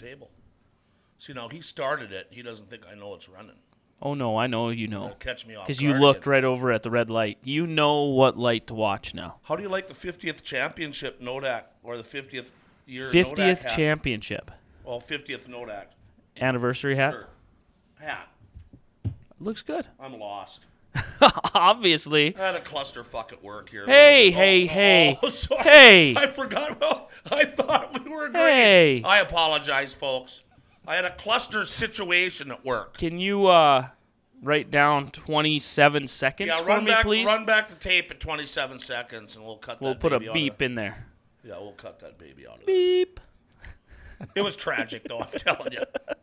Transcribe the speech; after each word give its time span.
table. 0.00 0.30
See, 1.18 1.32
now 1.32 1.48
he 1.48 1.60
started 1.60 2.12
it. 2.12 2.28
He 2.30 2.42
doesn't 2.42 2.68
think 2.70 2.82
I 2.90 2.94
know 2.94 3.14
it's 3.14 3.28
running. 3.28 3.56
Oh 4.02 4.14
no, 4.14 4.38
I 4.38 4.46
know 4.46 4.70
you 4.70 4.86
know. 4.88 5.04
It'll 5.06 5.16
catch 5.16 5.46
me 5.46 5.54
off 5.56 5.66
Because 5.66 5.82
you 5.82 5.90
guard 5.90 6.00
looked 6.00 6.20
again. 6.22 6.30
right 6.32 6.44
over 6.44 6.72
at 6.72 6.82
the 6.82 6.90
red 6.90 7.10
light. 7.10 7.36
You 7.44 7.66
know 7.66 8.04
what 8.04 8.38
light 8.38 8.66
to 8.68 8.74
watch 8.74 9.12
now. 9.14 9.36
How 9.42 9.56
do 9.56 9.62
you 9.62 9.68
like 9.68 9.86
the 9.88 9.94
50th 9.94 10.42
championship 10.42 11.20
Nodak 11.20 11.64
or 11.82 11.98
the 11.98 12.02
50th 12.02 12.50
year 12.86 13.08
Nodak 13.08 13.12
Fiftieth 13.12 13.62
hat? 13.64 13.76
championship 13.76 14.50
Well, 14.84 15.00
50th 15.02 15.48
Nodak. 15.48 15.86
anniversary 16.40 16.96
hat. 16.96 17.12
Sure. 17.12 17.28
Hat. 17.98 18.28
Looks 19.38 19.60
good. 19.60 19.86
I'm 20.00 20.18
lost. 20.18 20.64
Obviously. 21.54 22.36
I 22.36 22.40
had 22.46 22.54
a 22.56 22.60
clusterfuck 22.60 23.32
at 23.32 23.42
work 23.42 23.68
here. 23.70 23.86
Hey, 23.86 24.30
hey, 24.30 24.64
oh, 24.64 24.68
hey. 24.68 25.18
oh, 25.22 25.28
sorry. 25.28 25.62
Hey. 25.62 26.14
I 26.16 26.26
forgot. 26.26 26.80
Well, 26.80 27.08
I 27.30 27.44
thought 27.44 27.92
we 28.04 28.10
were 28.10 28.26
agreeing. 28.26 28.46
Hey. 28.46 29.02
I 29.04 29.20
apologize, 29.20 29.94
folks. 29.94 30.42
I 30.86 30.96
had 30.96 31.04
a 31.04 31.14
cluster 31.14 31.64
situation 31.66 32.50
at 32.50 32.64
work. 32.64 32.96
Can 32.98 33.18
you 33.18 33.46
uh 33.46 33.86
write 34.42 34.70
down 34.70 35.10
27 35.10 36.06
seconds 36.06 36.48
Yeah, 36.48 36.62
for 36.62 36.80
me, 36.80 36.86
back, 36.86 37.04
please? 37.04 37.26
run 37.26 37.44
back 37.44 37.68
the 37.68 37.74
tape 37.74 38.10
at 38.10 38.18
27 38.20 38.78
seconds, 38.78 39.36
and 39.36 39.44
we'll 39.44 39.58
cut. 39.58 39.80
we'll 39.80 39.94
put 39.94 40.12
a 40.12 40.18
beep 40.20 40.58
the- 40.58 40.64
in 40.64 40.74
there. 40.74 41.06
Yeah, 41.44 41.58
we'll 41.58 41.72
cut 41.72 42.00
that 42.00 42.18
baby 42.18 42.46
out 42.46 42.60
of 42.60 42.66
there. 42.66 42.74
Beep. 42.74 43.20
It 44.34 44.42
was 44.42 44.56
tragic, 44.56 45.04
though. 45.04 45.20
I'm 45.20 45.38
telling 45.38 45.72
you. 45.72 45.82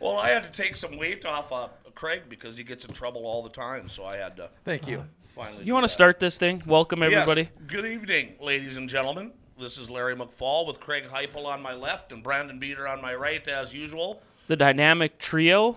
Well, 0.00 0.18
I 0.18 0.28
had 0.30 0.42
to 0.42 0.62
take 0.62 0.76
some 0.76 0.98
weight 0.98 1.24
off 1.24 1.50
uh, 1.50 1.68
Craig 1.94 2.24
because 2.28 2.56
he 2.56 2.64
gets 2.64 2.84
in 2.84 2.92
trouble 2.92 3.26
all 3.26 3.42
the 3.42 3.48
time, 3.50 3.88
so 3.88 4.04
I 4.04 4.16
had 4.16 4.36
to 4.36 4.50
Thank 4.64 4.86
you. 4.86 5.04
finally. 5.28 5.64
You 5.64 5.72
want 5.72 5.84
to 5.84 5.88
start 5.88 6.20
this 6.20 6.36
thing? 6.36 6.62
Welcome 6.66 7.02
everybody. 7.02 7.42
Yes. 7.42 7.50
Good 7.66 7.86
evening, 7.86 8.34
ladies 8.40 8.76
and 8.76 8.88
gentlemen. 8.88 9.32
This 9.58 9.78
is 9.78 9.88
Larry 9.88 10.16
McFall 10.16 10.66
with 10.66 10.80
Craig 10.80 11.04
Heupel 11.04 11.46
on 11.46 11.62
my 11.62 11.74
left 11.74 12.10
and 12.12 12.22
Brandon 12.22 12.58
Beater 12.58 12.88
on 12.88 13.00
my 13.00 13.14
right, 13.14 13.46
as 13.46 13.72
usual. 13.72 14.20
The 14.48 14.56
dynamic 14.56 15.18
trio. 15.18 15.76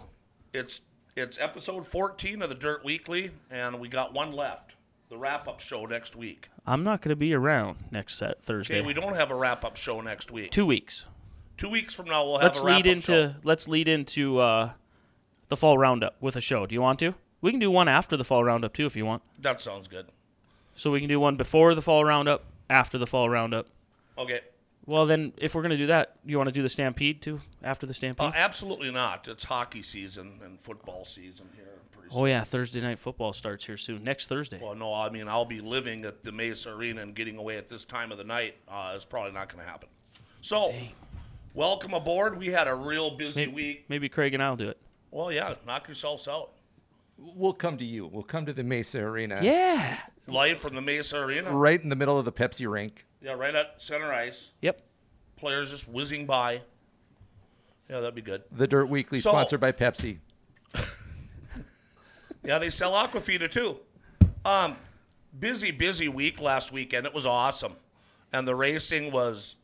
It's 0.54 0.82
it's 1.16 1.40
episode 1.40 1.86
14 1.86 2.42
of 2.42 2.50
the 2.50 2.56
Dirt 2.56 2.84
Weekly, 2.84 3.32
and 3.50 3.80
we 3.80 3.88
got 3.88 4.14
one 4.14 4.32
left. 4.32 4.76
The 5.10 5.18
wrap-up 5.18 5.60
show 5.62 5.86
next 5.86 6.16
week. 6.16 6.50
I'm 6.66 6.84
not 6.84 7.02
going 7.02 7.10
to 7.12 7.16
be 7.16 7.34
around 7.34 7.78
next 7.92 8.16
set 8.16 8.44
Thursday. 8.44 8.80
Okay, 8.80 8.86
we 8.86 8.94
don't 8.94 9.16
have 9.16 9.32
a 9.32 9.36
wrap-up 9.36 9.78
show 9.78 10.02
next 10.02 10.32
week. 10.32 10.52
Two 10.52 10.66
weeks. 10.66 11.06
Two 11.56 11.70
weeks 11.70 11.94
from 11.94 12.08
now, 12.08 12.26
we'll 12.26 12.38
have 12.40 12.44
Let's 12.50 12.62
a 12.62 12.66
wrap-up 12.66 12.86
lead 12.86 12.92
into 12.92 13.06
show. 13.06 13.36
let's 13.44 13.68
lead 13.68 13.88
into 13.88 14.40
uh, 14.40 14.72
the 15.50 15.58
fall 15.58 15.78
roundup 15.78 16.16
with 16.22 16.36
a 16.36 16.42
show. 16.42 16.66
Do 16.66 16.74
you 16.74 16.82
want 16.82 17.00
to? 17.00 17.16
We 17.42 17.52
can 17.52 17.60
do 17.60 17.72
one 17.72 17.88
after 17.88 18.18
the 18.18 18.24
fall 18.24 18.44
roundup 18.44 18.74
too, 18.74 18.86
if 18.86 18.96
you 18.96 19.06
want. 19.06 19.22
That 19.40 19.62
sounds 19.62 19.88
good. 19.88 20.08
So 20.76 20.92
we 20.92 21.00
can 21.00 21.10
do 21.10 21.20
one 21.20 21.36
before 21.38 21.76
the 21.76 21.82
fall 21.82 22.04
roundup, 22.04 22.44
after 22.70 22.98
the 22.98 23.08
fall 23.08 23.30
roundup. 23.30 23.68
Okay. 24.18 24.42
Well, 24.86 25.06
then, 25.06 25.34
if 25.38 25.54
we're 25.54 25.64
going 25.64 25.72
to 25.72 25.78
do 25.78 25.88
that, 25.88 26.16
you 26.26 26.38
want 26.38 26.48
to 26.48 26.54
do 26.54 26.62
the 26.62 26.70
Stampede 26.70 27.22
too 27.22 27.42
after 27.62 27.86
the 27.86 27.94
Stampede? 27.94 28.28
Uh, 28.28 28.32
absolutely 28.34 28.90
not. 28.90 29.28
It's 29.28 29.44
hockey 29.44 29.82
season 29.82 30.40
and 30.44 30.60
football 30.62 31.04
season 31.04 31.48
here 31.56 31.66
pretty 31.92 32.10
soon. 32.10 32.22
oh 32.22 32.26
yeah, 32.26 32.44
Thursday 32.44 32.80
night 32.80 32.98
football 32.98 33.34
starts 33.34 33.66
here 33.66 33.76
soon. 33.76 34.04
Next 34.04 34.28
Thursday. 34.28 34.60
Well, 34.62 34.76
no, 34.76 34.94
I 34.94 35.10
mean 35.10 35.28
I'll 35.28 35.44
be 35.46 35.60
living 35.60 36.06
at 36.06 36.24
the 36.24 36.32
Maysa 36.32 36.74
Arena 36.76 37.02
and 37.02 37.14
getting 37.14 37.38
away 37.38 37.58
at 37.58 37.68
this 37.68 37.84
time 37.84 38.14
of 38.14 38.18
the 38.18 38.24
night. 38.24 38.56
Uh, 38.68 38.94
it's 38.96 39.04
probably 39.04 39.34
not 39.34 39.52
going 39.54 39.64
to 39.64 39.70
happen. 39.70 39.90
So, 40.40 40.74
welcome 41.54 41.94
aboard. 41.94 42.38
We 42.38 42.48
had 42.48 42.68
a 42.70 42.76
real 42.76 43.12
busy 43.12 43.42
maybe, 43.48 43.54
week. 43.54 43.86
maybe 43.90 44.08
Craig 44.08 44.34
and 44.34 44.42
I'll 44.42 44.56
do 44.56 44.70
it. 44.70 44.78
Well, 45.12 45.32
yeah, 45.32 45.56
knock 45.66 45.88
yourselves 45.88 46.28
out. 46.28 46.52
We'll 47.18 47.54
come 47.54 47.78
to 47.78 47.86
you. 47.86 48.06
We'll 48.08 48.24
come 48.24 48.46
to 48.46 48.54
the 48.54 48.64
Maysa 48.64 49.02
Arena. 49.02 49.40
Yeah. 49.42 49.98
Live 50.28 50.60
from 50.60 50.76
the 50.76 50.82
Maysa 50.82 51.24
Arena. 51.26 51.52
Right 51.52 51.82
in 51.82 51.90
the 51.90 51.96
middle 51.96 52.20
of 52.20 52.26
the 52.26 52.32
Pepsi 52.32 52.70
rink. 52.72 53.06
Yeah, 53.22 53.34
right 53.34 53.56
at 53.56 53.82
center 53.82 54.14
ice. 54.14 54.52
Yep. 54.62 54.82
Players 55.38 55.72
just 55.72 55.88
whizzing 55.88 56.26
by. 56.26 56.62
Yeah, 57.90 58.02
that'd 58.02 58.14
be 58.16 58.22
good. 58.22 58.44
The 58.52 58.68
Dirt 58.68 58.88
Weekly, 58.90 59.20
So- 59.20 59.32
sponsored 59.32 59.60
by 59.62 59.72
Pepsi. 59.72 60.20
Yeah, 62.44 62.60
they 62.60 62.70
sell 62.70 62.94
Aquafina 62.94 63.52
too. 63.52 63.78
Um, 64.46 64.78
busy, 65.38 65.72
busy 65.72 66.08
week 66.08 66.40
last 66.40 66.72
weekend. 66.72 67.06
It 67.06 67.14
was 67.14 67.26
awesome, 67.26 67.74
and 68.32 68.48
the 68.48 68.56
racing 68.56 69.12
was 69.12 69.58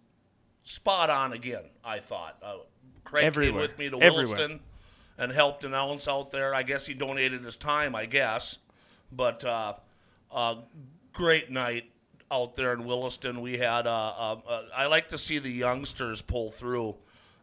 spot 0.63 1.09
on 1.09 1.31
again. 1.31 1.63
I 1.85 1.99
thought. 1.99 2.37
Uh, 2.43 2.55
Craig 3.05 3.33
came 3.33 3.55
with 3.55 3.77
me 3.79 3.89
to 3.89 4.01
Everywhere. 4.01 4.25
Williston 4.25 4.59
and 5.17 5.31
helped 5.31 5.63
announce 5.63 6.07
out 6.07 6.31
there. 6.31 6.53
I 6.55 6.63
guess 6.63 6.85
he 6.85 6.93
donated 6.93 7.41
his 7.43 7.57
time. 7.57 7.95
I 7.95 8.05
guess, 8.05 8.57
but 9.11 9.43
uh, 10.33 10.55
great 11.13 11.51
night 11.51 11.85
out 12.31 12.55
there 12.55 12.73
in 12.73 12.85
Williston. 12.85 13.41
We 13.41 13.57
had. 13.57 13.87
Uh, 13.87 14.13
uh, 14.17 14.35
uh, 14.47 14.61
I 14.75 14.87
like 14.87 15.09
to 15.09 15.17
see 15.17 15.39
the 15.39 15.51
youngsters 15.51 16.21
pull 16.21 16.49
through, 16.49 16.95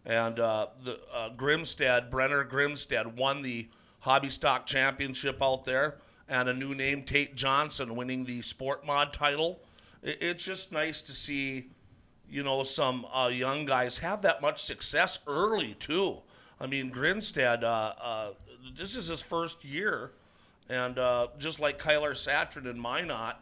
and 0.04 0.38
uh, 0.40 0.66
the 0.82 0.98
Grimstead, 1.36 2.10
Brenner 2.10 2.44
Grimstead, 2.44 3.14
won 3.14 3.42
the 3.42 3.68
Hobby 4.00 4.30
Stock 4.30 4.66
Championship 4.66 5.40
out 5.40 5.64
there, 5.64 5.98
and 6.28 6.48
a 6.48 6.54
new 6.54 6.74
name, 6.74 7.04
Tate 7.04 7.36
Johnson, 7.36 7.94
winning 7.94 8.24
the 8.24 8.42
Sport 8.42 8.84
Mod 8.84 9.12
title. 9.12 9.60
It, 10.02 10.18
it's 10.20 10.44
just 10.44 10.72
nice 10.72 11.00
to 11.02 11.12
see, 11.12 11.70
you 12.28 12.42
know, 12.42 12.64
some 12.64 13.06
young 13.30 13.64
guys 13.64 13.98
have 13.98 14.22
that 14.22 14.42
much 14.42 14.62
success 14.62 15.20
early 15.26 15.74
too. 15.74 16.18
I 16.60 16.66
mean, 16.66 16.90
Grinstead, 16.90 17.64
uh, 17.64 17.94
uh, 18.00 18.28
this 18.76 18.94
is 18.96 19.08
his 19.08 19.22
first 19.22 19.64
year, 19.64 20.10
and 20.68 20.98
uh, 20.98 21.28
just 21.38 21.58
like 21.58 21.78
Kyler 21.78 22.12
Satrin 22.12 22.68
and 22.68 22.80
Minot, 22.80 23.36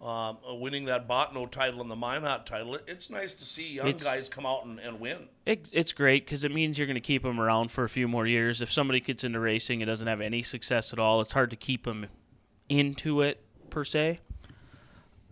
um, 0.00 0.38
uh, 0.48 0.54
winning 0.54 0.84
that 0.86 1.08
Bottineau 1.08 1.50
title 1.50 1.80
and 1.80 1.90
the 1.90 1.96
Minot 1.96 2.46
title, 2.46 2.78
it's 2.86 3.10
nice 3.10 3.34
to 3.34 3.44
see 3.44 3.74
young 3.74 3.88
It's- 3.88 4.04
guys 4.04 4.28
come 4.28 4.46
out 4.46 4.64
and, 4.64 4.78
and 4.78 5.00
win. 5.00 5.28
It, 5.46 5.68
it's 5.72 5.92
great 5.92 6.24
because 6.24 6.44
it 6.44 6.52
means 6.52 6.78
you're 6.78 6.86
going 6.86 6.94
to 6.94 7.00
keep 7.00 7.22
them 7.24 7.40
around 7.40 7.70
for 7.72 7.84
a 7.84 7.88
few 7.88 8.06
more 8.06 8.26
years. 8.26 8.62
If 8.62 8.70
somebody 8.70 9.00
gets 9.00 9.24
into 9.24 9.40
racing 9.40 9.82
and 9.82 9.88
doesn't 9.88 10.06
have 10.06 10.20
any 10.20 10.42
success 10.42 10.92
at 10.92 10.98
all, 10.98 11.20
it's 11.20 11.32
hard 11.32 11.50
to 11.50 11.56
keep 11.56 11.84
them 11.84 12.06
into 12.68 13.22
it 13.22 13.44
per 13.70 13.84
se. 13.84 14.20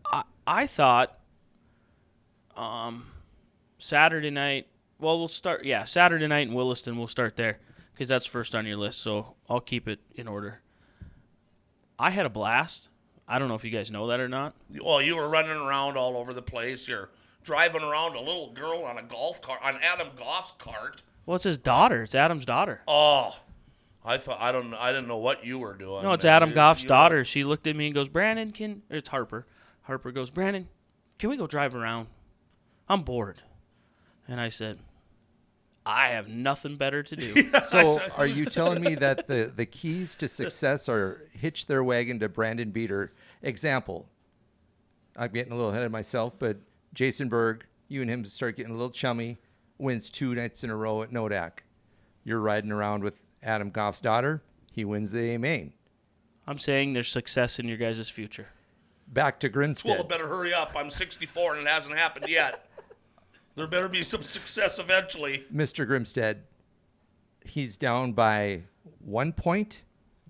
I 0.05 0.25
I 0.47 0.67
thought 0.67 1.17
um, 2.57 3.07
Saturday 3.79 4.31
night. 4.31 4.67
Well, 5.01 5.19
we'll 5.19 5.29
start. 5.29 5.65
Yeah, 5.65 5.85
Saturday 5.85 6.27
night 6.27 6.49
in 6.49 6.55
Williston. 6.55 6.97
We'll 6.99 7.07
start 7.09 7.37
there 7.37 7.59
because 7.95 8.09
that's 8.09 8.27
first 8.27 8.55
on 8.55 8.67
your 8.67 8.77
list. 8.77 9.01
So 9.01 9.35
I'll 9.49 9.61
keep 9.61 9.89
it 9.89 10.01
in 10.15 10.29
order. 10.29 10.61
I 11.99 12.11
had 12.11 12.27
a 12.27 12.31
blast. 12.31 12.89
I 13.29 13.39
don't 13.39 13.49
know 13.49 13.55
if 13.55 13.65
you 13.65 13.71
guys 13.71 13.91
know 13.91 14.09
that 14.09 14.21
or 14.21 14.29
not. 14.29 14.55
Well, 14.83 15.01
you 15.01 15.17
were 15.17 15.29
running 15.29 15.53
around 15.57 15.97
all 15.97 16.17
over 16.17 16.35
the 16.35 16.43
place. 16.43 16.89
You're 16.89 17.11
driving 17.45 17.83
around 17.83 18.17
a 18.17 18.21
little 18.21 18.51
girl 18.53 18.83
on 18.85 18.99
a 18.99 19.03
golf 19.03 19.41
cart, 19.41 19.61
on 19.63 19.77
Adam 19.83 20.09
Goff's 20.17 20.53
cart. 20.59 21.03
Well, 21.27 21.37
it's 21.37 21.45
his 21.45 21.59
daughter. 21.59 22.03
It's 22.03 22.15
Adam's 22.15 22.45
daughter. 22.45 22.81
Oh, 22.89 23.37
I 24.05 24.19
thought 24.19 24.41
I 24.41 24.51
don't 24.51 24.75
I 24.75 24.91
didn't 24.93 25.09
know 25.09 25.19
what 25.19 25.45
you 25.45 25.59
were 25.59 25.75
doing. 25.75 26.03
No, 26.03 26.13
it's 26.13 26.25
man. 26.25 26.35
Adam 26.35 26.53
Goff's 26.53 26.83
were- 26.83 26.89
daughter. 26.89 27.25
She 27.25 27.45
looked 27.45 27.67
at 27.67 27.77
me 27.77 27.87
and 27.87 27.95
goes, 27.95 28.09
"Brandon, 28.09 28.51
can 28.51 28.83
it's 28.91 29.09
Harper." 29.09 29.47
Harper 29.83 30.11
goes, 30.11 30.31
"Brandon, 30.31 30.69
can 31.19 31.31
we 31.31 31.37
go 31.37 31.47
drive 31.47 31.75
around? 31.75 32.09
I'm 32.89 33.03
bored." 33.03 33.43
And 34.27 34.41
I 34.41 34.49
said, 34.49 34.79
"I 35.91 36.09
have 36.09 36.29
nothing 36.29 36.77
better 36.77 37.03
to 37.03 37.17
do." 37.17 37.51
So, 37.65 38.01
are 38.17 38.27
you 38.27 38.45
telling 38.59 38.83
me 38.83 38.95
that 38.97 39.27
the, 39.29 39.53
the 39.55 39.67
keys 39.67 40.15
to 40.17 40.29
success 40.29 40.89
are 40.89 41.29
hitch 41.33 41.67
their 41.67 41.83
wagon 41.85 42.19
to 42.21 42.29
Brandon 42.29 42.71
Beater? 42.71 43.13
Example, 43.43 44.09
I'm 45.17 45.31
getting 45.33 45.53
a 45.53 45.57
little 45.57 45.71
ahead 45.71 45.83
of 45.83 45.93
myself, 45.93 46.35
but 46.39 46.59
Jason 46.95 47.29
Berg, 47.29 47.67
you 47.89 48.03
and 48.03 48.11
him 48.11 48.25
start 48.25 48.57
getting 48.57 48.73
a 48.73 48.77
little 48.77 48.91
chummy, 48.91 49.39
wins 49.79 50.11
two 50.11 50.35
nights 50.35 50.65
in 50.65 50.71
a 50.71 50.77
row 50.77 51.03
at 51.03 51.11
Nodak. 51.11 51.61
You're 52.25 52.41
riding 52.41 52.71
around 52.73 53.03
with 53.05 53.21
Adam 53.43 53.71
Goff's 53.71 54.01
daughter. 54.01 54.43
He 54.73 54.85
wins 54.85 55.13
the 55.13 55.35
A 55.35 55.39
main. 55.39 55.73
I'm 56.47 56.59
saying 56.59 56.93
there's 56.93 57.09
success 57.09 57.59
in 57.59 57.69
your 57.69 57.77
guys' 57.77 58.09
future. 58.11 58.49
Back 59.09 59.41
to 59.41 59.49
Well, 59.49 59.55
Grimstead. 59.69 60.09
better 60.09 60.29
hurry 60.29 60.55
up. 60.55 60.73
I'm 60.77 60.91
64 60.91 61.57
and 61.57 61.67
it 61.67 61.71
hasn't 61.71 61.97
happened 61.97 62.27
yet. 62.29 62.70
There 63.57 63.67
better 63.67 63.89
be 63.89 64.03
some 64.03 64.23
success 64.23 64.79
eventually. 64.79 65.45
Mr. 65.55 65.87
Grimstead, 65.87 66.39
he's 67.45 67.77
down 67.77 68.13
by 68.13 68.63
one 69.05 69.33
point 69.33 69.83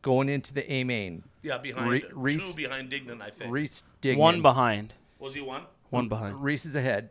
going 0.02 0.28
into 0.28 0.52
the 0.54 0.70
A 0.72 0.84
main. 0.84 1.22
Yeah, 1.42 1.58
behind 1.58 1.90
Re- 1.90 2.00
two 2.02 2.08
Reese- 2.14 2.54
behind 2.54 2.90
Dignan, 2.90 3.20
I 3.22 3.30
think. 3.30 3.52
Reese 3.52 3.84
Dignan. 4.02 4.18
One 4.18 4.42
behind. 4.42 4.94
Was 5.18 5.34
he 5.34 5.40
one? 5.40 5.62
One 5.90 6.08
behind. 6.08 6.42
Reese 6.42 6.64
is 6.66 6.74
ahead, 6.74 7.10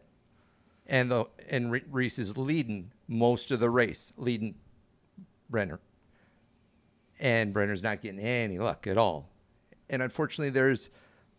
and 0.88 1.11
the 1.11 1.25
and 1.50 1.71
Re- 1.71 1.83
Reese 1.89 2.17
is 2.19 2.38
leading 2.38 2.91
most 3.07 3.51
of 3.51 3.59
the 3.59 3.69
race, 3.69 4.13
leading 4.17 4.55
Brenner. 5.50 5.79
And 7.19 7.53
Brenner's 7.53 7.83
not 7.83 8.01
getting 8.01 8.19
any 8.19 8.57
luck 8.59 8.88
at 8.88 8.97
all. 8.97 9.27
And 9.89 10.01
unfortunately, 10.01 10.51
there's 10.51 10.89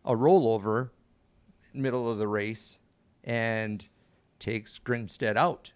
a 0.05 0.15
rollover 0.15 0.91
middle 1.73 2.11
of 2.11 2.19
the 2.19 2.29
race, 2.29 2.79
and 3.25 3.85
takes 4.41 4.79
Grimstead 4.85 5.37
out, 5.37 5.73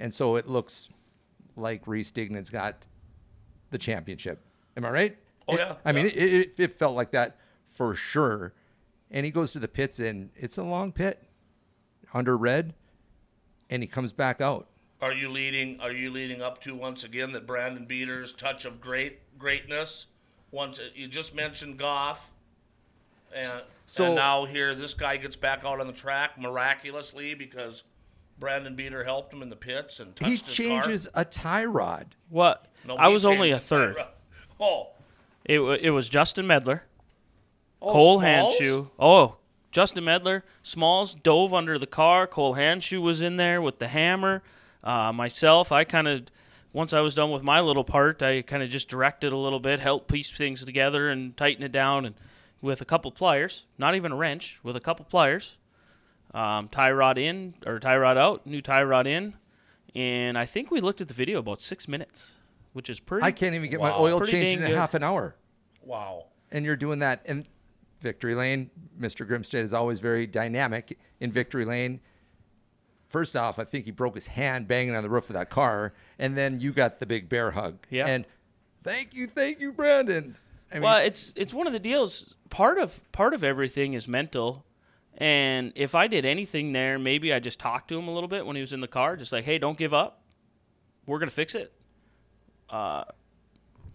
and 0.00 0.12
so 0.12 0.34
it 0.36 0.48
looks 0.48 0.88
like 1.56 1.86
Reese 1.86 2.10
Dignan's 2.10 2.50
got 2.50 2.84
the 3.70 3.78
championship. 3.78 4.40
Am 4.76 4.84
I 4.84 4.90
right? 4.90 5.16
Oh, 5.48 5.54
It- 5.54 5.58
yeah, 5.60 5.74
I 5.84 5.92
mean, 5.92 6.06
it, 6.06 6.16
it, 6.16 6.54
it 6.58 6.78
felt 6.78 6.96
like 6.96 7.12
that 7.12 7.36
for 7.70 7.94
sure. 7.94 8.52
And 9.10 9.24
he 9.24 9.30
goes 9.30 9.52
to 9.52 9.60
the 9.60 9.68
pits, 9.68 10.00
and 10.00 10.30
it's 10.34 10.58
a 10.58 10.64
long 10.64 10.90
pit 10.90 11.22
under 12.12 12.36
red, 12.36 12.74
and 13.70 13.82
he 13.82 13.86
comes 13.86 14.12
back 14.12 14.40
out. 14.40 14.66
Are 15.00 15.12
you 15.12 15.28
leading? 15.30 15.78
Are 15.80 15.92
you 15.92 16.10
leading 16.10 16.42
up 16.42 16.60
to 16.62 16.74
once 16.74 17.04
again 17.04 17.30
that 17.32 17.46
Brandon 17.46 17.84
Beater's 17.84 18.32
touch 18.32 18.64
of 18.64 18.80
great 18.80 19.38
greatness? 19.38 20.06
Once 20.50 20.80
you 20.94 21.06
just 21.06 21.34
mentioned 21.34 21.78
Goff, 21.78 22.32
and 23.34 23.62
So- 23.86 24.04
and 24.06 24.14
now 24.16 24.44
here 24.44 24.74
this 24.74 24.94
guy 24.94 25.16
gets 25.16 25.36
back 25.36 25.64
out 25.64 25.80
on 25.80 25.86
the 25.86 25.92
track 25.92 26.38
miraculously 26.38 27.34
because 27.34 27.84
Brandon 28.38 28.74
Beater 28.74 29.04
helped 29.04 29.32
him 29.32 29.42
in 29.42 29.48
the 29.48 29.56
pits 29.56 30.00
and 30.00 30.14
touched 30.14 30.28
He 30.28 30.36
his 30.36 30.42
car. 30.42 30.50
changes 30.52 31.08
a 31.14 31.24
tie 31.24 31.64
rod. 31.64 32.14
What? 32.28 32.66
No, 32.84 32.96
I 32.96 33.08
was 33.08 33.24
only 33.24 33.50
a 33.50 33.58
third. 33.60 33.96
tire. 33.96 34.08
Oh, 34.60 34.88
It, 35.44 35.58
wa- 35.58 35.76
it 35.80 35.90
was 35.90 36.08
Justin 36.08 36.46
Medler, 36.46 36.84
oh 37.82 37.92
Cole 37.92 38.20
Smalls? 38.20 38.56
Handshoe. 38.58 38.90
Oh, 38.98 39.36
Justin 39.70 40.04
Medler. 40.04 40.44
Smalls 40.62 41.14
dove 41.14 41.52
under 41.52 41.78
the 41.78 41.86
car. 41.86 42.26
Cole 42.26 42.54
Handshoe 42.54 43.02
was 43.02 43.20
in 43.20 43.36
there 43.36 43.60
with 43.60 43.78
the 43.78 43.88
hammer. 43.88 44.42
Uh, 44.82 45.12
myself, 45.12 45.72
I 45.72 45.84
kind 45.84 46.08
of, 46.08 46.22
once 46.72 46.92
I 46.94 47.00
was 47.00 47.14
done 47.14 47.30
with 47.30 47.42
my 47.42 47.60
little 47.60 47.84
part, 47.84 48.22
I 48.22 48.40
kind 48.42 48.62
of 48.62 48.70
just 48.70 48.88
directed 48.88 49.32
a 49.32 49.36
little 49.36 49.60
bit, 49.60 49.78
helped 49.80 50.08
piece 50.08 50.30
things 50.32 50.64
together 50.64 51.10
and 51.10 51.36
tighten 51.36 51.62
it 51.62 51.72
down, 51.72 52.06
and 52.06 52.14
with 52.62 52.80
a 52.80 52.84
couple 52.84 53.10
pliers, 53.12 53.66
not 53.78 53.94
even 53.94 54.12
a 54.12 54.16
wrench, 54.16 54.58
with 54.62 54.76
a 54.76 54.80
couple 54.80 55.04
pliers, 55.04 55.56
um, 56.34 56.68
tie 56.68 56.90
rod 56.90 57.18
in 57.18 57.54
or 57.66 57.78
tie 57.78 57.96
rod 57.96 58.16
out, 58.18 58.46
new 58.46 58.60
tie 58.60 58.82
rod 58.82 59.06
in, 59.06 59.34
and 59.94 60.36
I 60.36 60.44
think 60.44 60.70
we 60.70 60.80
looked 60.80 61.00
at 61.00 61.08
the 61.08 61.14
video 61.14 61.38
about 61.38 61.60
six 61.62 61.86
minutes, 61.88 62.34
which 62.72 62.90
is 62.90 63.00
pretty. 63.00 63.24
I 63.24 63.32
can't 63.32 63.54
even 63.54 63.70
get 63.70 63.80
my 63.80 63.92
oil 63.92 64.18
Pretty 64.18 64.32
changed 64.32 64.58
in 64.60 64.64
a 64.64 64.68
good. 64.70 64.76
half 64.76 64.94
an 64.94 65.02
hour. 65.02 65.36
Wow. 65.82 66.26
and 66.50 66.64
you're 66.64 66.76
doing 66.76 66.98
that 67.00 67.22
in 67.26 67.46
victory 68.00 68.34
lane 68.34 68.70
mr 69.00 69.26
grimstead 69.26 69.62
is 69.62 69.72
always 69.72 70.00
very 70.00 70.26
dynamic 70.26 70.98
in 71.20 71.32
victory 71.32 71.64
lane 71.64 71.98
first 73.08 73.36
off 73.36 73.58
i 73.58 73.64
think 73.64 73.84
he 73.84 73.90
broke 73.90 74.14
his 74.14 74.26
hand 74.26 74.68
banging 74.68 74.94
on 74.94 75.02
the 75.02 75.08
roof 75.08 75.30
of 75.30 75.34
that 75.34 75.48
car 75.48 75.94
and 76.18 76.36
then 76.36 76.60
you 76.60 76.72
got 76.72 76.98
the 77.00 77.06
big 77.06 77.28
bear 77.28 77.50
hug 77.52 77.78
Yeah. 77.90 78.06
and 78.06 78.26
thank 78.82 79.14
you 79.14 79.26
thank 79.26 79.60
you 79.60 79.72
brandon 79.72 80.36
I 80.70 80.74
mean, 80.74 80.82
well, 80.82 80.98
it's 81.04 81.32
it's 81.36 81.54
one 81.54 81.68
of 81.68 81.72
the 81.72 81.78
deals. 81.78 82.34
Part 82.50 82.78
of 82.78 83.00
part 83.12 83.34
of 83.34 83.42
everything 83.44 83.94
is 83.94 84.06
mental, 84.06 84.64
and 85.16 85.72
if 85.74 85.94
I 85.94 86.06
did 86.06 86.24
anything 86.24 86.72
there, 86.72 86.98
maybe 86.98 87.32
I 87.32 87.38
just 87.40 87.58
talked 87.58 87.88
to 87.88 87.98
him 87.98 88.08
a 88.08 88.12
little 88.12 88.28
bit 88.28 88.46
when 88.46 88.56
he 88.56 88.60
was 88.60 88.72
in 88.72 88.80
the 88.80 88.88
car, 88.88 89.16
just 89.16 89.32
like, 89.32 89.44
"Hey, 89.44 89.58
don't 89.58 89.76
give 89.78 89.92
up. 89.92 90.22
We're 91.06 91.18
gonna 91.18 91.30
fix 91.30 91.54
it." 91.54 91.72
Uh, 92.70 93.04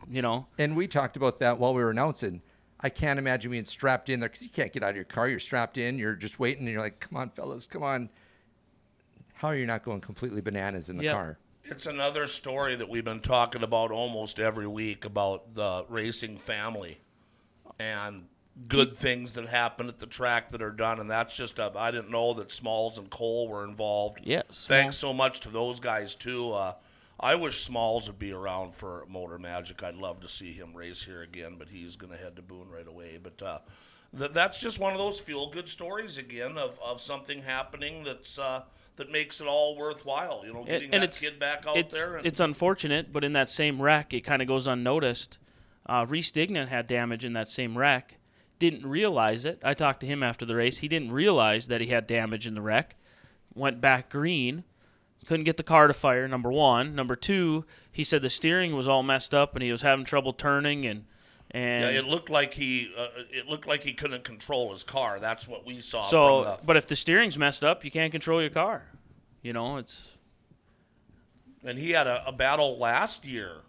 you 0.10 0.22
know, 0.22 0.48
and 0.58 0.76
we 0.76 0.88
talked 0.88 1.16
about 1.18 1.40
that 1.40 1.60
while 1.60 1.74
we 1.74 1.82
were 1.84 1.92
announcing. 1.92 2.42
I 2.80 2.90
can't 2.90 3.20
imagine 3.20 3.52
being 3.52 3.66
strapped 3.66 4.10
in 4.10 4.20
there 4.20 4.30
because 4.30 4.42
you 4.42 4.50
can't 4.50 4.74
get 4.74 4.82
out 4.84 4.90
of 4.92 4.96
your 4.96 5.06
car. 5.06 5.28
You're 5.28 5.40
strapped 5.40 5.78
in. 5.78 6.00
You're 6.00 6.16
just 6.16 6.40
waiting 6.40 6.64
and 6.64 6.72
you're 6.72 6.82
like 6.82 7.00
come 7.00 7.18
on 7.18 7.30
fellas 7.30 7.68
come 7.68 7.84
on. 7.84 8.10
How 9.34 9.50
are 9.50 9.56
you 9.56 9.66
not 9.68 9.84
going 9.84 10.02
completely 10.02 10.42
bananas 10.42 10.90
in 10.90 10.98
the 10.98 11.04
Yep. 11.06 11.14
car? 11.14 11.38
It's 11.64 11.86
another 11.86 12.26
story 12.28 12.76
that 12.76 12.90
we've 12.90 13.06
been 13.06 13.22
talking 13.22 13.62
about 13.64 13.92
almost 13.92 14.40
every 14.40 14.68
week 14.68 15.06
about 15.06 15.54
the 15.54 15.86
racing 15.90 16.38
family. 16.38 17.02
And 17.80 18.28
good 18.68 18.94
things 18.94 19.34
that 19.34 19.48
happen 19.48 19.88
at 19.88 19.98
the 19.98 20.06
track 20.06 20.50
that 20.50 20.62
are 20.62 20.72
done. 20.72 21.00
And 21.00 21.10
that's 21.10 21.36
just, 21.36 21.60
a, 21.60 21.72
I 21.76 21.92
didn't 21.92 22.12
know 22.12 22.34
that 22.36 22.52
Smalls 22.52 22.98
and 22.98 23.10
Cole 23.10 23.48
were 23.48 23.64
involved. 23.64 24.20
yeah. 24.24 24.44
Thanks 24.52 24.98
so 24.98 25.14
much 25.14 25.42
to 25.42 25.50
those 25.50 25.80
guys, 25.80 26.16
too. 26.16 26.52
Uh, 26.52 26.74
I 27.20 27.36
wish 27.36 27.62
Smalls 27.62 28.08
would 28.08 28.20
be 28.20 28.32
around 28.32 28.74
for 28.74 29.06
Motor 29.08 29.38
Magic. 29.38 29.84
I'd 29.84 29.96
love 29.96 30.22
to 30.22 30.30
see 30.30 30.54
him 30.54 30.74
race 30.74 31.04
here 31.04 31.22
again, 31.22 31.56
but 31.58 31.70
he's 31.70 31.96
going 31.96 32.12
to 32.12 32.18
head 32.18 32.36
to 32.38 32.42
Boone 32.42 32.70
right 32.70 32.88
away. 32.88 33.20
But 33.22 33.42
uh, 33.42 33.60
th- 34.18 34.32
that's 34.32 34.60
just 34.60 34.80
one 34.80 34.94
of 34.94 35.00
those 35.00 35.20
feel 35.20 35.50
good 35.50 35.70
stories 35.70 36.18
again 36.18 36.58
of, 36.58 36.80
of 36.84 37.02
something 37.02 37.42
happening 37.42 38.04
that's. 38.04 38.40
Uh, 38.40 38.64
that 38.98 39.10
makes 39.10 39.40
it 39.40 39.48
all 39.48 39.78
worthwhile, 39.78 40.44
you 40.46 40.54
know, 40.54 40.66
getting 40.66 40.94
and 40.94 41.02
that 41.02 41.14
kid 41.14 41.40
back 41.40 41.66
out 41.66 41.78
it's, 41.78 41.94
there. 41.94 42.18
And, 42.18 42.28
it's 42.28 42.42
unfortunate, 42.42 43.12
but 43.12 43.24
in 43.24 43.32
that 43.32 43.50
same 43.50 43.82
wreck, 43.82 44.14
it 44.14 44.22
kind 44.22 44.42
of 44.42 44.48
goes 44.48 44.68
unnoticed. 44.68 45.40
Uh, 45.88 46.06
Reese 46.08 46.32
Dignan 46.32 46.68
had 46.68 46.88
damage 46.88 47.26
in 47.26 47.34
that 47.34 47.50
same 47.50 47.78
wreck. 47.78 48.18
Didn't 48.62 48.86
realize 48.86 49.44
it. 49.44 49.60
I 49.64 49.74
talked 49.74 50.02
to 50.02 50.06
him 50.06 50.22
after 50.22 50.46
the 50.46 50.56
race. 50.56 50.78
He 50.78 50.88
didn't 50.88 51.12
realize 51.12 51.68
that 51.70 51.82
he 51.82 51.88
had 51.88 52.06
damage 52.06 52.46
in 52.46 52.54
the 52.54 52.62
wreck. 52.62 52.96
Went 53.56 53.82
back 53.82 54.12
green. 54.12 54.66
Couldn't 55.26 55.46
get 55.46 55.58
the 55.58 55.64
car 55.64 55.88
to 55.88 55.96
fire. 55.96 56.28
Number 56.28 56.52
one. 56.52 56.94
Number 56.94 57.16
two. 57.16 57.66
He 57.92 58.04
said 58.04 58.22
the 58.22 58.30
steering 58.30 58.76
was 58.76 58.88
all 58.88 59.02
messed 59.02 59.34
up 59.34 59.56
and 59.56 59.64
he 59.64 59.72
was 59.72 59.82
having 59.82 60.06
trouble 60.06 60.32
turning 60.32 60.86
and 60.86 61.06
and 61.50 61.86
yeah, 61.86 62.02
it 62.02 62.06
looked 62.06 62.30
like 62.30 62.54
he 62.54 62.94
uh, 62.96 63.08
it 63.32 63.48
looked 63.48 63.68
like 63.68 63.82
he 63.82 63.94
couldn't 63.94 64.24
control 64.24 64.72
his 64.72 64.84
car. 64.84 65.20
That's 65.20 65.48
what 65.48 65.66
we 65.66 65.82
saw. 65.82 66.04
so. 66.04 66.44
from 66.44 66.58
But 66.64 66.78
if 66.78 66.88
the 66.88 66.96
steering's 66.96 67.40
messed 67.40 67.64
up, 67.64 67.84
you 67.84 67.90
can't 67.90 68.12
control 68.12 68.42
your 68.42 68.52
car. 68.52 68.84
You 69.42 69.54
know, 69.54 69.78
it's 69.78 70.18
and 71.64 71.80
he 71.80 71.90
had 71.90 72.06
a, 72.06 72.28
a 72.28 72.32
battle 72.32 72.78
last 72.78 73.26
year. 73.26 73.64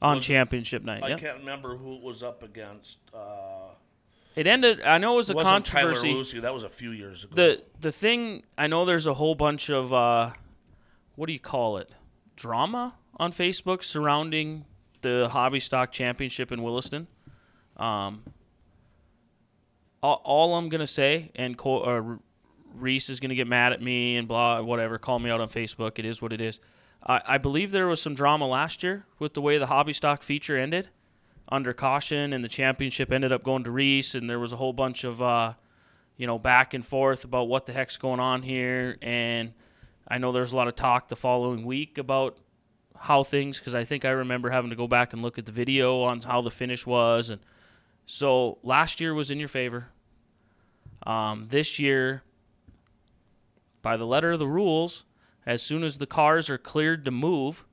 on 0.00 0.18
Was- 0.18 0.24
championship 0.24 0.84
night. 0.84 1.02
I 1.02 1.08
yeah. 1.08 1.16
can't 1.16 1.38
remember 1.40 1.76
who 1.76 1.96
it 1.96 2.02
was 2.02 2.22
up 2.22 2.44
against. 2.44 2.98
Uh, 3.12 3.70
It 4.36 4.46
ended. 4.46 4.82
I 4.82 4.98
know 4.98 5.14
it 5.14 5.16
was 5.16 5.30
a 5.30 5.32
it 5.32 5.36
wasn't 5.36 5.64
Tyler 5.64 5.94
controversy. 5.94 6.12
Lucy. 6.14 6.40
That 6.40 6.52
was 6.52 6.62
a 6.62 6.68
few 6.68 6.90
years 6.90 7.24
ago. 7.24 7.34
the 7.34 7.62
the 7.80 7.90
thing 7.90 8.44
I 8.56 8.66
know 8.66 8.84
there's 8.84 9.06
a 9.06 9.14
whole 9.14 9.34
bunch 9.34 9.70
of 9.70 9.92
uh, 9.94 10.30
what 11.14 11.26
do 11.26 11.32
you 11.32 11.40
call 11.40 11.78
it 11.78 11.90
drama 12.36 12.94
on 13.16 13.32
Facebook 13.32 13.82
surrounding 13.82 14.66
the 15.00 15.28
hobby 15.32 15.58
stock 15.58 15.90
championship 15.90 16.52
in 16.52 16.62
Williston. 16.62 17.06
Um, 17.78 18.24
all, 20.02 20.20
all 20.22 20.54
I'm 20.54 20.68
gonna 20.68 20.86
say, 20.86 21.30
and 21.34 21.58
uh, 21.64 22.02
Reese 22.74 23.08
is 23.08 23.20
gonna 23.20 23.34
get 23.34 23.48
mad 23.48 23.72
at 23.72 23.80
me 23.80 24.18
and 24.18 24.28
blah 24.28 24.60
whatever. 24.60 24.98
Call 24.98 25.18
me 25.18 25.30
out 25.30 25.40
on 25.40 25.48
Facebook. 25.48 25.98
It 25.98 26.04
is 26.04 26.20
what 26.20 26.34
it 26.34 26.42
is. 26.42 26.60
I, 27.06 27.22
I 27.26 27.38
believe 27.38 27.70
there 27.70 27.86
was 27.86 28.02
some 28.02 28.12
drama 28.12 28.46
last 28.46 28.82
year 28.82 29.06
with 29.18 29.32
the 29.32 29.40
way 29.40 29.56
the 29.56 29.66
hobby 29.66 29.94
stock 29.94 30.22
feature 30.22 30.58
ended 30.58 30.90
under 31.48 31.72
caution, 31.72 32.32
and 32.32 32.42
the 32.42 32.48
championship 32.48 33.12
ended 33.12 33.32
up 33.32 33.42
going 33.42 33.64
to 33.64 33.70
Reese, 33.70 34.14
and 34.14 34.28
there 34.28 34.38
was 34.38 34.52
a 34.52 34.56
whole 34.56 34.72
bunch 34.72 35.04
of 35.04 35.22
uh, 35.22 35.54
you 36.16 36.26
know, 36.26 36.38
back 36.38 36.74
and 36.74 36.84
forth 36.84 37.24
about 37.24 37.48
what 37.48 37.66
the 37.66 37.72
heck's 37.72 37.96
going 37.96 38.20
on 38.20 38.42
here. 38.42 38.96
And 39.02 39.52
I 40.08 40.18
know 40.18 40.32
there's 40.32 40.52
a 40.52 40.56
lot 40.56 40.68
of 40.68 40.76
talk 40.76 41.08
the 41.08 41.16
following 41.16 41.64
week 41.64 41.98
about 41.98 42.38
how 42.98 43.22
things, 43.22 43.58
because 43.58 43.74
I 43.74 43.84
think 43.84 44.04
I 44.04 44.10
remember 44.10 44.50
having 44.50 44.70
to 44.70 44.76
go 44.76 44.88
back 44.88 45.12
and 45.12 45.22
look 45.22 45.38
at 45.38 45.46
the 45.46 45.52
video 45.52 46.02
on 46.02 46.20
how 46.22 46.40
the 46.40 46.50
finish 46.50 46.86
was. 46.86 47.28
And 47.28 47.40
so 48.06 48.58
last 48.62 49.00
year 49.00 49.12
was 49.12 49.30
in 49.30 49.38
your 49.38 49.48
favor. 49.48 49.88
Um, 51.06 51.46
this 51.50 51.78
year, 51.78 52.22
by 53.82 53.96
the 53.96 54.06
letter 54.06 54.32
of 54.32 54.38
the 54.38 54.46
rules, 54.46 55.04
as 55.44 55.62
soon 55.62 55.84
as 55.84 55.98
the 55.98 56.06
cars 56.06 56.48
are 56.50 56.58
cleared 56.58 57.04
to 57.04 57.10
move, 57.10 57.64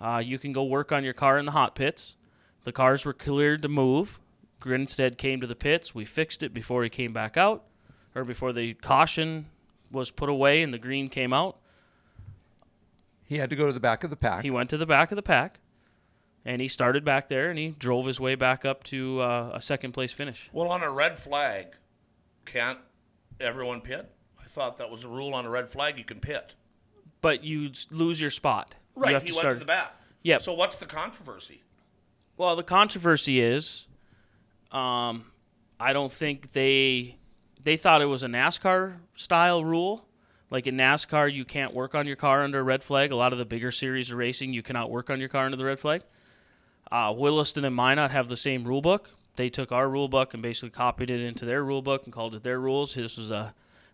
uh, 0.00 0.18
you 0.24 0.38
can 0.38 0.52
go 0.52 0.64
work 0.64 0.92
on 0.92 1.04
your 1.04 1.14
car 1.14 1.38
in 1.38 1.44
the 1.44 1.52
hot 1.52 1.74
pits. 1.74 2.16
The 2.68 2.72
cars 2.72 3.06
were 3.06 3.14
cleared 3.14 3.62
to 3.62 3.68
move. 3.70 4.20
Grinstead 4.60 5.16
came 5.16 5.40
to 5.40 5.46
the 5.46 5.54
pits. 5.54 5.94
We 5.94 6.04
fixed 6.04 6.42
it 6.42 6.52
before 6.52 6.84
he 6.84 6.90
came 6.90 7.14
back 7.14 7.38
out, 7.38 7.64
or 8.14 8.24
before 8.24 8.52
the 8.52 8.74
caution 8.74 9.46
was 9.90 10.10
put 10.10 10.28
away 10.28 10.62
and 10.62 10.74
the 10.74 10.78
green 10.78 11.08
came 11.08 11.32
out. 11.32 11.56
he 13.24 13.38
had 13.38 13.48
to 13.48 13.56
go 13.56 13.66
to 13.66 13.72
the 13.72 13.80
back 13.80 14.04
of 14.04 14.10
the 14.10 14.16
pack 14.16 14.42
He 14.44 14.50
went 14.50 14.68
to 14.68 14.76
the 14.76 14.84
back 14.84 15.10
of 15.10 15.16
the 15.16 15.22
pack, 15.22 15.60
and 16.44 16.60
he 16.60 16.68
started 16.68 17.06
back 17.06 17.28
there, 17.28 17.48
and 17.48 17.58
he 17.58 17.70
drove 17.70 18.04
his 18.04 18.20
way 18.20 18.34
back 18.34 18.66
up 18.66 18.84
to 18.84 19.22
uh, 19.22 19.52
a 19.54 19.62
second 19.62 19.92
place 19.92 20.12
finish. 20.12 20.50
well, 20.52 20.68
on 20.68 20.82
a 20.82 20.90
red 20.90 21.18
flag, 21.18 21.68
can't 22.44 22.80
everyone 23.40 23.80
pit? 23.80 24.12
I 24.38 24.44
thought 24.44 24.76
that 24.76 24.90
was 24.90 25.04
a 25.04 25.08
rule 25.08 25.32
on 25.32 25.46
a 25.46 25.50
red 25.50 25.70
flag. 25.70 25.96
You 25.96 26.04
can 26.04 26.20
pit. 26.20 26.54
But 27.22 27.42
you 27.42 27.70
lose 27.90 28.20
your 28.20 28.28
spot. 28.28 28.74
Right. 28.94 29.08
You 29.08 29.14
have 29.14 29.22
he 29.22 29.30
to 29.30 29.34
went 29.36 29.40
start. 29.40 29.54
to 29.54 29.60
the 29.60 29.64
back. 29.64 30.00
Yep. 30.22 30.42
So 30.42 30.52
what's 30.52 30.76
the 30.76 30.84
controversy? 30.84 31.62
Well, 32.38 32.54
the 32.54 32.62
controversy 32.62 33.40
is, 33.40 33.88
um, 34.70 35.24
I 35.80 35.92
don't 35.92 36.10
think 36.10 36.52
they 36.52 37.16
they 37.62 37.76
thought 37.76 38.00
it 38.00 38.06
was 38.06 38.22
a 38.22 38.28
NASCAR 38.28 38.98
style 39.16 39.64
rule. 39.64 40.06
Like 40.48 40.68
in 40.68 40.76
NASCAR, 40.76 41.32
you 41.32 41.44
can't 41.44 41.74
work 41.74 41.96
on 41.96 42.06
your 42.06 42.14
car 42.14 42.44
under 42.44 42.60
a 42.60 42.62
red 42.62 42.84
flag. 42.84 43.10
A 43.10 43.16
lot 43.16 43.32
of 43.32 43.38
the 43.40 43.44
bigger 43.44 43.72
series 43.72 44.12
of 44.12 44.18
racing, 44.18 44.52
you 44.52 44.62
cannot 44.62 44.88
work 44.88 45.10
on 45.10 45.18
your 45.18 45.28
car 45.28 45.46
under 45.46 45.56
the 45.56 45.64
red 45.64 45.80
flag. 45.80 46.02
Uh, 46.92 47.12
Williston 47.14 47.64
and 47.64 47.74
Minot 47.74 48.12
have 48.12 48.28
the 48.28 48.36
same 48.36 48.64
rule 48.64 48.80
book. 48.80 49.10
They 49.34 49.50
took 49.50 49.72
our 49.72 49.88
rule 49.88 50.08
book 50.08 50.32
and 50.32 50.42
basically 50.42 50.70
copied 50.70 51.10
it 51.10 51.20
into 51.20 51.44
their 51.44 51.64
rule 51.64 51.82
book 51.82 52.04
and 52.04 52.12
called 52.12 52.36
it 52.36 52.44
their 52.44 52.60
rules. 52.60 52.94
This 52.94 53.18
was 53.18 53.32
uh, 53.32 53.50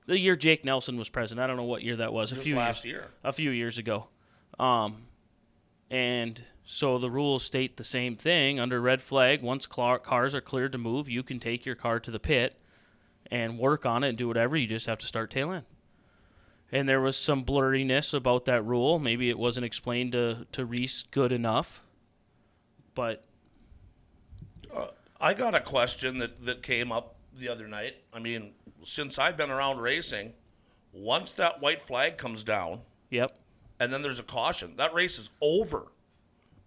the 0.07 0.19
year 0.19 0.37
Jake 0.37 0.67
Nelson 0.67 0.99
was 0.99 1.09
president. 1.09 1.43
I 1.43 1.47
don't 1.47 1.57
know 1.57 1.65
what 1.65 1.83
year 1.83 1.97
that 1.97 2.13
was. 2.13 2.31
A 2.31 2.37
few 2.37 2.57
years 2.57 2.85
year. 2.85 3.07
a 3.25 3.33
few 3.33 3.51
years 3.51 3.79
ago. 3.79 4.07
Um, 4.59 5.07
and 5.91 6.43
so 6.65 6.99
the 6.99 7.11
rules 7.11 7.43
state 7.43 7.77
the 7.77 7.85
same 7.85 8.17
thing 8.17 8.59
under 8.59 8.81
red 8.81 9.03
flag. 9.03 9.43
Once 9.43 9.67
cars 9.67 10.35
are 10.35 10.41
cleared 10.41 10.73
to 10.73 10.79
move, 10.79 11.09
you 11.09 11.23
can 11.23 11.39
take 11.39 11.67
your 11.67 11.75
car 11.75 12.01
to 12.01 12.11
the 12.11 12.19
pit 12.19 12.59
and 13.31 13.59
work 13.59 13.85
on 13.85 14.03
it 14.03 14.11
and 14.11 14.19
do 14.19 14.29
whatever. 14.29 14.57
You 14.57 14.67
just 14.67 14.87
have 14.87 14.99
to 14.99 15.07
start 15.07 15.31
tail 15.31 15.53
end. 15.53 15.65
And 16.73 16.89
there 16.89 17.01
was 17.01 17.17
some 17.17 17.45
blurriness 17.45 18.15
about 18.15 18.47
that 18.47 18.65
rule. 18.65 18.99
Maybe 18.99 19.29
it 19.29 19.39
wasn't 19.39 19.67
explained 19.67 20.13
to, 20.13 20.47
to 20.53 20.65
Reese 20.65 21.05
good 21.11 21.31
enough. 21.31 21.83
But 22.95 23.25
uh, 24.75 24.89
I 25.21 25.35
got 25.35 25.55
a 25.55 25.61
question 25.61 26.19
that, 26.19 26.45
that 26.45 26.63
came 26.63 26.91
up 26.91 27.17
the 27.37 27.49
other 27.49 27.69
night. 27.69 27.97
I 28.13 28.19
mean, 28.19 28.53
since 28.85 29.19
I've 29.19 29.37
been 29.37 29.51
around 29.51 29.79
racing, 29.79 30.33
once 30.93 31.33
that 31.33 31.61
white 31.61 31.83
flag 31.83 32.17
comes 32.17 32.43
down, 32.45 32.81
yep, 33.11 33.37
and 33.81 33.93
then 33.93 34.03
there's 34.03 34.21
a 34.21 34.25
caution. 34.25 34.75
That 34.77 34.95
race 34.95 35.19
is 35.19 35.31
over. 35.41 35.89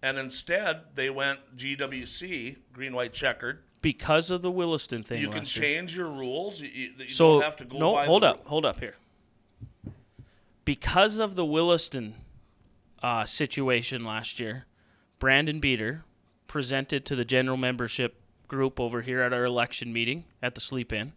And 0.01 0.17
instead, 0.17 0.81
they 0.93 1.09
went 1.09 1.39
GWC, 1.57 2.57
green, 2.71 2.93
white, 2.93 3.13
checkered. 3.13 3.63
because 3.81 4.29
of 4.29 4.41
the 4.41 4.51
Williston 4.51 5.03
thing. 5.03 5.21
You 5.21 5.29
can 5.29 5.39
last 5.39 5.55
year. 5.55 5.65
change 5.65 5.95
your 5.95 6.09
rules. 6.09 6.61
You, 6.61 6.91
you, 6.97 7.09
So 7.09 7.33
don't 7.33 7.43
have 7.43 7.57
to 7.57 7.65
go 7.65 7.79
no, 7.79 7.95
hold 8.03 8.23
up, 8.23 8.45
hold 8.45 8.65
up 8.65 8.79
here. 8.79 8.95
Because 10.65 11.19
of 11.19 11.35
the 11.35 11.45
Williston 11.45 12.15
uh, 13.01 13.25
situation 13.25 14.03
last 14.03 14.39
year, 14.39 14.65
Brandon 15.19 15.59
Beater 15.59 16.03
presented 16.47 17.05
to 17.05 17.15
the 17.15 17.25
general 17.25 17.57
membership 17.57 18.15
group 18.47 18.79
over 18.79 19.01
here 19.01 19.21
at 19.21 19.33
our 19.33 19.45
election 19.45 19.91
meeting 19.91 20.25
at 20.41 20.55
the 20.55 20.61
Sleep 20.61 20.93
Inn. 20.93 21.13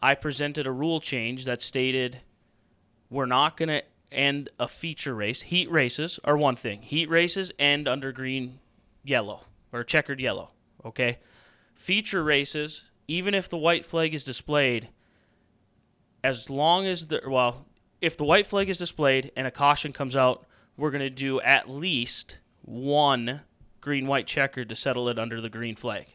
I 0.00 0.14
presented 0.14 0.66
a 0.66 0.72
rule 0.72 1.00
change 1.00 1.44
that 1.44 1.60
stated 1.60 2.20
we're 3.10 3.26
not 3.26 3.56
going 3.56 3.68
to 3.68 3.82
end 4.10 4.48
a 4.58 4.68
feature 4.68 5.14
race. 5.14 5.42
Heat 5.42 5.70
races 5.70 6.18
are 6.24 6.36
one 6.36 6.56
thing. 6.56 6.82
Heat 6.82 7.08
races 7.08 7.52
end 7.58 7.88
under 7.88 8.12
green, 8.12 8.58
yellow, 9.04 9.42
or 9.72 9.84
checkered 9.84 10.20
yellow. 10.20 10.50
Okay? 10.84 11.18
Feature 11.74 12.22
races, 12.22 12.90
even 13.06 13.34
if 13.34 13.48
the 13.48 13.58
white 13.58 13.84
flag 13.84 14.14
is 14.14 14.24
displayed, 14.24 14.88
as 16.24 16.50
long 16.50 16.86
as 16.86 17.06
the 17.06 17.20
well, 17.26 17.66
if 18.00 18.16
the 18.16 18.24
white 18.24 18.46
flag 18.46 18.68
is 18.68 18.78
displayed 18.78 19.32
and 19.36 19.46
a 19.46 19.50
caution 19.50 19.92
comes 19.92 20.16
out, 20.16 20.46
we're 20.76 20.90
going 20.90 21.00
to 21.00 21.10
do 21.10 21.40
at 21.40 21.68
least 21.68 22.38
one 22.62 23.40
green 23.80 24.06
white 24.06 24.26
checker 24.26 24.64
to 24.64 24.74
settle 24.74 25.08
it 25.08 25.18
under 25.18 25.40
the 25.40 25.48
green 25.48 25.76
flag. 25.76 26.06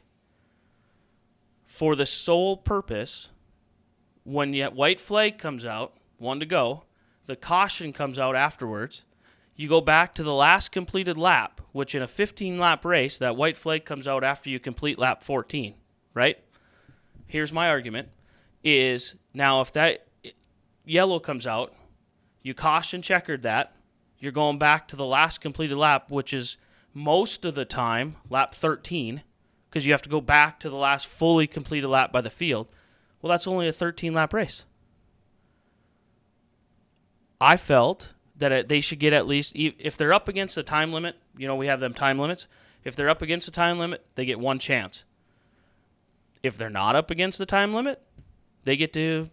For 1.66 1.96
the 1.96 2.06
sole 2.06 2.58
purpose, 2.58 3.30
when 4.24 4.54
yet 4.54 4.74
white 4.74 5.00
flag 5.00 5.38
comes 5.38 5.66
out, 5.66 5.94
one 6.18 6.40
to 6.40 6.46
go, 6.46 6.84
the 7.26 7.36
caution 7.36 7.94
comes 7.94 8.20
out 8.20 8.36
afterwards. 8.36 9.04
You 9.56 9.70
go 9.70 9.82
back 9.82 10.16
to 10.16 10.24
the 10.24 10.34
last 10.34 10.72
completed 10.72 11.18
lap, 11.18 11.62
which 11.72 11.96
in 11.96 12.02
a 12.02 12.08
15 12.08 12.58
lap 12.58 12.84
race, 12.86 13.18
that 13.18 13.36
white 13.36 13.56
flag 13.56 13.86
comes 13.86 14.08
out 14.08 14.24
after 14.24 14.50
you 14.50 14.60
complete 14.60 14.98
lap 14.98 15.22
14, 15.24 15.76
right? 16.14 16.38
Here's 17.28 17.54
my 17.54 17.70
argument 17.70 18.10
is 18.64 19.16
now 19.34 19.62
if 19.62 19.74
that 19.74 20.08
yellow 20.86 21.20
comes 21.20 21.46
out, 21.46 21.74
you 22.42 22.54
caution 22.54 23.02
checkered 23.02 23.42
that, 23.44 23.76
you're 24.20 24.32
going 24.32 24.58
back 24.58 24.88
to 24.88 24.96
the 24.96 25.06
last 25.06 25.42
completed 25.42 25.78
lap, 25.78 26.10
which 26.10 26.34
is 26.34 26.58
most 26.94 27.46
of 27.46 27.56
the 27.56 27.66
time 27.66 28.16
lap 28.30 28.54
13, 28.54 29.22
because 29.70 29.86
you 29.86 29.92
have 29.92 30.02
to 30.02 30.10
go 30.10 30.22
back 30.22 30.60
to 30.60 30.70
the 30.70 30.76
last 30.76 31.08
fully 31.08 31.48
completed 31.48 31.88
lap 31.88 32.12
by 32.12 32.22
the 32.22 32.30
field. 32.30 32.68
Well, 33.22 33.30
that's 33.30 33.48
only 33.48 33.68
a 33.68 33.74
13 33.74 34.14
lap 34.14 34.34
race. 34.34 34.66
I 37.44 37.58
felt 37.58 38.14
that 38.38 38.52
it, 38.54 38.68
they 38.70 38.80
should 38.80 39.00
get 39.00 39.12
at 39.12 39.28
least 39.28 39.52
if 39.56 39.98
they're 39.98 40.14
up 40.14 40.30
against 40.30 40.56
the 40.56 40.64
time 40.64 40.94
limit. 40.94 41.18
You 41.38 41.46
know, 41.46 41.56
we 41.56 41.68
have 41.68 41.82
them 41.82 41.94
time 41.94 42.18
limits. 42.18 42.48
If 42.86 42.96
they're 42.96 43.10
up 43.10 43.22
against 43.22 43.46
the 43.48 43.52
time 43.52 43.80
limit, 43.80 44.06
they 44.16 44.24
get 44.26 44.40
one 44.40 44.60
chance. 44.60 45.04
If 46.42 46.58
they're 46.58 46.70
not 46.70 46.96
up 46.96 47.12
against 47.12 47.38
the 47.38 47.46
time 47.46 47.74
limit, 47.74 48.02
they 48.64 48.78
get 48.78 48.94
to 48.94 49.30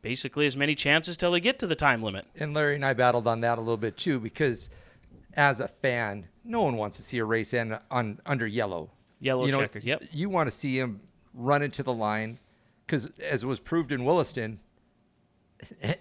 basically 0.00 0.46
as 0.46 0.56
many 0.56 0.74
chances 0.74 1.18
till 1.18 1.32
they 1.32 1.40
get 1.40 1.58
to 1.58 1.66
the 1.66 1.76
time 1.76 2.02
limit. 2.02 2.26
And 2.34 2.54
Larry 2.54 2.76
and 2.76 2.84
I 2.84 2.94
battled 2.94 3.26
on 3.26 3.42
that 3.42 3.58
a 3.58 3.60
little 3.60 3.76
bit 3.76 3.98
too 3.98 4.18
because 4.18 4.70
as 5.34 5.60
a 5.60 5.68
fan, 5.68 6.28
no 6.44 6.62
one 6.62 6.76
wants 6.78 6.96
to 6.96 7.02
see 7.02 7.18
a 7.18 7.24
race 7.26 7.52
end 7.52 7.78
on 7.90 8.20
under 8.24 8.46
yellow. 8.46 8.90
Yellow 9.20 9.44
you 9.44 9.52
know, 9.52 9.68
yep. 9.82 10.02
You 10.12 10.30
want 10.30 10.48
to 10.48 10.56
see 10.56 10.78
him 10.78 11.00
run 11.34 11.62
into 11.62 11.82
the 11.82 11.92
line 11.92 12.38
because, 12.86 13.10
as 13.20 13.44
was 13.44 13.60
proved 13.60 13.92
in 13.92 14.04
Williston, 14.04 14.60
a- 14.60 14.67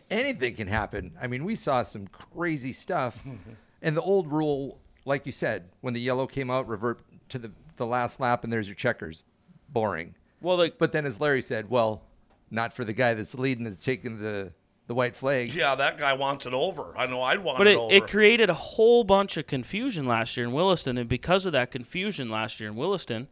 anything 0.09 0.55
can 0.55 0.67
happen. 0.67 1.13
I 1.21 1.27
mean, 1.27 1.43
we 1.43 1.55
saw 1.55 1.83
some 1.83 2.07
crazy 2.07 2.73
stuff. 2.73 3.19
and 3.81 3.95
the 3.95 4.01
old 4.01 4.31
rule, 4.31 4.79
like 5.05 5.25
you 5.25 5.31
said, 5.31 5.69
when 5.81 5.93
the 5.93 6.01
yellow 6.01 6.27
came 6.27 6.49
out, 6.49 6.67
revert 6.67 6.99
to 7.29 7.39
the, 7.39 7.51
the 7.77 7.85
last 7.85 8.19
lap 8.19 8.43
and 8.43 8.51
there's 8.51 8.67
your 8.67 8.75
checkers. 8.75 9.23
Boring. 9.69 10.15
Well, 10.41 10.57
the, 10.57 10.73
But 10.77 10.91
then, 10.91 11.05
as 11.05 11.19
Larry 11.19 11.41
said, 11.41 11.69
well, 11.69 12.03
not 12.49 12.73
for 12.73 12.85
the 12.85 12.93
guy 12.93 13.13
that's 13.13 13.35
leading 13.35 13.65
and 13.65 13.77
taking 13.77 14.19
the, 14.19 14.53
the 14.87 14.95
white 14.95 15.15
flag. 15.15 15.53
Yeah, 15.53 15.75
that 15.75 15.97
guy 15.97 16.13
wants 16.13 16.45
it 16.45 16.53
over. 16.53 16.93
I 16.97 17.05
know 17.05 17.21
I'd 17.21 17.43
want 17.43 17.57
but 17.57 17.67
it, 17.67 17.71
it, 17.71 17.77
over. 17.77 17.93
it 17.93 18.07
created 18.07 18.49
a 18.49 18.53
whole 18.53 19.03
bunch 19.03 19.35
of 19.37 19.47
confusion 19.47 20.05
last 20.05 20.37
year 20.37 20.45
in 20.45 20.53
Williston, 20.53 20.97
and 20.97 21.09
because 21.09 21.45
of 21.45 21.51
that 21.53 21.71
confusion 21.71 22.29
last 22.29 22.59
year 22.59 22.69
in 22.69 22.75
Williston, 22.75 23.27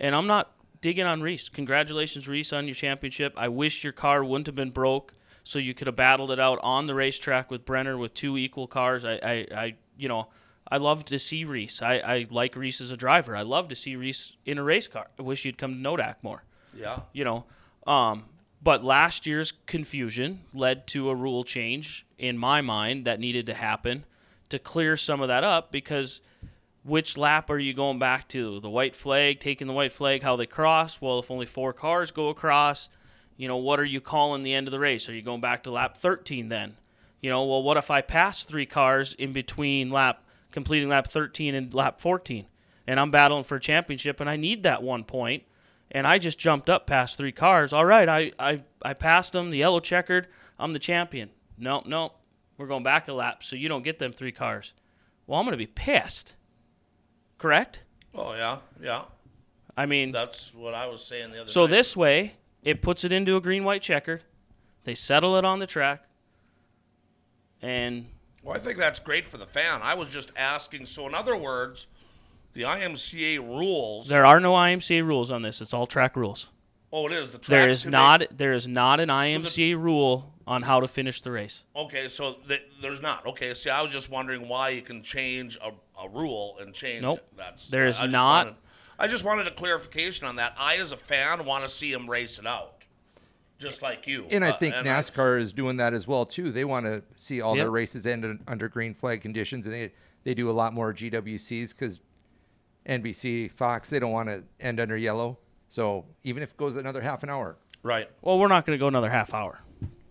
and 0.00 0.14
I'm 0.14 0.26
not 0.26 0.52
digging 0.80 1.06
on 1.06 1.20
Reese. 1.20 1.48
Congratulations, 1.48 2.28
Reese, 2.28 2.52
on 2.52 2.66
your 2.66 2.74
championship. 2.74 3.34
I 3.36 3.48
wish 3.48 3.84
your 3.84 3.92
car 3.92 4.24
wouldn't 4.24 4.46
have 4.46 4.54
been 4.54 4.70
broke, 4.70 5.14
so 5.46 5.58
you 5.58 5.74
could 5.74 5.86
have 5.86 5.96
battled 5.96 6.30
it 6.30 6.40
out 6.40 6.58
on 6.62 6.86
the 6.86 6.94
racetrack 6.94 7.50
with 7.50 7.64
Brenner 7.64 7.96
with 7.96 8.14
two 8.14 8.36
equal 8.36 8.66
cars. 8.66 9.04
I, 9.04 9.14
I, 9.22 9.46
I 9.54 9.74
you 9.96 10.08
know, 10.08 10.26
I 10.68 10.78
love 10.78 11.04
to 11.06 11.18
see 11.18 11.44
Reese. 11.44 11.80
I, 11.82 11.98
I 11.98 12.26
like 12.30 12.56
Reese 12.56 12.80
as 12.80 12.90
a 12.90 12.96
driver. 12.96 13.36
I 13.36 13.42
love 13.42 13.68
to 13.68 13.76
see 13.76 13.94
Reese 13.96 14.36
in 14.44 14.58
a 14.58 14.62
race 14.62 14.88
car. 14.88 15.06
I 15.18 15.22
wish 15.22 15.44
you'd 15.44 15.56
come 15.56 15.74
to 15.74 15.88
Nodak 15.88 16.16
more 16.22 16.42
yeah. 16.78 17.00
you 17.12 17.24
know. 17.24 17.44
Um, 17.86 18.24
but 18.62 18.84
last 18.84 19.26
year's 19.26 19.52
confusion 19.66 20.42
led 20.52 20.86
to 20.88 21.10
a 21.10 21.14
rule 21.14 21.44
change 21.44 22.06
in 22.18 22.36
my 22.36 22.60
mind 22.60 23.04
that 23.06 23.20
needed 23.20 23.46
to 23.46 23.54
happen 23.54 24.04
to 24.48 24.58
clear 24.58 24.96
some 24.96 25.20
of 25.20 25.28
that 25.28 25.44
up 25.44 25.70
because 25.70 26.20
which 26.84 27.16
lap 27.16 27.50
are 27.50 27.58
you 27.58 27.74
going 27.74 27.98
back 27.98 28.28
to? 28.28 28.60
The 28.60 28.70
white 28.70 28.94
flag, 28.94 29.40
taking 29.40 29.66
the 29.66 29.72
white 29.72 29.92
flag, 29.92 30.22
how 30.22 30.36
they 30.36 30.46
cross? 30.46 31.00
Well, 31.00 31.18
if 31.18 31.30
only 31.30 31.46
four 31.46 31.72
cars 31.72 32.10
go 32.10 32.28
across, 32.28 32.88
you 33.36 33.48
know, 33.48 33.56
what 33.56 33.80
are 33.80 33.84
you 33.84 34.00
calling 34.00 34.42
the 34.42 34.54
end 34.54 34.66
of 34.66 34.72
the 34.72 34.78
race? 34.78 35.08
Are 35.08 35.14
you 35.14 35.22
going 35.22 35.40
back 35.40 35.64
to 35.64 35.70
lap 35.70 35.96
13 35.96 36.48
then? 36.48 36.76
You 37.20 37.30
know, 37.30 37.44
well, 37.44 37.62
what 37.62 37.76
if 37.76 37.90
I 37.90 38.00
pass 38.00 38.44
three 38.44 38.66
cars 38.66 39.14
in 39.14 39.32
between 39.32 39.90
lap 39.90 40.22
completing 40.52 40.88
lap 40.88 41.06
13 41.06 41.54
and 41.54 41.74
lap 41.74 42.00
14 42.00 42.46
and 42.86 43.00
I'm 43.00 43.10
battling 43.10 43.44
for 43.44 43.56
a 43.56 43.60
championship 43.60 44.20
and 44.20 44.30
I 44.30 44.36
need 44.36 44.62
that 44.62 44.82
one 44.82 45.04
point 45.04 45.42
and 45.90 46.06
I 46.06 46.18
just 46.18 46.38
jumped 46.38 46.70
up 46.70 46.86
past 46.86 47.16
three 47.18 47.32
cars. 47.32 47.72
All 47.72 47.84
right, 47.84 48.08
I, 48.08 48.32
I, 48.38 48.62
I 48.82 48.94
passed 48.94 49.32
them, 49.32 49.50
the 49.50 49.58
yellow 49.58 49.80
checkered. 49.80 50.28
I'm 50.58 50.72
the 50.72 50.78
champion. 50.78 51.30
No, 51.58 51.82
no, 51.86 52.12
we're 52.56 52.66
going 52.66 52.82
back 52.82 53.08
a 53.08 53.12
lap, 53.12 53.42
so 53.42 53.56
you 53.56 53.68
don't 53.68 53.84
get 53.84 53.98
them 53.98 54.12
three 54.12 54.32
cars. 54.32 54.74
Well, 55.26 55.38
I'm 55.38 55.44
going 55.46 55.52
to 55.52 55.58
be 55.58 55.66
pissed. 55.66 56.36
Correct? 57.38 57.82
Oh 58.14 58.34
yeah, 58.34 58.58
yeah. 58.82 59.02
I 59.76 59.84
mean, 59.86 60.10
That's 60.10 60.54
what 60.54 60.72
I 60.72 60.86
was 60.86 61.04
saying 61.04 61.32
the 61.32 61.42
other 61.42 61.50
so 61.50 61.66
night. 61.66 61.70
this 61.70 61.96
way, 61.96 62.34
it 62.66 62.82
puts 62.82 63.04
it 63.04 63.12
into 63.12 63.36
a 63.36 63.40
green 63.40 63.64
white 63.64 63.80
checkered. 63.80 64.24
They 64.84 64.94
settle 64.94 65.36
it 65.36 65.44
on 65.44 65.58
the 65.60 65.66
track. 65.66 66.02
And 67.62 68.06
Well, 68.42 68.56
I 68.56 68.60
think 68.60 68.78
that's 68.78 69.00
great 69.00 69.24
for 69.24 69.38
the 69.38 69.46
fan. 69.46 69.80
I 69.82 69.94
was 69.94 70.10
just 70.10 70.30
asking. 70.36 70.86
So, 70.86 71.06
in 71.06 71.14
other 71.14 71.36
words, 71.36 71.86
the 72.52 72.62
IMCA 72.62 73.38
rules. 73.38 74.08
there 74.08 74.26
are 74.26 74.40
no 74.40 74.52
IMCA 74.52 75.04
rules 75.06 75.30
on 75.30 75.42
this. 75.42 75.60
It's 75.60 75.72
all 75.74 75.86
track 75.86 76.16
rules. 76.16 76.50
oh, 76.92 77.06
it 77.06 77.12
is 77.12 77.30
the. 77.30 77.38
There 77.38 77.64
tracks 77.64 77.78
is 77.78 77.86
not 77.86 78.20
make- 78.20 78.36
there 78.36 78.52
is 78.52 78.68
not 78.68 79.00
an 79.00 79.08
IMCA 79.08 79.74
rule 79.80 80.32
on 80.46 80.62
how 80.62 80.78
to 80.80 80.86
finish 80.88 81.20
the 81.22 81.30
race. 81.32 81.64
okay, 81.74 82.06
so 82.08 82.34
th- 82.46 82.62
there's 82.80 83.02
not. 83.02 83.26
Okay, 83.26 83.52
see, 83.54 83.70
I 83.70 83.82
was 83.82 83.92
just 83.92 84.10
wondering 84.10 84.48
why 84.48 84.68
you 84.70 84.82
can 84.82 85.02
change 85.02 85.56
a, 85.62 85.72
a 86.00 86.08
rule 86.08 86.56
and 86.60 86.72
change. 86.72 87.02
Nope. 87.02 87.18
it. 87.18 87.36
That's 87.36 87.68
There 87.68 87.86
is 87.86 88.00
I 88.00 88.06
not- 88.06 88.46
Wanted, 88.46 88.60
I 88.98 89.06
just 89.08 89.24
wanted 89.24 89.46
a 89.46 89.50
clarification 89.50 90.26
on 90.26 90.36
that. 90.36 90.54
I, 90.58 90.76
as 90.76 90.92
a 90.92 90.96
fan, 90.96 91.44
want 91.44 91.64
to 91.64 91.68
see 91.68 91.92
him 91.92 92.08
race 92.08 92.38
it 92.38 92.46
out, 92.46 92.84
just 93.58 93.82
like 93.82 94.06
you. 94.06 94.26
And 94.30 94.44
I 94.44 94.50
Uh, 94.50 94.56
think 94.56 94.74
I- 94.74 94.82
NASCAR 94.82 95.40
is 95.40 95.52
doing 95.52 95.76
that 95.76 95.92
as 95.94 96.06
well 96.06 96.24
too. 96.24 96.50
They 96.50 96.64
want 96.64 96.86
to 96.86 97.02
see 97.16 97.40
all 97.40 97.54
their 97.54 97.70
races 97.70 98.06
end 98.06 98.24
un- 98.24 98.42
under 98.48 98.68
green 98.68 98.94
flag 98.94 99.20
conditions, 99.20 99.66
and 99.66 99.74
they 99.74 99.92
they 100.24 100.34
do 100.34 100.50
a 100.50 100.52
lot 100.52 100.72
more 100.72 100.92
GWCs 100.92 101.70
because 101.72 102.00
NBC, 102.86 103.48
Fox, 103.52 103.90
they 103.90 103.98
don't 104.00 104.10
want 104.12 104.28
to 104.28 104.42
end 104.60 104.80
under 104.80 104.96
yellow. 104.96 105.38
So 105.68 106.04
even 106.24 106.42
if 106.42 106.50
it 106.52 106.56
goes 106.56 106.76
another 106.76 107.00
half 107.00 107.22
an 107.22 107.30
hour, 107.30 107.56
right. 107.82 108.08
Well, 108.22 108.38
we're 108.38 108.48
not 108.48 108.64
going 108.66 108.76
to 108.76 108.80
go 108.80 108.88
another 108.88 109.10
half 109.10 109.34
hour, 109.34 109.60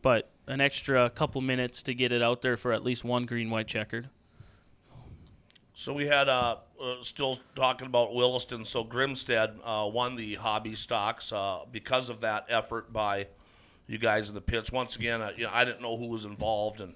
but 0.02 0.30
an 0.48 0.62
extra 0.62 1.10
couple 1.10 1.42
minutes 1.42 1.82
to 1.84 1.94
get 1.94 2.12
it 2.12 2.22
out 2.22 2.42
there 2.42 2.56
for 2.56 2.72
at 2.72 2.84
least 2.84 3.04
one 3.04 3.26
green 3.26 3.50
white 3.50 3.68
checkered. 3.68 4.10
So 5.74 5.92
we 5.94 6.06
had 6.08 6.30
uh, 6.30 6.58
uh, 6.82 6.96
still 7.02 7.40
talking 7.56 7.88
about 7.88 8.14
Williston. 8.14 8.66
So 8.66 8.84
Grimstead 8.84 9.58
uh, 9.64 9.88
won 9.88 10.16
the 10.16 10.36
hobby 10.36 10.76
stocks 10.76 11.32
uh, 11.32 11.60
because 11.72 12.10
of 12.10 12.22
that 12.22 12.46
effort 12.50 12.92
by 12.92 13.28
you 13.88 13.98
guys 13.98 14.30
in 14.30 14.36
the 14.36 14.42
pits. 14.42 14.72
Once 14.72 14.96
again, 14.96 15.22
uh, 15.22 15.32
you 15.36 15.44
know, 15.44 15.52
I 15.54 15.66
didn't 15.66 15.82
know 15.82 15.98
who 15.98 16.08
was 16.08 16.26
involved, 16.26 16.82
and 16.82 16.96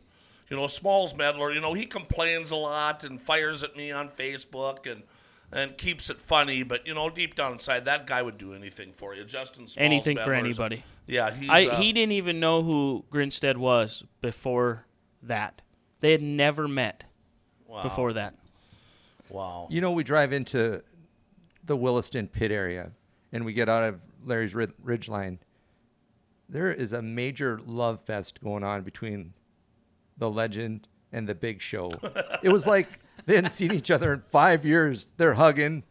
you 0.50 0.57
know, 0.57 0.67
Smalls 0.67 1.15
Medler, 1.15 1.51
You 1.51 1.62
know, 1.62 1.74
he 1.74 1.86
complains 1.86 2.51
a 2.51 2.55
lot 2.55 3.03
and 3.03 3.21
fires 3.21 3.63
at 3.63 3.75
me 3.75 3.91
on 3.91 4.09
Facebook 4.09 4.91
and 4.91 5.03
and 5.51 5.77
keeps 5.77 6.09
it 6.09 6.19
funny. 6.19 6.63
But 6.63 6.86
you 6.88 6.93
know, 6.93 7.09
deep 7.09 7.36
down 7.36 7.53
inside, 7.53 7.86
that 7.86 8.07
guy 8.07 8.21
would 8.21 8.38
do 8.38 8.53
anything 8.53 8.91
for 8.91 9.15
you. 9.15 9.24
Justin 9.25 9.67
Smalls 9.67 9.77
Anything 9.77 10.17
for 10.17 10.33
anybody. 10.33 10.83
Yeah, 11.07 11.33
he's. 11.33 11.50
I, 11.50 11.65
uh, 11.65 11.79
he 11.79 11.93
didn't 11.93 12.13
even 12.13 12.39
know 12.39 12.63
who 12.63 13.05
Grinstead 13.09 13.57
was 13.57 14.03
before 14.21 14.86
that. 15.24 15.62
They 16.01 16.12
had 16.12 16.21
never 16.21 16.67
met 16.67 17.05
wow, 17.67 17.83
before 17.83 18.13
that. 18.13 18.36
Wow. 19.29 19.67
you 19.69 19.81
know, 19.81 19.91
we 19.91 20.03
drive 20.03 20.33
into 20.33 20.83
the 21.63 21.75
Williston 21.75 22.27
pit 22.27 22.51
area, 22.51 22.91
and 23.31 23.45
we 23.45 23.53
get 23.53 23.69
out 23.69 23.83
of 23.83 24.00
Larry's 24.25 24.55
Rid- 24.55 24.74
Ridge 24.81 25.07
Line. 25.09 25.39
There 26.48 26.71
is 26.71 26.93
a 26.93 27.01
major 27.01 27.59
love 27.65 28.01
fest 28.01 28.41
going 28.43 28.63
on 28.63 28.81
between 28.81 29.33
the 30.17 30.29
legend 30.29 30.88
and 31.12 31.27
the 31.27 31.36
Big 31.36 31.62
Show. 31.62 31.91
it 32.43 32.50
was 32.50 32.65
like 32.65 32.88
they 33.25 33.36
hadn't 33.36 33.51
seen 33.51 33.71
each 33.71 33.91
other 33.91 34.13
in 34.13 34.21
five 34.21 34.65
years. 34.65 35.07
They're 35.17 35.36
hugging, 35.36 35.83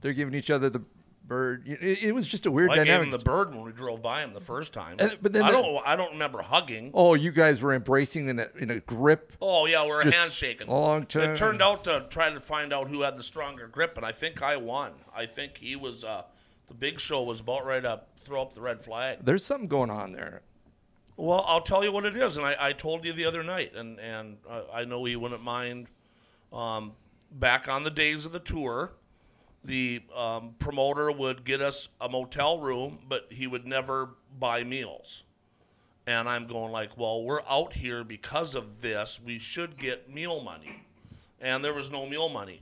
they're 0.00 0.14
giving 0.14 0.34
each 0.34 0.50
other 0.50 0.70
the 0.70 0.82
bird. 1.28 1.62
It, 1.68 2.02
it 2.04 2.12
was 2.14 2.26
just 2.26 2.46
a 2.46 2.50
weird 2.50 2.70
I 2.70 2.76
gave 2.76 2.86
dynamic. 2.86 3.06
him 3.06 3.10
the 3.12 3.18
bird 3.18 3.54
when 3.54 3.62
we 3.62 3.72
drove 3.72 4.02
by 4.02 4.22
him 4.22 4.32
the 4.34 4.40
first 4.40 4.72
time. 4.72 4.96
And- 4.98 5.18
but 5.22 5.32
then 5.32 5.42
I 5.44 5.50
don't. 5.50 5.86
I 5.86 5.94
don't 5.94 6.12
remember 6.12 6.42
hugging. 6.42 6.90
oh, 6.94 7.14
you 7.14 7.30
guys 7.30 7.62
were 7.62 7.74
embracing 7.74 8.28
in 8.28 8.38
a 8.40 8.48
in 8.58 8.70
a 8.70 8.80
grip. 8.80 9.32
Oh 9.40 9.66
yeah, 9.66 9.84
we 9.84 9.90
were 9.90 10.02
handshaking. 10.02 10.66
long 10.68 11.06
time. 11.06 11.30
It 11.30 11.36
turned 11.36 11.62
out 11.62 11.84
to 11.84 12.06
try 12.10 12.30
to 12.30 12.40
find 12.40 12.72
out 12.72 12.88
who 12.88 13.02
had 13.02 13.16
the 13.16 13.22
stronger 13.22 13.68
grip, 13.68 13.96
and 13.96 14.04
I 14.06 14.12
think 14.12 14.42
I 14.42 14.56
won. 14.56 14.92
I 15.14 15.26
think 15.26 15.58
he 15.58 15.76
was. 15.76 16.02
Uh, 16.04 16.22
the 16.66 16.74
big 16.74 16.98
show 17.00 17.22
was 17.22 17.40
about 17.40 17.64
ready 17.64 17.82
to 17.82 18.00
throw 18.24 18.42
up 18.42 18.52
the 18.54 18.60
red 18.60 18.80
flag. 18.82 19.18
There's 19.22 19.44
something 19.44 19.68
going 19.68 19.90
on 19.90 20.12
there. 20.12 20.42
Well, 21.16 21.42
I'll 21.46 21.62
tell 21.62 21.82
you 21.82 21.90
what 21.90 22.04
it 22.04 22.16
is, 22.16 22.36
and 22.36 22.46
I, 22.46 22.56
I 22.60 22.72
told 22.72 23.04
you 23.04 23.12
the 23.12 23.24
other 23.24 23.42
night, 23.42 23.74
and 23.74 23.98
and 23.98 24.36
uh, 24.48 24.62
I 24.72 24.84
know 24.84 25.04
he 25.04 25.16
wouldn't 25.16 25.42
mind. 25.42 25.88
Um, 26.52 26.92
back 27.30 27.68
on 27.68 27.82
the 27.84 27.90
days 27.90 28.24
of 28.24 28.32
the 28.32 28.38
tour, 28.38 28.92
the 29.64 30.02
um, 30.16 30.54
promoter 30.58 31.10
would 31.10 31.44
get 31.44 31.60
us 31.60 31.88
a 32.00 32.08
motel 32.08 32.60
room, 32.60 32.98
but 33.08 33.26
he 33.30 33.46
would 33.46 33.66
never 33.66 34.10
buy 34.38 34.64
meals. 34.64 35.24
And 36.06 36.28
I'm 36.28 36.46
going 36.46 36.72
like, 36.72 36.96
well, 36.96 37.22
we're 37.22 37.42
out 37.42 37.74
here 37.74 38.02
because 38.02 38.54
of 38.54 38.80
this. 38.80 39.20
We 39.22 39.38
should 39.38 39.76
get 39.76 40.12
meal 40.12 40.40
money, 40.40 40.82
and 41.40 41.62
there 41.62 41.74
was 41.74 41.90
no 41.90 42.06
meal 42.06 42.28
money. 42.28 42.60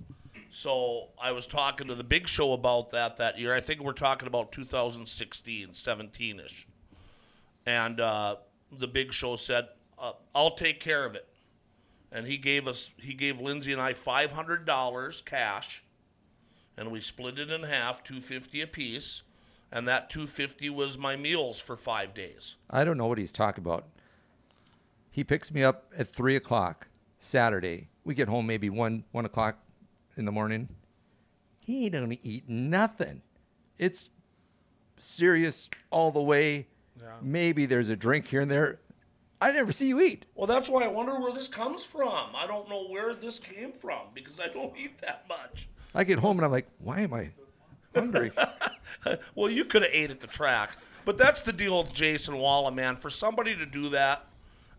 So 0.50 1.08
I 1.20 1.32
was 1.32 1.46
talking 1.46 1.86
to 1.88 1.94
the 1.94 2.04
Big 2.04 2.26
Show 2.26 2.54
about 2.54 2.90
that 2.90 3.18
that 3.18 3.38
year. 3.38 3.54
I 3.54 3.60
think 3.60 3.80
we're 3.80 3.92
talking 3.92 4.26
about 4.26 4.52
2016, 4.52 5.74
17 5.74 6.40
ish 6.40 6.66
and 7.66 8.00
uh, 8.00 8.36
the 8.78 8.86
big 8.86 9.12
show 9.12 9.36
said, 9.36 9.68
uh, 9.98 10.12
"I'll 10.34 10.54
take 10.54 10.80
care 10.80 11.04
of 11.04 11.14
it." 11.14 11.28
And 12.12 12.26
he 12.26 12.38
gave 12.38 12.68
us, 12.68 12.90
he 12.98 13.12
gave 13.12 13.40
Lindsay 13.40 13.72
and 13.72 13.82
I 13.82 13.92
five 13.92 14.32
hundred 14.32 14.64
dollars 14.64 15.20
cash, 15.20 15.82
and 16.76 16.90
we 16.90 17.00
split 17.00 17.38
it 17.38 17.50
in 17.50 17.62
half, 17.62 18.02
two 18.04 18.20
fifty 18.20 18.60
apiece, 18.60 19.22
and 19.72 19.86
that 19.88 20.10
two 20.10 20.26
fifty 20.26 20.70
was 20.70 20.98
my 20.98 21.16
meals 21.16 21.60
for 21.60 21.76
five 21.76 22.14
days. 22.14 22.56
I 22.70 22.84
don't 22.84 22.98
know 22.98 23.06
what 23.06 23.18
he's 23.18 23.32
talking 23.32 23.62
about. 23.62 23.86
He 25.10 25.24
picks 25.24 25.52
me 25.52 25.62
up 25.64 25.92
at 25.96 26.08
three 26.08 26.36
o'clock 26.36 26.88
Saturday. 27.18 27.88
We 28.04 28.14
get 28.14 28.28
home 28.28 28.46
maybe 28.46 28.70
one 28.70 29.04
one 29.12 29.24
o'clock 29.24 29.58
in 30.16 30.24
the 30.24 30.32
morning. 30.32 30.68
He 31.58 31.90
don't 31.90 32.12
eat 32.22 32.48
nothing. 32.48 33.22
It's 33.78 34.10
serious 34.98 35.68
all 35.90 36.10
the 36.10 36.22
way. 36.22 36.68
Maybe 37.20 37.66
there's 37.66 37.90
a 37.90 37.96
drink 37.96 38.26
here 38.28 38.40
and 38.40 38.50
there. 38.50 38.80
I 39.40 39.50
never 39.50 39.70
see 39.72 39.88
you 39.88 40.00
eat. 40.00 40.24
Well, 40.34 40.46
that's 40.46 40.70
why 40.70 40.84
I 40.84 40.88
wonder 40.88 41.20
where 41.20 41.32
this 41.32 41.48
comes 41.48 41.84
from. 41.84 42.34
I 42.34 42.46
don't 42.46 42.70
know 42.70 42.86
where 42.88 43.12
this 43.12 43.38
came 43.38 43.72
from 43.72 44.00
because 44.14 44.40
I 44.40 44.48
don't 44.48 44.76
eat 44.78 44.98
that 44.98 45.26
much. 45.28 45.68
I 45.96 46.04
get 46.04 46.18
home 46.18 46.36
and 46.36 46.44
I'm 46.44 46.52
like, 46.52 46.68
why 46.78 47.00
am 47.00 47.14
I 47.14 47.30
hungry? 47.94 48.30
Well, 49.34 49.50
you 49.50 49.64
could 49.64 49.82
have 49.82 49.90
ate 49.92 50.10
at 50.10 50.20
the 50.20 50.26
track, 50.26 50.78
but 51.04 51.18
that's 51.18 51.40
the 51.40 51.52
deal 51.52 51.78
with 51.78 51.92
Jason 51.92 52.38
Wolla, 52.38 52.72
man. 52.72 52.96
For 52.96 53.10
somebody 53.10 53.54
to 53.54 53.66
do 53.66 53.90
that 53.90 54.26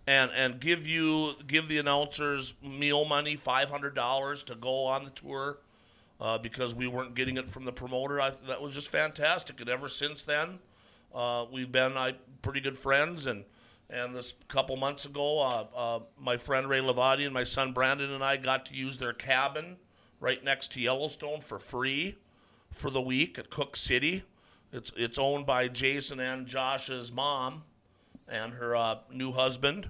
and 0.05 0.31
and 0.31 0.59
give 0.59 0.87
you 0.87 1.35
give 1.45 1.67
the 1.67 1.77
announcers 1.77 2.53
meal 2.61 3.05
money, 3.05 3.35
five 3.35 3.69
hundred 3.69 3.95
dollars 3.95 4.43
to 4.43 4.55
go 4.55 4.85
on 4.85 5.05
the 5.05 5.11
tour, 5.11 5.59
uh, 6.19 6.37
because 6.39 6.73
we 6.73 6.87
weren't 6.87 7.15
getting 7.15 7.37
it 7.37 7.47
from 7.47 7.63
the 7.63 7.71
promoter, 7.71 8.19
I, 8.19 8.31
that 8.47 8.61
was 8.61 8.73
just 8.73 8.89
fantastic. 8.89 9.61
And 9.61 9.69
ever 9.69 9.87
since 9.87 10.23
then, 10.23 10.59
uh, 11.13 11.45
we've 11.51 11.71
been 11.71 11.95
I, 11.95 12.15
pretty 12.41 12.59
good 12.59 12.77
friends. 12.77 13.27
And 13.27 13.45
and 13.89 14.13
this 14.13 14.33
couple 14.47 14.75
months 14.77 15.05
ago, 15.05 15.39
uh, 15.39 15.65
uh, 15.75 15.99
my 16.19 16.37
friend 16.37 16.67
Ray 16.67 16.79
Levati 16.79 17.23
and 17.23 17.33
my 17.33 17.45
son 17.45 17.71
Brandon 17.71 18.11
and 18.11 18.23
I 18.23 18.35
got 18.37 18.65
to 18.67 18.75
use 18.75 18.97
their 18.97 19.13
cabin 19.13 19.77
right 20.19 20.43
next 20.43 20.71
to 20.73 20.81
Yellowstone 20.81 21.41
for 21.41 21.59
free 21.59 22.17
for 22.71 22.89
the 22.89 23.01
week 23.01 23.37
at 23.39 23.49
Cooke 23.49 23.75
City. 23.75 24.23
It's 24.71 24.91
it's 24.95 25.17
owned 25.17 25.45
by 25.45 25.67
Jason 25.67 26.19
and 26.19 26.45
Josh's 26.45 27.11
mom 27.11 27.63
and 28.27 28.53
her 28.53 28.75
uh, 28.75 28.97
new 29.11 29.31
husband, 29.31 29.89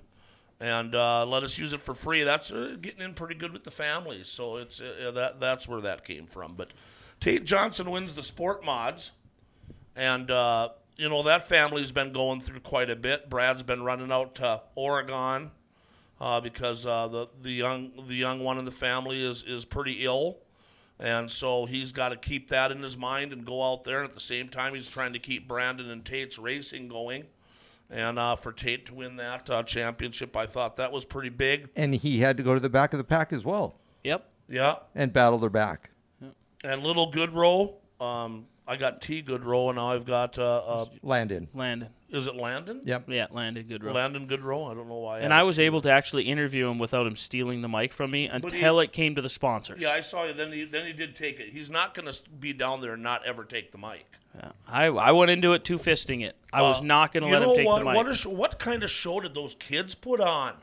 and 0.60 0.94
uh, 0.94 1.26
let 1.26 1.44
us 1.44 1.58
use 1.58 1.74
it 1.74 1.82
for 1.82 1.96
free. 1.96 2.24
That's 2.24 2.52
uh, 2.52 2.76
getting 2.80 3.02
in 3.02 3.14
pretty 3.14 3.36
good 3.36 3.54
with 3.54 3.64
the 3.64 3.72
family. 3.72 4.24
So 4.24 4.58
it's 4.58 4.80
uh, 4.80 5.12
that 5.16 5.40
that's 5.40 5.68
where 5.68 5.82
that 5.82 6.06
came 6.06 6.28
from. 6.28 6.54
But 6.56 6.74
Tate 7.20 7.46
Johnson 7.46 7.90
wins 7.90 8.14
the 8.14 8.24
sport 8.24 8.64
mods, 8.64 9.14
and 9.96 10.30
uh, 10.30 10.70
you 10.96 11.10
know 11.10 11.24
that 11.24 11.48
family's 11.48 11.92
been 11.92 12.14
going 12.14 12.40
through 12.40 12.60
quite 12.60 12.92
a 12.92 12.96
bit. 12.96 13.30
Brad's 13.30 13.64
been 13.64 13.82
running 13.82 14.12
out 14.12 14.36
to 14.36 14.62
Oregon 14.76 15.52
uh, 16.22 16.40
because 16.42 16.86
uh, 16.86 17.08
the 17.08 17.28
the 17.42 17.52
young 17.52 17.92
the 18.08 18.16
young 18.16 18.40
one 18.44 18.58
in 18.58 18.66
the 18.66 18.72
family 18.72 19.24
is 19.24 19.44
is 19.44 19.66
pretty 19.66 20.04
ill, 20.06 20.38
and 21.00 21.30
so 21.30 21.66
he's 21.66 21.92
got 21.92 22.10
to 22.10 22.16
keep 22.18 22.50
that 22.50 22.72
in 22.72 22.82
his 22.82 22.98
mind 22.98 23.34
and 23.34 23.46
go 23.46 23.64
out 23.72 23.84
there. 23.84 24.00
And 24.02 24.08
at 24.10 24.14
the 24.14 24.20
same 24.20 24.50
time, 24.50 24.74
he's 24.76 24.90
trying 24.90 25.14
to 25.14 25.20
keep 25.20 25.48
Brandon 25.48 25.90
and 25.90 26.04
Tate's 26.04 26.38
racing 26.40 26.88
going. 26.88 27.26
And 27.90 28.20
uh, 28.20 28.36
for 28.36 28.52
Tate 28.52 28.86
to 28.88 28.94
win 28.96 29.16
that 29.16 29.50
uh, 29.50 29.64
championship, 29.64 30.36
I 30.36 30.46
thought 30.46 30.76
that 30.76 30.92
was 30.92 31.06
pretty 31.06 31.30
big. 31.30 31.70
and 31.78 31.96
he 31.96 32.20
had 32.20 32.36
to 32.36 32.44
go 32.44 32.54
to 32.54 32.60
the 32.60 32.68
back 32.70 32.92
of 32.94 32.98
the 32.98 33.04
pack 33.06 33.32
as 33.32 33.46
well 33.46 33.76
Yep. 34.04 34.30
Yeah. 34.50 34.76
and 34.94 35.14
battle 35.14 35.38
their 35.40 35.50
back. 35.50 35.90
And 36.66 36.84
little 36.84 37.10
Goodrow, 37.12 37.76
um, 38.02 38.46
I 38.68 38.76
got 38.76 39.02
T 39.02 39.24
Goodrow, 39.24 39.70
and 39.70 39.78
now 39.78 39.92
I've 39.92 40.06
got 40.06 40.38
uh, 40.38 40.58
uh, 40.58 40.86
Landon. 41.02 41.48
Landon. 41.54 41.90
is 42.10 42.28
it 42.28 42.36
Landon? 42.36 42.82
Yep. 42.84 43.06
Yeah, 43.08 43.28
Landon 43.32 43.64
Goodrow. 43.66 43.94
Landon 43.94 44.28
Goodrow. 44.28 44.70
I 44.70 44.74
don't 44.74 44.90
know 44.90 44.98
why. 44.98 45.20
and 45.20 45.32
had 45.32 45.40
I 45.40 45.44
was 45.44 45.58
able 45.58 45.80
to 45.82 45.90
actually 45.92 46.24
interview 46.24 46.68
him 46.70 46.78
without 46.78 47.08
him 47.08 47.16
stealing 47.16 47.62
the 47.62 47.70
mic 47.70 47.94
from 47.94 48.12
me 48.12 48.28
But 48.32 48.52
he- 48.52 48.58
until 48.60 48.82
it 48.82 48.92
came 48.92 49.16
to 49.16 49.22
the 49.22 49.30
sponsors. 49.30 49.82
Yeah, 49.82 49.92
I 49.92 50.02
saw 50.02 50.26
you. 50.26 50.34
Then 50.34 50.52
he 50.52 50.66
then 50.66 50.86
he 50.86 50.92
did 50.94 51.16
take 51.16 51.40
it. 51.40 51.50
He's 51.50 51.70
not 51.70 51.94
going 51.94 52.12
to 52.12 52.30
be 52.40 52.52
down 52.54 52.82
there 52.82 52.94
and 52.94 53.04
not 53.04 53.26
ever 53.26 53.46
take 53.46 53.72
the 53.72 53.78
mic. 53.78 54.06
Yeah. 54.36 54.52
I, 54.68 54.86
I 54.88 55.12
went 55.14 55.32
into 55.32 55.54
it 55.54 55.64
two 55.64 55.78
fisting 55.80 56.24
it. 56.24 56.36
I 56.54 56.62
was 56.62 56.80
Uh, 56.80 56.84
not 56.84 57.14
going 57.14 57.24
to 57.24 57.30
you 57.30 57.34
let 57.34 57.42
him 57.44 57.56
take 57.56 57.66
what, 57.66 57.80
the 57.80 57.86
mic. 57.86 57.96
What, 57.96 58.08
is, 58.10 58.26
what 58.28 58.60
kind 58.60 58.84
of 58.84 58.92
show 58.92 59.20
did 59.22 59.34
those 59.34 59.56
kids 59.56 59.96
put 59.96 60.20
on? 60.22 60.54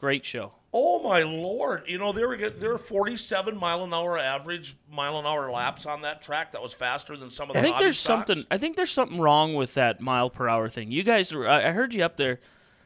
Great 0.00 0.24
show. 0.24 0.52
Oh 0.76 1.00
my 1.00 1.22
lord! 1.22 1.84
You 1.86 1.98
know 1.98 2.12
they 2.12 2.24
were 2.26 2.36
there 2.36 2.70
were 2.72 2.78
47 2.78 3.56
mile 3.56 3.84
an 3.84 3.94
hour 3.94 4.18
average 4.18 4.74
mile 4.90 5.20
an 5.20 5.24
hour 5.24 5.48
laps 5.52 5.86
on 5.86 6.02
that 6.02 6.20
track. 6.20 6.50
That 6.50 6.60
was 6.62 6.74
faster 6.74 7.16
than 7.16 7.30
some 7.30 7.48
of 7.48 7.54
the. 7.54 7.60
I 7.60 7.62
think 7.62 7.78
there's 7.78 7.96
stocks. 7.96 8.26
something. 8.28 8.44
I 8.50 8.58
think 8.58 8.74
there's 8.74 8.90
something 8.90 9.20
wrong 9.20 9.54
with 9.54 9.74
that 9.74 10.00
mile 10.00 10.30
per 10.30 10.48
hour 10.48 10.68
thing. 10.68 10.90
You 10.90 11.04
guys, 11.04 11.32
were, 11.32 11.48
I 11.48 11.70
heard 11.70 11.94
you 11.94 12.02
up 12.04 12.16
there 12.16 12.40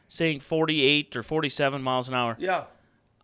saying 0.07 0.41
48 0.41 1.15
or 1.15 1.23
47 1.23 1.81
miles 1.81 2.07
an 2.07 2.13
hour. 2.13 2.37
Yeah, 2.39 2.65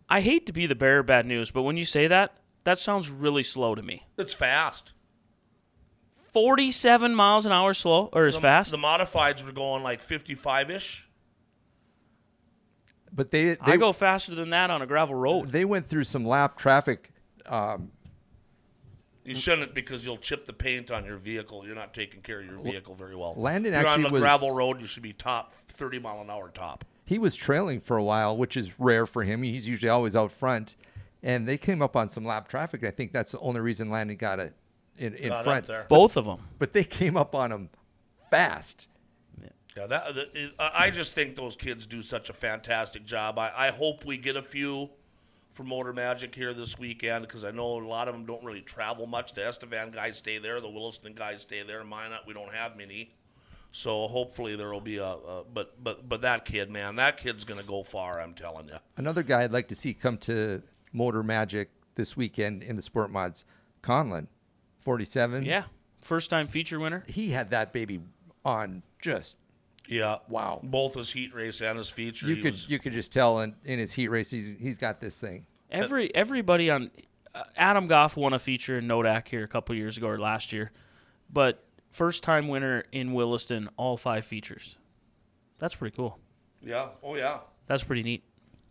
I 0.09 0.21
hate 0.21 0.47
to 0.47 0.51
be 0.53 0.65
the 0.65 0.73
bearer 0.75 0.99
of 1.01 1.05
bad 1.05 1.27
news, 1.27 1.51
but 1.51 1.61
when 1.61 1.77
you 1.77 1.85
say 1.85 2.07
that, 2.07 2.35
that 2.63 2.79
sounds 2.79 3.11
really 3.11 3.43
slow 3.43 3.75
to 3.75 3.83
me. 3.83 4.07
it's 4.17 4.33
fast. 4.33 4.93
47 6.33 7.15
miles 7.15 7.45
an 7.45 7.51
hour 7.51 7.73
slow 7.73 8.09
or 8.11 8.25
as 8.25 8.35
The, 8.35 8.41
fast? 8.41 8.71
The 8.71 8.77
modifieds 8.77 9.45
were 9.45 9.53
going 9.53 9.83
like 9.83 10.01
55 10.01 10.69
ish. 10.71 11.07
But 13.15 13.31
they 13.31 13.45
they, 13.53 13.57
I 13.61 13.77
go 13.77 13.93
faster 13.93 14.35
than 14.35 14.49
that 14.49 14.69
on 14.69 14.81
a 14.81 14.85
gravel 14.85 15.15
road. 15.15 15.51
they 15.51 15.63
went 15.65 15.87
through 15.87 16.03
some 16.03 16.25
lap 16.27 16.57
traffic. 16.57 17.11
Um, 17.45 17.91
You 19.23 19.35
shouldn't 19.35 19.73
because 19.73 20.05
you'll 20.05 20.17
chip 20.17 20.45
the 20.45 20.53
paint 20.53 20.91
on 20.91 21.05
your 21.05 21.17
vehicle. 21.17 21.65
You're 21.65 21.75
not 21.75 21.93
taking 21.93 22.21
care 22.21 22.41
of 22.41 22.45
your 22.45 22.57
vehicle 22.59 22.93
very 22.93 23.15
well. 23.15 23.33
Landon 23.37 23.73
if 23.73 23.79
you're 23.81 23.87
actually 23.89 24.05
on 24.05 24.09
a 24.11 24.13
was- 24.13 24.21
gravel 24.21 24.53
road. 24.53 24.81
You 24.81 24.87
should 24.87 25.01
be 25.03 25.13
top 25.13 25.53
30 25.69 25.99
mile 25.99 26.21
an 26.21 26.29
hour 26.29 26.49
top. 26.53 26.83
he 27.05 27.17
was 27.19 27.35
trailing 27.35 27.79
for 27.79 27.97
a 27.97 28.03
while, 28.03 28.35
which 28.37 28.57
is 28.57 28.71
rare 28.79 29.05
for 29.05 29.23
him. 29.23 29.41
He's 29.43 29.67
usually 29.67 29.89
always 29.89 30.15
out 30.15 30.31
front. 30.31 30.75
And 31.23 31.47
they 31.47 31.57
came 31.57 31.81
up 31.81 31.95
on 31.95 32.07
some 32.09 32.23
lap 32.25 32.47
traffic. 32.47 32.83
I 32.83 32.91
think 32.91 33.11
that's 33.13 33.31
the 33.31 33.39
only 33.39 33.59
reason 33.61 33.89
Landon 33.89 34.15
got 34.17 34.39
it 34.39 34.53
in, 34.97 35.15
in 35.15 35.29
Got 35.29 35.37
up 35.39 35.43
front. 35.43 35.65
there. 35.65 35.85
Both 35.89 36.17
of 36.17 36.25
them. 36.25 36.39
But 36.59 36.73
they 36.73 36.83
came 36.83 37.17
up 37.17 37.33
on 37.33 37.51
him 37.51 37.69
fast. 38.29 38.87
Yeah, 39.77 39.87
that, 39.87 40.03
uh, 40.03 40.11
that 40.13 40.35
is- 40.35 40.53
I 40.59 40.71
I 40.85 40.89
just 40.89 41.13
think 41.13 41.35
those 41.35 41.55
kids 41.55 41.85
do 41.85 42.01
such 42.01 42.29
a 42.29 42.33
fantastic 42.33 43.05
job. 43.05 43.37
I, 43.37 43.51
I 43.55 43.71
hope 43.71 44.05
we 44.05 44.17
get 44.17 44.35
a 44.35 44.41
few 44.41 44.89
for 45.51 45.63
Motor 45.63 45.93
Magic 45.93 46.33
here 46.33 46.53
this 46.53 46.77
weekend 46.79 47.27
because 47.27 47.43
I 47.43 47.51
know 47.51 47.79
a 47.79 47.85
lot 47.87 48.07
of 48.07 48.13
them 48.13 48.25
don't 48.25 48.43
really 48.43 48.61
travel 48.61 49.05
much. 49.07 49.33
The 49.33 49.45
Estevan 49.47 49.91
guys 49.91 50.17
stay 50.17 50.37
there, 50.37 50.59
the 50.61 50.69
Williston 50.69 51.13
guys 51.13 51.41
stay 51.41 51.63
there. 51.63 51.83
Minot, 51.83 52.21
we 52.27 52.33
don't 52.33 52.53
have 52.53 52.77
many, 52.77 53.13
so 53.71 54.07
hopefully 54.07 54.55
there 54.55 54.71
will 54.71 54.81
be 54.81 54.97
a. 54.97 55.05
a 55.05 55.43
but 55.53 55.81
but 55.83 56.07
but 56.07 56.21
that 56.21 56.45
kid, 56.45 56.69
man, 56.69 56.95
that 56.97 57.17
kid's 57.17 57.43
gonna 57.43 57.63
go 57.63 57.83
far. 57.83 58.21
I'm 58.21 58.33
telling 58.33 58.67
you. 58.69 58.77
Another 58.97 59.23
guy 59.23 59.43
I'd 59.43 59.51
like 59.51 59.67
to 59.69 59.75
see 59.75 59.93
come 59.93 60.17
to 60.19 60.61
Motor 60.93 61.23
Magic 61.23 61.69
this 61.95 62.15
weekend 62.17 62.63
in 62.63 62.75
the 62.77 62.81
Sport 62.81 63.09
Mods, 63.11 63.43
Conlon, 63.81 64.27
47. 64.79 65.43
Yeah. 65.43 65.63
First 66.01 66.29
time 66.29 66.47
feature 66.47 66.79
winner. 66.79 67.03
He 67.07 67.29
had 67.31 67.49
that 67.51 67.71
baby 67.73 67.99
on 68.43 68.83
just 69.01 69.37
Yeah. 69.87 70.17
Wow. 70.27 70.59
Both 70.63 70.95
his 70.95 71.11
heat 71.11 71.33
race 71.33 71.61
and 71.61 71.77
his 71.77 71.89
feature. 71.89 72.27
you 72.27 72.37
could 72.41 72.51
was- 72.53 72.69
you 72.69 72.79
could 72.79 72.93
just 72.93 73.11
tell 73.11 73.39
in, 73.41 73.55
in 73.65 73.79
his 73.79 73.93
heat 73.93 74.07
race 74.09 74.29
he's 74.31 74.57
he's 74.59 74.77
got 74.77 74.99
this 74.99 75.19
thing. 75.19 75.45
Every 75.71 76.13
everybody 76.15 76.69
on 76.69 76.91
uh, 77.33 77.43
Adam 77.57 77.87
Goff 77.87 78.15
won 78.17 78.33
a 78.33 78.39
feature 78.39 78.77
in 78.79 78.87
Nodak 78.87 79.27
here 79.27 79.43
a 79.43 79.47
couple 79.47 79.75
years 79.75 79.97
ago 79.97 80.07
or 80.07 80.17
last 80.19 80.53
year, 80.53 80.71
but 81.31 81.63
first 81.91 82.23
time 82.23 82.47
winner 82.47 82.83
in 82.91 83.13
Williston, 83.13 83.69
all 83.77 83.97
five 83.97 84.25
features. 84.25 84.77
That's 85.59 85.75
pretty 85.75 85.95
cool. 85.95 86.17
yeah. 86.61 86.89
Oh 87.03 87.15
yeah. 87.15 87.39
That's 87.67 87.83
pretty 87.83 88.03
neat. 88.03 88.23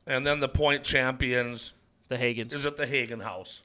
and 0.06 0.26
then 0.26 0.38
the 0.40 0.48
point 0.48 0.84
champions 0.84 1.72
The 2.08 2.16
Hagans. 2.16 2.52
is 2.52 2.64
at 2.66 2.76
the 2.76 2.86
Hagen 2.86 3.20
House. 3.20 3.62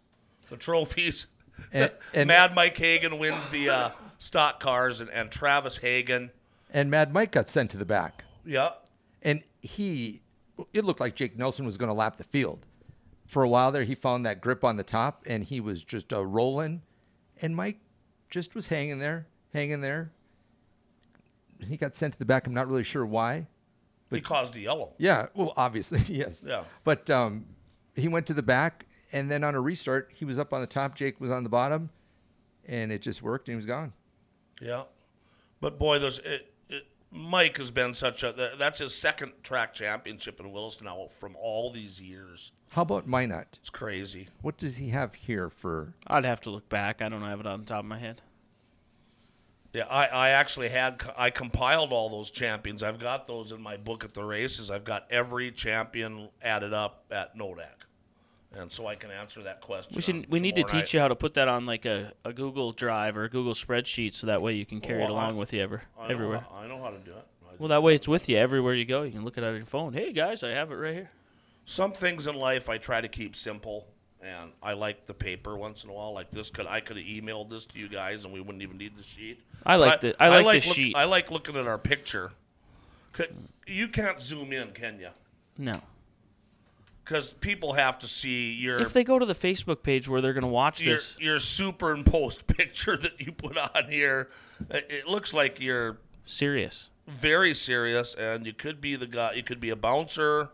The 0.50 0.58
trophies. 0.58 1.28
And- 1.72 1.92
and- 2.14 2.28
Mad 2.28 2.56
Mike 2.56 2.78
Hagen 2.78 3.20
wins 3.20 3.48
the 3.50 3.70
uh, 3.70 3.90
stock 4.18 4.60
cars, 4.60 5.02
and, 5.02 5.10
and 5.12 5.30
Travis 5.30 5.78
Hagen. 5.78 6.32
And 6.72 6.90
Mad 6.92 7.14
Mike 7.14 7.32
got 7.32 7.50
sent 7.50 7.72
to 7.72 7.78
the 7.78 7.86
back. 7.86 8.24
Yeah. 8.46 8.72
and 9.22 9.44
he 9.62 10.22
it 10.74 10.84
looked 10.86 11.00
like 11.00 11.16
Jake 11.16 11.38
Nelson 11.38 11.66
was 11.66 11.78
going 11.78 11.90
to 11.90 11.94
lap 11.94 12.18
the 12.18 12.24
field. 12.24 12.66
For 13.28 13.44
a 13.44 13.50
while 13.50 13.72
there, 13.72 13.84
he 13.84 13.96
found 13.96 14.26
that 14.26 14.42
grip 14.42 14.64
on 14.64 14.76
the 14.76 14.84
top, 14.84 15.24
and 15.28 15.44
he 15.44 15.60
was 15.60 15.84
just 15.84 16.12
uh, 16.12 16.26
rolling. 16.26 16.82
And 17.42 17.56
Mike 17.56 17.80
just 18.30 18.56
was 18.56 18.68
hanging 18.68 19.00
there, 19.00 19.28
hanging 19.54 19.82
there. 19.82 20.12
He 21.66 21.78
got 21.78 21.96
sent 21.96 22.14
to 22.14 22.20
the 22.20 22.26
back. 22.26 22.48
I'm 22.48 22.54
not 22.54 22.68
really 22.68 22.84
sure 22.84 23.06
why. 23.06 23.48
he 24.10 24.20
caused 24.22 24.56
a 24.56 24.60
yellow. 24.60 24.94
Yeah, 24.98 25.28
well, 25.36 25.54
obviously, 25.58 26.00
yes. 26.14 26.44
Yeah. 26.48 26.64
But 26.84 27.10
um, 27.10 27.46
he 27.96 28.08
went 28.08 28.26
to 28.28 28.34
the 28.34 28.42
back, 28.44 28.86
and 29.14 29.30
then 29.30 29.44
on 29.44 29.56
a 29.56 29.62
restart, 29.62 30.10
he 30.14 30.26
was 30.26 30.40
up 30.40 30.54
on 30.54 30.62
the 30.62 30.68
top. 30.68 30.96
Jake 30.96 31.20
was 31.22 31.32
on 31.32 31.44
the 31.44 31.50
bottom, 31.50 31.90
and 32.66 32.92
it 32.92 33.02
just 33.02 33.22
worked, 33.22 33.48
and 33.48 33.54
he 33.54 33.58
was 33.58 33.66
gone. 33.66 33.94
Yeah, 34.62 34.84
but 35.62 35.78
boy, 35.80 36.00
there's 36.00 36.20
it, 36.20 36.26
it, 36.26 36.54
Mike 37.12 37.58
has 37.58 37.72
been 37.72 37.94
such 37.94 38.24
a 38.24 38.54
that's 38.58 38.80
his 38.80 38.94
second 38.94 39.34
track 39.42 39.74
championship 39.74 40.40
in 40.40 40.52
Williston 40.52 40.86
now 40.86 41.08
from 41.08 41.36
all 41.36 41.72
these 41.72 42.00
years. 42.02 42.52
How 42.70 42.84
about 42.84 43.08
Minot? 43.08 43.58
It's 43.60 43.72
crazy. 43.72 44.28
What 44.42 44.58
does 44.58 44.78
he 44.78 44.90
have 44.90 45.16
here 45.16 45.50
for? 45.50 45.96
I'd 46.06 46.26
have 46.26 46.42
to 46.42 46.52
look 46.52 46.70
back. 46.70 47.02
I 47.02 47.10
don't 47.10 47.24
have 47.24 47.40
it 47.40 47.48
on 47.48 47.62
the 47.62 47.66
top 47.66 47.80
of 47.80 47.86
my 47.86 47.98
head. 47.98 48.22
Yeah, 49.74 49.86
I, 49.86 50.06
I 50.08 50.30
actually 50.30 50.70
had 50.70 51.02
I 51.18 51.30
compiled 51.30 51.94
all 51.94 52.10
those 52.10 52.32
champions. 52.32 52.82
I've 52.84 53.00
got 53.00 53.28
those 53.28 53.52
in 53.52 53.62
my 53.62 53.78
book 53.78 54.04
at 54.04 54.14
the 54.14 54.24
races. 54.24 54.72
I've 54.72 54.84
got 54.84 55.06
every 55.12 55.52
champion 55.52 56.30
added 56.42 56.74
up 56.74 57.06
at 57.12 57.38
Nodak, 57.38 57.86
and 58.56 58.72
so 58.72 58.88
I 58.88 58.96
can 58.96 59.12
answer 59.12 59.44
that 59.44 59.62
question. 59.62 59.96
We 59.96 60.02
should. 60.02 60.30
We 60.32 60.40
need 60.40 60.56
to 60.56 60.64
teach 60.64 60.74
night. 60.74 60.94
you 60.94 61.00
how 61.00 61.08
to 61.08 61.16
put 61.16 61.36
that 61.36 61.48
on 61.48 61.66
like 61.66 61.86
a, 61.86 62.14
a 62.26 62.34
Google 62.34 62.72
Drive 62.72 63.16
or 63.18 63.24
a 63.26 63.30
Google 63.30 63.54
spreadsheet, 63.54 64.14
so 64.14 64.28
that 64.28 64.42
way 64.42 64.54
you 64.54 64.66
can 64.66 64.82
carry 64.82 65.02
it 65.04 65.06
Well, 65.06 65.18
I- 65.18 65.24
along 65.24 65.38
with 65.38 65.54
you 65.54 65.62
ever, 65.62 65.84
I 66.00 66.10
everywhere. 66.12 66.40
how- 66.50 66.58
I 66.58 66.68
know 66.68 66.82
how 66.82 66.90
to 66.90 66.98
do 67.00 67.12
it. 67.12 67.26
Well, 67.60 67.70
that 67.70 67.84
way 67.84 67.94
it's 67.94 68.08
with 68.08 68.30
you 68.30 68.38
everywhere 68.38 68.74
you 68.74 68.86
go. 68.86 69.04
You 69.04 69.12
can 69.12 69.26
look 69.26 69.38
at 69.38 69.44
it 69.44 69.48
on 69.48 69.56
your 69.58 69.66
phone. 69.66 69.92
Hey 69.94 70.14
guys, 70.14 70.44
I 70.44 70.50
have 70.52 70.72
it 70.72 70.76
right 70.76 70.94
here. 70.94 71.12
some 71.66 71.92
things 71.92 72.26
in 72.28 72.36
life 72.36 72.70
I 72.70 72.78
try 72.78 73.02
to 73.02 73.08
keep 73.10 73.36
simple, 73.36 73.86
and 74.22 74.52
I 74.64 74.74
like 74.74 75.06
the 75.06 75.14
paper 75.14 75.58
once 75.58 75.84
in 75.84 75.90
a 75.90 75.94
while. 75.94 76.14
Like 76.14 76.32
this, 76.32 76.50
could 76.50 76.66
I 76.68 76.80
could 76.80 76.96
have 76.98 77.06
emailed 77.06 77.50
this 77.50 77.66
to 77.68 77.78
you 77.80 77.90
guys, 77.90 78.24
and 78.24 78.34
we 78.34 78.40
wouldn't 78.40 78.62
even 78.64 78.78
need 78.78 78.96
the 78.98 79.04
sheet. 79.04 79.40
I 79.66 79.76
like 79.76 80.00
the 80.02 80.16
I 80.24 80.30
like, 80.30 80.40
the 80.64 80.68
look- 80.70 80.76
sheet. 80.76 80.96
I 80.96 81.04
like 81.04 81.30
looking 81.32 81.56
at 81.58 81.68
our 81.68 81.78
picture. 81.78 82.32
You 83.68 83.88
can't 83.90 84.22
zoom 84.22 84.54
in, 84.54 84.72
can 84.72 85.00
you? 85.00 85.10
no, 85.58 85.82
Because 87.10 87.32
people 87.32 87.74
have 87.74 87.98
to 88.00 88.08
see 88.08 88.54
your 88.54 88.80
if 88.80 88.94
they 88.94 89.04
go 89.04 89.18
to 89.18 89.26
the 89.26 89.34
Facebook 89.34 89.82
page 89.82 90.08
where 90.08 90.22
they're 90.22 90.34
going 90.34 90.44
to 90.44 90.48
watch 90.48 90.80
your, 90.82 90.96
this, 90.98 91.18
your 91.20 91.40
superimposed 91.40 92.46
picture 92.58 92.96
that 92.96 93.20
you 93.20 93.32
put 93.32 93.58
on 93.58 93.90
here. 93.90 94.30
It 94.70 94.86
it 94.90 95.08
looks 95.08 95.34
like 95.34 95.60
you're 95.60 95.98
serious. 96.26 96.90
very 97.08 97.56
serious, 97.56 98.14
and 98.14 98.46
you 98.46 98.54
could 98.54 98.80
be 98.80 98.96
the 98.96 99.08
guy. 99.08 99.34
You 99.34 99.42
could 99.42 99.60
be 99.60 99.72
a 99.72 99.76
bouncer. 99.76 100.50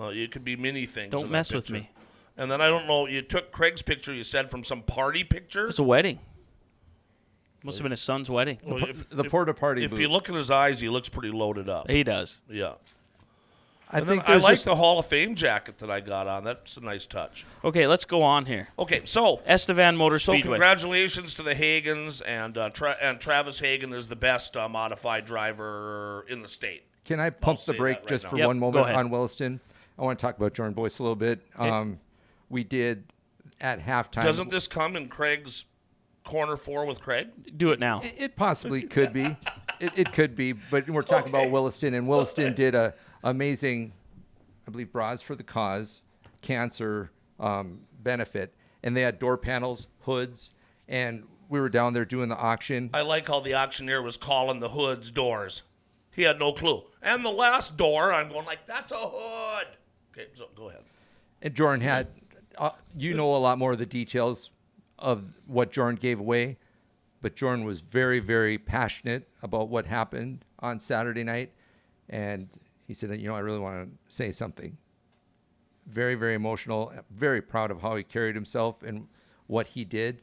Uh, 0.00 0.10
you 0.10 0.28
could 0.28 0.44
be 0.44 0.54
many 0.54 0.86
things. 0.86 1.10
Don't 1.10 1.22
in 1.22 1.26
that 1.26 1.32
mess 1.32 1.52
with 1.52 1.68
me. 1.70 1.90
And 2.36 2.48
then 2.50 2.60
I 2.60 2.68
don't 2.68 2.86
know. 2.86 3.08
You 3.08 3.20
took 3.22 3.50
Craig's 3.50 3.82
picture. 3.82 4.14
You 4.14 4.22
said 4.24 4.48
from 4.48 4.62
some 4.62 4.82
party 4.82 5.24
picture. 5.24 5.66
It's 5.66 5.80
a 5.80 5.82
wedding. 5.82 6.20
Must 7.64 7.78
have 7.78 7.82
been 7.82 7.90
his 7.90 8.00
son's 8.00 8.30
wedding. 8.30 8.58
Well, 8.64 8.84
if, 8.84 9.08
The 9.10 9.24
if- 9.24 9.30
porta 9.30 9.52
party. 9.54 9.84
if 9.84 9.90
booth. 9.90 10.00
you 10.00 10.08
look 10.08 10.28
in 10.28 10.34
his 10.36 10.50
eyes, 10.50 10.80
he 10.80 10.88
looks 10.88 11.08
pretty 11.08 11.30
loaded 11.30 11.68
up. 11.68 11.90
He 11.90 12.02
does. 12.04 12.40
Yeah. 12.48 12.74
I 13.92 13.98
And 13.98 14.06
think 14.06 14.28
I 14.28 14.36
like 14.38 14.54
just- 14.54 14.64
the 14.64 14.74
Hall 14.76 14.98
of 14.98 15.06
Fame 15.06 15.34
jacket 15.34 15.78
that 15.78 15.90
I 15.90 16.00
got 16.00 16.26
on. 16.26 16.44
That's 16.44 16.76
a 16.76 16.80
nice 16.80 17.04
touch. 17.06 17.44
Okay, 17.62 17.86
let's 17.86 18.04
go 18.06 18.22
on 18.22 18.46
here. 18.46 18.68
Okay, 18.78 19.02
so 19.04 19.42
Estevan 19.46 19.96
Motor 19.96 20.18
so 20.18 20.32
Speedway. 20.32 20.52
congratulations 20.52 21.34
to 21.34 21.42
the 21.42 21.54
Hagens 21.54 22.22
and 22.26 22.56
uh, 22.56 22.70
Tra- 22.70 22.96
and 23.02 23.20
Travis 23.20 23.58
Hagen 23.60 23.92
is 23.92 24.08
the 24.08 24.16
best 24.16 24.56
uh, 24.56 24.68
modified 24.68 25.24
driver 25.26 26.24
in 26.28 26.40
the 26.40 26.48
state. 26.48 26.84
Can 27.04 27.20
I 27.20 27.30
pump 27.30 27.58
say 27.58 27.72
the 27.72 27.78
brake 27.78 27.98
right 27.98 28.06
just 28.08 28.24
now. 28.24 28.30
for 28.30 28.38
Yep, 28.38 28.46
one 28.46 28.58
moment 28.58 28.86
on 28.88 29.10
Williston? 29.10 29.60
I 29.98 30.02
want 30.02 30.18
to 30.18 30.22
talk 30.24 30.36
about 30.38 30.54
Jordan 30.54 30.72
Boyce 30.74 30.98
a 30.98 31.02
little 31.02 31.16
bit. 31.16 31.40
Um, 31.56 31.98
we 32.48 32.64
did 32.64 33.04
at 33.60 33.78
halftime. 33.80 34.22
Doesn't 34.24 34.48
this 34.50 34.66
come 34.66 34.96
in 34.96 35.08
Craig's 35.08 35.66
corner 36.24 36.56
four 36.56 36.86
with 36.86 37.00
Craig? 37.00 37.28
Do 37.58 37.70
it 37.70 37.78
now. 37.80 38.00
It, 38.00 38.14
it 38.16 38.36
possibly 38.36 38.82
could 38.82 39.12
be. 39.12 39.36
It, 39.80 39.92
it 39.96 40.12
could 40.12 40.36
be, 40.36 40.52
but 40.52 40.88
we're 40.88 41.02
talking 41.02 41.34
Okay. 41.34 41.42
about 41.42 41.50
Williston, 41.50 41.94
and 41.94 42.06
Williston 42.06 42.54
did 42.54 42.76
a 42.76 42.94
amazing, 43.22 43.92
I 44.66 44.70
believe, 44.70 44.92
bras 44.92 45.22
for 45.22 45.34
the 45.34 45.42
cause, 45.42 46.02
cancer 46.40 47.10
um, 47.38 47.80
benefit, 48.02 48.54
and 48.82 48.96
they 48.96 49.02
had 49.02 49.18
door 49.18 49.38
panels, 49.38 49.86
hoods, 50.00 50.52
and 50.88 51.24
we 51.48 51.60
were 51.60 51.68
down 51.68 51.92
there 51.92 52.04
doing 52.04 52.28
the 52.28 52.36
auction. 52.36 52.90
I 52.94 53.02
like 53.02 53.28
how 53.28 53.40
the 53.40 53.54
auctioneer 53.54 54.02
was 54.02 54.16
calling 54.16 54.60
the 54.60 54.70
hoods 54.70 55.10
doors. 55.10 55.62
He 56.10 56.22
had 56.22 56.38
no 56.38 56.52
clue. 56.52 56.84
And 57.00 57.24
the 57.24 57.30
last 57.30 57.76
door, 57.76 58.12
I'm 58.12 58.28
going 58.28 58.46
like, 58.46 58.66
that's 58.66 58.92
a 58.92 58.96
hood. 58.98 59.66
Okay, 60.12 60.28
so 60.34 60.48
go 60.54 60.68
ahead. 60.68 60.82
And 61.40 61.54
Jordan 61.54 61.80
had, 61.80 62.08
uh, 62.58 62.70
you 62.96 63.14
know, 63.14 63.34
a 63.34 63.38
lot 63.38 63.58
more 63.58 63.72
of 63.72 63.78
the 63.78 63.86
details 63.86 64.50
of 64.98 65.28
what 65.46 65.72
Jordan 65.72 65.98
gave 66.00 66.20
away, 66.20 66.58
but 67.20 67.34
Jordan 67.34 67.64
was 67.64 67.80
very, 67.80 68.20
very 68.20 68.58
passionate 68.58 69.28
about 69.42 69.68
what 69.68 69.86
happened 69.86 70.44
on 70.60 70.78
Saturday 70.78 71.24
night, 71.24 71.50
and 72.08 72.48
he 72.92 72.94
said, 72.94 73.18
you 73.18 73.26
know, 73.26 73.34
I 73.34 73.38
really 73.40 73.58
want 73.58 73.88
to 73.88 74.14
say 74.14 74.30
something. 74.32 74.76
Very, 75.86 76.14
very 76.14 76.34
emotional. 76.34 76.92
Very 77.10 77.40
proud 77.40 77.70
of 77.70 77.80
how 77.80 77.96
he 77.96 78.04
carried 78.04 78.34
himself 78.34 78.82
and 78.82 79.08
what 79.46 79.66
he 79.66 79.84
did. 79.86 80.20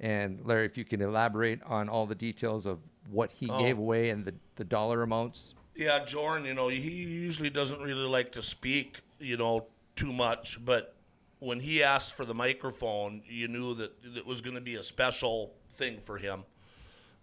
And 0.00 0.40
Larry, 0.44 0.66
if 0.66 0.76
you 0.76 0.84
can 0.84 1.00
elaborate 1.00 1.62
on 1.62 1.88
all 1.88 2.06
the 2.06 2.16
details 2.16 2.66
of 2.66 2.80
what 3.08 3.30
he 3.30 3.48
Oh. 3.48 3.58
gave 3.60 3.78
away 3.78 4.10
and 4.10 4.24
the, 4.24 4.34
the 4.56 4.64
dollar 4.64 5.02
amounts. 5.04 5.54
Yeah, 5.76 6.04
Jordan, 6.04 6.44
you 6.44 6.54
know, 6.54 6.68
he 6.68 6.90
usually 6.90 7.50
doesn't 7.50 7.80
really 7.80 8.08
like 8.08 8.32
to 8.32 8.42
speak, 8.42 8.98
you 9.20 9.36
know, 9.36 9.66
too 9.94 10.12
much, 10.12 10.58
but 10.64 10.96
when 11.38 11.60
he 11.60 11.82
asked 11.84 12.14
for 12.16 12.24
the 12.24 12.34
microphone, 12.34 13.22
you 13.28 13.46
knew 13.46 13.74
that 13.74 13.92
it 14.16 14.26
was 14.26 14.40
going 14.40 14.54
to 14.56 14.60
be 14.60 14.74
a 14.74 14.82
special 14.82 15.54
thing 15.70 15.98
for 16.00 16.18
him. 16.18 16.42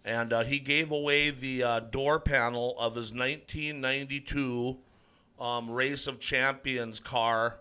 And 0.05 0.31
uh, 0.31 0.43
he 0.43 0.59
gave 0.59 0.91
away 0.91 1.29
the 1.29 1.63
uh, 1.63 1.79
door 1.81 2.19
panel 2.19 2.75
of 2.79 2.95
his 2.95 3.11
1992 3.11 4.77
um, 5.39 5.69
Race 5.69 6.07
of 6.07 6.19
Champions 6.19 6.99
car. 6.99 7.59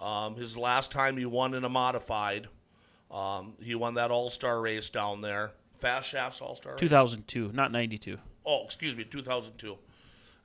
Um, 0.00 0.36
his 0.36 0.56
last 0.56 0.92
time 0.92 1.16
he 1.16 1.26
won 1.26 1.54
in 1.54 1.64
a 1.64 1.68
modified. 1.68 2.48
Um, 3.10 3.54
he 3.60 3.74
won 3.74 3.94
that 3.94 4.10
All 4.10 4.30
Star 4.30 4.60
race 4.60 4.90
down 4.90 5.20
there. 5.20 5.52
Fast 5.78 6.08
Shafts 6.08 6.40
All 6.40 6.54
Star. 6.54 6.76
2002, 6.76 7.52
not 7.52 7.72
92. 7.72 8.18
Oh, 8.44 8.64
excuse 8.64 8.96
me, 8.96 9.04
2002. 9.04 9.76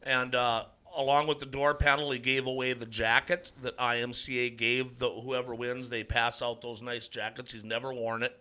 And 0.04 0.36
uh, 0.36 0.66
along 0.96 1.28
with 1.28 1.40
the 1.40 1.46
door 1.46 1.74
panel, 1.74 2.12
he 2.12 2.20
gave 2.20 2.48
away 2.48 2.74
the 2.74 2.86
jacket 2.86 3.52
that 3.62 3.78
IMCA 3.78 4.58
gave 4.58 4.98
the 4.98 5.10
whoever 5.10 5.56
wins. 5.56 5.90
They 5.90 6.04
pass 6.04 6.42
out 6.42 6.62
those 6.62 6.82
nice 6.82 7.08
jackets. 7.08 7.52
He's 7.52 7.64
never 7.64 7.94
worn 7.94 8.24
it, 8.24 8.38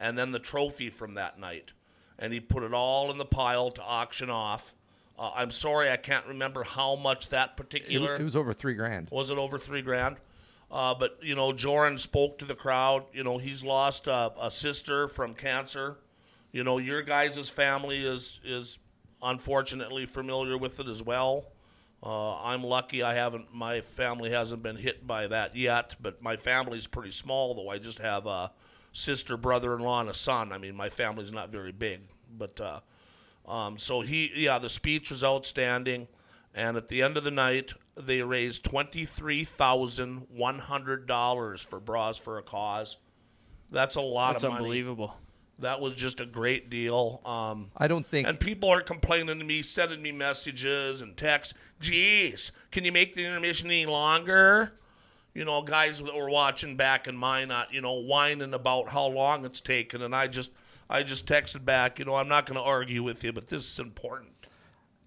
and 0.00 0.16
then 0.16 0.30
the 0.30 0.38
trophy 0.38 0.90
from 0.90 1.14
that 1.14 1.38
night, 1.38 1.72
and 2.18 2.32
he 2.32 2.40
put 2.40 2.62
it 2.62 2.72
all 2.72 3.10
in 3.10 3.18
the 3.18 3.24
pile 3.24 3.70
to 3.72 3.82
auction 3.82 4.30
off. 4.30 4.72
Uh, 5.18 5.30
I'm 5.34 5.50
sorry, 5.50 5.90
I 5.90 5.96
can't 5.96 6.26
remember 6.26 6.64
how 6.64 6.96
much 6.96 7.28
that 7.28 7.50
It, 7.50 7.56
particular 7.56 8.14
it 8.16 8.22
was 8.24 8.34
over 8.36 8.52
three 8.52 8.74
grand. 8.74 9.08
was 9.10 9.30
it 9.30 9.38
over 9.38 9.58
three 9.58 9.82
grand? 9.82 10.16
Uh, 10.70 10.94
but 10.94 11.18
you 11.22 11.34
know, 11.36 11.52
Jordan 11.52 11.98
spoke 11.98 12.38
to 12.38 12.44
the 12.44 12.54
crowd. 12.54 13.04
You 13.12 13.22
know, 13.22 13.38
he's 13.38 13.62
lost 13.62 14.06
a, 14.08 14.32
a 14.40 14.50
sister 14.50 15.06
from 15.06 15.34
cancer. 15.34 15.98
You 16.50 16.64
know, 16.64 16.78
your 16.78 17.02
guys' 17.02 17.48
family 17.48 18.04
is 18.04 18.40
is 18.44 18.78
unfortunately 19.22 20.06
familiar 20.06 20.58
with 20.58 20.80
it 20.80 20.88
as 20.88 21.02
well. 21.02 21.46
Uh, 22.02 22.36
I'm 22.42 22.62
lucky 22.62 23.02
I 23.02 23.14
haven't. 23.14 23.54
My 23.54 23.80
family 23.80 24.30
hasn't 24.30 24.62
been 24.62 24.76
hit 24.76 25.06
by 25.06 25.26
that 25.28 25.56
yet, 25.56 25.94
but 26.00 26.20
my 26.20 26.36
family's 26.36 26.86
pretty 26.86 27.10
small. 27.12 27.54
Though 27.54 27.68
I 27.70 27.78
just 27.78 27.98
have 28.00 28.26
a 28.26 28.50
sister, 28.94 29.36
brother-in-law, 29.36 30.00
and 30.00 30.08
a 30.08 30.14
son. 30.14 30.52
I 30.52 30.56
mean, 30.56 30.74
my 30.74 30.88
family's 30.88 31.32
not 31.32 31.52
very 31.52 31.72
big, 31.72 32.00
but 32.38 32.58
uh, 32.58 32.80
um, 33.50 33.76
so 33.76 34.00
he, 34.00 34.30
yeah, 34.34 34.58
the 34.58 34.70
speech 34.70 35.10
was 35.10 35.22
outstanding. 35.22 36.08
And 36.54 36.76
at 36.76 36.86
the 36.88 37.02
end 37.02 37.16
of 37.16 37.24
the 37.24 37.32
night, 37.32 37.74
they 37.96 38.22
raised 38.22 38.64
twenty-three 38.64 39.44
thousand 39.44 40.28
one 40.30 40.60
hundred 40.60 41.06
dollars 41.06 41.60
for 41.60 41.80
Bras 41.80 42.16
for 42.16 42.38
a 42.38 42.42
Cause. 42.42 42.96
That's 43.70 43.96
a 43.96 44.00
lot 44.00 44.34
That's 44.34 44.44
of 44.44 44.50
money. 44.50 44.62
unbelievable. 44.62 45.16
That 45.58 45.80
was 45.80 45.94
just 45.94 46.20
a 46.20 46.26
great 46.26 46.70
deal. 46.70 47.20
Um, 47.24 47.70
I 47.76 47.88
don't 47.88 48.06
think 48.06 48.26
and 48.28 48.38
people 48.38 48.68
are 48.70 48.80
complaining 48.80 49.38
to 49.38 49.44
me, 49.44 49.62
sending 49.62 50.00
me 50.02 50.12
messages 50.12 51.00
and 51.00 51.16
texts. 51.16 51.54
Geez, 51.80 52.52
can 52.70 52.84
you 52.84 52.92
make 52.92 53.14
the 53.14 53.24
intermission 53.24 53.68
any 53.68 53.86
longer? 53.86 54.74
You 55.34 55.44
know, 55.44 55.62
guys 55.62 56.00
that 56.00 56.14
were 56.14 56.30
watching 56.30 56.76
back 56.76 57.08
in 57.08 57.16
Minot, 57.16 57.68
you 57.72 57.80
know, 57.80 57.94
whining 57.94 58.54
about 58.54 58.88
how 58.88 59.06
long 59.06 59.44
it's 59.44 59.60
taken, 59.60 60.02
and 60.02 60.14
I 60.14 60.28
just, 60.28 60.52
I 60.88 61.02
just 61.02 61.26
texted 61.26 61.64
back. 61.64 61.98
You 61.98 62.04
know, 62.04 62.14
I'm 62.14 62.28
not 62.28 62.46
going 62.46 62.56
to 62.56 62.62
argue 62.62 63.02
with 63.02 63.24
you, 63.24 63.32
but 63.32 63.48
this 63.48 63.64
is 63.72 63.78
important. 63.80 64.30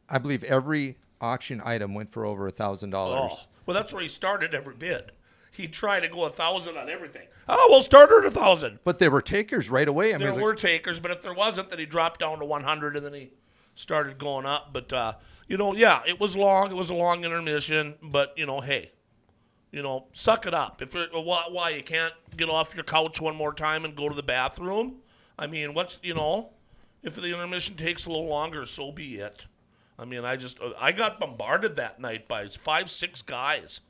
I 0.09 0.17
believe 0.17 0.43
every 0.43 0.97
auction 1.21 1.61
item 1.63 1.93
went 1.93 2.11
for 2.11 2.25
over 2.25 2.45
a 2.47 2.51
thousand 2.51 2.89
dollars. 2.89 3.47
Well, 3.65 3.73
that's 3.75 3.93
where 3.93 4.01
he 4.01 4.07
started 4.09 4.53
every 4.53 4.75
bid. 4.75 5.11
He'd 5.51 5.73
try 5.73 5.99
to 5.99 6.07
go 6.07 6.25
a 6.25 6.29
thousand 6.29 6.77
on 6.77 6.89
everything. 6.89 7.27
Oh, 7.49 7.67
we'll 7.69 7.81
start 7.81 8.11
at 8.11 8.25
a 8.25 8.31
thousand. 8.31 8.79
But 8.83 8.99
there 8.99 9.09
were 9.09 9.21
takers 9.21 9.69
right 9.69 9.87
away. 9.87 10.09
I 10.09 10.17
mean, 10.17 10.19
There 10.27 10.33
was 10.33 10.41
were 10.41 10.49
like, 10.51 10.59
takers, 10.59 10.99
but 10.99 11.09
if 11.11 11.21
there 11.21 11.33
wasn't, 11.33 11.69
then 11.69 11.79
he 11.79 11.85
dropped 11.85 12.19
down 12.19 12.39
to 12.39 12.45
100 12.45 12.97
and 12.97 13.05
then 13.05 13.13
he 13.13 13.31
started 13.75 14.17
going 14.17 14.45
up. 14.45 14.71
But, 14.71 14.93
uh, 14.93 15.13
you 15.47 15.57
know, 15.57 15.73
yeah, 15.73 16.01
it 16.05 16.19
was 16.19 16.35
long. 16.35 16.69
It 16.69 16.75
was 16.75 16.89
a 16.89 16.93
long 16.93 17.23
intermission. 17.23 17.95
But, 18.03 18.33
you 18.37 18.45
know, 18.45 18.61
hey, 18.61 18.91
you 19.77 19.83
know, 19.83 20.07
suck 20.11 20.47
it 20.47 20.55
up. 20.55 20.81
If 20.81 20.95
it, 20.95 21.11
why, 21.13 21.43
why 21.51 21.69
you 21.69 21.83
can't 21.83 22.13
get 22.35 22.49
off 22.49 22.73
your 22.73 22.83
couch 22.83 23.21
one 23.21 23.35
more 23.35 23.53
time 23.53 23.85
and 23.85 23.95
go 23.95 24.09
to 24.09 24.15
the 24.15 24.23
bathroom? 24.23 24.95
I 25.37 25.45
mean, 25.45 25.75
what's, 25.75 25.99
you 26.01 26.15
know, 26.15 26.49
if 27.03 27.15
the 27.15 27.27
intermission 27.31 27.75
takes 27.75 28.07
a 28.07 28.09
little 28.09 28.25
longer, 28.25 28.65
so 28.65 28.91
be 28.91 29.17
it. 29.19 29.45
I 29.99 30.05
mean, 30.05 30.25
I 30.25 30.35
just, 30.35 30.57
I 30.79 30.91
got 30.93 31.19
bombarded 31.19 31.75
that 31.75 32.01
night 32.01 32.27
by 32.27 32.47
five, 32.47 32.89
six 32.89 33.21
guys 33.21 33.81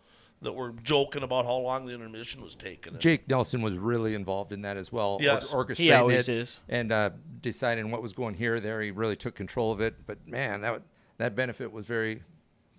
that 0.41 0.51
were 0.51 0.73
joking 0.83 1.23
about 1.23 1.45
how 1.45 1.55
long 1.55 1.85
the 1.85 1.93
intermission 1.93 2.41
was 2.41 2.53
taking. 2.53 2.99
Jake 2.99 3.29
Nelson 3.29 3.61
was 3.61 3.75
really 3.77 4.13
involved 4.13 4.51
in 4.51 4.63
that 4.63 4.77
as 4.77 4.91
well. 4.91 5.11
or- 5.13 5.21
Yes. 5.21 5.53
orchestrating 5.53 5.75
He 5.77 5.91
always 5.93 6.27
it 6.27 6.35
is. 6.35 6.59
and 6.67 6.91
uh, 6.91 7.11
deciding 7.41 7.91
what 7.91 8.01
was 8.01 8.11
going 8.11 8.33
here, 8.35 8.59
there. 8.59 8.81
He 8.81 8.91
really 8.91 9.15
took 9.15 9.35
control 9.35 9.71
of 9.71 9.79
it. 9.79 9.95
But 10.05 10.27
man, 10.27 10.59
that 10.61 10.81
that 11.17 11.33
benefit 11.33 11.71
was 11.71 11.85
very. 11.85 12.23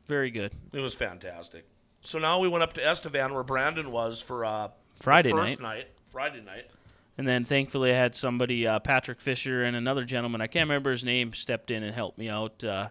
Very 0.07 0.31
good. 0.31 0.53
It 0.73 0.81
was 0.81 0.95
fantastic. 0.95 1.67
So 2.01 2.19
now 2.19 2.39
we 2.39 2.49
went 2.49 2.63
up 2.63 2.73
to 2.75 2.87
Estevan 2.87 3.35
where 3.35 3.43
Brandon 3.43 3.91
was 3.91 4.23
for 4.23 4.45
uh, 4.45 4.69
Friday 5.01 5.31
first 5.31 5.61
night. 5.61 5.89
Friday 6.11 6.41
night. 6.41 6.71
And 7.19 7.27
then 7.27 7.45
thankfully 7.45 7.91
I 7.93 7.97
had 7.97 8.15
somebody, 8.15 8.67
uh, 8.67 8.79
Patrick 8.79 9.21
Fisher 9.21 9.65
and 9.65 9.77
another 9.77 10.05
gentleman, 10.05 10.41
I 10.41 10.47
can't 10.47 10.69
remember 10.69 10.93
his 10.93 11.05
name, 11.05 11.33
stepped 11.33 11.71
in 11.71 11.83
and 11.83 11.95
helped 11.95 12.17
me 12.17 12.29
out 12.29 12.63
uh, 12.63 12.89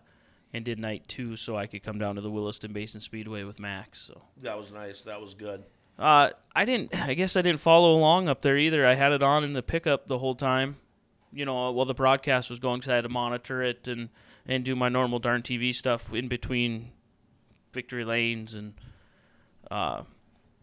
and 0.54 0.65
did 0.65 0.80
night 0.80 1.08
two 1.08 1.36
so 1.38 1.56
I 1.56 1.65
could 1.65 1.82
come 1.82 1.98
down 1.98 2.15
to 2.15 2.22
the 2.22 2.30
Williston 2.30 2.74
Basin 2.74 3.00
Speedway 3.00 3.43
with 3.43 3.60
Max. 3.60 4.02
So 4.02 4.22
That 4.41 4.58
was 4.58 4.72
nice. 4.72 5.04
That 5.04 5.22
was 5.22 5.34
good. 5.34 5.63
uh, 5.98 6.32
I 6.54 6.65
didn't, 6.65 6.93
I 6.93 7.13
guess 7.13 7.38
I 7.38 7.41
didn't 7.41 7.62
follow 7.62 7.96
along 7.96 8.28
up 8.28 8.41
there 8.41 8.58
either. 8.58 8.86
I 8.86 8.96
had 8.96 9.13
it 9.13 9.24
on 9.24 9.43
in 9.46 9.54
the 9.54 9.63
pickup 9.63 10.08
the 10.10 10.17
whole 10.20 10.36
time, 10.36 10.76
you 11.32 11.46
know, 11.46 11.72
while 11.72 11.86
the 11.86 11.93
broadcast 11.93 12.50
was 12.50 12.60
going 12.60 12.82
because 12.82 12.91
I 12.91 12.96
had 12.96 13.02
to 13.02 13.10
monitor 13.10 13.63
it 13.63 13.88
and, 13.88 14.10
and 14.46 14.65
do 14.65 14.76
my 14.76 14.89
normal 14.89 15.20
darn 15.20 15.41
TV 15.41 15.72
stuff 15.74 16.13
in 16.13 16.28
between 16.28 16.91
victory 17.72 18.04
lanes 18.04 18.54
and 18.54 18.74
uh, 19.71 20.03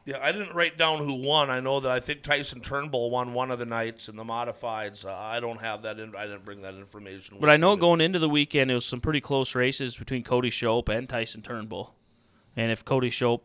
Yeah, 0.05 0.19
I 0.21 0.33
didn't 0.33 0.55
write 0.55 0.77
down 0.77 0.99
who 0.99 1.23
won. 1.23 1.51
I 1.51 1.61
know 1.61 1.81
that 1.81 1.91
I 1.91 2.01
think 2.01 2.23
Tyson 2.23 2.61
Turnbull 2.61 3.11
won 3.11 3.33
one 3.33 3.51
of 3.51 3.59
the 3.59 3.67
nights 3.67 4.09
in 4.09 4.17
the 4.17 4.25
modifieds. 4.25 5.05
Uh, 5.05 5.15
I 5.15 5.41
don't 5.41 5.61
have 5.61 5.83
that. 5.83 5.99
In, 5.99 6.15
I 6.17 6.27
didn't 6.27 6.45
bring 6.45 6.63
that 6.63 6.75
information. 6.75 7.39
But 7.41 7.51
I 7.51 7.57
know 7.57 7.75
me. 7.75 7.81
going 7.81 8.01
into 8.01 8.19
the 8.19 8.29
weekend, 8.29 8.71
it 8.71 8.75
was 8.75 8.85
some 8.87 9.01
pretty 9.01 9.21
close 9.21 9.55
races 9.55 9.97
between 9.97 10.23
Cody 10.23 10.51
Shope 10.51 10.89
and 10.89 11.09
Tyson 11.09 11.43
Turnbull. 11.43 11.95
And 12.57 12.71
if 12.71 12.85
Cody 12.85 13.11
Shope, 13.11 13.45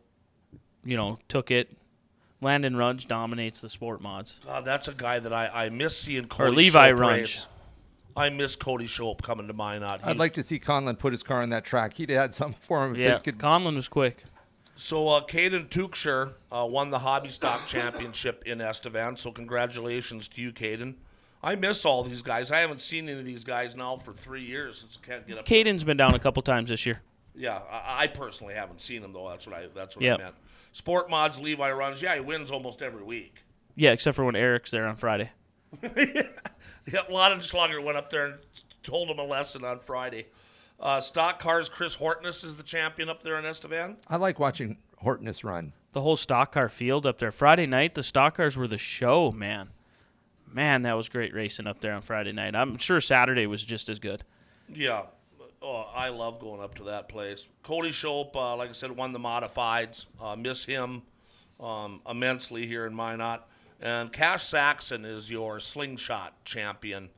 you 0.83 0.97
know, 0.97 1.19
took 1.27 1.51
it, 1.51 1.75
Landon 2.41 2.75
Rudge 2.75 3.07
dominates 3.07 3.61
the 3.61 3.69
sport 3.69 4.01
mods. 4.01 4.39
God, 4.45 4.63
that's 4.65 4.87
a 4.87 4.93
guy 4.93 5.19
that 5.19 5.33
I, 5.33 5.65
I 5.65 5.69
miss 5.69 5.97
seeing. 5.97 6.25
Cody 6.25 6.55
Levi 6.55 6.89
Shope 6.89 6.99
Runge. 6.99 7.11
race. 7.11 7.47
I 8.15 8.29
miss 8.29 8.55
Cody 8.55 8.85
Shope 8.87 9.21
coming 9.21 9.47
to 9.47 9.53
Minot. 9.53 10.01
I'd 10.03 10.17
like 10.17 10.33
to 10.33 10.43
see 10.43 10.59
Conlon 10.59 10.97
put 10.97 11.13
his 11.13 11.23
car 11.23 11.41
on 11.41 11.49
that 11.51 11.63
track. 11.63 11.93
He'd 11.93 12.09
had 12.09 12.33
something 12.33 12.59
for 12.61 12.85
him. 12.85 12.95
If 12.95 12.99
Yeah, 12.99 13.17
could, 13.19 13.37
Conlon 13.37 13.75
was 13.75 13.87
quick. 13.87 14.23
So 14.79 15.09
uh, 15.09 15.21
Caden 15.25 15.67
Tukshire 15.67 16.31
uh, 16.51 16.65
won 16.65 16.89
the 16.89 16.99
Hobby 16.99 17.27
Stock 17.27 17.67
Championship 17.67 18.43
in 18.45 18.61
Estevan. 18.61 19.17
So 19.17 19.29
congratulations 19.29 20.29
to 20.29 20.41
you, 20.41 20.53
Caden. 20.53 20.95
I 21.43 21.55
miss 21.55 21.83
all 21.83 22.01
these 22.01 22.21
guys. 22.21 22.49
I 22.49 22.59
haven't 22.59 22.81
seen 22.81 23.09
any 23.09 23.19
of 23.19 23.25
these 23.25 23.43
guys 23.43 23.75
now 23.75 23.97
for 23.97 24.13
three 24.13 24.43
years. 24.43 24.77
Since 24.79 24.97
I 25.03 25.05
can't 25.05 25.27
get 25.27 25.37
up. 25.37 25.45
Caden's 25.45 25.83
been 25.83 25.97
down 25.97 26.15
a 26.15 26.19
couple 26.19 26.41
times 26.43 26.69
this 26.69 26.85
year. 26.85 27.01
Yeah, 27.35 27.59
I, 27.69 28.03
I 28.03 28.07
personally 28.07 28.53
haven't 28.53 28.81
seen 28.81 29.03
him 29.03 29.11
though. 29.11 29.27
That's 29.29 29.45
what 29.45 29.55
I. 29.57 29.67
That's 29.75 29.97
what 29.97 30.03
Yep. 30.03 30.19
I 30.19 30.23
meant. 30.23 30.35
Sport 30.71 31.09
mods 31.09 31.39
Levi 31.39 31.71
runs. 31.71 32.01
Yeah, 32.01 32.15
he 32.15 32.21
wins 32.21 32.49
almost 32.49 32.81
every 32.81 33.03
week. 33.03 33.43
Yeah, 33.75 33.91
except 33.91 34.15
for 34.15 34.23
when 34.23 34.35
Eric's 34.37 34.71
there 34.71 34.87
on 34.87 34.95
Friday. 34.95 35.29
Yeah, 36.91 37.01
a 37.07 37.11
lot 37.11 37.31
of 37.31 37.45
Schlager 37.45 37.79
went 37.81 37.97
up 37.97 38.09
there 38.09 38.25
and 38.25 38.35
told 38.81 39.09
him 39.09 39.19
a 39.19 39.23
lesson 39.23 39.63
on 39.63 39.79
Friday. 39.79 40.25
Uh, 40.79 41.01
stock 41.01 41.39
cars. 41.39 41.67
Chris 41.67 41.95
Hortness 41.95 42.43
is 42.43 42.55
the 42.55 42.63
champion 42.63 43.09
up 43.09 43.21
there 43.21 43.37
in 43.37 43.45
Estevan. 43.45 43.97
I 44.07 44.15
like 44.15 44.39
watching 44.39 44.77
Hortness 44.97 45.43
run. 45.43 45.73
The 45.91 46.01
whole 46.01 46.15
stock 46.15 46.51
car 46.53 46.69
field 46.69 47.05
up 47.05 47.17
there. 47.17 47.31
Friday 47.31 47.65
night, 47.65 47.95
the 47.95 48.03
stock 48.03 48.37
cars 48.37 48.55
were 48.55 48.67
the 48.67 48.77
show, 48.77 49.31
man. 49.31 49.69
Man, 50.51 50.83
that 50.83 50.93
was 50.93 51.09
great 51.09 51.33
racing 51.33 51.67
up 51.67 51.79
there 51.79 51.93
on 51.93 52.01
Friday 52.01 52.31
night. 52.31 52.55
I'm 52.55 52.77
sure 52.77 52.99
Saturday 53.01 53.47
was 53.47 53.63
just 53.63 53.89
as 53.89 53.99
good. 53.99 54.23
Yeah. 54.67 55.03
Oh, 55.61 55.89
I 55.93 56.09
love 56.09 56.39
going 56.39 56.61
up 56.61 56.75
to 56.75 56.83
that 56.85 57.09
place. 57.09 57.47
Cody 57.63 57.91
Shope, 57.91 58.35
uh, 58.35 58.55
like 58.55 58.69
I 58.69 58.73
said, 58.73 58.91
won 58.91 59.11
the 59.11 59.19
modifieds. 59.19 60.05
Uh, 60.21 60.35
miss 60.35 60.63
him 60.63 61.01
um, 61.59 62.01
immensely 62.09 62.65
here 62.65 62.85
in 62.85 62.93
Minot. 62.93 63.47
And 63.81 64.11
Cash 64.11 64.43
Saxon 64.43 65.05
is 65.05 65.29
your 65.29 65.59
slingshot 65.59 66.43
champion 66.45 67.09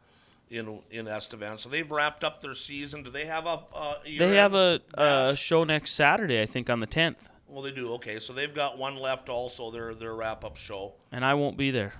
in 0.52 0.80
in 0.92 1.08
Estevan. 1.08 1.58
So 1.58 1.70
they've 1.70 1.90
wrapped 1.90 2.24
up 2.24 2.42
their 2.42 2.54
season. 2.54 3.02
Do 3.04 3.10
they 3.10 3.26
have 3.26 3.46
a? 3.48 3.62
Uh, 3.74 3.96
They 4.04 4.36
have 4.36 4.54
a, 4.54 4.82
a 4.94 5.36
show 5.36 5.64
next 5.64 5.94
Saturday, 5.94 6.42
I 6.42 6.46
think, 6.46 6.70
on 6.70 6.80
the 6.82 6.88
10th, 6.88 7.16
Well, 7.48 7.62
they 7.64 7.72
do. 7.72 7.94
Okay, 7.94 8.20
so 8.20 8.34
they've 8.34 8.54
got 8.54 8.78
one 8.78 8.98
left. 8.98 9.30
Also, 9.30 9.72
their 9.72 9.96
their 9.96 10.14
wrap 10.14 10.44
up 10.44 10.58
show. 10.58 10.94
and 11.12 11.24
I 11.26 11.34
won't 11.34 11.58
be 11.58 11.72
there. 11.72 11.94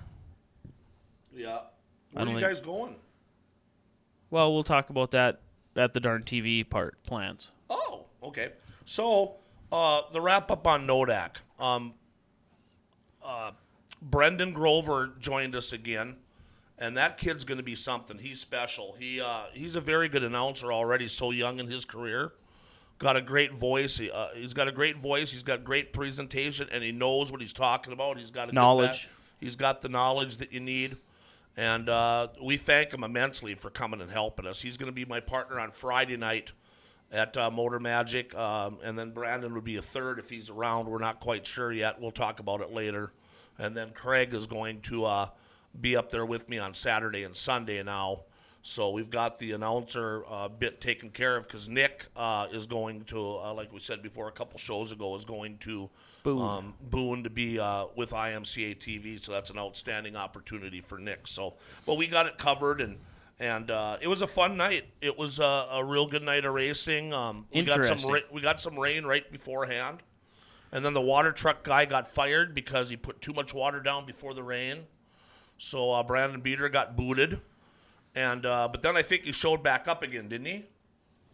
Yeah. 1.34 1.60
Where 2.12 2.24
are 2.26 2.28
you 2.28 2.34
think- 2.34 2.46
guys 2.46 2.60
going? 2.60 2.96
Well, 4.30 4.52
we'll 4.54 4.62
talk 4.64 4.90
about 4.90 5.10
that 5.12 5.40
at 5.76 5.92
the 5.94 6.00
darn 6.00 6.22
TV 6.22 6.68
part 6.68 7.02
plans. 7.04 7.50
Oh, 7.68 8.04
okay. 8.22 8.52
So 8.84 9.36
uh, 9.70 10.02
the 10.12 10.20
wrap 10.20 10.50
up 10.50 10.66
on 10.66 10.86
Nodak. 10.86 11.36
Um, 11.58 11.94
uh, 13.24 13.52
Brendan 14.00 14.52
Grover 14.52 15.12
joined 15.20 15.54
us 15.54 15.72
again, 15.72 16.16
and 16.78 16.96
that 16.96 17.18
kid's 17.18 17.44
going 17.44 17.58
to 17.58 17.64
be 17.64 17.74
something. 17.74 18.18
He's 18.18 18.40
special. 18.40 18.94
He 18.98 19.20
uh, 19.20 19.44
he's 19.52 19.76
a 19.76 19.80
very 19.80 20.08
good 20.08 20.24
announcer 20.24 20.72
already. 20.72 21.08
So 21.08 21.30
young 21.30 21.60
in 21.60 21.68
his 21.68 21.84
career, 21.84 22.32
got 22.98 23.16
a 23.16 23.20
great 23.20 23.52
voice. 23.52 23.96
He, 23.96 24.10
uh, 24.10 24.28
he's 24.34 24.54
got 24.54 24.68
a 24.68 24.72
great 24.72 24.96
voice. 24.96 25.32
He's 25.32 25.42
got 25.42 25.64
great 25.64 25.92
presentation, 25.92 26.68
and 26.72 26.82
he 26.82 26.92
knows 26.92 27.30
what 27.30 27.40
he's 27.40 27.52
talking 27.52 27.92
about. 27.92 28.18
He's 28.18 28.30
got 28.30 28.48
a 28.48 28.52
Knowledge. 28.52 29.10
He's 29.40 29.56
got 29.56 29.80
the 29.80 29.88
knowledge 29.88 30.36
that 30.36 30.52
you 30.52 30.60
need. 30.60 30.96
And 31.56 31.88
uh, 31.88 32.28
we 32.40 32.56
thank 32.56 32.94
him 32.94 33.04
immensely 33.04 33.54
for 33.54 33.70
coming 33.70 34.00
and 34.00 34.10
helping 34.10 34.46
us. 34.46 34.62
He's 34.62 34.76
going 34.76 34.86
to 34.86 34.94
be 34.94 35.04
my 35.04 35.20
partner 35.20 35.60
on 35.60 35.72
Friday 35.72 36.16
night 36.16 36.52
at 37.10 37.36
uh, 37.36 37.50
Motor 37.50 37.78
Magic, 37.78 38.34
um, 38.34 38.78
and 38.82 38.98
then 38.98 39.10
Brandon 39.10 39.52
would 39.52 39.64
be 39.64 39.76
a 39.76 39.82
third 39.82 40.18
if 40.18 40.30
he's 40.30 40.48
around. 40.48 40.86
We're 40.86 40.98
not 40.98 41.20
quite 41.20 41.46
sure 41.46 41.70
yet. 41.70 42.00
We'll 42.00 42.10
talk 42.10 42.40
about 42.40 42.62
it 42.62 42.72
later. 42.72 43.12
And 43.58 43.76
then 43.76 43.90
Craig 43.90 44.32
is 44.32 44.46
going 44.46 44.80
to 44.82 45.04
uh, 45.04 45.28
be 45.80 45.96
up 45.96 46.10
there 46.10 46.26
with 46.26 46.48
me 46.48 46.58
on 46.58 46.74
Saturday 46.74 47.22
and 47.24 47.34
Sunday 47.34 47.82
now. 47.82 48.22
So 48.62 48.90
we've 48.90 49.10
got 49.10 49.38
the 49.38 49.52
announcer 49.52 50.24
uh, 50.30 50.48
bit 50.48 50.80
taken 50.80 51.10
care 51.10 51.36
of 51.36 51.48
because 51.48 51.68
Nick 51.68 52.06
uh, 52.16 52.46
is 52.52 52.66
going 52.66 53.02
to, 53.06 53.38
uh, 53.38 53.52
like 53.52 53.72
we 53.72 53.80
said 53.80 54.02
before 54.02 54.28
a 54.28 54.32
couple 54.32 54.58
shows 54.58 54.92
ago, 54.92 55.16
is 55.16 55.24
going 55.24 55.58
to 55.58 55.90
Boone. 56.22 56.40
um, 56.40 56.74
Boone 56.80 57.24
to 57.24 57.30
be 57.30 57.58
uh, 57.58 57.86
with 57.96 58.12
IMCA 58.12 58.78
TV. 58.78 59.20
So 59.20 59.32
that's 59.32 59.50
an 59.50 59.58
outstanding 59.58 60.14
opportunity 60.14 60.80
for 60.80 60.98
Nick. 60.98 61.26
So, 61.26 61.54
but 61.86 61.96
we 61.96 62.06
got 62.06 62.26
it 62.26 62.38
covered 62.38 62.80
and. 62.80 62.98
And 63.40 63.72
uh, 63.72 63.96
it 64.00 64.06
was 64.06 64.22
a 64.22 64.26
fun 64.28 64.56
night. 64.56 64.84
It 65.00 65.18
was 65.18 65.40
uh, 65.40 65.66
a 65.72 65.84
real 65.84 66.06
good 66.06 66.22
night 66.22 66.44
of 66.44 66.54
racing. 66.54 67.12
Um, 67.12 67.46
we 67.52 67.62
got 67.64 67.84
some 67.84 67.98
ra- 68.08 68.20
we 68.30 68.40
got 68.40 68.60
some 68.60 68.78
rain 68.78 69.04
right 69.04 69.28
beforehand, 69.32 69.98
and 70.70 70.84
then 70.84 70.94
the 70.94 71.00
water 71.00 71.32
truck 71.32 71.64
guy 71.64 71.84
got 71.86 72.06
fired 72.06 72.54
because 72.54 72.88
he 72.88 72.96
put 72.96 73.20
too 73.20 73.32
much 73.32 73.52
water 73.52 73.80
down 73.80 74.06
before 74.06 74.32
the 74.32 74.44
rain. 74.44 74.82
So 75.62 75.92
uh, 75.92 76.02
Brandon 76.02 76.40
Beater 76.40 76.68
got 76.68 76.96
booted, 76.96 77.40
and 78.16 78.44
uh, 78.44 78.68
but 78.70 78.82
then 78.82 78.96
I 78.96 79.02
think 79.02 79.24
he 79.24 79.30
showed 79.30 79.62
back 79.62 79.86
up 79.86 80.02
again, 80.02 80.28
didn't 80.28 80.46
he? 80.46 80.66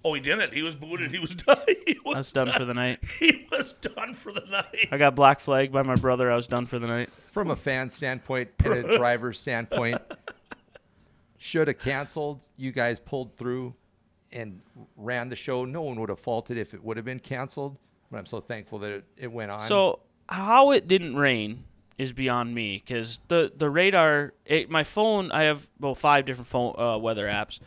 Oh, 0.05 0.13
he 0.13 0.21
didn't. 0.21 0.53
He 0.53 0.63
was 0.63 0.77
booted. 0.77 1.11
He 1.11 1.19
was 1.19 1.35
done. 1.47 1.63
He 1.87 1.99
was 2.05 2.15
I 2.15 2.19
was 2.19 2.33
done 2.33 2.53
for 2.53 2.67
the 2.67 2.75
night. 2.75 2.99
He 3.19 3.49
was 3.51 3.73
done 3.81 4.15
for 4.15 4.31
the 4.31 4.45
night. 4.51 4.89
I 4.93 4.99
got 4.99 5.15
black 5.15 5.41
flagged 5.41 5.73
by 5.73 5.83
my 5.83 5.95
brother. 5.95 6.31
I 6.31 6.37
was 6.37 6.47
done 6.47 6.67
for 6.67 6.79
the 6.79 6.87
night. 6.87 7.11
From 7.11 7.51
a 7.51 7.57
fan 7.57 7.89
standpoint 7.89 8.51
and 8.63 8.75
a 8.75 8.97
driver 8.99 9.33
standpoint, 9.33 10.03
should 11.39 11.69
have 11.69 11.79
canceled. 11.79 12.47
You 12.59 12.71
guys 12.71 13.01
pulled 13.01 13.35
through 13.39 13.75
and 14.31 14.61
ran 14.99 15.31
the 15.31 15.37
show. 15.37 15.65
No 15.65 15.81
one 15.81 15.99
would 16.01 16.11
have 16.11 16.21
faulted 16.21 16.59
if 16.59 16.75
it 16.75 16.85
would 16.85 16.99
have 16.99 17.07
been 17.07 17.21
canceled. 17.21 17.79
But 18.11 18.19
I'm 18.19 18.27
so 18.27 18.41
thankful 18.41 18.79
that 18.81 18.93
it, 18.93 19.05
it 19.17 19.33
went 19.33 19.51
on. 19.51 19.61
So 19.61 20.01
how 20.29 20.73
it 20.73 20.87
didn't 20.87 21.17
rain 21.17 21.65
is 21.99 22.13
beyond 22.13 22.55
me 22.55 22.83
because 22.85 23.21
the 23.29 23.53
the 23.55 23.69
radar, 23.69 24.33
it, 24.47 24.71
my 24.71 24.85
phone, 24.85 25.31
I 25.33 25.43
have 25.43 25.69
well 25.81 25.97
five 25.97 26.25
different 26.25 26.47
phone 26.47 26.75
uh, 26.79 26.97
weather 26.97 27.27
apps, 27.27 27.59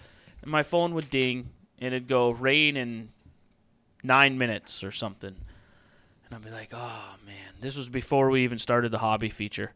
and 0.41 0.50
my 0.50 0.63
phone 0.63 0.96
would 0.96 1.10
ding 1.10 1.50
and 1.78 1.94
it'd 1.94 2.08
go 2.08 2.32
rain 2.32 2.78
in 2.78 3.10
nine 4.04 4.38
minutes 4.38 4.84
or 4.84 4.91
something, 4.91 5.36
and 6.26 6.36
I'd 6.36 6.44
be 6.44 6.50
like, 6.50 6.70
oh 6.74 7.15
man, 7.26 7.54
this 7.60 7.78
was 7.78 7.89
before 7.89 8.30
we 8.30 8.44
even 8.44 8.58
started 8.58 8.91
the 8.91 9.00
hobby 9.00 9.30
feature. 9.30 9.74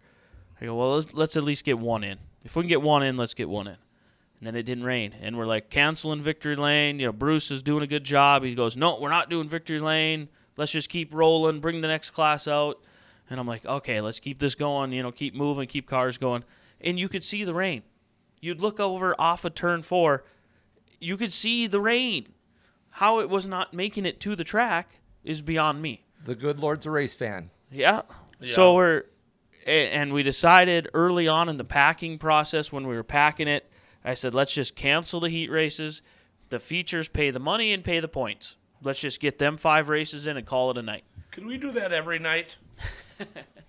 I 0.61 0.65
go, 0.65 0.75
well, 0.75 0.95
let's, 0.95 1.13
let's 1.13 1.35
at 1.35 1.43
least 1.43 1.65
get 1.65 1.77
one 1.77 2.03
in. 2.03 2.17
If 2.45 2.55
we 2.55 2.63
can 2.63 2.69
get 2.69 2.81
one 2.81 3.03
in, 3.03 3.17
let's 3.17 3.33
get 3.33 3.49
one 3.49 3.67
in. 3.67 3.75
And 4.39 4.47
then 4.47 4.55
it 4.55 4.63
didn't 4.63 4.85
rain, 4.85 5.13
and 5.21 5.37
we're 5.37 5.45
like 5.45 5.69
canceling 5.69 6.21
Victory 6.21 6.55
Lane. 6.55 6.99
You 6.99 7.07
know, 7.07 7.11
Bruce 7.11 7.51
is 7.51 7.61
doing 7.61 7.83
a 7.83 7.87
good 7.87 8.03
job. 8.03 8.43
He 8.43 8.55
goes, 8.55 8.77
no, 8.77 8.99
we're 8.99 9.09
not 9.09 9.29
doing 9.29 9.49
Victory 9.49 9.79
Lane. 9.79 10.29
Let's 10.55 10.71
just 10.71 10.89
keep 10.89 11.13
rolling. 11.13 11.59
Bring 11.59 11.81
the 11.81 11.87
next 11.87 12.11
class 12.11 12.47
out. 12.47 12.81
And 13.29 13.39
I'm 13.39 13.47
like, 13.47 13.65
okay, 13.65 14.01
let's 14.01 14.19
keep 14.19 14.39
this 14.39 14.55
going. 14.55 14.91
You 14.91 15.03
know, 15.03 15.11
keep 15.11 15.33
moving, 15.33 15.67
keep 15.67 15.87
cars 15.89 16.17
going. 16.17 16.43
And 16.81 16.99
you 16.99 17.09
could 17.09 17.23
see 17.23 17.43
the 17.43 17.53
rain. 17.53 17.83
You'd 18.39 18.61
look 18.61 18.79
over 18.79 19.15
off 19.19 19.45
of 19.45 19.55
turn 19.55 19.81
four. 19.81 20.23
You 20.99 21.17
could 21.17 21.33
see 21.33 21.67
the 21.67 21.79
rain. 21.79 22.27
How 22.91 23.19
it 23.19 23.29
was 23.29 23.45
not 23.45 23.73
making 23.73 24.05
it 24.05 24.19
to 24.21 24.35
the 24.35 24.43
track 24.43 24.99
is 25.23 25.41
beyond 25.41 25.81
me. 25.81 26.05
The 26.23 26.35
good 26.35 26.59
Lord's 26.59 26.85
a 26.85 26.91
race 26.91 27.13
fan. 27.13 27.49
Yeah. 27.71 28.03
Yeah. 28.39 28.53
So 28.53 28.75
we're, 28.75 29.03
and 29.65 30.13
we 30.13 30.23
decided 30.23 30.89
early 30.93 31.27
on 31.27 31.49
in 31.49 31.57
the 31.57 31.63
packing 31.63 32.17
process 32.19 32.71
when 32.71 32.87
we 32.87 32.95
were 32.95 33.03
packing 33.03 33.47
it, 33.47 33.69
I 34.03 34.13
said, 34.13 34.35
let's 34.35 34.53
just 34.53 34.75
cancel 34.75 35.19
the 35.19 35.29
heat 35.29 35.49
races. 35.49 36.01
The 36.49 36.59
features 36.59 37.07
pay 37.07 37.31
the 37.31 37.39
money 37.39 37.73
and 37.73 37.83
pay 37.83 37.99
the 37.99 38.07
points. 38.07 38.55
Let's 38.83 38.99
just 38.99 39.19
get 39.19 39.39
them 39.39 39.57
five 39.57 39.89
races 39.89 40.27
in 40.27 40.37
and 40.37 40.45
call 40.45 40.69
it 40.69 40.77
a 40.77 40.83
night. 40.83 41.03
Can 41.31 41.47
we 41.47 41.57
do 41.57 41.71
that 41.71 41.91
every 41.91 42.19
night? 42.19 42.57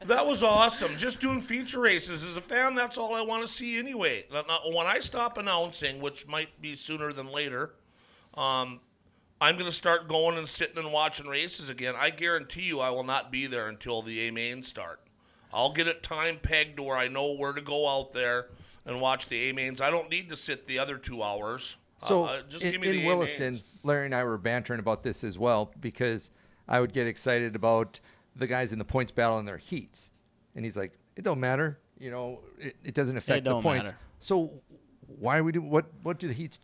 that 0.04 0.26
was 0.26 0.42
awesome. 0.42 0.96
Just 0.96 1.20
doing 1.20 1.40
feature 1.40 1.80
races. 1.80 2.24
As 2.24 2.37
a 2.37 2.40
fan, 2.40 2.74
that's 2.74 2.98
all 2.98 3.14
I 3.14 3.22
want 3.22 3.42
to 3.42 3.52
see 3.52 3.78
anyway. 3.78 4.24
When 4.30 4.87
I 4.87 4.98
stop 5.00 5.38
announcing, 5.38 6.00
which 6.00 6.26
might 6.26 6.61
be 6.61 6.74
sooner 6.76 7.12
than 7.12 7.28
later, 7.28 7.74
um, 8.35 8.80
I'm 9.40 9.56
going 9.56 9.70
to 9.70 9.76
start 9.76 10.09
going 10.09 10.38
and 10.38 10.48
sitting 10.48 10.78
and 10.78 10.92
watching 10.92 11.26
races 11.26 11.68
again. 11.68 11.94
I 11.96 12.11
guarantee 12.11 12.62
you 12.62 12.80
I 12.80 12.90
will 12.90 13.04
not 13.04 13.30
be 13.30 13.46
there 13.46 13.68
until 13.68 14.02
the 14.02 14.28
A 14.28 14.32
main 14.32 14.62
start. 14.62 15.00
I'll 15.52 15.72
get 15.72 15.87
it 15.87 16.02
time 16.02 16.38
pegged 16.42 16.76
to 16.76 16.82
where 16.82 16.96
I 16.96 17.09
know 17.09 17.32
where 17.35 17.52
to 17.52 17.61
go 17.61 17.88
out 17.88 18.12
there 18.12 18.48
and 18.85 19.00
watch 19.00 19.28
the 19.28 19.50
A 19.50 19.52
mains. 19.52 19.80
I 19.80 19.90
don't 19.90 20.11
need 20.11 20.28
to 20.30 20.37
sit 20.37 20.66
the 20.66 20.78
other 20.78 20.96
two 20.98 21.22
hours. 21.22 21.76
So 21.98 22.24
Uh, 22.24 22.26
uh, 22.26 22.42
just 22.48 22.64
in, 22.64 22.72
give 22.72 22.80
me 22.80 23.00
in 23.00 23.06
Williston. 23.06 23.62
Larry 23.82 24.06
and 24.06 24.14
I 24.14 24.24
were 24.24 24.38
bantering 24.38 24.80
about 24.80 25.02
this 25.02 25.24
as 25.24 25.38
well 25.38 25.72
because 25.80 26.30
I 26.68 26.80
would 26.80 26.92
get 26.92 27.06
excited 27.06 27.54
about 27.56 28.00
the 28.37 28.46
guys 28.46 28.72
in 28.72 28.79
the 28.79 28.85
points 28.85 29.11
battle 29.11 29.38
in 29.38 29.44
their 29.44 29.57
heats, 29.59 30.11
and 30.55 30.64
he's 30.64 30.77
like, 30.77 30.92
"It 31.16 31.22
don't 31.22 31.40
matter, 31.40 31.79
you 31.99 32.11
know, 32.11 32.40
it, 32.59 32.77
it 32.85 32.94
doesn't 32.94 33.16
affect 33.16 33.44
the 33.44 33.51
don't 33.51 33.62
points." 33.62 33.87
matter. 33.87 33.99
So 34.20 34.53
why 35.07 35.40
we 35.40 35.53
do 35.53 35.62
what? 35.62 35.87
What 36.03 36.18
do 36.18 36.29
the 36.29 36.35
heats 36.35 36.61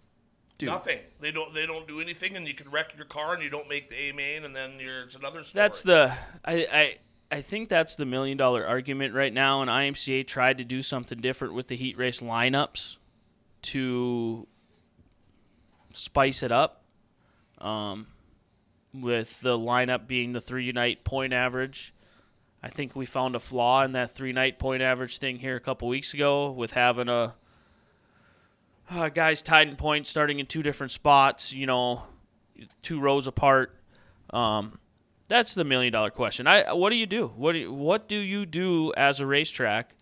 do? 0.59 0.67
Nothing. 0.67 1.01
They 1.21 1.31
don't. 1.31 1.53
They 1.55 1.67
don't 1.67 1.89
do 1.89 2.01
anything, 2.01 2.37
and 2.37 2.47
you 2.47 2.55
can 2.55 2.71
wreck 2.71 2.95
your 2.97 3.07
car, 3.07 3.35
and 3.35 3.43
you 3.43 3.51
don't 3.51 3.69
make 3.69 3.89
the 3.89 3.97
A 3.97 4.13
main, 4.13 4.45
and 4.45 4.55
then 4.55 4.79
you're, 4.79 5.05
it's 5.05 5.15
another 5.15 5.43
story. 5.43 5.63
That's 5.63 5.83
the 5.83 6.13
I, 6.45 6.55
I 6.55 6.99
I 7.33 7.41
think 7.41 7.69
that's 7.71 7.97
the 7.97 8.05
million 8.05 8.37
dollar 8.37 8.67
argument 8.67 9.15
right 9.15 9.33
now. 9.33 9.63
And 9.63 9.71
IMCA 9.71 10.27
tried 10.27 10.59
to 10.59 10.65
do 10.65 10.83
something 10.83 11.19
different 11.19 11.55
with 11.55 11.69
the 11.69 11.77
heat 11.77 11.97
race 11.97 12.21
lineups 12.21 12.99
to 13.63 14.47
spice 15.93 16.43
it 16.43 16.53
up. 16.53 16.85
Um, 17.59 18.09
with 18.95 19.41
the 19.41 19.57
lineup 19.57 20.07
being 20.07 20.33
the 20.33 20.41
three 20.41 20.71
night 20.73 21.05
point 21.05 21.33
average. 21.33 21.95
I 22.63 22.69
think 22.69 22.95
we 22.95 23.07
found 23.07 23.35
a 23.35 23.41
flaw 23.41 23.83
in 23.83 23.93
that 23.93 24.11
three 24.11 24.33
night 24.33 24.59
point 24.59 24.83
average 24.83 25.19
thing 25.19 25.39
here 25.39 25.57
a 25.57 25.61
couple 25.61 25.89
weeks 25.89 26.15
ago 26.15 26.51
with 26.51 26.73
having 26.73 27.09
a 27.09 27.35
uh, 28.91 29.09
guys 29.09 29.43
tied 29.43 29.69
in 29.69 29.77
points 29.77 30.11
starting 30.11 30.39
in 30.39 30.47
two 30.47 30.63
different 30.63 30.93
spots, 30.93 31.53
you 31.53 31.67
know, 31.67 32.03
two 32.83 33.01
rows 33.01 33.27
apart. 33.27 33.77
Um, 34.31 34.79
that's 35.29 35.55
the 35.55 35.65
million 35.65 35.93
dollar 35.93 36.11
question. 36.11 36.47
I 36.47 36.73
what 36.73 36.91
do 36.91 36.97
you 36.97 37.07
do? 37.07 37.33
What 37.37 37.53
do 37.53 37.59
you, 37.59 37.73
what 37.73 38.09
do 38.09 38.17
you 38.17 38.47
do 38.47 38.93
as 38.97 39.21
a 39.21 39.27
racetrack? 39.27 39.95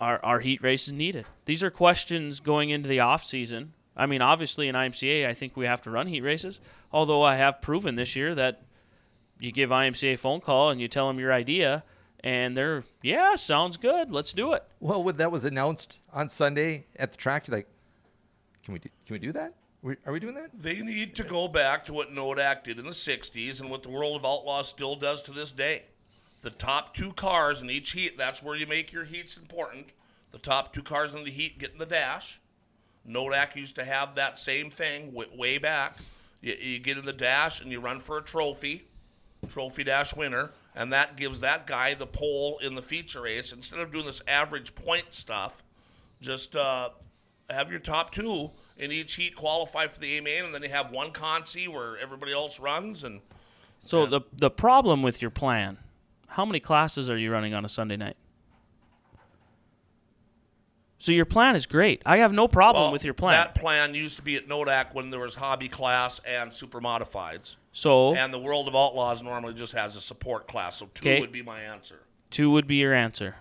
Are 0.00 0.20
are 0.24 0.40
heat 0.40 0.62
races 0.62 0.92
needed? 0.92 1.26
These 1.44 1.62
are 1.62 1.70
questions 1.70 2.40
going 2.40 2.70
into 2.70 2.88
the 2.88 3.00
off 3.00 3.24
season. 3.24 3.74
I 3.98 4.06
mean, 4.06 4.22
obviously 4.22 4.68
in 4.68 4.76
IMCA, 4.76 5.26
I 5.26 5.34
think 5.34 5.56
we 5.56 5.66
have 5.66 5.82
to 5.82 5.90
run 5.90 6.06
heat 6.06 6.20
races. 6.20 6.60
Although 6.92 7.22
I 7.22 7.34
have 7.34 7.60
proven 7.60 7.96
this 7.96 8.14
year 8.14 8.34
that 8.36 8.62
you 9.40 9.50
give 9.50 9.70
IMCA 9.70 10.14
a 10.14 10.16
phone 10.16 10.40
call 10.40 10.70
and 10.70 10.80
you 10.80 10.86
tell 10.86 11.08
them 11.08 11.18
your 11.18 11.32
idea, 11.32 11.84
and 12.20 12.56
they're 12.56 12.84
yeah, 13.02 13.34
sounds 13.34 13.76
good. 13.76 14.10
Let's 14.10 14.32
do 14.32 14.52
it. 14.52 14.64
Well, 14.80 15.02
when 15.02 15.16
that 15.16 15.32
was 15.32 15.44
announced 15.44 16.00
on 16.12 16.28
Sunday 16.28 16.86
at 16.96 17.10
the 17.10 17.16
track, 17.16 17.48
you're 17.48 17.56
like, 17.56 17.68
"Can 18.64 18.74
we 18.74 18.78
do, 18.78 18.88
can 19.06 19.14
we 19.14 19.18
do 19.18 19.32
that? 19.32 19.54
Are 20.06 20.12
we 20.12 20.20
doing 20.20 20.34
that?" 20.34 20.50
They 20.54 20.80
need 20.80 21.14
to 21.16 21.24
go 21.24 21.48
back 21.48 21.84
to 21.86 21.92
what 21.92 22.12
Nodak 22.12 22.64
did 22.64 22.78
in 22.78 22.84
the 22.84 22.94
60s 22.94 23.60
and 23.60 23.70
what 23.70 23.82
the 23.82 23.90
World 23.90 24.16
of 24.16 24.24
Outlaws 24.24 24.68
still 24.68 24.96
does 24.96 25.22
to 25.22 25.32
this 25.32 25.52
day. 25.52 25.84
The 26.40 26.50
top 26.50 26.94
two 26.94 27.12
cars 27.12 27.62
in 27.62 27.70
each 27.70 27.92
heat, 27.92 28.16
that's 28.16 28.42
where 28.42 28.54
you 28.54 28.66
make 28.66 28.92
your 28.92 29.04
heats 29.04 29.36
important. 29.36 29.88
The 30.30 30.38
top 30.38 30.72
two 30.72 30.82
cars 30.82 31.14
in 31.14 31.24
the 31.24 31.30
heat 31.30 31.58
get 31.58 31.72
in 31.72 31.78
the 31.78 31.86
dash. 31.86 32.40
Nodak 33.08 33.56
used 33.56 33.74
to 33.76 33.84
have 33.84 34.14
that 34.16 34.38
same 34.38 34.70
thing 34.70 35.12
way, 35.12 35.26
way 35.34 35.58
back. 35.58 35.98
You, 36.40 36.54
you 36.54 36.78
get 36.78 36.98
in 36.98 37.04
the 37.04 37.12
dash 37.12 37.60
and 37.60 37.72
you 37.72 37.80
run 37.80 38.00
for 38.00 38.18
a 38.18 38.22
trophy, 38.22 38.86
trophy 39.48 39.84
dash 39.84 40.14
winner, 40.14 40.52
and 40.74 40.92
that 40.92 41.16
gives 41.16 41.40
that 41.40 41.66
guy 41.66 41.94
the 41.94 42.06
pole 42.06 42.58
in 42.62 42.74
the 42.74 42.82
feature 42.82 43.22
race. 43.22 43.52
Instead 43.52 43.80
of 43.80 43.92
doing 43.92 44.06
this 44.06 44.22
average 44.28 44.74
point 44.74 45.06
stuff, 45.10 45.62
just 46.20 46.54
uh, 46.54 46.90
have 47.50 47.70
your 47.70 47.80
top 47.80 48.10
two 48.10 48.50
in 48.76 48.92
each 48.92 49.14
heat 49.14 49.34
qualify 49.34 49.86
for 49.86 49.98
the 50.00 50.18
A 50.18 50.22
main, 50.22 50.44
and 50.44 50.54
then 50.54 50.62
you 50.62 50.68
have 50.68 50.90
one 50.90 51.10
consi 51.10 51.68
where 51.68 51.96
everybody 51.98 52.32
else 52.32 52.60
runs. 52.60 53.04
And 53.04 53.20
So 53.84 54.06
the 54.06 54.20
the 54.32 54.50
problem 54.50 55.02
with 55.02 55.20
your 55.22 55.30
plan, 55.30 55.78
how 56.28 56.44
many 56.44 56.60
classes 56.60 57.08
are 57.10 57.18
you 57.18 57.32
running 57.32 57.54
on 57.54 57.64
a 57.64 57.68
Sunday 57.68 57.96
night? 57.96 58.16
So 60.98 61.12
your 61.12 61.24
plan 61.24 61.54
is 61.54 61.66
great. 61.66 62.02
I 62.04 62.18
have 62.18 62.32
no 62.32 62.48
problem 62.48 62.84
well, 62.84 62.92
with 62.92 63.04
your 63.04 63.14
plan. 63.14 63.34
That 63.34 63.54
plan 63.54 63.94
used 63.94 64.16
to 64.16 64.22
be 64.22 64.34
at 64.34 64.48
Nodak 64.48 64.94
when 64.94 65.10
there 65.10 65.20
was 65.20 65.36
hobby 65.36 65.68
class 65.68 66.20
and 66.26 66.52
super 66.52 66.80
modifieds, 66.80 67.56
so 67.72 68.14
and 68.14 68.34
the 68.34 68.38
World 68.38 68.66
of 68.66 68.74
Outlaws 68.74 69.22
normally 69.22 69.54
just 69.54 69.72
has 69.74 69.94
a 69.94 70.00
support 70.00 70.48
class. 70.48 70.76
So 70.76 70.90
two 70.94 71.20
would 71.20 71.32
be 71.32 71.42
my 71.42 71.60
answer. 71.60 72.00
two 72.30 72.50
would 72.50 72.66
be 72.66 72.76
your 72.76 72.94
answer. 72.94 73.36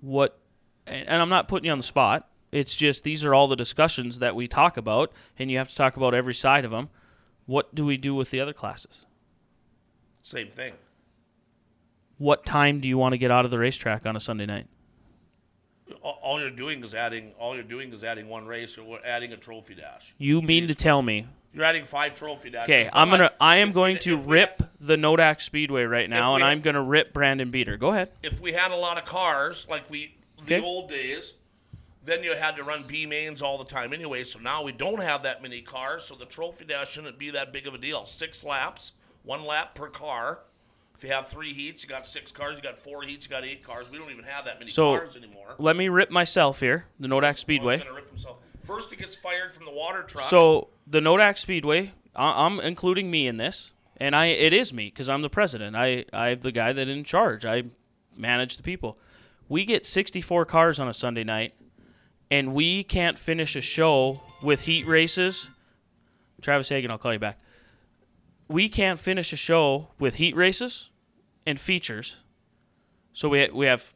What? 0.00 0.38
And, 0.86 1.08
and 1.08 1.22
I'm 1.22 1.28
not 1.28 1.48
putting 1.48 1.66
you 1.66 1.72
on 1.72 1.78
the 1.78 1.84
spot. 1.84 2.28
It's 2.52 2.76
just 2.76 3.02
these 3.02 3.24
are 3.24 3.34
all 3.34 3.48
the 3.48 3.56
discussions 3.56 4.20
that 4.20 4.36
we 4.36 4.46
talk 4.46 4.76
about, 4.76 5.12
and 5.36 5.50
you 5.50 5.58
have 5.58 5.68
to 5.68 5.74
talk 5.74 5.96
about 5.96 6.14
every 6.14 6.34
side 6.34 6.64
of 6.64 6.70
them. 6.70 6.88
What 7.46 7.74
do 7.74 7.84
we 7.84 7.96
do 7.96 8.14
with 8.14 8.30
the 8.30 8.40
other 8.40 8.52
classes? 8.52 9.06
Same 10.22 10.48
thing. 10.48 10.74
What 12.16 12.46
time 12.46 12.78
do 12.78 12.88
you 12.88 12.96
want 12.96 13.12
to 13.12 13.18
get 13.18 13.32
out 13.32 13.44
of 13.44 13.50
the 13.50 13.58
racetrack 13.58 14.06
on 14.06 14.14
a 14.14 14.20
Sunday 14.20 14.46
night? 14.46 14.68
All- 16.02 16.40
you're 16.40 16.50
doing 16.50 16.82
is 16.82 16.94
adding. 16.94 17.32
All 17.38 17.54
you're 17.54 17.62
doing 17.62 17.92
is 17.92 18.04
adding 18.04 18.28
one 18.28 18.46
race, 18.46 18.78
or 18.78 18.98
adding 19.04 19.32
a 19.32 19.36
trophy 19.36 19.74
dash. 19.74 20.14
You 20.18 20.40
mean 20.42 20.68
to 20.68 20.74
tell 20.74 21.02
me 21.02 21.26
You're 21.52 21.64
adding 21.64 21.84
five 21.84 22.14
trophy 22.14 22.50
dashes. 22.50 22.70
Okay, 22.70 22.90
I'm 22.92 23.10
gonna. 23.10 23.30
I 23.40 23.56
am 23.56 23.72
going 23.72 23.98
to 24.00 24.16
rip 24.16 24.62
the 24.80 24.96
Nodak 24.96 25.40
Speedway 25.40 25.84
right 25.84 26.08
now, 26.08 26.34
and 26.34 26.44
I'm 26.44 26.60
gonna 26.62 26.82
rip 26.82 27.12
Brandon 27.12 27.50
Beater. 27.50 27.76
Go 27.76 27.90
ahead. 27.92 28.10
if 28.22 28.40
we 28.40 28.52
had 28.52 28.70
a 28.72 28.76
lot 28.76 28.98
of 28.98 29.04
cars 29.04 29.66
like 29.68 29.88
we 29.90 30.16
the 30.46 30.56
Okay. 30.56 30.64
old 30.64 30.88
days, 30.90 31.34
then 32.04 32.22
you 32.24 32.34
had 32.34 32.56
to 32.56 32.64
run 32.64 32.84
B 32.86 33.06
mains 33.06 33.40
all 33.40 33.56
the 33.56 33.64
time 33.64 33.92
anyway. 33.92 34.24
So 34.24 34.38
now 34.38 34.62
we 34.62 34.72
don't 34.72 35.00
have 35.02 35.22
that 35.22 35.42
many 35.42 35.60
cars, 35.62 36.04
so 36.04 36.14
the 36.14 36.26
trophy 36.26 36.64
dash 36.64 36.90
shouldn't 36.92 37.18
be 37.18 37.30
that 37.30 37.52
big 37.52 37.66
of 37.66 37.74
a 37.74 37.78
deal. 37.78 38.04
Six 38.04 38.42
laps, 38.44 38.92
one 39.22 39.44
lap 39.44 39.74
per 39.74 39.88
car. 39.88 40.40
If 40.94 41.02
you 41.02 41.10
have 41.10 41.28
three 41.28 41.52
heats, 41.52 41.82
you 41.82 41.88
got 41.88 42.06
six 42.06 42.30
cars. 42.30 42.56
You 42.56 42.62
got 42.62 42.78
four 42.78 43.02
heats, 43.02 43.26
you 43.26 43.30
got 43.30 43.44
eight 43.44 43.64
cars. 43.64 43.90
We 43.90 43.98
don't 43.98 44.10
even 44.10 44.24
have 44.24 44.44
that 44.44 44.58
many 44.60 44.70
So- 44.70 44.96
cars 44.96 45.16
anymore. 45.16 45.54
Let 45.58 45.76
me 45.76 45.88
rip 45.88 46.10
myself 46.10 46.60
here. 46.60 46.86
The 47.00 47.08
Nodak 47.08 47.24
Oh, 47.24 47.30
he's 47.32 47.40
Speedway. 47.40 47.78
gonna 47.78 47.92
rip 47.92 48.08
himself. 48.08 48.38
First, 48.62 48.90
he 48.90 48.96
gets 48.96 49.16
fired 49.16 49.52
from 49.52 49.64
the 49.66 49.72
water 49.72 50.02
truck. 50.04 50.24
So 50.24 50.68
the 50.86 51.00
Nodak 51.00 51.36
Speedway. 51.38 51.92
I- 52.16 52.46
I'm 52.46 52.60
including 52.60 53.10
me 53.10 53.26
in 53.26 53.38
this, 53.38 53.72
and 53.96 54.14
I 54.14 54.26
it 54.26 54.52
is 54.52 54.72
me 54.72 54.84
because 54.86 55.08
I'm 55.08 55.22
the 55.22 55.28
president. 55.28 55.74
I 55.74 56.04
I'm 56.12 56.38
the 56.40 56.52
guy 56.52 56.72
that 56.72 56.86
in 56.88 57.02
charge. 57.02 57.44
I 57.44 57.64
manage 58.16 58.56
the 58.56 58.62
people. 58.62 58.96
We 59.48 59.64
get 59.64 59.84
64 59.84 60.44
cars 60.46 60.78
on 60.78 60.88
a 60.88 60.94
Sunday 60.94 61.24
night, 61.24 61.54
and 62.30 62.54
we 62.54 62.84
can't 62.84 63.18
finish 63.18 63.56
a 63.56 63.60
show 63.60 64.20
with 64.42 64.62
heat 64.62 64.86
races. 64.86 65.48
Travis 66.40 66.68
Hagan, 66.68 66.90
I'll 66.92 66.98
call 66.98 67.12
you 67.12 67.18
back. 67.18 67.38
We 68.48 68.68
can't 68.68 68.98
finish 68.98 69.32
a 69.32 69.36
show 69.36 69.88
with 69.98 70.16
heat 70.16 70.36
races 70.36 70.90
and 71.46 71.58
features. 71.58 72.16
So 73.12 73.28
we 73.28 73.48
we 73.50 73.66
have 73.66 73.94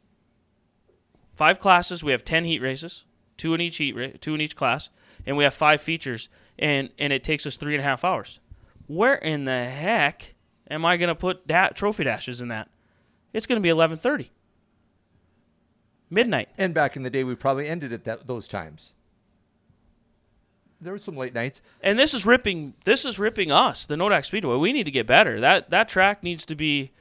five 1.35 1.59
classes. 1.59 2.03
We 2.03 2.11
have 2.11 2.25
10 2.25 2.45
heat 2.45 2.61
races, 2.61 3.05
two 3.37 3.53
in 3.53 3.61
each 3.61 3.77
heat 3.77 3.95
ra- 3.95 4.17
two 4.19 4.33
in 4.33 4.41
each 4.41 4.55
class, 4.55 4.89
and 5.25 5.37
we 5.37 5.43
have 5.43 5.53
five 5.53 5.81
features, 5.81 6.29
and 6.57 6.89
and 6.97 7.13
it 7.13 7.23
takes 7.23 7.45
us 7.45 7.57
three 7.57 7.75
and 7.75 7.81
a 7.81 7.83
half 7.83 8.03
hours. 8.03 8.39
Where 8.87 9.15
in 9.15 9.45
the 9.45 9.65
heck 9.65 10.33
am 10.69 10.83
I 10.85 10.97
gonna 10.97 11.15
put 11.15 11.45
da- 11.47 11.69
trophy 11.69 12.05
dashes 12.05 12.41
in 12.41 12.47
that? 12.47 12.69
It's 13.33 13.45
gonna 13.45 13.61
be 13.61 13.69
11:30, 13.69 14.31
midnight. 16.09 16.49
And 16.57 16.73
back 16.73 16.95
in 16.95 17.03
the 17.03 17.09
day, 17.09 17.23
we 17.23 17.35
probably 17.35 17.67
ended 17.67 17.93
at 17.93 18.05
that, 18.05 18.25
those 18.25 18.47
times. 18.47 18.93
There 20.81 20.93
were 20.93 20.99
some 20.99 21.17
late 21.17 21.33
nights. 21.33 21.61
And 21.81 21.99
this 21.99 22.13
is 22.13 22.25
ripping. 22.25 22.73
This 22.85 23.03
is 23.05 23.19
ripping 23.19 23.51
us, 23.51 23.85
the 23.85 23.95
Nodak 23.95 24.25
Speedway. 24.25 24.55
We 24.55 24.71
need 24.71 24.85
to 24.85 24.91
get 24.91 25.07
better. 25.07 25.39
That 25.39 25.69
that 25.71 25.89
track 25.89 26.23
needs 26.23 26.45
to 26.45 26.55
be 26.55 26.91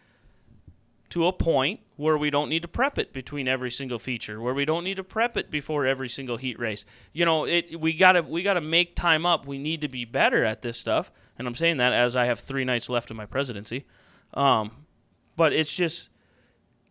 to 1.11 1.27
a 1.27 1.33
point 1.33 1.81
where 1.97 2.19
we 2.19 2.31
don't 2.31 2.49
need 2.49 2.63
to 2.63 2.69
prep 2.69 2.99
it 2.99 3.13
between 3.13 3.49
every 3.49 3.71
single 3.71 3.99
feature, 3.99 4.41
where 4.41 4.55
we 4.55 4.65
don't 4.65 4.85
need 4.85 4.97
to 4.97 5.05
prep 5.05 5.37
it 5.37 5.51
before 5.51 5.87
every 5.87 6.09
single 6.09 6.37
heat 6.37 6.59
race. 6.59 6.85
You 7.13 7.25
know, 7.25 7.45
it 7.45 7.81
we 7.81 7.93
gotta 7.93 8.23
we 8.23 8.43
gotta 8.43 8.61
make 8.61 8.97
time 8.97 9.25
up. 9.25 9.47
We 9.47 9.59
need 9.59 9.81
to 9.83 9.89
be 9.89 10.05
better 10.05 10.45
at 10.45 10.63
this 10.63 10.79
stuff, 10.79 11.13
and 11.39 11.47
I'm 11.47 11.55
saying 11.55 11.77
that 11.79 11.93
as 11.93 12.17
I 12.17 12.25
have 12.27 12.41
three 12.41 12.65
nights 12.65 12.89
left 12.89 13.11
of 13.11 13.17
my 13.17 13.27
presidency. 13.27 13.87
Um, 14.35 14.87
but 15.37 15.53
it's 15.53 15.75
just 15.75 16.11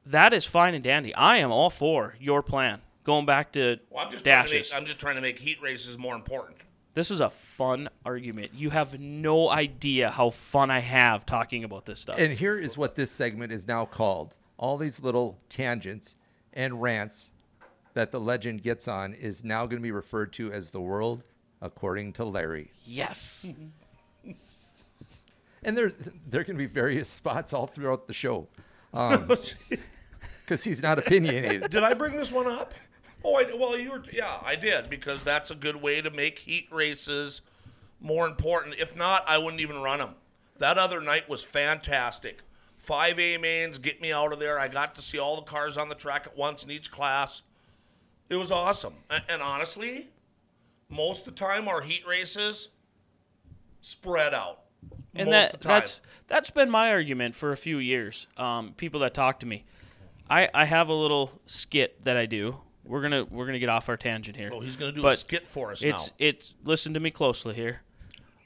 that 0.05 0.33
is 0.33 0.45
fine 0.45 0.73
and 0.73 0.83
dandy. 0.83 1.13
I 1.15 1.37
am 1.37 1.51
all 1.51 1.69
for 1.69 2.15
your 2.19 2.41
plan. 2.41 2.81
Going 3.03 3.25
back 3.25 3.53
to 3.53 3.77
Well, 3.89 4.05
I'm 4.05 4.11
just 4.11 4.25
trying 4.25 4.45
to 4.45 4.53
make, 4.53 4.65
I'm 4.73 4.85
just 4.85 4.99
trying 4.99 5.15
to 5.15 5.21
make 5.21 5.39
heat 5.39 5.61
races 5.61 5.97
more 5.97 6.15
important. 6.15 6.57
This 6.97 7.11
is 7.11 7.19
a 7.19 7.29
fun 7.29 7.89
argument. 8.03 8.55
You 8.55 8.71
have 8.71 8.99
no 8.99 9.51
idea 9.51 10.09
how 10.09 10.31
fun 10.31 10.71
I 10.71 10.79
have 10.79 11.27
talking 11.27 11.63
about 11.63 11.85
this 11.85 11.99
stuff. 11.99 12.17
And 12.17 12.33
here 12.33 12.57
is 12.57 12.75
what 12.75 12.95
this 12.95 13.11
segment 13.11 13.51
is 13.51 13.67
now 13.67 13.85
called. 13.85 14.35
All 14.57 14.77
these 14.77 14.99
little 14.99 15.37
tangents 15.47 16.15
and 16.53 16.81
rants 16.81 17.33
that 17.93 18.11
the 18.11 18.19
legend 18.19 18.63
gets 18.63 18.87
on 18.87 19.13
is 19.13 19.43
now 19.43 19.67
going 19.67 19.77
to 19.77 19.83
be 19.83 19.91
referred 19.91 20.33
to 20.33 20.51
as 20.51 20.71
the 20.71 20.81
world 20.81 21.23
according 21.61 22.13
to 22.13 22.25
Larry. 22.25 22.71
yes. 22.83 23.45
And 25.63 25.77
there, 25.77 25.91
there 26.27 26.43
can 26.43 26.57
be 26.57 26.65
various 26.65 27.09
spots 27.09 27.53
all 27.53 27.67
throughout 27.67 28.07
the 28.07 28.13
show 28.13 28.47
um, 28.93 29.27
because 30.41 30.63
he's 30.63 30.81
not 30.81 30.97
opinionated. 30.97 31.69
Did 31.69 31.83
I 31.83 31.93
bring 31.93 32.15
this 32.15 32.31
one 32.31 32.47
up? 32.47 32.73
Oh, 33.23 33.35
I, 33.35 33.53
well, 33.55 33.77
you 33.77 33.91
were. 33.91 34.03
Yeah, 34.11 34.37
I 34.43 34.55
did 34.55 34.89
because 34.89 35.23
that's 35.23 35.51
a 35.51 35.55
good 35.55 35.75
way 35.75 36.01
to 36.01 36.09
make 36.09 36.39
heat 36.39 36.67
races 36.71 37.41
more 37.99 38.27
important. 38.27 38.75
If 38.79 38.95
not, 38.95 39.27
I 39.27 39.37
wouldn't 39.37 39.61
even 39.61 39.77
run 39.77 39.99
them. 39.99 40.15
That 40.57 40.77
other 40.77 41.01
night 41.01 41.27
was 41.27 41.43
fantastic. 41.43 42.39
Five 42.77 43.19
A 43.19 43.37
mains, 43.37 43.79
get 43.79 44.01
me 44.01 44.11
out 44.13 44.31
of 44.31 44.39
there. 44.39 44.59
I 44.59 44.67
got 44.67 44.95
to 44.95 45.01
see 45.01 45.19
all 45.19 45.35
the 45.35 45.41
cars 45.41 45.77
on 45.77 45.89
the 45.89 45.95
track 45.95 46.25
at 46.25 46.37
once 46.37 46.63
in 46.63 46.71
each 46.71 46.91
class. 46.91 47.41
It 48.29 48.35
was 48.35 48.51
awesome. 48.51 48.93
And, 49.09 49.23
and 49.27 49.41
honestly, 49.41 50.07
most 50.89 51.27
of 51.27 51.33
the 51.35 51.39
time 51.39 51.67
our 51.67 51.81
heat 51.81 52.03
races 52.07 52.69
spread 53.81 54.33
out. 54.33 54.61
and 55.15 55.25
most 55.25 55.31
that 55.31 55.53
of 55.53 55.59
the 55.59 55.67
time. 55.67 55.79
that's 55.79 56.01
that's 56.27 56.49
been 56.49 56.69
my 56.69 56.91
argument 56.91 57.35
for 57.35 57.51
a 57.51 57.57
few 57.57 57.77
years. 57.79 58.27
Um, 58.37 58.73
people 58.77 58.99
that 59.01 59.13
talk 59.13 59.39
to 59.41 59.45
me, 59.45 59.65
I, 60.29 60.49
I 60.53 60.65
have 60.65 60.89
a 60.89 60.93
little 60.93 61.31
skit 61.45 62.03
that 62.03 62.17
I 62.17 62.25
do. 62.25 62.57
We're 62.87 63.01
gonna 63.01 63.25
we're 63.25 63.45
gonna 63.45 63.59
get 63.59 63.69
off 63.69 63.89
our 63.89 63.97
tangent 63.97 64.37
here. 64.37 64.49
Oh, 64.53 64.61
he's 64.61 64.77
gonna 64.77 64.91
do 64.93 65.05
a 65.05 65.15
skit 65.15 65.47
for 65.47 65.71
us 65.71 65.83
It's 65.83 66.07
now. 66.07 66.13
it's 66.19 66.55
listen 66.63 66.93
to 66.93 66.99
me 66.99 67.11
closely 67.11 67.53
here. 67.53 67.81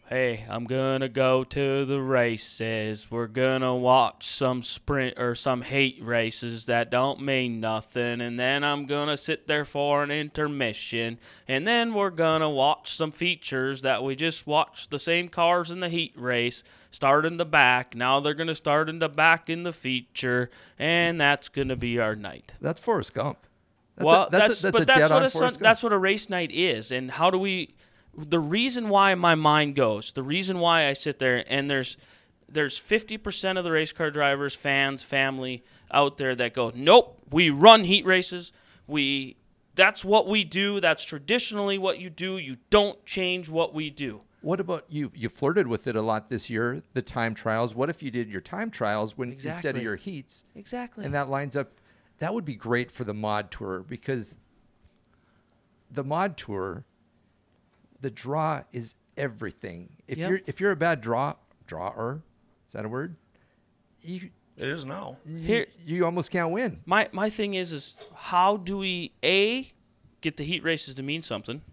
Hey, 0.09 0.43
I'm 0.49 0.65
gonna 0.65 1.07
go 1.07 1.45
to 1.45 1.85
the 1.85 2.01
races. 2.01 3.09
We're 3.09 3.27
gonna 3.27 3.73
watch 3.73 4.27
some 4.27 4.61
sprint 4.61 5.17
or 5.17 5.35
some 5.35 5.61
hate 5.61 5.99
races 6.01 6.65
that 6.65 6.91
don't 6.91 7.21
mean 7.21 7.61
nothing, 7.61 8.19
and 8.19 8.37
then 8.37 8.65
I'm 8.65 8.87
gonna 8.87 9.15
sit 9.15 9.47
there 9.47 9.63
for 9.63 10.03
an 10.03 10.11
intermission, 10.11 11.17
and 11.47 11.65
then 11.65 11.93
we're 11.93 12.09
gonna 12.09 12.49
watch 12.49 12.91
some 12.91 13.11
features 13.11 13.83
that 13.83 14.03
we 14.03 14.17
just 14.17 14.45
watched 14.45 14.91
the 14.91 14.99
same 14.99 15.29
cars 15.29 15.71
in 15.71 15.79
the 15.79 15.87
heat 15.87 16.11
race 16.17 16.61
start 16.89 17.25
in 17.25 17.37
the 17.37 17.45
back. 17.45 17.95
Now 17.95 18.19
they're 18.19 18.33
gonna 18.33 18.53
start 18.53 18.89
in 18.89 18.99
the 18.99 19.07
back 19.07 19.49
in 19.49 19.63
the 19.63 19.71
feature, 19.71 20.49
and 20.77 21.21
that's 21.21 21.47
gonna 21.47 21.77
be 21.77 21.99
our 21.99 22.17
night 22.17 22.55
That's 22.59 22.81
Forrest 22.81 23.13
Gump. 23.13 23.47
That's 24.01 24.11
well, 24.11 24.27
a, 24.27 24.29
that's, 24.29 24.47
that's, 24.47 24.59
a, 24.59 24.63
that's 24.63 24.77
but 24.77 24.87
that's 24.87 25.11
what 25.11 25.23
a 25.23 25.29
sun, 25.29 25.53
that's 25.59 25.83
what 25.83 25.93
a 25.93 25.97
race 25.97 26.29
night 26.29 26.51
is, 26.51 26.91
and 26.91 27.11
how 27.11 27.29
do 27.29 27.37
we? 27.37 27.75
The 28.17 28.39
reason 28.39 28.89
why 28.89 29.15
my 29.15 29.35
mind 29.35 29.75
goes, 29.75 30.11
the 30.11 30.23
reason 30.23 30.59
why 30.59 30.87
I 30.87 30.93
sit 30.93 31.19
there, 31.19 31.45
and 31.47 31.69
there's 31.69 31.97
there's 32.49 32.79
50% 32.79 33.57
of 33.57 33.63
the 33.63 33.71
race 33.71 33.93
car 33.93 34.11
drivers, 34.11 34.55
fans, 34.55 35.03
family 35.03 35.63
out 35.89 36.17
there 36.17 36.35
that 36.35 36.53
go, 36.53 36.71
nope, 36.75 37.17
we 37.31 37.49
run 37.49 37.85
heat 37.85 38.05
races, 38.05 38.51
we 38.87 39.37
that's 39.75 40.03
what 40.03 40.27
we 40.27 40.43
do, 40.43 40.81
that's 40.81 41.03
traditionally 41.03 41.77
what 41.77 41.99
you 41.99 42.09
do, 42.09 42.37
you 42.37 42.57
don't 42.69 43.03
change 43.05 43.49
what 43.49 43.73
we 43.73 43.89
do. 43.89 44.21
What 44.41 44.59
about 44.59 44.85
you? 44.89 45.11
You 45.13 45.29
flirted 45.29 45.67
with 45.67 45.85
it 45.87 45.95
a 45.95 46.01
lot 46.01 46.29
this 46.29 46.49
year, 46.49 46.81
the 46.93 47.01
time 47.01 47.35
trials. 47.35 47.75
What 47.75 47.89
if 47.89 48.01
you 48.01 48.09
did 48.09 48.29
your 48.29 48.41
time 48.41 48.71
trials 48.71 49.15
when 49.15 49.31
instead 49.31 49.77
of 49.77 49.83
your 49.83 49.95
heats? 49.95 50.45
Exactly. 50.55 51.05
And 51.05 51.13
that 51.13 51.29
lines 51.29 51.55
up. 51.55 51.71
That 52.21 52.35
would 52.35 52.45
be 52.45 52.53
great 52.53 52.91
for 52.91 53.03
the 53.03 53.15
mod 53.15 53.49
tour 53.49 53.79
because 53.79 54.35
the 55.89 56.03
mod 56.03 56.37
tour, 56.37 56.85
the 57.99 58.11
draw 58.11 58.61
is 58.71 58.93
everything. 59.17 59.89
If 60.07 60.19
Yep. 60.19 60.29
you're 60.29 60.41
if 60.45 60.61
you're 60.61 60.69
a 60.71 60.75
bad 60.75 61.01
draw 61.01 61.33
drawer, 61.65 62.21
is 62.67 62.73
that 62.73 62.85
a 62.85 62.89
word? 62.89 63.15
You 64.03 64.29
it 64.55 64.67
is 64.67 64.85
now. 64.85 65.17
Here- 65.25 65.65
you, 65.83 65.97
you 65.97 66.05
almost 66.05 66.29
can't 66.29 66.51
win. 66.51 66.81
My 66.85 67.09
my 67.11 67.27
thing 67.31 67.55
is 67.55 67.73
is 67.73 67.97
how 68.13 68.55
do 68.57 68.77
we 68.77 69.13
a 69.23 69.73
get 70.21 70.37
the 70.37 70.43
heat 70.43 70.63
races 70.63 70.93
to 70.93 71.01
mean 71.01 71.23
something, 71.23 71.63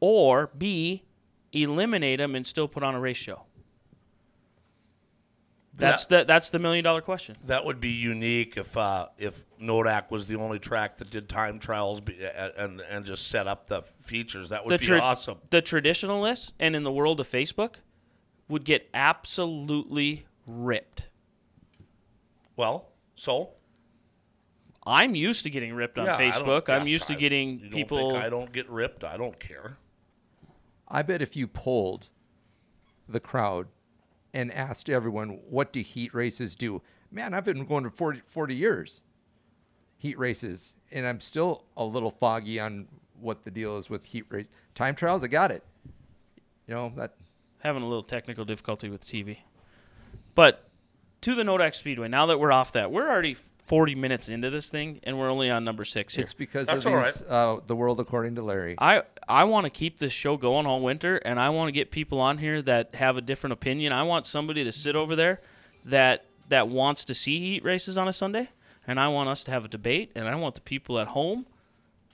or 0.00 0.50
b 0.58 1.04
eliminate 1.52 2.18
them 2.18 2.34
and 2.34 2.44
still 2.44 2.66
put 2.66 2.82
on 2.82 2.96
a 2.96 3.00
race 3.00 3.16
show. 3.16 3.44
That's 5.80 6.06
the 6.06 6.24
that's 6.24 6.50
the 6.50 6.58
million 6.58 6.84
dollar 6.84 7.00
question. 7.00 7.36
That 7.46 7.64
would 7.64 7.80
be 7.80 7.90
unique 7.90 8.56
if 8.56 8.76
uh, 8.76 9.08
if 9.18 9.44
Nodak 9.60 10.10
was 10.10 10.26
the 10.26 10.36
only 10.36 10.58
track 10.58 10.98
that 10.98 11.10
did 11.10 11.28
time 11.28 11.58
trials 11.58 12.00
be, 12.00 12.16
and 12.56 12.80
and 12.80 13.04
just 13.04 13.28
set 13.28 13.46
up 13.46 13.66
the 13.66 13.82
features. 13.82 14.50
That 14.50 14.64
would 14.64 14.72
The 14.74 14.78
be 14.78 14.86
tra- 14.86 15.00
awesome. 15.00 15.38
The 15.50 15.62
traditionalists 15.62 16.52
and 16.60 16.76
in 16.76 16.82
the 16.84 16.92
world 16.92 17.20
of 17.20 17.28
Facebook 17.28 17.76
would 18.48 18.64
get 18.64 18.88
absolutely 18.94 20.26
ripped. 20.46 21.08
Well, 22.56 22.90
so 23.14 23.50
I'm 24.86 25.14
used 25.14 25.44
to 25.44 25.50
getting 25.50 25.72
ripped 25.74 25.98
on 25.98 26.06
yeah, 26.06 26.16
I 26.16 26.30
don't- 26.30 26.46
Facebook. 26.46 26.68
I'm 26.68 26.86
used 26.86 27.06
to 27.08 27.14
I- 27.14 27.16
getting 27.18 27.50
you 27.58 27.58
don't 27.60 27.70
people. 27.72 28.10
Think 28.12 28.24
I 28.24 28.28
don't 28.28 28.52
get 28.52 28.68
ripped. 28.68 29.04
I 29.04 29.16
don't 29.16 29.38
care. 29.38 29.76
I 30.88 31.02
bet 31.02 31.22
if 31.22 31.36
you 31.36 31.46
polled 31.46 32.08
the 33.08 33.20
crowd 33.20 33.68
and 34.32 34.52
asked 34.52 34.88
everyone, 34.88 35.40
what 35.48 35.72
do 35.72 35.80
heat 35.80 36.14
races 36.14 36.54
do? 36.54 36.82
Man, 37.10 37.34
I've 37.34 37.44
been 37.44 37.64
going 37.64 37.84
to 37.84 37.90
40, 37.90 38.22
40 38.26 38.54
years, 38.54 39.02
heat 39.96 40.18
races, 40.18 40.74
and 40.92 41.06
I'm 41.06 41.20
still 41.20 41.64
a 41.76 41.84
little 41.84 42.10
foggy 42.10 42.60
on 42.60 42.86
what 43.18 43.44
the 43.44 43.50
deal 43.50 43.76
is 43.76 43.90
with 43.90 44.06
heat 44.06 44.24
race. 44.28 44.48
Time 44.74 44.94
trials, 44.94 45.24
I 45.24 45.26
got 45.26 45.50
it. 45.50 45.64
You 46.66 46.74
know, 46.74 46.92
that 46.96 47.14
having 47.58 47.82
a 47.82 47.86
little 47.86 48.02
technical 48.02 48.44
difficulty 48.44 48.88
with 48.88 49.06
TV. 49.06 49.38
But 50.34 50.68
to 51.22 51.34
the 51.34 51.42
Nodak 51.42 51.74
Speedway, 51.74 52.08
now 52.08 52.26
that 52.26 52.38
we're 52.38 52.52
off 52.52 52.72
that, 52.72 52.90
we're 52.90 53.08
already 53.08 53.36
40 53.70 53.94
minutes 53.94 54.28
into 54.28 54.50
this 54.50 54.68
thing, 54.70 55.00
and 55.02 55.18
we're 55.18 55.30
only 55.30 55.50
on 55.50 55.64
number 55.64 55.84
six 55.84 56.14
here. 56.16 56.22
it's 56.22 56.32
because 56.32 56.66
That's 56.66 56.84
of 56.84 56.92
all 56.92 57.02
these, 57.02 57.22
uh, 57.22 57.60
the 57.66 57.76
world 57.76 58.00
according 58.00 58.36
to 58.36 58.42
Larry. 58.42 58.74
I 58.78 59.02
I 59.30 59.44
want 59.44 59.64
to 59.64 59.70
keep 59.70 59.98
this 59.98 60.12
show 60.12 60.36
going 60.36 60.66
all 60.66 60.80
winter, 60.80 61.16
and 61.18 61.38
I 61.38 61.50
want 61.50 61.68
to 61.68 61.72
get 61.72 61.92
people 61.92 62.20
on 62.20 62.38
here 62.38 62.60
that 62.62 62.96
have 62.96 63.16
a 63.16 63.20
different 63.20 63.52
opinion. 63.52 63.92
I 63.92 64.02
want 64.02 64.26
somebody 64.26 64.64
to 64.64 64.72
sit 64.72 64.96
over 64.96 65.14
there 65.14 65.40
that 65.84 66.24
that 66.48 66.68
wants 66.68 67.04
to 67.04 67.14
see 67.14 67.38
heat 67.38 67.64
races 67.64 67.96
on 67.96 68.08
a 68.08 68.12
Sunday, 68.12 68.48
and 68.88 68.98
I 68.98 69.06
want 69.06 69.28
us 69.28 69.44
to 69.44 69.52
have 69.52 69.64
a 69.64 69.68
debate, 69.68 70.10
and 70.16 70.26
I 70.26 70.34
want 70.34 70.56
the 70.56 70.60
people 70.60 70.98
at 70.98 71.08
home 71.08 71.46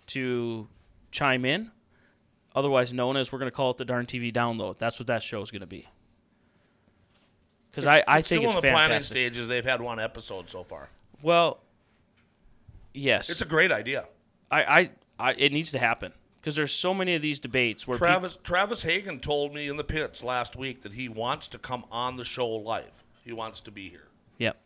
to 0.09 0.69
chime 1.11 1.47
in. 1.47 1.71
Otherwise 2.55 2.93
known 2.93 3.17
as 3.17 3.33
we're 3.33 3.39
going 3.39 3.51
to 3.51 3.55
call 3.57 3.71
it 3.71 3.79
the 3.79 3.85
darn 3.85 4.07
TV 4.07 4.33
download. 4.33 4.79
That's 4.79 4.99
what 4.99 5.07
that 5.09 5.23
show 5.23 5.41
is 5.43 5.51
going 5.51 5.61
to 5.61 5.67
be. 5.67 5.87
Because 7.71 7.87
I, 7.87 8.03
I 8.09 8.23
think 8.23 8.41
still 8.41 8.45
it's 8.45 8.51
in 8.51 8.57
the 8.57 8.61
planning 8.61 8.91
fantastic. 8.93 9.05
stages. 9.05 9.49
They've 9.49 9.65
had 9.65 9.83
one 9.83 10.01
episode 10.01 10.49
so 10.49 10.63
far. 10.63 10.89
Well, 11.21 11.61
yes, 12.95 13.29
It's 13.29 13.43
a 13.43 13.47
great 13.47 13.73
idea. 13.73 14.07
I, 14.51 14.63
I, 14.63 14.91
I, 15.19 15.33
it 15.35 15.53
needs 15.53 15.73
to 15.73 15.79
happen 15.79 16.13
because 16.47 16.55
there's 16.55 16.73
so 16.73 16.95
many 16.95 17.17
of 17.17 17.23
these 17.23 17.41
debates 17.41 17.89
where 17.89 17.97
people, 17.97 18.07
Travis 18.07 18.39
Travis 18.45 18.83
Hagan 18.83 19.19
told 19.19 19.53
me 19.53 19.69
in 19.69 19.77
the 19.77 19.83
pits 19.83 20.23
last 20.23 20.55
week 20.55 20.83
that 20.83 20.93
he 20.93 21.09
wants 21.09 21.49
to 21.49 21.59
come 21.59 21.85
on 21.91 22.17
the 22.17 22.23
show 22.25 22.47
live. 22.49 23.03
He 23.25 23.33
wants 23.33 23.61
to 23.63 23.73
be 23.73 23.89
here. 23.91 24.07
yep, 24.39 24.57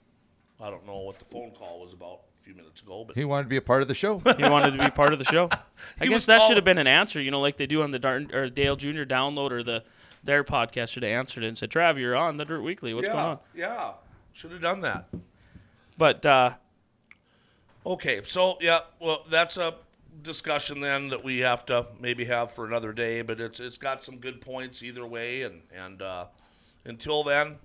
I 0.61 0.69
don't 0.69 0.87
know 0.87 0.99
what 0.99 1.19
the 1.19 1.25
phone 1.25 1.53
call 1.53 1.81
was 1.81 1.95
about 1.95 2.21
a 2.39 2.45
few 2.45 2.55
minutes 2.55 2.83
ago, 2.83 3.05
but 3.07 3.17
he 3.17 3.25
wanted 3.25 3.45
to 3.45 3.49
be 3.49 3.57
a 3.57 3.63
part 3.63 3.81
of 3.81 3.89
the 3.89 3.95
show. 3.95 4.19
he 4.19 4.43
wanted 4.43 4.73
to 4.73 4.85
be 4.85 4.91
part 4.91 5.15
of 5.15 5.19
the 5.19 5.25
show. 5.25 5.49
I 6.01 6.05
guess 6.05 6.27
that 6.27 6.41
called- 6.41 6.49
should 6.49 6.59
have 6.59 6.67
been 6.67 6.77
an 6.77 6.87
answer, 6.87 7.19
you 7.19 7.31
know, 7.31 7.41
like 7.41 7.57
they 7.57 7.67
do 7.67 7.83
on 7.83 7.93
the 7.93 7.99
Darn 7.99 8.31
or 8.35 8.51
Dale 8.51 8.77
Jr. 8.77 9.05
download 9.05 9.51
or 9.51 9.63
the 9.63 9.83
their 10.23 10.45
podcast 10.45 10.91
should 10.91 11.03
have 11.03 11.13
answered 11.13 11.45
it 11.45 11.49
and 11.49 11.57
said, 11.57 11.71
"Trav, 11.71 11.99
you're 11.99 12.15
on 12.15 12.37
the 12.37 12.45
Dirt 12.45 12.61
Weekly. 12.61 12.93
What's 12.93 13.07
yeah, 13.07 13.15
going 13.15 13.25
on?" 13.25 13.39
yeah, 13.55 13.93
should 14.35 14.53
have 14.53 14.61
done 14.61 14.83
that. 14.83 15.09
But 15.97 16.27
uh, 16.27 16.51
Okay, 17.87 18.21
so 18.25 18.59
yeah, 18.61 18.81
well, 19.01 19.25
that's 19.31 19.57
a 19.57 19.77
discussion 20.23 20.81
then 20.81 21.09
that 21.09 21.23
we 21.23 21.39
have 21.41 21.65
to 21.67 21.87
maybe 22.01 22.25
have 22.27 22.53
for 22.53 22.67
another 22.67 22.93
day. 22.93 23.23
But 23.23 23.41
it's 23.41 23.61
it's 23.61 23.79
got 23.79 24.03
some 24.05 24.19
good 24.19 24.41
points 24.41 24.83
either 24.83 25.07
way, 25.07 25.43
and 25.43 25.63
and 25.75 26.03
uh, 26.03 26.27
until 26.85 27.25
then, 27.25 27.57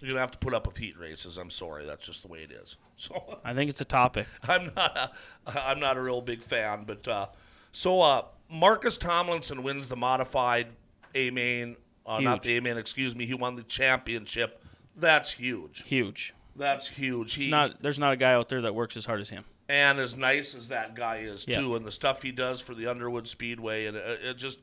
you're 0.00 0.10
gonna 0.10 0.20
have 0.20 0.30
to 0.32 0.38
put 0.38 0.54
up 0.54 0.66
with 0.66 0.76
heat 0.76 0.98
races. 0.98 1.38
I'm 1.38 1.50
sorry, 1.50 1.86
that's 1.86 2.06
just 2.06 2.22
the 2.22 2.28
way 2.28 2.40
it 2.40 2.52
is. 2.52 2.76
So 2.96 3.40
I 3.44 3.54
think 3.54 3.70
it's 3.70 3.80
a 3.80 3.84
topic. 3.84 4.24
I'm 4.48 4.70
not 4.76 4.96
a, 4.96 5.66
I'm 5.66 5.80
not 5.80 5.96
a 5.96 6.00
real 6.00 6.20
big 6.20 6.44
fan, 6.44 6.84
but 6.86 7.08
uh, 7.08 7.26
so 7.72 8.00
uh, 8.00 8.22
Marcus 8.48 8.96
Tomlinson 8.96 9.64
wins 9.64 9.88
the 9.88 9.96
modified 9.96 10.68
A 11.16 11.32
main, 11.32 11.74
uh, 12.06 12.20
not 12.20 12.42
the 12.42 12.56
A 12.56 12.62
main, 12.62 12.76
excuse 12.76 13.16
me. 13.16 13.26
He 13.26 13.34
won 13.34 13.56
the 13.56 13.64
championship. 13.64 14.62
That's 14.94 15.32
huge. 15.32 15.82
Huge. 15.84 16.34
That's 16.54 16.86
huge. 16.86 17.34
He 17.34 17.50
Not 17.50 17.82
there's 17.82 17.98
not 17.98 18.12
a 18.12 18.16
guy 18.16 18.32
out 18.32 18.48
there 18.48 18.62
that 18.62 18.76
works 18.76 18.96
as 18.96 19.06
hard 19.06 19.20
as 19.20 19.30
him. 19.30 19.44
And 19.68 19.98
as 19.98 20.16
nice 20.16 20.54
as 20.54 20.68
that 20.68 20.94
guy 20.94 21.18
is 21.18 21.46
Yeah. 21.48 21.60
too, 21.60 21.76
and 21.76 21.84
the 21.86 21.92
stuff 21.92 22.22
he 22.22 22.32
does 22.32 22.60
for 22.60 22.74
the 22.74 22.86
Underwood 22.86 23.26
Speedway, 23.28 23.86
and 23.86 23.96
it, 23.96 24.20
it 24.22 24.34
just 24.36 24.58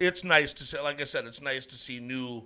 it's 0.00 0.24
nice 0.24 0.52
to 0.54 0.64
see. 0.64 0.78
Like 0.80 1.00
I 1.00 1.04
said, 1.04 1.24
it's 1.26 1.40
nice 1.42 1.66
to 1.66 1.76
see 1.76 2.00
new 2.00 2.42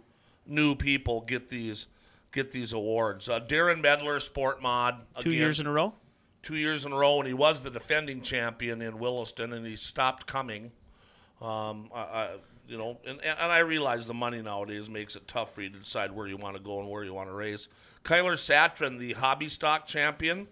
new 0.46 0.74
people 0.74 1.20
get 1.22 1.48
these 1.48 1.86
get 2.32 2.50
these 2.52 2.72
awards. 2.72 3.28
Uh, 3.28 3.40
Darren 3.40 3.80
Medler, 3.82 4.20
Sport 4.20 4.61
Mod, 4.62 4.96
Two 5.20 5.30
again, 5.30 5.32
years 5.40 5.61
in 5.61 5.66
a 5.66 5.72
row. 5.72 5.94
two 6.42 6.56
years 6.56 6.84
in 6.86 6.92
a 6.92 6.96
row, 6.96 7.18
and 7.18 7.26
he 7.26 7.34
was 7.34 7.61
the 7.61 7.70
defending 7.70 8.20
champion 8.22 8.80
in 8.82 8.98
Williston, 8.98 9.52
and 9.52 9.66
he 9.66 9.76
stopped 9.76 10.26
coming. 10.26 10.70
Um, 11.40 11.90
I, 11.94 12.00
I, 12.00 12.28
you 12.66 12.76
know, 12.76 12.98
and, 13.06 13.22
and 13.24 13.52
I 13.52 13.59
realize 13.61 14.06
the 14.06 14.14
money 14.14 14.42
nowadays 14.42 14.88
makes 14.90 15.16
it 15.16 15.26
tough 15.28 15.54
for 15.54 15.62
you 15.62 15.70
to 15.70 15.78
decide 15.78 16.12
where 16.12 16.26
you 16.26 16.36
want 16.36 16.56
to 16.56 16.62
go 16.62 16.80
and 16.80 16.88
where 16.90 17.02
you 17.04 17.14
want 17.14 17.28
to 17.28 17.32
race. 17.34 17.68
Kyler 18.04 18.34
Satrin, 18.34 18.98
the 18.98 19.14
hobby 19.14 19.48
stock 19.48 19.86
champion, 19.86 20.46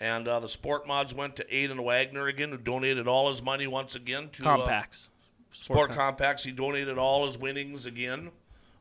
and 0.00 0.28
uh, 0.28 0.40
the 0.40 0.48
sport 0.48 0.86
mods 0.86 1.14
went 1.14 1.36
to 1.36 1.44
Aiden 1.44 1.82
Wagner 1.82 2.28
again, 2.28 2.50
who 2.50 2.56
donated 2.56 3.08
all 3.08 3.28
his 3.30 3.42
money 3.42 3.66
once 3.66 3.94
again 3.94 4.28
to 4.32 4.48
uh, 4.48 4.56
Compacts. 4.56 5.08
Sport 5.50 5.90
Com- 5.90 5.96
Compacts. 5.96 6.44
He 6.44 6.52
donated 6.52 6.98
all 6.98 7.26
his 7.26 7.38
winnings 7.38 7.86
again 7.86 8.30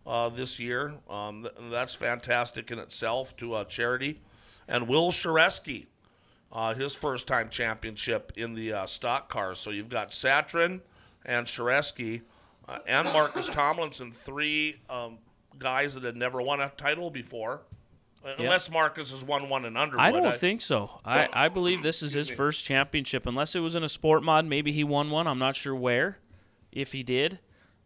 uh, 0.05 0.30
this 0.30 0.59
year. 0.59 0.93
Um, 1.09 1.43
th- 1.43 1.53
that's 1.72 1.95
fantastic 1.95 2.72
in 2.72 2.80
itself 2.80 3.36
to 3.38 3.57
a 3.57 3.65
charity. 3.65 4.22
And 4.68 4.88
Will 4.88 5.11
Shareski, 5.11 5.88
uh, 6.51 6.74
his 6.74 6.93
first 6.93 7.28
time 7.28 7.49
championship 7.49 8.34
in 8.36 8.53
the 8.53 8.74
uh, 8.74 8.86
stock 8.86 9.30
cars. 9.30 9.59
So 9.59 9.72
you've 9.72 9.89
got 9.89 10.11
Satrin 10.11 10.82
and 11.26 11.47
Shareski 11.47 12.22
uh, 12.68 12.80
and 12.86 13.11
Marcus 13.13 13.49
Tomlinson, 13.49 14.11
three 14.11 14.76
um, 14.89 15.18
guys 15.57 15.93
that 15.95 16.03
had 16.03 16.15
never 16.15 16.41
won 16.41 16.59
a 16.59 16.70
title 16.78 17.09
before. 17.09 17.61
Unless 18.38 18.69
Marcus 18.71 19.11
has 19.11 19.23
won 19.23 19.49
one 19.49 19.65
in 19.65 19.78
Underwood. 19.78 20.05
I 20.05 20.11
don't 20.11 20.34
think 20.34 20.61
so. 20.61 20.99
I, 21.05 21.28
I 21.32 21.49
believe 21.49 21.84
this 21.84 22.03
is 22.03 22.13
his 22.13 22.30
first 22.30 22.65
championship. 22.65 23.25
Unless 23.25 23.55
it 23.55 23.59
was 23.59 23.75
in 23.75 23.84
a 23.84 23.89
sport 23.89 24.23
mod, 24.23 24.45
maybe 24.45 24.71
he 24.71 24.84
won 24.84 25.09
one. 25.09 25.28
I'm 25.28 25.39
not 25.39 25.55
sure 25.55 25.75
where, 25.75 26.19
if 26.71 26.91
he 26.91 27.03
did. 27.03 27.39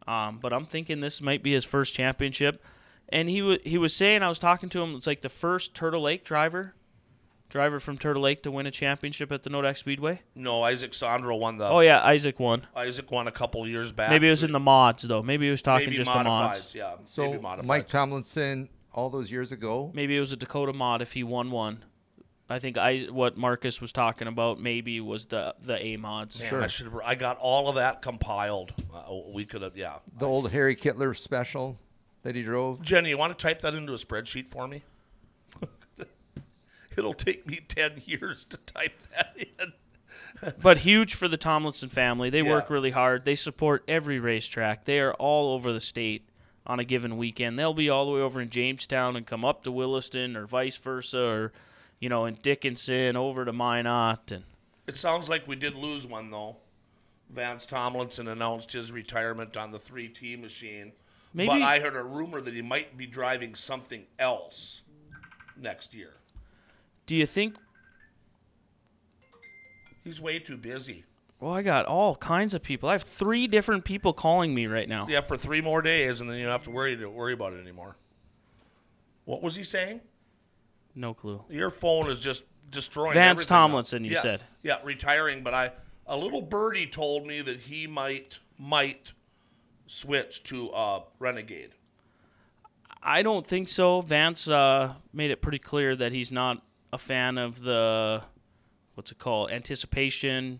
Um, 0.07 0.39
but 0.41 0.51
I'm 0.51 0.65
thinking 0.65 0.99
this 0.99 1.21
might 1.21 1.43
be 1.43 1.53
his 1.53 1.63
first 1.65 1.93
championship. 1.93 2.63
And 3.09 3.29
he 3.29 3.41
wa 3.41 3.57
he 3.63 3.77
was 3.77 3.93
saying 3.93 4.23
I 4.23 4.29
was 4.29 4.39
talking 4.39 4.69
to 4.69 4.81
him. 4.81 4.95
It's 4.95 5.05
like 5.05 5.21
the 5.21 5.29
first 5.29 5.75
Turtle 5.75 6.01
Lake 6.01 6.23
driver, 6.23 6.75
driver 7.49 7.79
from 7.79 7.97
Turtle 7.97 8.23
Lake 8.23 8.41
to 8.43 8.51
win 8.51 8.65
a 8.65 8.71
championship 8.71 9.31
at 9.31 9.43
the 9.43 9.49
Nodak 9.49 9.77
Speedway. 9.77 10.21
No, 10.33 10.63
Isaac 10.63 10.93
Sandro 10.93 11.35
won 11.35 11.57
the. 11.57 11.67
Oh 11.67 11.81
yeah, 11.81 12.01
Isaac 12.03 12.39
won. 12.39 12.65
Isaac 12.75 13.11
won 13.11 13.27
a 13.27 13.31
couple 13.31 13.67
years 13.67 13.91
back. 13.91 14.09
Maybe 14.09 14.27
it 14.27 14.31
was 14.31 14.43
in 14.43 14.53
the 14.53 14.59
mods 14.61 15.03
though. 15.03 15.21
Maybe 15.21 15.45
he 15.45 15.51
was 15.51 15.61
talking 15.61 15.87
maybe 15.87 15.97
just 15.97 16.11
the 16.11 16.23
mods. 16.23 16.73
yeah. 16.73 16.95
So 17.03 17.29
maybe 17.29 17.43
modifieds. 17.43 17.65
Mike 17.65 17.87
Tomlinson, 17.87 18.69
all 18.93 19.09
those 19.09 19.31
years 19.31 19.51
ago, 19.51 19.91
Maybe 19.93 20.15
it 20.17 20.19
was 20.19 20.31
a 20.31 20.37
Dakota 20.37 20.73
mod 20.73 21.01
if 21.01 21.13
he 21.13 21.23
won 21.23 21.51
one. 21.51 21.83
I 22.49 22.59
think 22.59 22.77
I 22.77 23.07
what 23.09 23.37
Marcus 23.37 23.79
was 23.79 23.93
talking 23.93 24.27
about 24.27 24.59
maybe 24.59 24.99
was 24.99 25.25
the 25.27 25.55
the 25.63 25.81
A 25.81 25.97
mods. 25.97 26.37
Man, 26.39 26.49
Sure. 26.49 26.61
I 26.61 26.67
should. 26.67 26.91
I 27.05 27.15
got 27.15 27.37
all 27.37 27.69
of 27.69 27.75
that 27.75 28.01
compiled. 28.01 28.73
Uh, 28.93 29.03
we 29.33 29.45
could 29.45 29.61
have. 29.61 29.77
Yeah. 29.77 29.99
the 30.17 30.27
old 30.27 30.51
Harry 30.51 30.75
Kittler 30.75 31.15
special 31.15 31.77
that 32.23 32.35
he 32.35 32.43
drove. 32.43 32.81
Jenny, 32.81 33.09
you 33.09 33.17
want 33.17 33.37
to 33.37 33.41
type 33.41 33.61
that 33.61 33.73
into 33.73 33.93
a 33.93 33.97
spreadsheet 33.97 34.47
for 34.49 34.67
me? 34.67 34.83
It'll 36.97 37.13
take 37.13 37.47
me 37.47 37.61
ten 37.67 38.01
years 38.05 38.43
to 38.45 38.57
type 38.57 38.99
that 39.15 39.33
in. 39.37 39.73
But 40.61 40.79
huge 40.79 41.13
for 41.13 41.27
the 41.27 41.37
Tomlinson 41.37 41.89
family. 41.89 42.29
They 42.31 42.41
work 42.41 42.69
really 42.69 42.89
hard. 42.91 43.25
They 43.25 43.35
support 43.35 43.83
every 43.87 44.19
racetrack. 44.19 44.85
They 44.85 44.99
are 44.99 45.13
all 45.13 45.53
over 45.53 45.71
the 45.71 45.79
state 45.79 46.27
on 46.71 46.79
a 46.79 46.85
given 46.85 47.17
weekend. 47.17 47.59
They'll 47.59 47.73
be 47.73 47.89
all 47.89 48.05
the 48.05 48.11
way 48.13 48.21
over 48.21 48.39
in 48.39 48.49
Jamestown 48.49 49.17
and 49.17 49.27
come 49.27 49.43
up 49.43 49.63
to 49.63 49.71
Williston 49.71 50.37
or 50.37 50.45
vice 50.47 50.77
versa 50.77 51.19
or 51.19 51.51
you 51.99 52.07
know, 52.09 52.25
in 52.25 52.35
Dickinson 52.41 53.15
over 53.17 53.43
to 53.45 53.51
Minot 53.53 54.31
and 54.31 54.43
It 54.87 54.95
sounds 54.97 55.27
like 55.29 55.47
we 55.47 55.55
did 55.57 55.75
lose 55.75 56.07
one 56.07 56.31
though. 56.31 56.55
Vance 57.29 57.65
Tomlinson 57.65 58.27
announced 58.29 58.71
his 58.71 58.91
retirement 58.91 59.55
on 59.57 59.71
the 59.71 59.79
three 59.79 60.07
T 60.07 60.35
machine. 60.37 60.93
Maybe- 61.33 61.47
But 61.47 61.61
I 61.61 61.79
heard 61.79 61.95
a 61.97 62.03
rumor 62.03 62.39
that 62.41 62.53
he 62.53 62.61
might 62.61 62.97
be 62.97 63.05
driving 63.05 63.53
something 63.53 64.05
else 64.17 64.81
next 65.57 65.93
year. 65.93 66.13
do 67.05 67.15
you 67.17 67.25
think 67.25 67.57
He's 70.03 70.19
way 70.19 70.39
too 70.39 70.57
busy. 70.57 71.03
Well, 71.41 71.53
I 71.53 71.63
got 71.63 71.85
all 71.87 72.15
kinds 72.15 72.53
of 72.53 72.61
people. 72.61 72.87
I 72.87 72.93
have 72.93 73.03
three 73.03 73.47
different 73.47 73.83
people 73.83 74.13
calling 74.13 74.53
me 74.53 74.67
right 74.67 74.87
now. 74.87 75.07
Yeah, 75.09 75.21
for 75.21 75.35
three 75.35 75.59
more 75.61 75.81
days, 75.81 76.21
and 76.21 76.29
then 76.29 76.37
you 76.37 76.43
don't 76.43 76.51
have 76.51 76.63
to 76.63 76.69
worry 76.71 76.95
to 76.95 77.07
worry 77.09 77.33
about 77.33 77.53
it 77.53 77.59
anymore. 77.59 77.95
What 79.25 79.41
was 79.41 79.55
he 79.55 79.63
saying? 79.63 80.01
No 80.95 81.13
clue. 81.13 81.43
Your 81.49 81.69
phone 81.69 82.09
is 82.09 82.19
just 82.19 82.43
destroying. 82.69 83.13
Vance 83.15 83.39
everything. 83.41 83.47
Tomlinson, 83.49 84.03
you 84.05 84.11
Yes. 84.11 84.21
said. 84.21 84.43
Yeah, 84.61 84.77
retiring. 84.83 85.43
But 85.43 85.53
I, 85.53 85.71
a 86.05 86.15
little 86.15 86.41
birdie 86.41 86.87
told 86.87 87.25
me 87.25 87.41
that 87.41 87.59
he 87.59 87.87
might 87.87 88.39
might 88.57 89.11
switch 89.87 90.43
to 90.43 90.69
uh, 90.71 91.01
Renegade. 91.19 91.71
I 93.01 93.23
don't 93.23 93.45
think 93.47 93.67
so. 93.67 94.01
Vance 94.01 94.47
uh, 94.47 94.93
made 95.11 95.31
it 95.31 95.41
pretty 95.41 95.57
clear 95.59 95.95
that 95.95 96.11
he's 96.11 96.31
not 96.31 96.61
a 96.93 96.97
fan 96.99 97.37
of 97.39 97.61
the 97.61 98.21
what's 98.93 99.11
it 99.11 99.17
called 99.17 99.49
anticipation, 99.51 100.59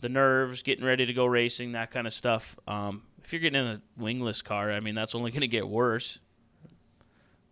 the 0.00 0.08
nerves, 0.08 0.62
getting 0.62 0.84
ready 0.84 1.06
to 1.06 1.12
go 1.12 1.26
racing, 1.26 1.72
that 1.72 1.90
kind 1.90 2.06
of 2.06 2.12
stuff. 2.12 2.58
Um, 2.66 3.02
if 3.22 3.32
you're 3.32 3.40
getting 3.40 3.60
in 3.60 3.66
a 3.66 3.82
wingless 3.96 4.42
car, 4.42 4.72
I 4.72 4.80
mean 4.80 4.94
that's 4.94 5.14
only 5.14 5.30
going 5.30 5.42
to 5.42 5.48
get 5.48 5.68
worse. 5.68 6.18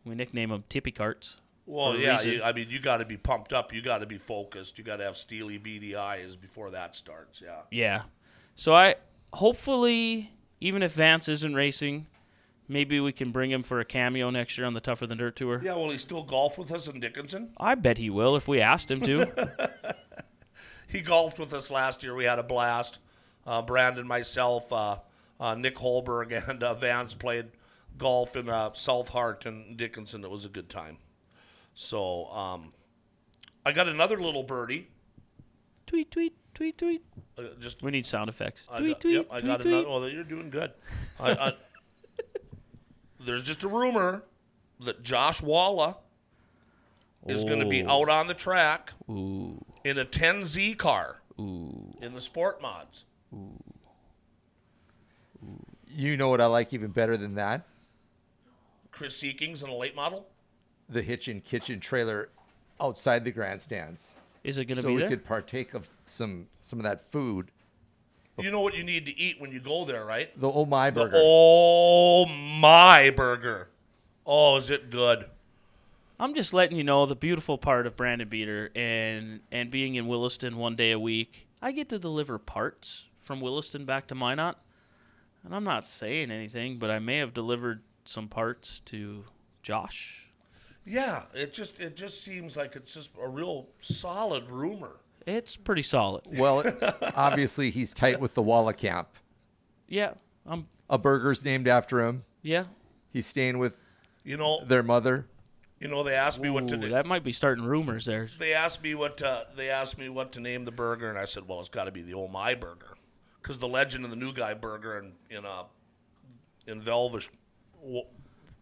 We 0.04 0.14
nickname 0.14 0.50
them 0.50 0.64
tippy 0.68 0.90
carts. 0.90 1.40
Well, 1.66 1.96
yeah. 1.96 2.22
You, 2.22 2.42
I 2.42 2.54
mean, 2.54 2.68
you 2.70 2.80
got 2.80 2.96
to 2.96 3.04
be 3.04 3.18
pumped 3.18 3.52
up. 3.52 3.74
You 3.74 3.82
got 3.82 3.98
to 3.98 4.06
be 4.06 4.16
focused. 4.16 4.78
You 4.78 4.84
got 4.84 4.96
to 4.96 5.04
have 5.04 5.18
steely, 5.18 5.58
beady 5.58 5.94
eyes 5.94 6.34
before 6.34 6.70
that 6.70 6.96
starts. 6.96 7.42
Yeah. 7.44 7.60
Yeah. 7.70 8.02
So 8.54 8.74
I 8.74 8.94
hopefully 9.34 10.32
even 10.60 10.82
if 10.82 10.92
Vance 10.92 11.28
isn't 11.28 11.54
racing, 11.54 12.06
maybe 12.68 13.00
we 13.00 13.12
can 13.12 13.32
bring 13.32 13.50
him 13.50 13.62
for 13.62 13.80
a 13.80 13.84
cameo 13.84 14.30
next 14.30 14.56
year 14.56 14.66
on 14.66 14.72
the 14.72 14.80
Tougher 14.80 15.06
Than 15.06 15.18
Dirt 15.18 15.36
tour. 15.36 15.60
Yeah. 15.62 15.74
Will 15.74 15.90
he 15.90 15.98
still 15.98 16.22
golf 16.22 16.56
with 16.56 16.72
us 16.72 16.88
in 16.88 17.00
Dickinson? 17.00 17.50
I 17.58 17.74
bet 17.74 17.98
he 17.98 18.08
will 18.08 18.34
if 18.34 18.48
we 18.48 18.62
asked 18.62 18.90
him 18.90 19.02
to. 19.02 19.50
he 20.88 21.00
golfed 21.00 21.38
with 21.38 21.52
us 21.54 21.70
last 21.70 22.02
year. 22.02 22.14
We 22.14 22.24
had 22.24 22.38
a 22.38 22.42
blast. 22.42 22.98
Uh, 23.46 23.62
Brandon, 23.62 24.06
myself, 24.06 24.72
uh, 24.72 24.96
uh, 25.40 25.54
Nick 25.54 25.76
Holberg, 25.76 26.32
and 26.48 26.62
uh, 26.62 26.74
Vance 26.74 27.14
played 27.14 27.46
golf 27.96 28.36
in 28.36 28.48
uh, 28.48 28.72
South 28.72 29.08
Heart 29.08 29.46
and 29.46 29.76
Dickinson. 29.76 30.24
It 30.24 30.30
was 30.30 30.44
a 30.44 30.48
good 30.48 30.68
time. 30.68 30.98
So 31.74 32.26
um, 32.26 32.72
I 33.64 33.72
got 33.72 33.88
another 33.88 34.20
little 34.20 34.42
birdie. 34.42 34.88
tweet 35.86 36.10
tweet 36.10 36.34
tweet 36.54 36.76
tweet. 36.76 37.04
Uh, 37.38 37.42
just 37.60 37.82
We 37.82 37.90
need 37.90 38.06
sound 38.06 38.28
effects. 38.28 38.66
I 38.70 38.80
tweet 38.80 38.92
got, 38.94 39.00
tweet 39.00 39.14
yep, 39.14 39.26
I 39.30 39.38
tweet 39.38 39.46
got 39.46 39.60
tweet. 39.62 39.74
another. 39.74 39.88
Oh, 39.88 40.06
you're 40.06 40.24
doing 40.24 40.50
good. 40.50 40.72
I, 41.20 41.30
I, 41.30 41.52
there's 43.20 43.42
just 43.42 43.62
a 43.62 43.68
rumor 43.68 44.24
that 44.80 45.02
Josh 45.02 45.40
Wolla 45.42 45.96
is 47.26 47.44
going 47.44 47.60
to 47.60 47.66
be 47.66 47.84
out 47.84 48.08
on 48.08 48.26
the 48.26 48.34
track 48.34 48.92
Ooh, 49.10 49.47
in 49.88 49.98
a 49.98 50.04
10Z 50.04 50.76
car 50.76 51.16
ooh. 51.40 51.96
in 52.02 52.12
the 52.12 52.20
sport 52.20 52.60
mods. 52.60 53.06
You 55.94 56.16
know 56.16 56.28
what 56.28 56.40
I 56.40 56.46
like 56.46 56.74
even 56.74 56.90
better 56.90 57.16
than 57.16 57.34
that? 57.36 57.62
Chris 58.90 59.16
Seekings 59.20 59.62
in 59.62 59.70
a 59.70 59.74
late 59.74 59.96
model. 59.96 60.26
The 60.90 61.00
Hitchin 61.00 61.40
Kitchen 61.40 61.80
trailer 61.80 62.28
outside 62.80 63.24
the 63.24 63.30
grandstands. 63.30 64.10
Is 64.44 64.58
it 64.58 64.66
going 64.66 64.76
to 64.76 64.82
so 64.82 64.88
be 64.88 64.96
there? 64.96 65.08
So 65.08 65.10
we 65.10 65.16
could 65.16 65.24
partake 65.24 65.74
of 65.74 65.88
some 66.04 66.46
some 66.60 66.78
of 66.78 66.84
that 66.84 67.10
food. 67.10 67.50
You 68.38 68.50
know 68.50 68.60
what 68.60 68.74
you 68.74 68.84
need 68.84 69.04
to 69.06 69.18
eat 69.18 69.40
when 69.40 69.50
you 69.50 69.58
go 69.58 69.84
there, 69.84 70.04
right? 70.04 70.38
The 70.40 70.50
Oh 70.50 70.64
My 70.64 70.90
burger. 70.90 71.06
The 71.06 71.10
Burger. 71.10 71.22
oh 71.24 72.26
my 72.26 73.10
burger. 73.10 73.68
Oh, 74.24 74.56
is 74.58 74.70
it 74.70 74.90
good? 74.90 75.28
I'm 76.20 76.34
just 76.34 76.52
letting 76.52 76.76
you 76.76 76.84
know 76.84 77.06
the 77.06 77.14
beautiful 77.14 77.58
part 77.58 77.86
of 77.86 77.96
Brandon 77.96 78.28
Beater 78.28 78.70
and 78.74 79.40
and 79.52 79.70
being 79.70 79.94
in 79.94 80.06
Williston 80.08 80.56
one 80.56 80.74
day 80.76 80.90
a 80.90 80.98
week. 80.98 81.46
I 81.62 81.72
get 81.72 81.88
to 81.90 81.98
deliver 81.98 82.38
parts 82.38 83.06
from 83.20 83.40
Williston 83.40 83.84
back 83.84 84.06
to 84.08 84.14
Minot, 84.14 84.56
and 85.44 85.54
I'm 85.54 85.64
not 85.64 85.86
saying 85.86 86.30
anything, 86.30 86.78
but 86.78 86.90
I 86.90 86.98
may 86.98 87.18
have 87.18 87.34
delivered 87.34 87.82
some 88.04 88.28
parts 88.28 88.80
to 88.86 89.24
Josh. 89.62 90.30
Yeah, 90.84 91.22
it 91.34 91.52
just 91.52 91.78
it 91.80 91.94
just 91.96 92.22
seems 92.22 92.56
like 92.56 92.74
it's 92.74 92.94
just 92.94 93.10
a 93.22 93.28
real 93.28 93.68
solid 93.78 94.48
rumor. 94.48 94.96
It's 95.26 95.56
pretty 95.56 95.82
solid. 95.82 96.24
well, 96.38 96.64
obviously 97.14 97.70
he's 97.70 97.92
tight 97.92 98.18
with 98.18 98.34
the 98.34 98.42
Wolla 98.42 98.72
camp. 98.72 99.08
Yeah, 99.86 100.14
I'm. 100.46 100.66
A 100.90 100.96
burger's 100.96 101.44
named 101.44 101.68
after 101.68 102.00
him. 102.00 102.24
Yeah, 102.40 102.64
He's 103.12 103.26
staying 103.26 103.58
with 103.58 103.76
You 104.24 104.38
know, 104.38 104.64
their 104.64 104.82
mother. 104.82 105.26
You 105.80 105.88
know 105.88 106.02
they 106.02 106.14
asked 106.14 106.40
me 106.40 106.50
what 106.50 106.68
to 106.68 106.76
do. 106.76 106.88
that 106.88 107.06
might 107.06 107.24
be 107.24 107.32
starting 107.32 107.64
rumors 107.64 108.04
there. 108.04 108.28
They 108.38 108.52
asked 108.52 108.82
me 108.82 108.94
what 108.94 109.16
to, 109.18 109.46
they 109.56 109.70
asked 109.70 109.98
me 109.98 110.08
what 110.08 110.32
to 110.32 110.40
name 110.40 110.64
the 110.64 110.72
burger, 110.72 111.08
and 111.08 111.18
I 111.18 111.24
said, 111.24 111.46
well, 111.46 111.60
it's 111.60 111.68
got 111.68 111.84
to 111.84 111.92
be 111.92 112.02
the 112.02 112.14
Oh 112.14 112.28
My 112.28 112.54
Burger, 112.54 112.96
because 113.42 113.58
the 113.58 113.68
legend 113.68 114.04
of 114.04 114.10
the 114.10 114.16
new 114.16 114.32
guy 114.32 114.54
burger 114.54 114.98
and 114.98 115.12
in 115.30 115.44
uh, 115.46 115.64
in 116.66 116.82
Velvish 116.82 117.28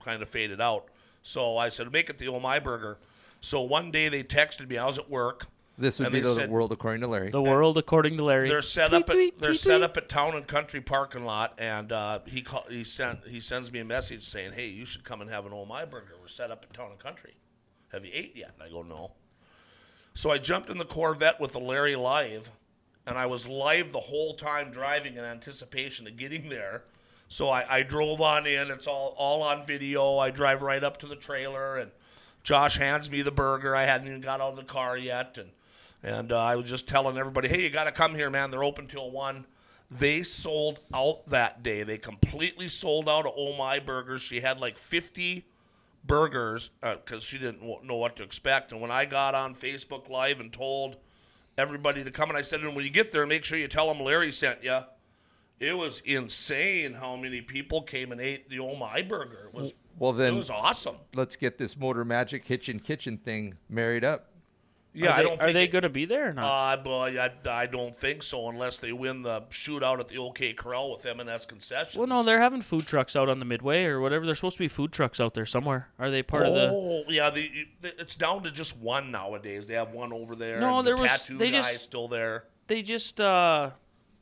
kind 0.05 0.23
of 0.23 0.29
faded 0.29 0.61
out. 0.61 0.89
So 1.23 1.57
I 1.57 1.71
said, 1.71 1.91
make 1.93 2.09
it 2.11 2.19
the 2.19 2.29
Oh 2.29 2.41
My 2.41 2.59
Burger. 2.59 2.99
So 3.41 3.63
one 3.63 3.91
day 3.91 4.09
they 4.09 4.23
texted 4.23 4.69
me. 4.69 4.79
I 4.79 4.87
was 4.87 4.99
at 4.99 5.11
work. 5.11 5.47
This 5.79 5.99
would 5.99 6.07
And 6.07 6.13
be 6.15 6.21
the 6.21 6.33
said- 6.35 6.51
world 6.51 6.73
according 6.73 7.03
to 7.03 7.09
Larry. 7.09 7.31
The 7.31 7.43
world 7.43 7.77
according 7.77 8.17
to 8.17 8.25
Larry. 8.25 8.49
They're 8.49 8.63
set 8.63 8.89
Tweet, 8.91 9.03
up. 9.03 9.11
At, 9.11 9.13
tweet, 9.13 9.39
they're 9.39 9.51
tweet, 9.51 9.61
set 9.61 9.73
tweet. 9.79 9.83
up 9.85 9.97
at 9.99 10.09
Town 10.09 10.35
and 10.35 10.47
Country 10.47 10.81
parking 10.81 11.25
lot, 11.27 11.55
and 11.59 11.93
uh, 11.93 12.21
he 12.27 12.41
call, 12.43 12.65
he 12.71 12.83
sent 12.85 13.27
he 13.27 13.41
sends 13.41 13.71
me 13.71 13.81
a 13.81 13.85
message 13.85 14.25
saying, 14.25 14.53
"Hey, 14.53 14.69
you 14.69 14.87
should 14.87 15.05
come 15.05 15.21
and 15.21 15.29
have 15.31 15.45
an 15.45 15.53
old 15.53 15.69
My 15.69 15.85
Burger. 15.85 16.15
We're 16.21 16.29
set 16.29 16.51
up 16.51 16.65
at 16.65 16.73
Town 16.73 16.91
and 16.91 16.99
Country. 16.99 17.35
Have 17.93 18.05
you 18.07 18.11
ate 18.15 18.35
yet?" 18.35 18.53
And 18.55 18.63
I 18.63 18.71
go, 18.71 18.83
"No." 18.83 19.13
So 20.15 20.31
I 20.31 20.39
jumped 20.39 20.71
in 20.71 20.79
the 20.79 20.87
Corvette 20.87 21.39
with 21.41 21.53
the 21.53 21.61
Larry 21.61 21.95
Live, 21.95 22.51
and 23.07 23.19
I 23.19 23.27
was 23.27 23.47
live 23.47 23.93
the 23.93 24.01
whole 24.01 24.33
time 24.35 24.71
driving 24.71 25.17
in 25.19 25.25
anticipation 25.25 26.07
of 26.07 26.17
getting 26.17 26.49
there. 26.49 26.85
So 27.29 27.51
I, 27.51 27.79
I 27.79 27.83
drove 27.83 28.23
on 28.23 28.47
in. 28.47 28.71
It's 28.71 28.87
all 28.87 29.15
all 29.19 29.43
on 29.43 29.67
video. 29.67 30.17
I 30.17 30.31
drive 30.31 30.63
right 30.63 30.83
up 30.83 30.97
to 30.99 31.07
the 31.07 31.17
trailer, 31.17 31.77
and 31.77 31.91
Josh 32.43 32.79
hands 32.79 33.11
me 33.11 33.21
the 33.21 33.31
burger. 33.31 33.77
I 33.77 33.83
hadn't 33.83 34.07
even 34.07 34.23
got 34.23 34.41
out 34.41 34.53
of 34.53 34.57
the 34.57 34.63
car 34.65 34.97
yet, 34.97 35.37
and 35.37 35.51
and 36.07 36.31
uh, 36.33 36.39
I 36.41 36.57
was 36.57 36.71
just 36.71 36.89
telling 36.89 37.19
everybody, 37.19 37.49
"Hey, 37.49 37.63
you 37.63 37.71
got 37.71 37.85
to 37.85 37.93
come 37.93 38.15
here, 38.15 38.31
man. 38.31 38.51
They're 38.51 38.65
open 38.65 38.87
till 38.87 39.11
one." 39.11 39.45
They 39.91 40.23
sold 40.23 40.81
out 40.95 41.27
that 41.27 41.63
day. 41.63 41.83
They 41.85 41.99
completely 41.99 42.69
sold 42.69 43.09
out 43.09 43.27
of 43.27 43.33
Oh 43.37 43.57
My 43.57 43.79
Burgers. 43.79 44.21
She 44.23 44.41
had 44.41 44.59
like 44.59 44.77
50 44.77 45.47
burgers 46.05 46.71
because 46.81 47.23
she 47.23 47.39
didn't 47.39 47.61
w- 47.61 47.79
know 47.85 47.97
what 47.97 48.17
to 48.17 48.23
expect. 48.25 48.73
And 48.73 48.81
when 48.81 48.91
I 48.91 49.05
got 49.05 49.35
on 49.37 49.55
Facebook 49.55 50.09
Live 50.09 50.41
and 50.41 50.53
told 50.53 50.97
everybody 51.57 52.03
to 52.03 52.11
come, 52.11 52.31
and 52.31 52.37
I 52.39 52.43
said, 52.43 52.61
"And 52.63 52.75
when 52.75 52.85
you 52.85 52.91
get 52.91 53.13
there, 53.13 53.27
make 53.27 53.45
sure 53.45 53.59
you 53.59 53.69
tell 53.69 53.87
them 53.93 54.01
Larry 54.05 54.33
sent 54.33 54.63
you." 54.65 54.81
It 55.59 55.77
was 55.77 56.01
insane 56.01 56.93
how 56.93 57.17
many 57.17 57.41
people 57.41 57.81
came 57.81 58.13
and 58.13 58.21
ate 58.21 58.51
the 58.51 58.59
Oh 58.59 58.77
My 58.77 59.03
Burger. 59.03 59.47
It 59.49 59.55
was 59.55 59.75
Well, 59.99 60.13
then 60.13 60.35
it 60.35 60.37
was 60.37 60.51
awesome. 60.51 60.97
let's 61.15 61.35
get 61.37 61.59
this 61.59 61.77
Motor 61.77 62.05
Magic 62.05 62.45
Hitchin 62.45 62.79
Kitchen 62.81 63.17
thing 63.19 63.57
married 63.69 64.05
up. 64.05 64.31
Yeah, 64.97 65.11
are 65.11 65.13
I 65.13 65.17
they, 65.17 65.23
don't. 65.29 65.43
are 65.43 65.53
they 65.53 65.67
going 65.69 65.83
to 65.83 65.89
be 65.89 66.05
there 66.07 66.31
or 66.31 66.33
not? 66.33 66.79
Uh, 66.79 66.83
boy, 66.83 67.17
I, 67.21 67.31
I 67.51 67.67
don't 67.67 67.95
think 67.95 68.23
so 68.23 68.49
unless 68.49 68.79
they 68.79 68.93
win 68.93 69.23
the 69.23 69.43
shootout 69.51 70.01
at 70.01 70.09
the 70.09 70.19
OK 70.19 70.55
Corral 70.55 70.93
with 70.93 71.05
M&S 71.05 71.47
Concessions. 71.47 71.97
well, 71.97 72.07
no, 72.07 72.23
they're 72.23 72.41
having 72.41 72.63
food 72.63 72.87
trucks 72.87 73.15
out 73.15 73.29
on 73.29 73.39
the 73.39 73.45
Midway 73.45 73.85
or 73.85 74.01
whatever. 74.01 74.25
There's 74.25 74.39
supposed 74.39 74.57
to 74.57 74.63
be 74.65 74.69
food 74.69 74.93
trucks 74.93 75.21
out 75.21 75.35
there 75.35 75.47
somewhere. 75.47 75.89
Are 75.99 76.11
they 76.11 76.23
part 76.23 76.47
of 76.47 76.55
the? 76.55 76.71
Oh, 76.73 77.05
yeah, 77.09 77.31
the, 77.31 77.51
it's 77.83 78.15
down 78.15 78.43
to 78.45 78.51
just 78.51 78.79
one 78.79 79.11
nowadays. 79.11 79.67
They 79.67 79.75
have 79.75 79.91
one 79.93 80.13
over 80.13 80.35
there. 80.35 80.59
No, 80.61 80.79
and 80.79 80.87
the 80.87 80.95
there 80.95 81.03
was- 81.03 81.11
tattoo 81.11 81.37
they 81.39 81.51
guy's 81.51 81.73
just- 81.73 81.85
still 81.85 82.09
there. 82.09 82.45
They 82.69 82.83
just 82.83 83.21
uh, 83.21 83.71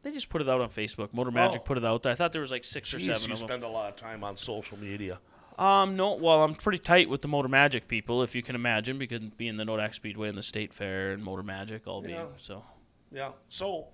they 0.03 0.11
just 0.11 0.29
put 0.29 0.43
it 0.43 0.49
out 0.49 0.61
on 0.61 0.69
Facebook. 0.69 1.15
Motor 1.15 1.31
Magic 1.31 1.61
Oh. 1.61 1.65
put 1.65 1.79
it 1.79 1.85
out 1.85 2.03
there. 2.03 2.13
I 2.13 2.15
thought 2.15 2.33
there 2.33 2.43
was 2.43 2.51
like 2.51 2.65
six 2.65 2.93
or 2.93 2.99
seven 2.99 3.07
you 3.29 3.33
of 3.33 3.39
them. 3.39 3.49
spend 3.49 3.63
a 3.63 3.69
lot 3.69 3.89
of 3.89 3.97
time 3.97 4.23
on 4.23 4.37
social 4.37 4.79
media. 4.79 5.19
Um, 5.59 5.97
no, 5.97 6.15
well, 6.15 6.43
I'm 6.43 6.55
pretty 6.55 6.79
tight 6.79 7.09
with 7.09 7.23
the 7.23 7.29
Motor 7.29 7.49
Magic 7.49 7.87
people, 7.87 8.23
if 8.23 8.35
you 8.35 8.43
can 8.43 8.55
imagine, 8.57 8.99
because 8.99 9.21
being 9.37 9.57
the 9.57 9.65
Nodak 9.65 9.95
Speedway 9.95 10.29
and 10.29 10.37
the 10.37 10.43
State 10.43 10.75
Fair 10.75 11.13
and 11.13 11.23
Motor 11.23 11.43
Magic 11.45 11.87
all 11.87 12.03
being 12.03 12.27
so. 12.37 12.65
Yeah. 13.13 13.31
So, 13.49 13.87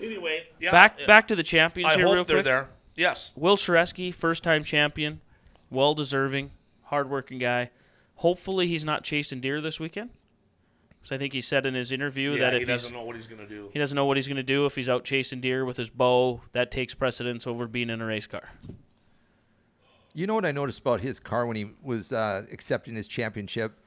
anyway, 0.00 0.46
yeah. 0.60 0.70
Back 0.70 0.98
uh, 1.02 1.06
back 1.06 1.28
to 1.28 1.36
the 1.36 1.42
champions 1.42 1.94
I 1.94 1.96
here, 1.96 2.04
real 2.06 2.24
they're 2.24 2.36
quick. 2.36 2.44
there. 2.44 2.68
Yes. 2.94 3.30
Will 3.34 3.56
Shareski, 3.56 4.12
first 4.12 4.42
time 4.42 4.62
champion, 4.64 5.20
well 5.70 5.94
deserving, 5.94 6.50
hardworking 6.84 7.38
guy. 7.38 7.70
Hopefully, 8.16 8.66
he's 8.66 8.84
not 8.84 9.02
chasing 9.04 9.40
deer 9.40 9.60
this 9.60 9.80
weekend. 9.80 10.10
Because 11.00 11.12
I 11.14 11.18
think 11.18 11.32
he 11.34 11.40
said 11.40 11.66
in 11.66 11.74
his 11.74 11.92
interview 11.92 12.32
Yeah, 12.32 12.40
that 12.40 12.54
if 12.54 12.60
he's 12.60 12.68
doesn't 12.68 12.92
know 12.92 13.04
what 13.04 13.14
he's 13.14 13.26
going 13.28 13.40
to 13.40 13.46
do. 13.46 13.70
he 13.72 13.78
doesn't 13.78 13.94
know 13.94 14.06
what 14.06 14.16
he's 14.16 14.26
going 14.26 14.38
to 14.38 14.42
do 14.42 14.66
if 14.66 14.74
he's 14.74 14.88
out 14.88 15.04
chasing 15.04 15.40
deer 15.40 15.64
with 15.64 15.76
his 15.76 15.88
bow, 15.88 16.40
that 16.52 16.70
takes 16.70 16.94
precedence 16.94 17.46
over 17.46 17.66
being 17.68 17.90
in 17.90 18.00
a 18.00 18.06
race 18.06 18.26
car. 18.26 18.50
You 20.16 20.26
know 20.26 20.32
what 20.32 20.46
I 20.46 20.50
noticed 20.50 20.78
about 20.80 21.02
his 21.02 21.20
car 21.20 21.44
when 21.46 21.56
he 21.56 21.66
was 21.82 22.10
uh, 22.10 22.46
accepting 22.50 22.94
his 22.94 23.06
championship? 23.06 23.78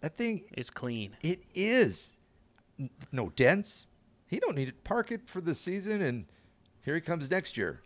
That 0.00 0.16
thing, 0.16 0.42
is 0.56 0.68
clean. 0.68 1.16
it 1.22 1.44
is 1.54 2.14
no 3.12 3.28
dents. 3.36 3.86
He 4.26 4.40
don't 4.40 4.56
need 4.56 4.66
to 4.66 4.72
park 4.72 5.12
it 5.12 5.28
for 5.28 5.40
the 5.40 5.54
season, 5.54 6.02
and 6.02 6.24
here 6.84 6.96
he 6.96 7.00
comes 7.00 7.30
next 7.30 7.56
year. 7.56 7.82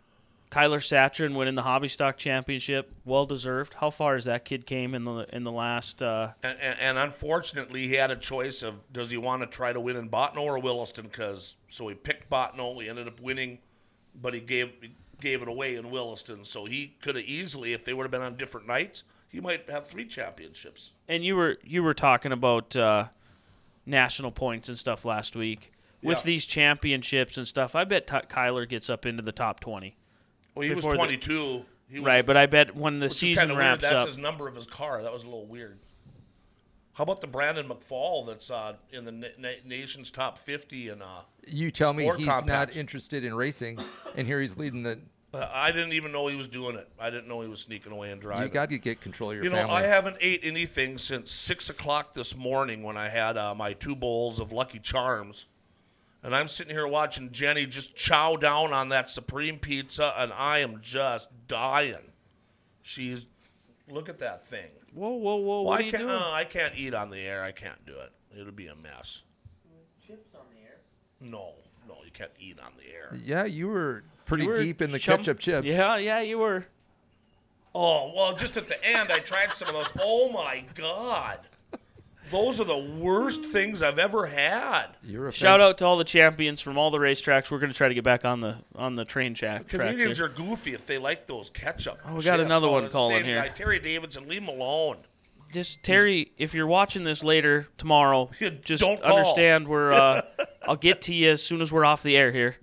Kyler 0.49 0.79
Satrin 0.79 1.35
winning 1.35 1.53
the 1.53 1.61
Hobby 1.61 1.89
Stock 1.89 2.17
Championship, 2.17 2.91
well 3.05 3.27
deserved. 3.27 3.75
How 3.75 3.91
far 3.91 4.15
has 4.15 4.25
that 4.25 4.45
kid 4.45 4.65
came 4.65 4.95
in 4.95 5.03
the 5.03 5.27
in 5.31 5.43
the 5.43 5.51
last? 5.51 6.01
Uh, 6.01 6.29
And, 6.41 6.57
and, 6.59 6.79
and 6.79 6.97
unfortunately, 6.97 7.87
he 7.87 7.93
had 7.93 8.09
a 8.09 8.15
choice 8.15 8.63
of 8.63 8.79
does 8.91 9.11
he 9.11 9.17
want 9.17 9.43
to 9.43 9.47
try 9.47 9.73
to 9.73 9.79
win 9.79 9.95
in 9.95 10.09
Bottineau 10.09 10.41
or 10.41 10.57
Williston? 10.57 11.03
Because 11.03 11.55
so 11.69 11.87
he 11.87 11.93
picked 11.93 12.31
Bottineau. 12.31 12.81
He 12.81 12.89
ended 12.89 13.07
up 13.07 13.19
winning, 13.21 13.59
but 14.19 14.33
he 14.33 14.39
gave 14.39 14.71
he 14.81 14.89
gave 15.21 15.41
it 15.41 15.47
away 15.47 15.75
in 15.75 15.89
Williston. 15.91 16.43
So 16.45 16.65
he 16.65 16.95
could 17.01 17.15
have 17.15 17.25
easily, 17.25 17.73
if 17.73 17.83
they 17.85 17.93
would 17.93 18.03
have 18.03 18.11
been 18.11 18.21
on 18.21 18.35
different 18.37 18.67
nights, 18.67 19.03
he 19.29 19.39
might 19.39 19.69
have 19.69 19.87
three 19.87 20.05
championships. 20.05 20.91
and 21.07 21.23
you 21.23 21.35
were 21.35 21.57
you 21.63 21.83
were 21.83 21.93
talking 21.93 22.31
about 22.31 22.75
uh, 22.75 23.05
national 23.85 24.31
points 24.31 24.69
and 24.69 24.77
stuff 24.77 25.05
last 25.05 25.35
week 25.35 25.71
with 26.01 26.19
Yeah. 26.19 26.23
these 26.23 26.45
championships 26.45 27.37
and 27.37 27.47
stuff. 27.47 27.75
I 27.75 27.83
bet 27.83 28.07
Ty 28.07 28.21
Kyler 28.29 28.67
gets 28.67 28.89
up 28.89 29.05
into 29.05 29.21
the 29.23 29.31
top 29.31 29.59
twenty. 29.59 29.95
Well, 30.55 30.67
he 30.67 30.73
was 30.73 30.83
the- 30.85 30.91
22. 30.95 31.65
He 31.91 31.99
was, 31.99 32.05
Right, 32.05 32.23
but 32.25 32.37
I 32.37 32.45
bet 32.45 32.75
when 32.75 32.99
the 32.99 33.09
season 33.09 33.45
of 33.45 33.57
weird. 33.57 33.59
wraps 33.59 33.81
That's 33.81 33.93
up, 33.95 34.07
his 34.07 34.17
number 34.17 34.47
of 34.47 34.55
his 34.55 34.67
car. 34.67 35.01
That 35.01 35.11
was 35.11 35.23
a 35.23 35.25
little 35.27 35.47
weird. 35.47 35.79
How 36.99 37.03
about 37.03 37.21
the 37.21 37.27
Brandon 37.27 37.65
McFall 37.65 38.27
that's 38.27 38.51
uh, 38.51 38.73
in 38.91 39.05
the 39.05 39.13
na- 39.13 39.27
na- 39.37 39.51
nation's 39.63 40.11
top 40.11 40.37
50 40.37 40.89
and 40.89 41.01
uh, 41.01 41.21
You 41.47 41.71
tell 41.71 41.93
me 41.93 42.11
he's 42.17 42.43
not 42.43 42.75
interested 42.75 43.23
in 43.23 43.33
racing, 43.33 43.79
and 44.17 44.27
here 44.27 44.41
he's 44.41 44.57
leading 44.57 44.83
the. 44.83 44.99
Uh, 45.33 45.49
I 45.49 45.71
didn't 45.71 45.93
even 45.93 46.11
know 46.11 46.27
he 46.27 46.35
was 46.35 46.49
doing 46.49 46.75
it. 46.75 46.89
I 46.99 47.09
didn't 47.09 47.29
know 47.29 47.39
he 47.39 47.47
was 47.47 47.61
sneaking 47.61 47.93
away 47.93 48.11
and 48.11 48.19
driving. 48.19 48.49
You 48.49 48.53
got 48.53 48.69
to 48.71 48.77
get 48.77 48.99
control 48.99 49.29
of 49.31 49.37
your 49.37 49.45
You 49.45 49.49
know, 49.49 49.55
family. 49.55 49.75
I 49.75 49.83
haven't 49.83 50.17
ate 50.19 50.41
anything 50.43 50.97
since 50.97 51.31
six 51.31 51.69
o'clock 51.69 52.11
this 52.13 52.35
morning 52.35 52.83
when 52.83 52.97
I 52.97 53.07
had 53.07 53.37
uh, 53.37 53.55
my 53.55 53.71
two 53.71 53.95
bowls 53.95 54.41
of 54.41 54.51
Lucky 54.51 54.79
Charms, 54.79 55.45
and 56.21 56.35
I'm 56.35 56.49
sitting 56.49 56.75
here 56.75 56.85
watching 56.85 57.31
Jenny 57.31 57.65
just 57.65 57.95
chow 57.95 58.35
down 58.35 58.73
on 58.73 58.89
that 58.89 59.09
supreme 59.09 59.57
pizza, 59.57 60.13
and 60.17 60.33
I 60.33 60.57
am 60.57 60.81
just 60.81 61.29
dying. 61.47 62.11
She's 62.81 63.25
look 63.87 64.09
at 64.09 64.19
that 64.19 64.45
thing. 64.45 64.71
Whoa, 64.99 65.09
whoa, 65.11 65.35
whoa! 65.37 65.61
Well, 65.61 65.63
What 65.65 65.79
I 65.79 65.83
are 65.83 65.85
you 65.85 65.91
can't. 65.91 66.03
doing? 66.03 66.15
Uh, 66.15 66.31
I 66.31 66.43
can't 66.43 66.73
eat 66.77 66.93
on 66.93 67.09
the 67.09 67.19
air. 67.19 67.43
I 67.43 67.51
can't 67.51 67.83
do 67.85 67.93
it. 67.93 68.11
It'll 68.39 68.51
be 68.53 68.67
a 68.67 68.75
mess. 68.75 69.23
Chips 70.05 70.35
on 70.35 70.41
the 70.53 70.61
air. 70.65 70.77
No, 71.21 71.53
no, 71.87 71.97
you 72.05 72.11
can't 72.11 72.31
eat 72.39 72.59
on 72.59 72.71
the 72.77 72.93
air. 72.93 73.15
yeah, 73.23 73.45
you 73.45 73.67
were 73.67 74.03
pretty 74.25 74.43
You 74.43 74.49
were 74.49 74.55
deep 74.57 74.81
in 74.81 74.91
the 74.91 74.99
chum- 74.99 75.17
ketchup 75.17 75.39
chips. 75.39 75.65
Yeah, 75.67 75.97
yeah, 75.97 76.21
you 76.21 76.37
were. 76.37 76.65
Oh 77.75 78.11
well, 78.15 78.35
just 78.35 78.57
at 78.57 78.67
the 78.67 78.83
end, 78.85 79.11
I 79.11 79.19
tried 79.19 79.53
some 79.53 79.67
of 79.69 79.73
those. 79.75 79.89
Oh 80.01 80.29
my 80.31 80.63
god, 80.75 81.39
those 82.31 82.59
are 82.61 82.65
the 82.65 82.77
worst 82.99 83.43
things 83.45 83.81
I've 83.81 83.99
ever 83.99 84.25
had. 84.27 84.87
You're 85.03 85.27
a 85.27 85.31
Shout 85.31 85.59
out 85.61 85.77
to 85.79 85.85
all 85.85 85.97
the 85.97 86.03
champions 86.03 86.61
from 86.61 86.77
all 86.77 86.91
the 86.91 86.97
racetracks. 86.97 87.49
We're 87.51 87.59
going 87.59 87.71
to 87.71 87.77
try 87.77 87.87
to 87.87 87.93
get 87.93 88.03
back 88.03 88.25
on 88.25 88.39
the 88.39 88.57
on 88.75 88.95
the 88.95 89.05
train 89.05 89.33
track. 89.33 89.67
tracks 89.67 89.71
Canadians 89.71 90.17
here. 90.17 90.25
are 90.27 90.29
goofy 90.29 90.73
if 90.73 90.85
they 90.87 90.97
like 90.97 91.25
those 91.25 91.49
ketchup. 91.49 91.99
Oh, 92.05 92.15
we 92.15 92.23
got 92.23 92.37
chips. 92.37 92.45
another 92.45 92.67
Oh, 92.67 92.71
one 92.71 92.83
the 92.83 92.89
calling 92.89 93.25
here. 93.25 93.41
guy, 93.41 93.49
Terry 93.49 93.79
Davidson, 93.79 94.27
leave 94.27 94.41
him 94.43 94.49
alone. 94.49 94.97
just 95.51 95.81
Terry, 95.83 96.31
if 96.37 96.53
you're 96.53 96.67
watching 96.67 97.03
this 97.03 97.23
later 97.23 97.67
tomorrow, 97.77 98.29
just 98.63 98.81
Don't 98.81 99.01
understand 99.01 99.67
we're. 99.67 99.93
Uh, 99.93 100.21
I'll 100.67 100.75
get 100.75 101.01
to 101.03 101.13
you 101.13 101.31
as 101.31 101.41
soon 101.43 101.61
as 101.61 101.71
we're 101.71 101.85
off 101.85 102.03
the 102.03 102.15
air 102.15 102.31
here. 102.31 102.55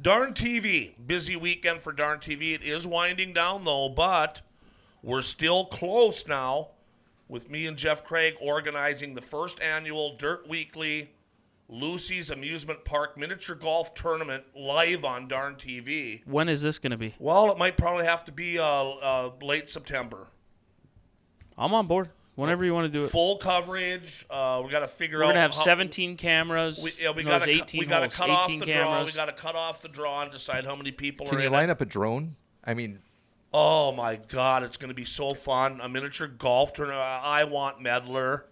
Darn 0.00 0.32
TV, 0.32 0.94
busy 1.06 1.36
weekend 1.36 1.80
for 1.80 1.92
Darn 1.92 2.18
TV. 2.18 2.54
It 2.54 2.62
is 2.62 2.86
winding 2.86 3.34
down 3.34 3.64
though, 3.64 3.88
but 3.88 4.40
we're 5.02 5.22
still 5.22 5.66
close 5.66 6.26
now. 6.26 6.68
With 7.32 7.48
me 7.48 7.66
and 7.66 7.78
Jeff 7.78 8.04
Craig 8.04 8.34
organizing 8.42 9.14
the 9.14 9.22
first 9.22 9.58
annual 9.62 10.16
Dirt 10.18 10.46
Weekly 10.50 11.12
Lucy's 11.66 12.28
Amusement 12.28 12.84
Park 12.84 13.16
Miniature 13.16 13.56
Golf 13.56 13.94
Tournament 13.94 14.44
live 14.54 15.06
on 15.06 15.28
Darn 15.28 15.54
TV. 15.54 16.20
When 16.26 16.50
is 16.50 16.60
this 16.60 16.78
going 16.78 16.90
to 16.90 16.98
be? 16.98 17.14
Well, 17.18 17.50
it 17.50 17.56
might 17.56 17.78
probably 17.78 18.04
have 18.04 18.22
to 18.26 18.32
be 18.32 18.58
uh, 18.58 18.64
uh, 18.64 19.30
late 19.40 19.70
September. 19.70 20.26
I'm 21.56 21.72
on 21.72 21.86
board. 21.86 22.10
Whenever 22.34 22.66
you 22.66 22.74
want 22.74 22.92
to 22.92 22.98
do 22.98 23.02
it. 23.06 23.10
Full 23.10 23.38
coverage. 23.38 24.26
Uh, 24.28 24.60
we 24.62 24.70
got 24.70 24.80
to 24.80 24.86
figure 24.86 25.20
We're 25.20 25.24
out. 25.24 25.28
gonna 25.28 25.40
have 25.40 25.54
how- 25.54 25.62
17 25.62 26.18
cameras. 26.18 26.82
We, 26.84 26.92
yeah, 27.02 27.12
we 27.12 27.22
got 27.24 27.40
to 27.44 27.48
18 27.50 27.78
we 27.78 27.86
got 27.86 28.00
to 28.00 28.14
cut 28.14 28.28
off 28.28 28.44
18 28.50 28.60
the 28.60 28.66
draw. 28.66 28.74
cameras. 28.74 29.06
We 29.14 29.16
got 29.16 29.26
to 29.26 29.32
cut 29.32 29.54
off 29.56 29.80
the 29.80 29.88
draw 29.88 30.20
and 30.20 30.30
decide 30.30 30.66
how 30.66 30.76
many 30.76 30.92
people 30.92 31.24
Can 31.26 31.38
are 31.38 31.40
you 31.40 31.46
in 31.46 31.52
line 31.54 31.70
it. 31.70 31.72
up 31.72 31.80
a 31.80 31.86
drone? 31.86 32.36
I 32.62 32.74
mean, 32.74 32.98
Oh 33.54 33.92
my 33.92 34.16
God, 34.16 34.62
it's 34.62 34.76
going 34.78 34.88
to 34.88 34.94
be 34.94 35.04
so 35.04 35.34
fun! 35.34 35.80
A 35.82 35.88
miniature 35.88 36.26
golf 36.26 36.72
tournament. 36.72 37.00
I 37.02 37.44
want 37.44 37.82
Medler. 37.82 38.46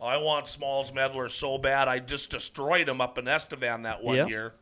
I 0.00 0.16
want 0.18 0.46
Smalls 0.46 0.92
Medler 0.92 1.28
so 1.28 1.58
bad. 1.58 1.88
I 1.88 1.98
just 1.98 2.30
destroyed 2.30 2.88
him 2.88 3.00
up 3.00 3.18
in 3.18 3.26
Estevan 3.26 3.82
that 3.82 4.02
one 4.02 4.16
Yep. 4.16 4.28
year. 4.28 4.54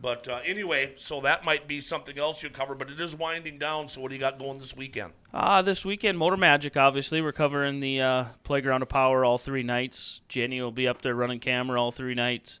But 0.00 0.26
uh, 0.26 0.40
anyway, 0.44 0.94
so 0.96 1.20
that 1.20 1.44
might 1.44 1.68
be 1.68 1.80
something 1.80 2.18
else 2.18 2.42
you 2.42 2.50
cover. 2.50 2.74
But 2.74 2.90
it 2.90 2.98
is 3.00 3.14
winding 3.14 3.58
down. 3.58 3.88
So 3.88 4.00
what 4.00 4.08
do 4.08 4.14
you 4.16 4.20
got 4.20 4.38
going 4.38 4.58
this 4.58 4.76
weekend? 4.76 5.12
Ah, 5.32 5.62
this 5.62 5.84
weekend, 5.84 6.18
Motor 6.18 6.36
Magic. 6.38 6.76
Obviously, 6.76 7.20
we're 7.20 7.30
covering 7.32 7.78
the 7.78 8.00
uh, 8.00 8.24
playground 8.42 8.82
of 8.82 8.88
power 8.88 9.24
all 9.24 9.38
three 9.38 9.62
nights. 9.62 10.22
Jenny 10.28 10.60
will 10.60 10.72
be 10.72 10.88
up 10.88 11.02
there 11.02 11.14
running 11.14 11.38
camera 11.38 11.80
all 11.80 11.92
three 11.92 12.14
nights. 12.14 12.58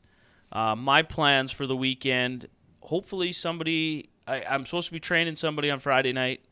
Uh, 0.52 0.76
my 0.76 1.02
plans 1.02 1.50
for 1.50 1.66
the 1.66 1.74
weekend. 1.74 2.46
Hopefully, 2.82 3.32
somebody. 3.32 4.10
I, 4.28 4.44
I'm 4.44 4.64
supposed 4.64 4.86
to 4.88 4.92
be 4.92 5.00
training 5.00 5.34
somebody 5.34 5.68
on 5.70 5.80
Friday 5.80 6.12
night 6.12 6.42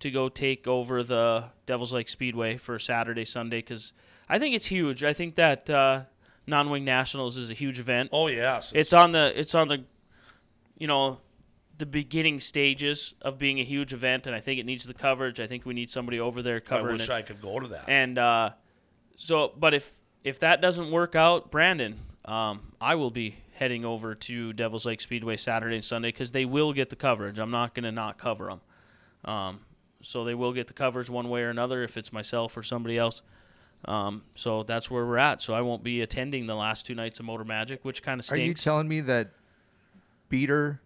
to 0.00 0.10
go 0.10 0.28
take 0.28 0.66
over 0.66 1.02
the 1.02 1.44
Devils 1.66 1.92
Lake 1.92 2.08
Speedway 2.08 2.56
for 2.56 2.78
Saturday, 2.78 3.24
Sunday, 3.24 3.58
because 3.58 3.92
I 4.28 4.38
think 4.38 4.54
it's 4.54 4.66
huge. 4.66 5.02
I 5.04 5.12
think 5.12 5.36
that 5.36 5.70
uh, 5.70 6.02
non-wing 6.46 6.84
nationals 6.84 7.36
is 7.36 7.50
a 7.50 7.54
huge 7.54 7.80
event. 7.80 8.10
Oh 8.12 8.28
yes, 8.28 8.72
It's 8.74 8.92
on 8.92 9.12
the 9.12 9.38
it's 9.38 9.54
on 9.54 9.68
the 9.68 9.84
you 10.78 10.86
know 10.86 11.20
the 11.78 11.86
beginning 11.86 12.40
stages 12.40 13.14
of 13.20 13.38
being 13.38 13.60
a 13.60 13.64
huge 13.64 13.92
event, 13.92 14.26
and 14.26 14.34
I 14.34 14.40
think 14.40 14.58
it 14.60 14.66
needs 14.66 14.86
the 14.86 14.94
coverage. 14.94 15.40
I 15.40 15.46
think 15.46 15.66
we 15.66 15.74
need 15.74 15.90
somebody 15.90 16.20
over 16.20 16.42
there 16.42 16.60
covering. 16.60 16.94
I 16.94 16.98
wish 16.98 17.08
it. 17.08 17.10
I 17.10 17.22
could 17.22 17.42
go 17.42 17.60
to 17.60 17.68
that. 17.68 17.84
And 17.88 18.18
uh, 18.18 18.50
so, 19.16 19.52
but 19.56 19.74
if 19.74 19.94
if 20.24 20.38
that 20.40 20.60
doesn't 20.60 20.90
work 20.90 21.14
out, 21.14 21.50
Brandon, 21.50 21.98
um, 22.24 22.72
I 22.80 22.94
will 22.94 23.10
be 23.10 23.36
heading 23.54 23.84
over 23.84 24.14
to 24.14 24.52
Devils 24.52 24.84
Lake 24.84 25.00
Speedway 25.00 25.36
Saturday 25.36 25.76
and 25.76 25.84
Sunday 25.84 26.08
because 26.08 26.32
they 26.32 26.44
will 26.44 26.72
get 26.72 26.90
the 26.90 26.96
coverage. 26.96 27.38
I'm 27.38 27.50
not 27.50 27.74
going 27.74 27.84
to 27.84 27.92
not 27.92 28.18
cover 28.18 28.46
them. 28.46 28.60
Um, 29.24 29.60
so 30.06 30.24
they 30.24 30.34
will 30.34 30.52
get 30.52 30.66
the 30.68 30.72
coverage 30.72 31.10
one 31.10 31.28
way 31.28 31.42
or 31.42 31.50
another 31.50 31.82
if 31.82 31.96
it's 31.96 32.12
myself 32.12 32.56
or 32.56 32.62
somebody 32.62 32.96
else. 32.96 33.22
Um, 33.84 34.22
so 34.34 34.62
that's 34.62 34.90
where 34.90 35.04
we're 35.04 35.18
at. 35.18 35.40
So 35.40 35.54
I 35.54 35.60
won't 35.60 35.82
be 35.82 36.00
attending 36.00 36.46
the 36.46 36.54
last 36.54 36.86
two 36.86 36.94
nights 36.94 37.20
of 37.20 37.26
Motor 37.26 37.44
Magic, 37.44 37.84
which 37.84 38.02
kind 38.02 38.20
of 38.20 38.30
Are 38.32 38.38
you 38.38 38.54
telling 38.54 38.88
me 38.88 39.00
that 39.02 39.32
beater 40.28 40.80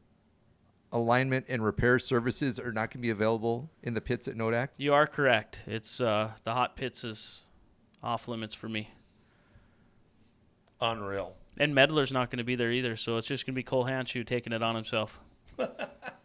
alignment 0.93 1.47
and 1.49 1.65
repair 1.65 1.99
services 1.99 2.59
are 2.59 2.73
not 2.73 2.91
going 2.91 2.91
to 2.91 2.99
be 2.99 3.11
available 3.11 3.71
in 3.83 3.95
the 3.95 4.01
pits 4.01 4.27
at 4.27 4.35
Nodak? 4.35 4.69
you 4.79 4.93
are 4.93 5.07
correct. 5.07 5.65
It's 5.67 6.01
uh, 6.01 6.33
the 6.43 6.55
hot 6.55 6.75
pits 6.77 7.05
is 7.05 7.45
off 8.03 8.27
limits 8.27 8.55
for 8.55 8.69
me. 8.69 8.91
Unreal. 10.81 11.37
And 11.59 11.75
Medler's 11.75 12.11
not 12.11 12.31
going 12.31 12.39
to 12.39 12.45
be 12.45 12.57
there 12.57 12.73
either, 12.73 12.97
so 12.97 13.19
it's 13.19 13.27
just 13.27 13.45
going 13.45 13.53
to 13.55 13.59
be 13.59 13.63
Cole 13.63 13.85
Hanshoe 13.85 14.27
taking 14.27 14.55
it 14.55 14.63
on 14.63 14.75
himself. 14.75 15.21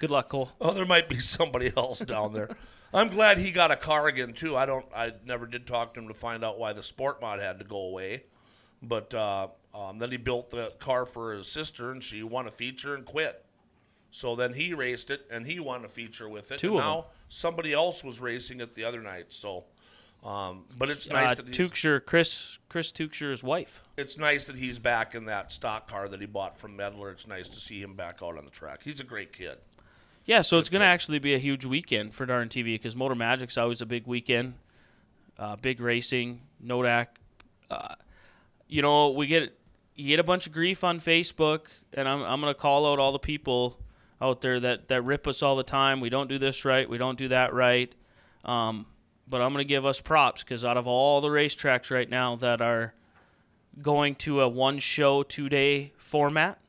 Good 0.00 0.10
luck, 0.10 0.30
Cole. 0.30 0.50
Oh, 0.60 0.72
there 0.72 0.86
might 0.86 1.08
be 1.08 1.18
somebody 1.20 1.72
else 1.76 2.00
down 2.00 2.32
there. 2.32 2.48
I'm 2.92 3.08
glad 3.08 3.38
he 3.38 3.52
got 3.52 3.70
a 3.70 3.76
car 3.76 4.08
again 4.08 4.32
too. 4.32 4.56
I 4.56 4.66
don't. 4.66 4.86
I 4.96 5.12
never 5.24 5.46
did 5.46 5.66
talk 5.66 5.94
to 5.94 6.00
him 6.00 6.08
to 6.08 6.14
find 6.14 6.42
out 6.42 6.58
why 6.58 6.72
the 6.72 6.82
sport 6.82 7.20
mod 7.20 7.38
had 7.38 7.58
to 7.60 7.64
go 7.64 7.82
away, 7.82 8.24
but 8.82 9.14
uh, 9.14 9.48
um, 9.74 9.98
then 9.98 10.10
he 10.10 10.16
built 10.16 10.50
the 10.50 10.72
car 10.80 11.06
for 11.06 11.34
his 11.34 11.46
sister, 11.46 11.92
and 11.92 12.02
she 12.02 12.22
won 12.22 12.48
a 12.48 12.50
feature 12.50 12.94
and 12.96 13.04
quit. 13.04 13.44
So 14.10 14.34
then 14.34 14.54
he 14.54 14.74
raced 14.74 15.10
it, 15.10 15.20
and 15.30 15.46
he 15.46 15.60
won 15.60 15.84
a 15.84 15.88
feature 15.88 16.28
with 16.28 16.50
it. 16.50 16.58
Two 16.58 16.70
and 16.70 16.78
of 16.78 16.84
now 16.84 17.00
them. 17.02 17.10
somebody 17.28 17.72
else 17.72 18.02
was 18.02 18.20
racing 18.20 18.60
it 18.60 18.72
the 18.72 18.84
other 18.84 19.02
night. 19.02 19.32
So, 19.32 19.66
um, 20.24 20.64
but 20.76 20.90
it's 20.90 21.08
nice 21.08 21.32
uh, 21.32 21.34
that 21.36 21.46
Tuchscher, 21.52 22.04
Chris 22.04 22.58
Chris 22.68 22.90
Tuchscher's 22.90 23.44
wife. 23.44 23.82
it's 23.96 24.18
nice 24.18 24.46
that 24.46 24.56
he's 24.56 24.80
back 24.80 25.14
in 25.14 25.26
that 25.26 25.52
stock 25.52 25.88
car 25.88 26.08
that 26.08 26.20
he 26.20 26.26
bought 26.26 26.58
from 26.58 26.74
Medler. 26.74 27.10
It's 27.10 27.28
nice 27.28 27.48
to 27.50 27.60
see 27.60 27.80
him 27.80 27.94
back 27.94 28.18
out 28.22 28.36
on 28.36 28.44
the 28.44 28.50
track. 28.50 28.80
He's 28.82 28.98
a 28.98 29.04
great 29.04 29.32
kid. 29.32 29.58
Yeah, 30.30 30.42
so 30.42 30.58
it's 30.58 30.68
going 30.68 30.78
to 30.78 30.86
actually 30.86 31.18
be 31.18 31.34
a 31.34 31.38
huge 31.38 31.64
weekend 31.64 32.14
for 32.14 32.24
Darn 32.24 32.48
TV 32.48 32.74
because 32.74 32.94
Motor 32.94 33.16
Magic's 33.16 33.58
always 33.58 33.80
a 33.80 33.84
big 33.84 34.06
weekend, 34.06 34.54
uh, 35.36 35.56
big 35.56 35.80
racing. 35.80 36.42
Nodak, 36.64 37.08
uh, 37.68 37.96
you 38.68 38.80
know, 38.80 39.10
we 39.10 39.26
get 39.26 39.58
you 39.96 40.06
get 40.06 40.20
a 40.20 40.22
bunch 40.22 40.46
of 40.46 40.52
grief 40.52 40.84
on 40.84 41.00
Facebook, 41.00 41.62
and 41.92 42.08
I'm 42.08 42.22
I'm 42.22 42.40
going 42.40 42.54
to 42.54 42.60
call 42.60 42.86
out 42.92 43.00
all 43.00 43.10
the 43.10 43.18
people 43.18 43.80
out 44.22 44.40
there 44.40 44.60
that 44.60 44.86
that 44.86 45.02
rip 45.02 45.26
us 45.26 45.42
all 45.42 45.56
the 45.56 45.64
time. 45.64 45.98
We 46.00 46.10
don't 46.10 46.28
do 46.28 46.38
this 46.38 46.64
right. 46.64 46.88
We 46.88 46.96
don't 46.96 47.18
do 47.18 47.26
that 47.26 47.52
right. 47.52 47.92
Um, 48.44 48.86
but 49.26 49.40
I'm 49.40 49.52
going 49.52 49.64
to 49.64 49.68
give 49.68 49.84
us 49.84 50.00
props 50.00 50.44
because 50.44 50.64
out 50.64 50.76
of 50.76 50.86
all 50.86 51.20
the 51.20 51.26
racetracks 51.26 51.90
right 51.90 52.08
now 52.08 52.36
that 52.36 52.62
are 52.62 52.94
going 53.82 54.14
to 54.14 54.42
a 54.42 54.48
one 54.48 54.78
show 54.78 55.24
two 55.24 55.48
day 55.48 55.92
format. 55.96 56.60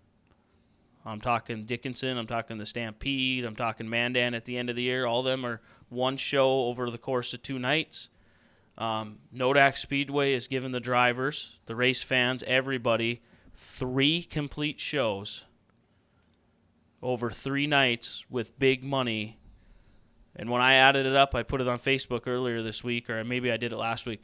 I'm 1.06 1.22
talking 1.22 1.66
Dickinson. 1.66 2.18
I'm 2.18 2.28
talking 2.28 2.58
the 2.58 2.66
Stampede. 2.66 3.44
I'm 3.44 3.56
talking 3.56 3.90
Mandan 3.90 4.34
at 4.34 4.46
the 4.46 4.58
end 4.58 4.70
of 4.70 4.76
the 4.76 4.84
year. 4.84 5.06
All 5.06 5.20
of 5.20 5.26
them 5.26 5.46
are 5.46 5.62
one 5.90 6.18
show 6.18 6.66
over 6.66 6.90
the 6.90 6.98
course 6.98 7.34
of 7.34 7.42
two 7.42 7.60
nights. 7.60 8.10
Um, 8.78 9.20
Nodak 9.36 9.78
Speedway 9.78 10.34
is 10.34 10.48
giving 10.48 10.72
the 10.72 10.80
drivers, 10.80 11.60
the 11.66 11.76
race 11.76 12.04
fans, 12.04 12.44
everybody 12.48 13.22
three 13.54 14.24
complete 14.24 14.80
shows 14.80 15.44
over 17.02 17.30
three 17.30 17.68
nights 17.68 18.26
with 18.30 18.58
big 18.58 18.84
money. 18.84 19.40
And 20.36 20.50
when 20.50 20.62
I 20.62 20.76
added 20.76 21.06
it 21.06 21.16
up, 21.16 21.36
I 21.36 21.44
put 21.44 21.62
it 21.62 21.68
on 21.68 21.80
Facebook 21.80 22.22
earlier 22.26 22.62
this 22.62 22.84
week, 22.84 23.10
or 23.10 23.24
maybe 23.24 23.52
I 23.52 23.58
did 23.58 23.74
it 23.74 23.78
last 23.78 24.06
week. 24.06 24.24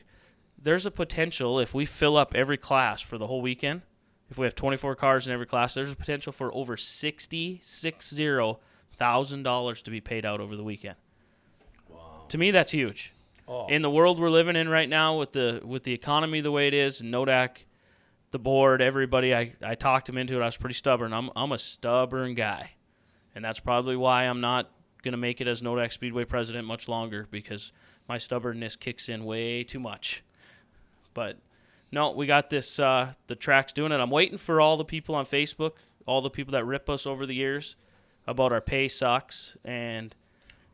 There's 0.57 0.85
a 0.85 0.91
potential 0.91 1.59
if 1.59 1.73
we 1.73 1.85
fill 1.85 2.17
up 2.17 2.33
every 2.33 2.57
class 2.57 3.01
for 3.01 3.17
the 3.17 3.27
whole 3.27 3.41
weekend 3.41 3.81
if 4.29 4.37
we 4.37 4.45
have 4.45 4.55
24 4.55 4.95
cars 4.95 5.25
in 5.27 5.33
every 5.33 5.45
class, 5.45 5.73
there's 5.73 5.91
a 5.91 5.95
potential 5.95 6.31
for 6.31 6.53
over 6.53 6.75
$66,000 6.75 8.57
thousand 8.97 9.43
to 9.43 9.91
be 9.91 10.01
paid 10.01 10.25
out 10.25 10.41
over 10.41 10.55
the 10.55 10.63
weekend. 10.63 10.95
Wow. 11.89 12.25
To 12.29 12.37
me, 12.37 12.51
that's 12.51 12.71
huge. 12.71 13.13
Oh, 13.47 13.67
In 13.67 13.81
the 13.81 13.89
world 13.89 14.19
we're 14.19 14.29
living 14.29 14.55
in 14.57 14.67
right 14.67 14.89
now, 14.89 15.17
with 15.17 15.31
the 15.31 15.61
with 15.63 15.83
the 15.83 15.93
economy 15.93 16.41
the 16.41 16.51
way 16.51 16.67
it 16.67 16.73
is, 16.73 16.99
and 16.99 17.13
Nodak, 17.13 17.59
the 18.31 18.39
board, 18.39 18.81
everybody, 18.81 19.33
I, 19.33 19.53
I 19.61 19.75
talked 19.75 20.09
him 20.09 20.17
into 20.17 20.35
it. 20.35 20.41
I 20.41 20.45
was 20.45 20.57
pretty 20.57 20.73
stubborn. 20.73 21.13
I'm 21.13 21.29
I'm 21.33 21.53
a 21.53 21.57
stubborn 21.57 22.35
guy, 22.35 22.71
and 23.33 23.45
that's 23.45 23.61
probably 23.61 23.95
why 23.95 24.23
I'm 24.23 24.41
not 24.41 24.69
gonna 25.01 25.15
make 25.15 25.39
it 25.39 25.47
as 25.47 25.61
Nodak 25.61 25.93
Speedway 25.93 26.25
president 26.25 26.67
much 26.67 26.89
longer 26.89 27.25
because 27.31 27.71
my 28.09 28.17
stubbornness 28.17 28.75
kicks 28.75 29.07
in 29.07 29.23
way 29.23 29.63
too 29.63 29.79
much. 29.79 30.23
But 31.13 31.37
no, 31.91 32.11
we 32.11 32.25
got 32.27 32.49
this. 32.49 32.79
Uh, 32.79 33.13
the 33.27 33.35
track's 33.35 33.73
doing 33.73 33.91
it. 33.91 33.99
I'm 33.99 34.09
waiting 34.09 34.37
for 34.37 34.59
all 34.61 34.77
the 34.77 34.85
people 34.85 35.15
on 35.15 35.25
Facebook, 35.25 35.73
all 36.05 36.21
the 36.21 36.29
people 36.29 36.51
that 36.53 36.65
rip 36.65 36.89
us 36.89 37.05
over 37.05 37.25
the 37.25 37.35
years 37.35 37.75
about 38.25 38.51
our 38.51 38.61
pay 38.61 38.87
sucks 38.87 39.55
and 39.63 40.13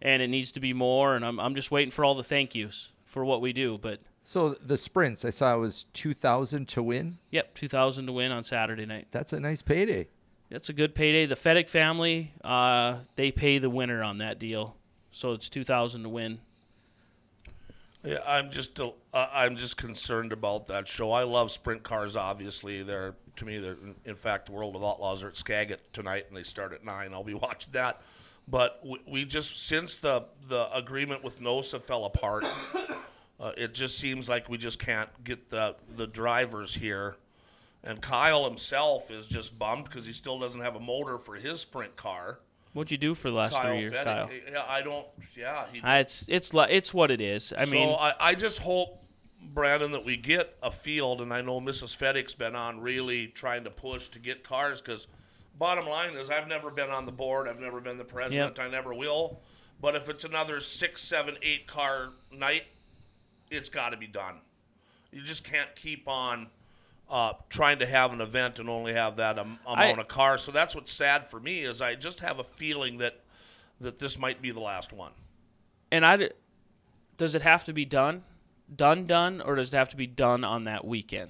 and 0.01 0.21
it 0.21 0.27
needs 0.27 0.51
to 0.53 0.59
be 0.59 0.73
more. 0.73 1.15
And 1.15 1.23
I'm 1.25 1.39
I'm 1.39 1.55
just 1.55 1.71
waiting 1.71 1.91
for 1.91 2.03
all 2.03 2.15
the 2.15 2.23
thank 2.23 2.55
yous 2.55 2.91
for 3.05 3.23
what 3.23 3.41
we 3.41 3.53
do. 3.53 3.77
But 3.77 3.99
So 4.23 4.49
the 4.55 4.77
sprints, 4.77 5.23
I 5.23 5.29
saw 5.29 5.55
it 5.55 5.59
was 5.59 5.85
2000 5.93 6.67
to 6.69 6.81
win. 6.83 7.19
yep, 7.29 7.53
2,000 7.53 8.07
to 8.07 8.11
win 8.11 8.31
on 8.31 8.43
Saturday 8.43 8.85
night. 8.85 9.07
That's 9.11 9.33
a 9.33 9.39
nice 9.39 9.61
payday. 9.61 10.07
That's 10.49 10.69
a 10.69 10.73
good 10.73 10.93
payday. 10.95 11.25
The 11.25 11.35
Fedek 11.35 11.69
family, 11.69 12.33
uh, 12.43 12.97
they 13.15 13.31
pay 13.31 13.57
the 13.57 13.69
winner 13.71 14.03
on 14.03 14.19
that 14.19 14.37
deal, 14.39 14.75
so 15.09 15.31
it's 15.33 15.49
2,000 15.49 16.03
to 16.03 16.09
win. 16.09 16.39
Yeah, 18.03 18.19
I'm 18.27 18.51
just 18.51 18.77
uh, 18.79 18.91
I'm 19.13 19.55
just 19.55 19.77
concerned 19.77 20.33
about 20.33 20.67
that 20.67 20.87
show. 20.87 21.11
I 21.13 21.23
love 21.23 21.51
sprint 21.51 21.83
cars. 21.83 22.17
Obviously, 22.17 22.83
they're 22.83 23.15
to 23.37 23.45
me 23.45 23.59
they're 23.59 23.77
in 24.03 24.15
fact 24.15 24.47
the 24.47 24.51
World 24.51 24.75
of 24.75 24.83
Outlaws 24.83 25.23
are 25.23 25.29
at 25.29 25.37
Skagit 25.37 25.81
tonight, 25.93 26.25
and 26.27 26.35
they 26.35 26.43
start 26.43 26.73
at 26.73 26.83
nine. 26.83 27.13
I'll 27.13 27.23
be 27.23 27.33
watching 27.33 27.71
that. 27.73 28.01
But 28.47 28.81
we, 28.83 28.99
we 29.07 29.25
just 29.25 29.67
since 29.67 29.95
the 29.95 30.25
the 30.49 30.69
agreement 30.75 31.23
with 31.23 31.39
NOSA 31.39 31.81
fell 31.81 32.03
apart, 32.03 32.45
uh, 33.39 33.51
it 33.55 33.73
just 33.73 33.97
seems 33.97 34.27
like 34.27 34.49
we 34.49 34.57
just 34.57 34.79
can't 34.79 35.09
get 35.23 35.49
the 35.49 35.75
the 35.95 36.07
drivers 36.07 36.73
here. 36.73 37.15
And 37.85 38.01
Kyle 38.01 38.45
himself 38.45 39.11
is 39.11 39.27
just 39.27 39.57
bummed 39.57 39.85
because 39.85 40.05
he 40.05 40.13
still 40.13 40.39
doesn't 40.39 40.61
have 40.61 40.75
a 40.75 40.79
motor 40.79 41.17
for 41.17 41.35
his 41.35 41.61
sprint 41.61 41.95
car. 41.95 42.39
What'd 42.73 42.91
you 42.91 42.97
do 42.97 43.13
for 43.13 43.29
the 43.29 43.35
last 43.35 43.53
Kyle 43.53 43.61
three 43.61 43.79
years, 43.81 43.93
Fedek, 43.93 44.03
Kyle? 44.03 44.29
Yeah, 44.51 44.63
I 44.67 44.81
don't. 44.81 45.07
Yeah, 45.35 45.65
he 45.71 45.79
Uh, 45.81 45.99
it's 45.99 46.25
it's 46.27 46.53
li- 46.53 46.67
it's 46.69 46.93
what 46.93 47.11
it 47.11 47.21
is. 47.21 47.53
I 47.53 47.65
so 47.65 47.71
mean, 47.71 47.95
I, 47.99 48.13
I 48.19 48.35
just 48.35 48.59
hope, 48.59 49.03
Brandon, 49.39 49.91
that 49.91 50.03
we 50.03 50.17
get 50.17 50.57
a 50.63 50.71
field, 50.71 51.21
and 51.21 51.31
I 51.31 51.41
know 51.41 51.61
Mrs. 51.61 51.95
Fedek's 51.95 52.33
been 52.33 52.55
on 52.55 52.79
really 52.79 53.27
trying 53.27 53.63
to 53.65 53.69
push 53.69 54.07
to 54.09 54.19
get 54.19 54.43
cars 54.43 54.81
because 54.81 55.07
bottom 55.59 55.85
line 55.85 56.15
is 56.15 56.31
I've 56.31 56.47
never 56.47 56.71
been 56.71 56.89
on 56.89 57.05
the 57.05 57.11
board, 57.11 57.47
I've 57.47 57.59
never 57.59 57.79
been 57.79 57.97
the 57.97 58.03
president, 58.03 58.59
I 58.59 58.69
never 58.69 58.93
will. 58.93 59.39
But 59.79 59.95
if 59.95 60.09
it's 60.09 60.23
another 60.23 60.59
six, 60.59 61.01
seven, 61.03 61.35
eight 61.43 61.67
car 61.67 62.09
night, 62.31 62.63
it's 63.51 63.69
got 63.69 63.89
to 63.89 63.97
be 63.97 64.07
done. 64.07 64.37
You 65.11 65.21
just 65.21 65.43
can't 65.43 65.75
keep 65.75 66.07
on 66.07 66.47
uh, 67.13 67.33
trying 67.47 67.77
to 67.77 67.85
have 67.85 68.11
an 68.11 68.21
event 68.21 68.57
and 68.57 68.67
only 68.67 68.91
have 68.93 69.17
that 69.17 69.37
am- 69.37 69.59
amount 69.67 69.99
I- 69.99 70.01
of 70.01 70.07
cars. 70.07 70.41
So 70.41 70.51
that's 70.51 70.73
what's 70.75 70.91
sad 70.91 71.29
for 71.29 71.39
me 71.39 71.61
is 71.61 71.79
I 71.79 71.93
just 71.93 72.19
have 72.21 72.39
a 72.39 72.43
feeling 72.43 72.97
that 72.97 73.19
that 73.79 73.99
this 73.99 74.17
might 74.17 74.41
be 74.41 74.49
the 74.51 74.59
last 74.61 74.91
one. 74.93 75.11
and 75.91 76.03
I 76.05 76.29
does 77.17 77.35
it 77.35 77.43
have 77.43 77.63
to 77.65 77.73
be 77.73 77.85
done, 77.85 78.23
done, 78.75 79.05
done, 79.05 79.41
or 79.41 79.55
does 79.55 79.71
it 79.73 79.77
have 79.77 79.89
to 79.89 79.95
be 79.95 80.07
done 80.07 80.43
on 80.43 80.63
that 80.63 80.83
weekend? 80.85 81.29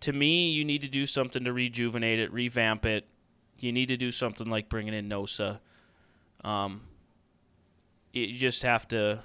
To 0.00 0.12
me, 0.12 0.50
you 0.50 0.62
need 0.64 0.82
to 0.82 0.88
do 0.88 1.06
something 1.06 1.42
to 1.44 1.52
rejuvenate 1.54 2.18
it, 2.18 2.30
revamp 2.32 2.84
it. 2.84 3.06
You 3.58 3.72
need 3.72 3.88
to 3.88 3.96
do 3.96 4.10
something 4.10 4.48
like 4.50 4.68
bringing 4.68 4.92
in 4.92 5.08
NOSA. 5.08 5.58
Um, 6.44 6.82
you 8.12 8.34
just 8.34 8.62
have 8.62 8.86
to, 8.88 9.22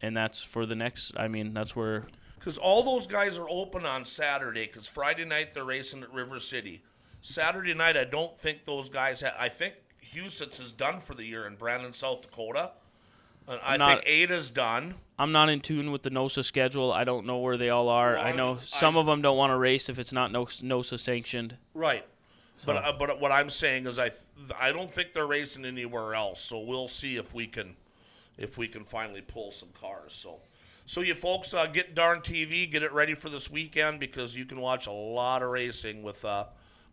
and 0.00 0.16
that's 0.16 0.42
for 0.42 0.64
the 0.64 0.74
next. 0.74 1.12
I 1.18 1.28
mean, 1.28 1.52
that's 1.52 1.76
where 1.76 2.06
Because 2.40 2.56
all 2.58 2.82
those 2.82 3.06
guys 3.06 3.38
are 3.38 3.48
open 3.48 3.86
on 3.86 4.04
Saturday. 4.04 4.66
Because 4.66 4.88
Friday 4.88 5.24
night 5.24 5.52
they're 5.52 5.64
racing 5.64 6.02
at 6.02 6.12
River 6.12 6.40
City. 6.40 6.82
Saturday 7.20 7.74
night, 7.74 7.96
I 7.96 8.04
don't 8.04 8.36
think 8.36 8.64
those 8.64 8.88
guys. 8.88 9.20
Ha- 9.20 9.36
I 9.38 9.48
think 9.48 9.74
Huset's 10.02 10.58
is 10.58 10.72
done 10.72 10.98
for 11.00 11.14
the 11.14 11.24
year 11.24 11.46
in 11.46 11.54
Brandon, 11.54 11.92
South 11.92 12.22
Dakota. 12.22 12.72
And 13.46 13.60
I 13.62 13.76
not- 13.76 13.98
think 13.98 14.08
Ada's 14.08 14.48
done. 14.50 14.94
I'm 15.18 15.32
not 15.32 15.50
in 15.50 15.60
tune 15.60 15.92
with 15.92 16.02
the 16.02 16.10
NOSA 16.10 16.42
schedule. 16.44 16.90
I 16.92 17.04
don't 17.04 17.26
know 17.26 17.38
where 17.38 17.58
they 17.58 17.68
all 17.68 17.88
are. 17.90 18.14
Well, 18.14 18.24
I 18.24 18.32
know 18.32 18.52
I 18.54 18.56
some 18.64 18.94
just- 18.94 19.00
of 19.00 19.06
them 19.06 19.20
don't 19.22 19.36
want 19.36 19.50
to 19.50 19.56
race 19.58 19.88
if 19.90 19.98
it's 19.98 20.12
not 20.12 20.30
NOSA 20.32 20.98
sanctioned. 20.98 21.56
Right. 21.74 22.06
But 22.64 22.76
uh, 22.76 22.92
but 22.98 23.20
what 23.20 23.32
I'm 23.32 23.48
saying 23.48 23.86
is 23.86 23.98
I 23.98 24.10
th- 24.10 24.20
I 24.58 24.70
don't 24.70 24.90
think 24.90 25.14
they're 25.14 25.26
racing 25.26 25.64
anywhere 25.64 26.14
else. 26.14 26.42
So 26.42 26.58
we'll 26.60 26.88
see 26.88 27.16
if 27.16 27.32
we 27.34 27.46
can 27.46 27.74
if 28.36 28.58
we 28.58 28.68
can 28.68 28.84
finally 28.84 29.22
pull 29.22 29.50
some 29.50 29.70
cars. 29.80 30.12
So 30.12 30.40
So 30.90 31.02
you 31.02 31.14
folks 31.14 31.54
uh, 31.54 31.66
get 31.66 31.94
Darn 31.94 32.18
TV, 32.18 32.68
get 32.68 32.82
it 32.82 32.92
ready 32.92 33.14
for 33.14 33.28
this 33.28 33.48
weekend 33.48 34.00
because 34.00 34.36
you 34.36 34.44
can 34.44 34.60
watch 34.60 34.88
a 34.88 34.90
lot 34.90 35.40
of 35.40 35.50
racing 35.50 36.02
with 36.02 36.24
uh, 36.24 36.46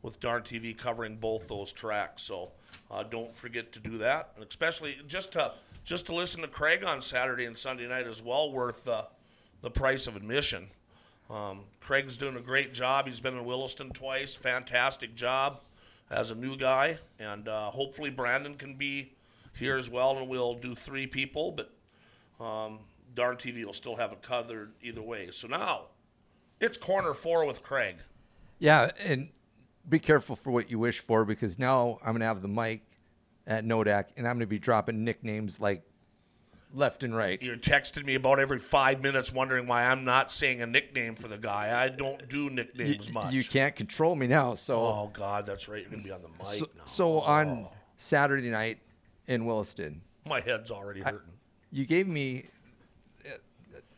with 0.04 0.20
Darn 0.20 0.44
TV 0.44 0.78
covering 0.78 1.16
both 1.18 1.48
those 1.48 1.72
tracks. 1.72 2.22
So 2.22 2.52
uh, 2.92 3.02
don't 3.02 3.36
forget 3.36 3.72
to 3.72 3.80
do 3.80 3.98
that, 3.98 4.34
and 4.36 4.46
especially 4.48 4.98
just 5.08 5.32
to 5.32 5.52
just 5.84 6.06
to 6.06 6.14
listen 6.14 6.44
to 6.44 6.48
Craig 6.48 6.84
on 6.84 7.02
Saturday 7.02 7.46
and 7.46 7.58
Sunday 7.58 7.88
night 7.88 8.06
is 8.06 8.22
well 8.22 8.52
worth 8.52 8.88
uh, 8.88 9.06
the 9.64 9.72
price 9.72 10.06
of 10.06 10.16
admission. 10.16 10.68
Um, 11.32 11.62
Craig's 11.80 12.18
doing 12.18 12.36
a 12.36 12.42
great 12.42 12.76
job. 12.76 13.08
He's 13.08 13.20
been 13.20 13.36
in 13.36 13.46
Williston 13.46 13.90
twice. 13.90 14.36
Fantastic 14.36 15.16
job 15.16 15.64
as 16.12 16.30
a 16.30 16.36
new 16.36 16.56
guy, 16.56 17.00
and 17.18 17.48
uh, 17.48 17.72
hopefully 17.72 18.12
Brandon 18.12 18.54
can 18.54 18.76
be 18.76 19.14
here 19.56 19.76
as 19.76 19.90
well, 19.90 20.20
and 20.20 20.30
we'll 20.30 20.54
do 20.54 20.76
three 20.76 21.08
people. 21.08 21.52
But 21.52 21.72
um, 22.40 22.78
Darn 23.18 23.36
TV 23.36 23.66
will 23.66 23.74
still 23.74 23.96
have 23.96 24.12
it 24.12 24.22
covered 24.22 24.74
either 24.84 25.02
way. 25.02 25.30
So 25.32 25.48
now 25.48 25.88
it's 26.62 26.78
corner 26.78 27.16
four 27.16 27.46
with 27.46 27.64
Craig. 27.64 27.98
Yeah, 28.60 28.92
and 29.04 29.30
be 29.90 29.98
careful 29.98 30.36
for 30.36 30.52
what 30.52 30.70
you 30.70 30.78
wish 30.78 31.00
for 31.00 31.26
because 31.26 31.58
now 31.58 31.98
I'm 32.06 32.14
gonna 32.14 32.26
have 32.26 32.44
the 32.44 32.48
mic 32.48 32.84
at 33.48 33.66
Nodak, 33.66 34.06
and 34.18 34.28
I'm 34.28 34.36
gonna 34.36 34.46
be 34.46 34.60
dropping 34.60 35.04
nicknames 35.04 35.60
like 35.60 35.82
left 36.76 37.02
and 37.02 37.16
right. 37.16 37.42
You're 37.42 37.58
texting 37.58 38.06
me 38.06 38.14
about 38.14 38.40
every 38.40 38.60
five 38.60 39.02
minutes, 39.02 39.34
wondering 39.34 39.66
why 39.66 39.86
I'm 39.86 40.06
not 40.06 40.32
saying 40.32 40.62
a 40.62 40.68
nickname 40.68 41.16
for 41.16 41.28
the 41.28 41.40
guy. 41.40 41.84
I 41.84 41.90
don't 41.90 42.30
do 42.30 42.44
You, 42.44 42.50
nicknames 42.52 43.10
much. 43.10 43.34
you 43.34 43.44
can't 43.44 43.76
control 43.76 44.16
me 44.16 44.28
now, 44.28 44.54
so 44.54 44.80
Oh 44.80 45.12
God, 45.12 45.48
that's 45.48 45.68
right. 45.68 45.82
You're 45.82 45.90
gonna 45.90 46.04
be 46.04 46.12
on 46.12 46.22
the 46.22 46.30
mic 46.30 46.60
so, 46.60 46.70
now. 46.78 46.86
so 46.86 47.20
on 47.22 47.48
oh. 47.50 47.72
Saturday 47.98 48.52
night 48.52 48.78
in 49.26 49.48
Williston, 49.48 50.02
My 50.24 50.40
head's 50.40 50.70
already 50.70 51.02
hurting. 51.02 51.34
you 51.72 51.86
gave 51.88 52.08
me 52.08 52.46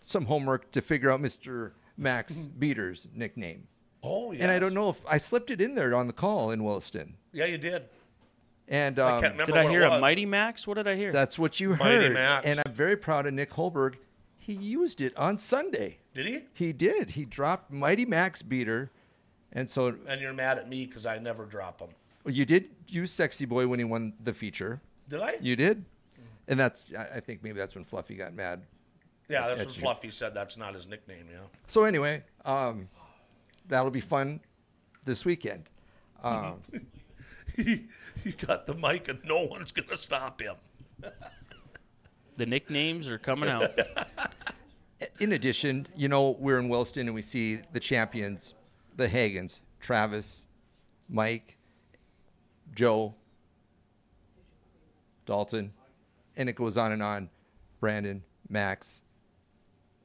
some 0.09 0.25
homework 0.25 0.71
to 0.71 0.81
figure 0.81 1.11
out 1.11 1.21
Mr. 1.21 1.71
Max 1.97 2.33
Beater's 2.33 3.07
nickname. 3.13 3.67
oh 4.03 4.31
yeah. 4.31 4.43
And 4.43 4.51
I 4.51 4.59
don't 4.59 4.73
know 4.73 4.89
if 4.89 5.01
I 5.07 5.17
slipped 5.17 5.51
it 5.51 5.61
in 5.61 5.75
there 5.75 5.93
on 5.95 6.07
the 6.07 6.13
call 6.13 6.51
in 6.51 6.63
Williston. 6.63 7.15
Yeah, 7.31 7.45
you 7.45 7.57
did. 7.57 7.85
And 8.67 8.99
I 8.99 9.15
um, 9.15 9.21
can't 9.21 9.33
remember 9.33 9.51
Did 9.53 9.65
I 9.65 9.69
hear 9.69 9.83
a. 9.83 9.99
Mighty 9.99 10.25
Max? 10.25 10.67
What 10.67 10.75
did 10.75 10.87
I 10.87 10.95
hear? 10.95 11.11
that's 11.11 11.39
what 11.39 11.59
you 11.59 11.71
heard. 11.71 11.79
Mighty. 11.79 12.09
Max. 12.13 12.45
And 12.45 12.61
I'm 12.65 12.73
very 12.73 12.95
proud 12.95 13.25
of 13.25 13.33
Nick 13.33 13.51
Holberg. 13.51 13.95
He 14.37 14.53
used 14.53 15.01
it 15.01 15.15
on 15.17 15.37
Sunday. 15.37 15.97
Did 16.13 16.25
he? 16.25 16.39
He 16.53 16.73
did. 16.73 17.11
He 17.11 17.25
dropped 17.25 17.71
Mighty 17.71 18.05
Max 18.05 18.41
Beater. 18.41 18.91
And 19.51 19.69
so 19.69 19.95
And 20.07 20.21
you're 20.21 20.33
mad 20.33 20.59
at 20.59 20.69
me 20.69 20.85
because 20.85 21.05
I 21.05 21.17
never 21.17 21.45
drop 21.45 21.79
them. 21.79 21.89
you 22.25 22.45
did 22.45 22.69
use 22.87 23.11
Sexy 23.11 23.45
Boy 23.45 23.67
when 23.67 23.79
he 23.79 23.85
won 23.85 24.13
the 24.23 24.33
feature. 24.33 24.81
Did 25.07 25.21
I? 25.21 25.37
You 25.41 25.55
did. 25.55 25.85
And 26.47 26.59
that's, 26.59 26.91
I 26.97 27.17
I 27.17 27.19
think 27.19 27.43
maybe 27.43 27.57
that's 27.57 27.75
when 27.75 27.83
Fluffy 27.85 28.15
got 28.15 28.33
mad. 28.33 28.61
Yeah, 29.29 29.47
that's 29.47 29.61
at 29.61 29.67
what 29.67 29.75
you. 29.75 29.81
Fluffy 29.81 30.09
said. 30.09 30.33
That's 30.33 30.57
not 30.57 30.73
his 30.73 30.87
nickname. 30.87 31.25
Yeah. 31.31 31.39
So 31.67 31.83
anyway, 31.83 32.23
um, 32.45 32.89
that'll 33.67 33.91
be 33.91 34.01
fun 34.01 34.41
this 35.05 35.23
weekend. 35.23 35.69
Um, 36.23 36.61
he, 37.55 37.85
he 38.23 38.31
got 38.31 38.65
the 38.65 38.75
mic 38.75 39.07
and 39.07 39.19
no 39.23 39.43
one's 39.43 39.71
gonna 39.71 39.97
stop 39.97 40.41
him. 40.41 40.55
the 42.37 42.45
nicknames 42.45 43.07
are 43.07 43.19
coming 43.19 43.49
out. 43.49 43.71
in 45.19 45.33
addition, 45.33 45.87
you 45.95 46.07
know, 46.07 46.35
we're 46.39 46.59
in 46.59 46.67
Williston 46.67 47.07
and 47.07 47.15
we 47.15 47.21
see 47.21 47.59
the 47.71 47.79
champions, 47.79 48.55
the 48.95 49.07
Hagans, 49.07 49.59
Travis, 49.79 50.43
Mike, 51.07 51.57
Joe, 52.75 53.13
Dalton, 55.25 55.71
and 56.35 56.49
it 56.49 56.55
goes 56.55 56.77
on 56.77 56.91
and 56.91 57.03
on. 57.03 57.29
Brandon, 57.79 58.23
Max. 58.49 59.03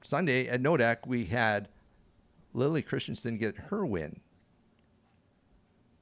Sunday 0.04 0.48
at 0.48 0.62
Nodak, 0.62 1.06
we 1.06 1.24
had 1.24 1.68
Lily 2.52 2.82
Christensen 2.82 3.38
get 3.38 3.56
her 3.56 3.84
win. 3.84 4.20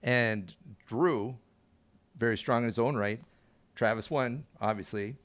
And 0.03 0.55
Drew, 0.87 1.37
very 2.19 2.37
strong 2.37 2.63
in 2.63 2.67
his 2.67 2.79
own 2.79 2.97
right. 2.97 3.21
Travis 3.77 4.11
won, 4.11 4.45
obviously. 4.61 5.17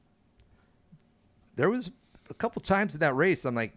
There 1.56 1.72
was 1.72 1.90
a 2.30 2.34
couple 2.36 2.62
times 2.62 2.94
in 2.94 3.00
that 3.00 3.16
race, 3.16 3.46
I'm 3.46 3.56
like, 3.56 3.74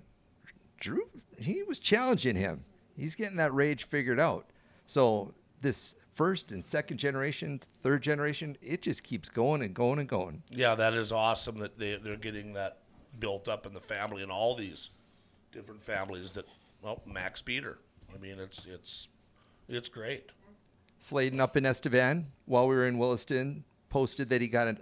Drew, 0.78 1.08
he 1.38 1.62
was 1.62 1.78
challenging 1.78 2.36
him. 2.36 2.62
He's 2.94 3.14
getting 3.14 3.38
that 3.38 3.54
rage 3.54 3.84
figured 3.84 4.20
out. 4.20 4.50
So 4.84 5.32
this 5.62 5.94
first 6.14 6.52
and 6.52 6.62
second 6.62 6.98
generation, 6.98 7.60
third 7.78 8.02
generation, 8.02 8.58
it 8.60 8.82
just 8.82 9.02
keeps 9.02 9.30
going 9.30 9.62
and 9.62 9.72
going 9.72 9.98
and 9.98 10.08
going. 10.08 10.42
Yeah, 10.50 10.74
that 10.74 10.92
is 10.92 11.10
awesome 11.10 11.58
that 11.58 11.78
they 11.78 11.96
they're 11.96 12.16
getting 12.16 12.52
that 12.54 12.78
built 13.18 13.48
up 13.48 13.66
in 13.66 13.74
the 13.74 13.80
family 13.80 14.22
and 14.22 14.30
all 14.30 14.54
these 14.54 14.90
different 15.52 15.82
families 15.82 16.30
that 16.32 16.46
well, 16.82 17.02
Max 17.06 17.42
Beater. 17.42 17.78
I 18.14 18.18
mean, 18.18 18.38
it's 18.38 18.66
it's 18.66 19.08
it's 19.68 19.88
great. 19.88 20.30
Sladen 20.98 21.40
up 21.40 21.56
in 21.56 21.64
Estevan 21.64 22.26
while 22.46 22.68
we 22.68 22.74
were 22.74 22.86
in 22.86 22.98
Williston 22.98 23.64
posted 23.88 24.28
that 24.28 24.40
he 24.40 24.48
got 24.48 24.68
a, 24.68 24.76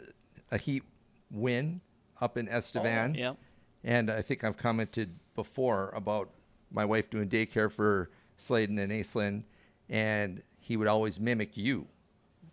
a 0.51 0.59
heat 0.59 0.83
win 1.31 1.81
up 2.21 2.37
in 2.37 2.49
Estevan. 2.49 3.15
Oh, 3.17 3.19
yep. 3.19 3.37
And 3.85 4.11
I 4.11 4.23
think 4.23 4.43
I've 4.43 4.57
commented 4.57 5.15
before 5.35 5.93
about 5.95 6.31
my 6.73 6.85
wife 6.85 7.09
doing 7.09 7.29
daycare 7.29 7.71
for 7.71 8.11
Sladen 8.37 8.79
and 8.79 8.91
Aislinn, 8.91 9.45
and 9.89 10.43
he 10.59 10.77
would 10.77 10.89
always 10.89 11.21
mimic 11.21 11.57
you, 11.57 11.87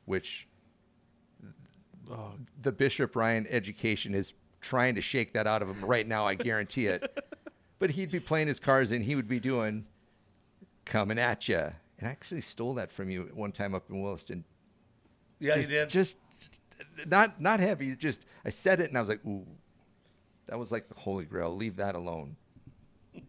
which 0.06 0.48
the 2.62 2.72
Bishop 2.72 3.16
Ryan 3.16 3.48
education 3.50 4.14
is 4.14 4.34
trying 4.66 4.96
to 4.96 5.02
shake 5.02 5.34
that 5.34 5.46
out 5.46 5.62
of 5.62 5.70
him 5.70 5.86
right 5.86 6.08
now. 6.08 6.26
I 6.26 6.36
guarantee 6.36 6.88
it. 6.88 7.24
but 7.80 7.92
he'd 7.92 8.12
be 8.12 8.20
playing 8.20 8.48
his 8.48 8.60
cards, 8.60 8.92
and 8.92 9.04
he 9.04 9.16
would 9.16 9.28
be 9.28 9.40
doing 9.40 9.86
coming 10.86 11.20
at 11.20 11.48
you. 11.48 11.72
And 12.00 12.08
I 12.08 12.12
actually 12.12 12.42
stole 12.42 12.74
that 12.76 12.92
from 12.92 13.10
you 13.10 13.30
one 13.34 13.52
time 13.52 13.76
up 13.76 13.90
in 13.90 14.02
Williston. 14.02 14.44
Yeah, 15.40 15.56
just, 15.56 15.70
you 15.70 15.76
did. 15.76 15.90
Just 15.90 16.18
not 17.06 17.40
not 17.40 17.60
heavy. 17.60 17.96
Just 17.96 18.26
I 18.44 18.50
said 18.50 18.82
it, 18.82 18.90
and 18.90 18.98
I 18.98 19.02
was 19.02 19.10
like, 19.10 19.24
ooh, 19.26 19.46
that 20.48 20.58
was 20.58 20.72
like 20.72 20.90
the 20.90 20.96
holy 20.96 21.26
grail. 21.26 21.56
Leave 21.56 21.76
that 21.78 21.96
alone. 21.96 22.36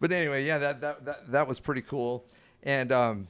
but 0.00 0.12
anyway, 0.12 0.44
yeah, 0.44 0.58
that, 0.58 0.80
that 0.80 1.04
that 1.04 1.32
that 1.32 1.48
was 1.48 1.58
pretty 1.58 1.82
cool. 1.82 2.24
And 2.62 2.92
um, 2.92 3.26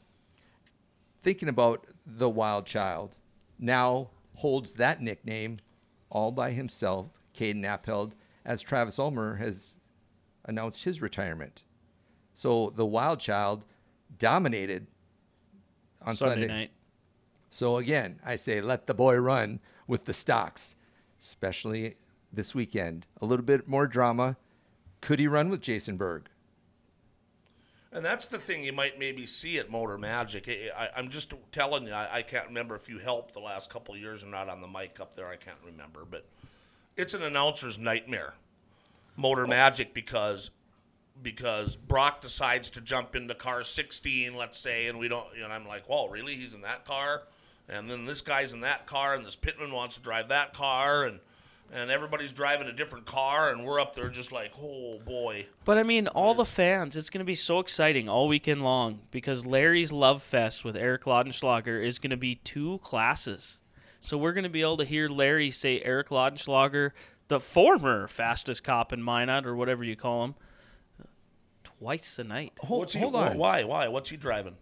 thinking 1.22 1.48
about 1.48 1.86
the 2.06 2.28
wild 2.28 2.66
child, 2.66 3.14
now 3.58 4.10
holds 4.38 4.74
that 4.74 5.02
nickname 5.02 5.58
all 6.10 6.30
by 6.30 6.52
himself. 6.52 7.08
Caden 7.36 7.64
Appeld, 7.64 8.12
as 8.44 8.62
Travis 8.62 8.98
Ulmer 8.98 9.36
has 9.36 9.76
announced 10.44 10.84
his 10.84 11.02
retirement. 11.02 11.64
So 12.34 12.72
the 12.74 12.86
wild 12.86 13.20
child 13.20 13.64
dominated 14.16 14.86
on 16.02 16.14
Sunday, 16.14 16.34
Sunday. 16.34 16.46
night. 16.46 16.70
So 17.50 17.78
again, 17.78 18.20
I 18.24 18.36
say 18.36 18.60
let 18.60 18.86
the 18.86 18.94
boy 18.94 19.16
run 19.16 19.60
with 19.86 20.04
the 20.04 20.12
stocks, 20.12 20.76
especially 21.20 21.96
this 22.32 22.54
weekend. 22.54 23.06
A 23.20 23.26
little 23.26 23.44
bit 23.44 23.68
more 23.68 23.86
drama. 23.86 24.36
Could 25.00 25.18
he 25.18 25.26
run 25.26 25.48
with 25.48 25.60
Jason 25.60 25.96
Berg? 25.96 26.28
And 27.90 28.04
that's 28.04 28.26
the 28.26 28.38
thing 28.38 28.64
you 28.64 28.72
might 28.72 28.98
maybe 28.98 29.26
see 29.26 29.58
at 29.58 29.70
Motor 29.70 29.96
Magic. 29.96 30.46
I, 30.48 30.88
I, 30.94 30.98
am 30.98 31.08
just 31.08 31.32
telling 31.52 31.86
you, 31.86 31.92
I, 31.92 32.18
I 32.18 32.22
can't 32.22 32.48
remember 32.48 32.76
if 32.76 32.88
you 32.88 32.98
helped 32.98 33.32
the 33.32 33.40
last 33.40 33.70
couple 33.70 33.94
of 33.94 34.00
years 34.00 34.22
or 34.22 34.26
not 34.26 34.48
on 34.48 34.60
the 34.60 34.68
mic 34.68 35.00
up 35.00 35.14
there. 35.14 35.28
I 35.28 35.36
can't 35.36 35.56
remember, 35.64 36.04
but 36.08 36.26
it's 36.96 37.14
an 37.14 37.22
announcer's 37.22 37.78
nightmare, 37.78 38.34
Motor 39.16 39.44
oh. 39.44 39.48
Magic, 39.48 39.94
because 39.94 40.50
because 41.22 41.74
Brock 41.74 42.20
decides 42.20 42.70
to 42.70 42.80
jump 42.80 43.16
into 43.16 43.34
car 43.34 43.64
16, 43.64 44.36
let's 44.36 44.58
say, 44.58 44.86
and 44.86 44.98
we 44.98 45.08
don't. 45.08 45.26
And 45.42 45.52
I'm 45.52 45.66
like, 45.66 45.88
well, 45.88 46.08
really? 46.08 46.36
He's 46.36 46.54
in 46.54 46.60
that 46.62 46.84
car, 46.84 47.22
and 47.68 47.90
then 47.90 48.04
this 48.04 48.20
guy's 48.20 48.52
in 48.52 48.60
that 48.60 48.86
car, 48.86 49.14
and 49.14 49.24
this 49.24 49.34
Pittman 49.34 49.72
wants 49.72 49.96
to 49.96 50.02
drive 50.02 50.28
that 50.28 50.52
car, 50.52 51.06
and 51.06 51.20
and 51.72 51.90
everybody's 51.90 52.32
driving 52.32 52.66
a 52.66 52.72
different 52.72 53.06
car, 53.06 53.50
and 53.50 53.64
we're 53.64 53.80
up 53.80 53.94
there 53.94 54.08
just 54.08 54.32
like, 54.32 54.52
oh 54.60 54.98
boy. 55.04 55.46
But 55.64 55.78
I 55.78 55.82
mean, 55.82 56.06
all 56.08 56.34
the 56.34 56.44
fans, 56.44 56.96
it's 56.96 57.10
going 57.10 57.20
to 57.20 57.24
be 57.24 57.34
so 57.34 57.58
exciting 57.58 58.08
all 58.08 58.28
weekend 58.28 58.62
long 58.62 59.00
because 59.10 59.44
Larry's 59.46 59.92
Love 59.92 60.22
Fest 60.22 60.64
with 60.64 60.76
Eric 60.76 61.04
Laudenschlager 61.04 61.84
is 61.84 61.98
going 61.98 62.10
to 62.10 62.16
be 62.16 62.36
two 62.36 62.78
classes. 62.78 63.60
So 64.00 64.16
we're 64.16 64.32
going 64.32 64.44
to 64.44 64.50
be 64.50 64.62
able 64.62 64.76
to 64.78 64.84
hear 64.84 65.08
Larry 65.08 65.50
say 65.50 65.80
Eric 65.82 66.08
Laudenschlager, 66.08 66.92
the 67.28 67.40
former 67.40 68.08
fastest 68.08 68.64
cop 68.64 68.92
in 68.92 69.02
Minot 69.02 69.44
or 69.46 69.54
whatever 69.56 69.84
you 69.84 69.96
call 69.96 70.24
him, 70.24 70.34
twice 71.64 72.18
a 72.18 72.24
night. 72.24 72.52
Hold, 72.60 72.80
What's 72.80 72.92
he, 72.94 72.98
hold 73.00 73.16
on. 73.16 73.36
Why? 73.36 73.64
Why? 73.64 73.88
What's 73.88 74.10
he 74.10 74.16
driving? 74.16 74.56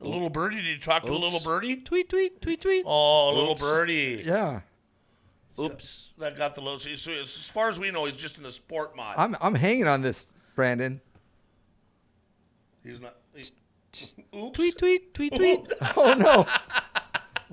A 0.00 0.08
little 0.08 0.30
birdie? 0.30 0.56
Did 0.56 0.66
you 0.66 0.78
talk 0.78 1.04
to 1.06 1.12
a 1.12 1.14
little 1.14 1.38
birdie? 1.40 1.76
Tweet, 1.76 2.08
tweet, 2.08 2.42
tweet, 2.42 2.60
tweet. 2.60 2.84
Oh, 2.86 3.32
a 3.32 3.34
little 3.36 3.52
Oops. 3.52 3.60
birdie. 3.62 4.22
Yeah, 4.26 4.62
Oops. 5.60 6.14
That 6.18 6.36
got 6.36 6.54
the 6.54 6.60
low. 6.60 6.76
So, 6.78 6.94
so 6.94 7.12
as 7.12 7.50
far 7.50 7.68
as 7.68 7.78
we 7.78 7.90
know, 7.90 8.06
he's 8.06 8.16
just 8.16 8.38
in 8.38 8.46
a 8.46 8.50
sport 8.50 8.96
mod. 8.96 9.14
I'm 9.18 9.36
I'm 9.40 9.54
hanging 9.54 9.86
on 9.86 10.00
this, 10.02 10.32
Brandon. 10.54 11.00
he's 12.84 13.00
not. 13.00 13.16
He's, 13.34 13.52
oops. 14.34 14.56
Tweet, 14.56 14.78
tweet, 14.78 15.14
tweet, 15.14 15.34
tweet. 15.34 15.60
Oh 15.96 16.14
no! 16.14 16.46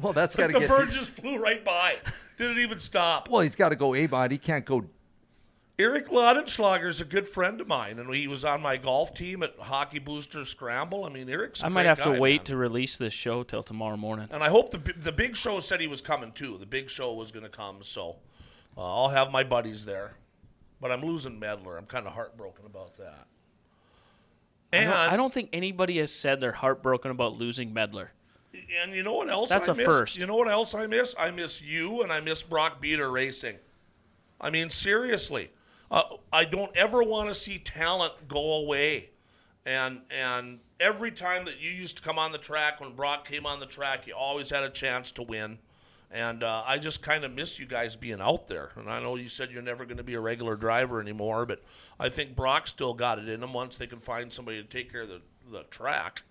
Well, 0.02 0.14
that's 0.14 0.36
got 0.36 0.48
to 0.52 0.54
the 0.54 0.60
get. 0.60 0.70
bird 0.70 0.92
just 0.92 1.10
flew 1.10 1.38
right 1.38 1.64
by. 1.64 1.96
Didn't 2.38 2.60
even 2.60 2.80
stop. 2.80 3.30
Well, 3.30 3.42
he's 3.42 3.56
got 3.56 3.70
to 3.70 3.76
go 3.76 3.96
a 3.96 4.06
bod. 4.06 4.32
He 4.32 4.38
can't 4.38 4.66
go. 4.66 4.86
Eric 5.80 6.10
Laudenschlager 6.10 6.88
is 6.90 7.00
a 7.00 7.06
good 7.06 7.26
friend 7.26 7.62
of 7.62 7.68
mine, 7.68 8.00
and 8.00 8.14
he 8.14 8.28
was 8.28 8.44
on 8.44 8.62
my 8.62 8.76
golf 8.76 9.14
team 9.14 9.42
at 9.44 9.58
Hockey 9.58 10.00
Booster 10.00 10.44
Scramble. 10.44 11.06
I 11.06 11.10
mean, 11.10 11.30
Eric's. 11.30 11.64
I 11.64 11.68
I 11.68 11.70
might 11.70 11.86
have 11.86 12.04
to 12.04 12.20
wait 12.20 12.44
to 12.46 12.58
release 12.58 12.98
this 12.98 13.14
show 13.14 13.44
till 13.44 13.64
tomorrow 13.64 13.96
morning. 13.96 14.28
And 14.30 14.44
I 14.44 14.50
hope 14.50 14.72
the 14.72 14.80
the 14.98 15.14
big 15.14 15.38
show 15.38 15.62
said 15.62 15.80
he 15.80 15.88
was 15.88 16.02
coming 16.02 16.34
too. 16.34 16.58
The 16.58 16.66
big 16.66 16.90
show 16.90 17.14
was 17.14 17.32
going 17.32 17.44
to 17.46 17.50
come, 17.50 17.82
so 17.82 18.18
uh, 18.78 18.82
I'll 19.04 19.08
have 19.08 19.32
my 19.32 19.46
buddies 19.46 19.86
there. 19.86 20.16
But 20.82 20.92
I'm 20.92 21.02
losing 21.02 21.40
Medler. 21.40 21.78
I'm 21.78 21.86
kind 21.86 22.06
of 22.08 22.14
heartbroken 22.14 22.66
about 22.66 22.98
that. 22.98 23.26
I 24.74 24.76
And 24.78 24.86
don't, 24.90 25.14
I 25.14 25.16
don't 25.18 25.34
think 25.34 25.50
anybody 25.54 25.98
has 26.00 26.14
said 26.14 26.42
they're 26.42 26.52
heartbroken 26.52 27.10
about 27.10 27.38
losing 27.38 27.74
Medler. 27.74 28.12
and 28.84 28.94
you 28.94 29.04
know 29.04 29.14
what 29.16 29.30
else? 29.30 29.48
That's 29.48 29.70
I 29.70 29.72
a 29.72 29.76
miss? 29.76 29.86
first. 29.86 30.18
You 30.18 30.26
know 30.28 30.36
what 30.36 30.50
else 30.50 30.74
I 30.76 30.88
miss? 30.88 31.16
I 31.18 31.32
miss 31.32 31.62
you, 31.62 32.04
and 32.04 32.12
I 32.12 32.20
miss 32.20 32.44
Brock 32.44 32.82
Beater 32.82 33.10
racing. 33.10 33.56
I 34.42 34.50
mean, 34.50 34.70
seriously, 34.70 35.52
uh, 35.92 36.04
I 36.32 36.46
don't 36.46 36.76
ever 36.76 37.04
want 37.04 37.30
to 37.30 37.34
see 37.34 37.60
talent 37.60 38.28
go 38.28 38.54
away. 38.56 39.12
And 39.66 40.02
and 40.10 40.60
every 40.80 41.12
time 41.12 41.46
that 41.46 41.60
you 41.60 41.70
used 41.70 41.98
to 41.98 42.04
come 42.04 42.18
on 42.18 42.32
the 42.32 42.38
track, 42.38 42.80
when 42.80 42.96
Brock 42.96 43.28
came 43.28 43.46
on 43.46 43.60
the 43.60 43.66
track, 43.66 44.08
you 44.08 44.16
always 44.16 44.50
had 44.50 44.64
a 44.64 44.70
chance 44.70 45.12
to 45.14 45.24
win. 45.24 45.60
And 46.12 46.44
uh, 46.44 46.64
I 46.66 46.80
just 46.80 47.04
kind 47.04 47.24
of 47.24 47.34
miss 47.34 47.60
you 47.60 47.68
guys 47.68 47.96
being 47.96 48.20
out 48.20 48.48
there. 48.48 48.72
And 48.78 48.90
I 48.90 49.00
know 49.00 49.16
you 49.16 49.30
said 49.30 49.52
you're 49.52 49.62
never 49.62 49.86
going 49.86 49.98
to 49.98 50.04
be 50.04 50.16
a 50.16 50.20
regular 50.20 50.56
driver 50.56 51.00
anymore, 51.00 51.46
but 51.46 51.62
I 52.00 52.10
think 52.10 52.36
Brock 52.36 52.66
still 52.66 52.96
got 52.96 53.20
it 53.20 53.30
in 53.30 53.44
him 53.44 53.54
once 53.54 53.78
they 53.78 53.86
can 53.86 54.00
find 54.00 54.34
somebody 54.34 54.60
to 54.60 54.68
take 54.68 54.92
care 54.92 55.02
of 55.02 55.10
the, 55.10 55.22
the 55.52 55.64
track. 55.70 56.24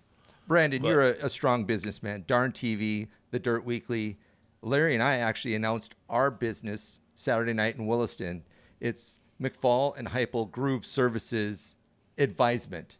Brandon, 0.49 0.81
But- 0.81 0.87
you're 0.89 1.03
a, 1.03 1.25
a 1.25 1.29
strong 1.29 1.63
businessman. 1.63 2.25
Darn 2.27 2.51
TV, 2.51 3.07
The 3.31 3.39
Dirt 3.39 3.63
Weekly. 3.63 4.17
Larry 4.61 4.95
and 4.95 5.03
I 5.03 5.17
actually 5.17 5.55
announced 5.55 5.95
our 6.09 6.29
business 6.29 6.99
Saturday 7.15 7.53
night 7.53 7.77
in 7.77 7.87
Williston. 7.87 8.43
It's 8.81 9.18
McFall 9.41 9.97
and 9.97 10.09
Heupel 10.09 10.49
Groove 10.51 10.85
Services 10.85 11.77
Advisement. 12.17 12.97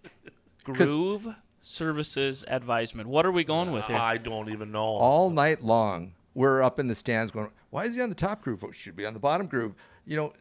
Groove 0.64 1.34
Services 1.60 2.44
Advisement. 2.48 3.08
What 3.08 3.26
are 3.26 3.32
we 3.32 3.44
going 3.44 3.72
with 3.72 3.84
here? 3.86 3.96
I 3.96 4.16
don't 4.16 4.48
even 4.50 4.70
know. 4.72 4.80
all 4.80 5.30
night 5.30 5.62
long 5.62 6.14
we're 6.34 6.62
up 6.62 6.78
in 6.78 6.88
the 6.88 6.94
stands 6.94 7.30
going 7.30 7.50
why 7.70 7.84
is 7.84 7.94
he 7.94 8.00
on 8.00 8.08
the 8.08 8.14
top 8.14 8.42
groove 8.42 8.64
oh, 8.64 8.70
should 8.70 8.96
be 8.96 9.04
on 9.06 9.12
the 9.12 9.20
bottom 9.20 9.46
groove 9.46 9.74
you 10.06 10.16
know 10.16 10.32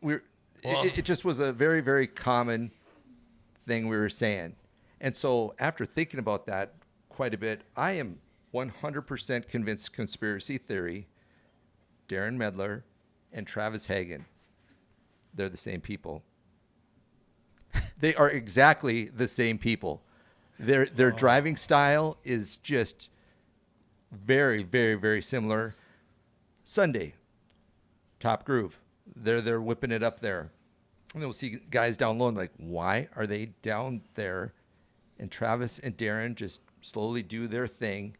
we're 0.00 0.22
Well- 0.64 0.84
it, 0.84 0.98
it 0.98 1.04
just 1.04 1.24
was 1.24 1.40
a 1.40 1.52
very 1.52 1.80
very 1.80 2.06
common 2.06 2.70
thing 3.66 3.88
we 3.88 3.96
were 3.96 4.08
saying 4.08 4.54
and 5.00 5.14
so 5.16 5.54
after 5.58 5.84
thinking 5.84 6.20
about 6.20 6.46
that 6.46 6.74
quite 7.08 7.34
a 7.34 7.38
bit 7.38 7.62
i 7.76 7.92
am 7.92 8.18
100% 8.54 9.48
convinced 9.48 9.92
conspiracy 9.92 10.56
theory 10.56 11.06
darren 12.08 12.36
medler 12.36 12.84
and 13.32 13.46
travis 13.46 13.86
hagan 13.86 14.24
they're 15.34 15.48
the 15.48 15.56
same 15.56 15.80
people 15.80 16.22
they 17.98 18.14
are 18.14 18.30
exactly 18.30 19.04
the 19.04 19.28
same 19.28 19.58
people 19.58 20.02
their 20.58 20.86
their 20.86 21.12
oh. 21.12 21.16
driving 21.16 21.56
style 21.56 22.18
is 22.24 22.56
just 22.56 23.10
very, 24.10 24.62
very, 24.62 24.94
very 24.94 25.22
similar. 25.22 25.74
Sunday, 26.64 27.14
Top 28.20 28.44
Groove, 28.44 28.80
they're 29.14 29.40
they're 29.40 29.60
whipping 29.60 29.92
it 29.92 30.02
up 30.02 30.20
there. 30.20 30.50
And 31.14 31.22
then 31.22 31.28
we'll 31.28 31.32
see 31.32 31.58
guys 31.70 31.96
down 31.96 32.18
low 32.18 32.28
and 32.28 32.36
like, 32.36 32.52
why 32.58 33.08
are 33.16 33.26
they 33.26 33.46
down 33.62 34.02
there? 34.14 34.52
And 35.18 35.30
Travis 35.30 35.78
and 35.78 35.96
Darren 35.96 36.34
just 36.34 36.60
slowly 36.82 37.22
do 37.22 37.48
their 37.48 37.66
thing. 37.66 38.16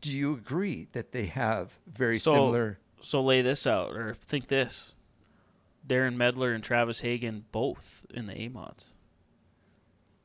Do 0.00 0.10
you 0.10 0.34
agree 0.34 0.88
that 0.92 1.12
they 1.12 1.26
have 1.26 1.78
very 1.86 2.18
so, 2.18 2.32
similar? 2.32 2.78
so 3.00 3.22
lay 3.22 3.42
this 3.42 3.66
out, 3.66 3.96
or 3.96 4.12
think 4.14 4.48
this: 4.48 4.94
Darren 5.86 6.16
Medler 6.16 6.52
and 6.54 6.62
Travis 6.64 7.00
Hagan 7.00 7.44
both 7.52 8.04
in 8.12 8.26
the 8.26 8.34
A 8.42 8.48
mods. 8.48 8.86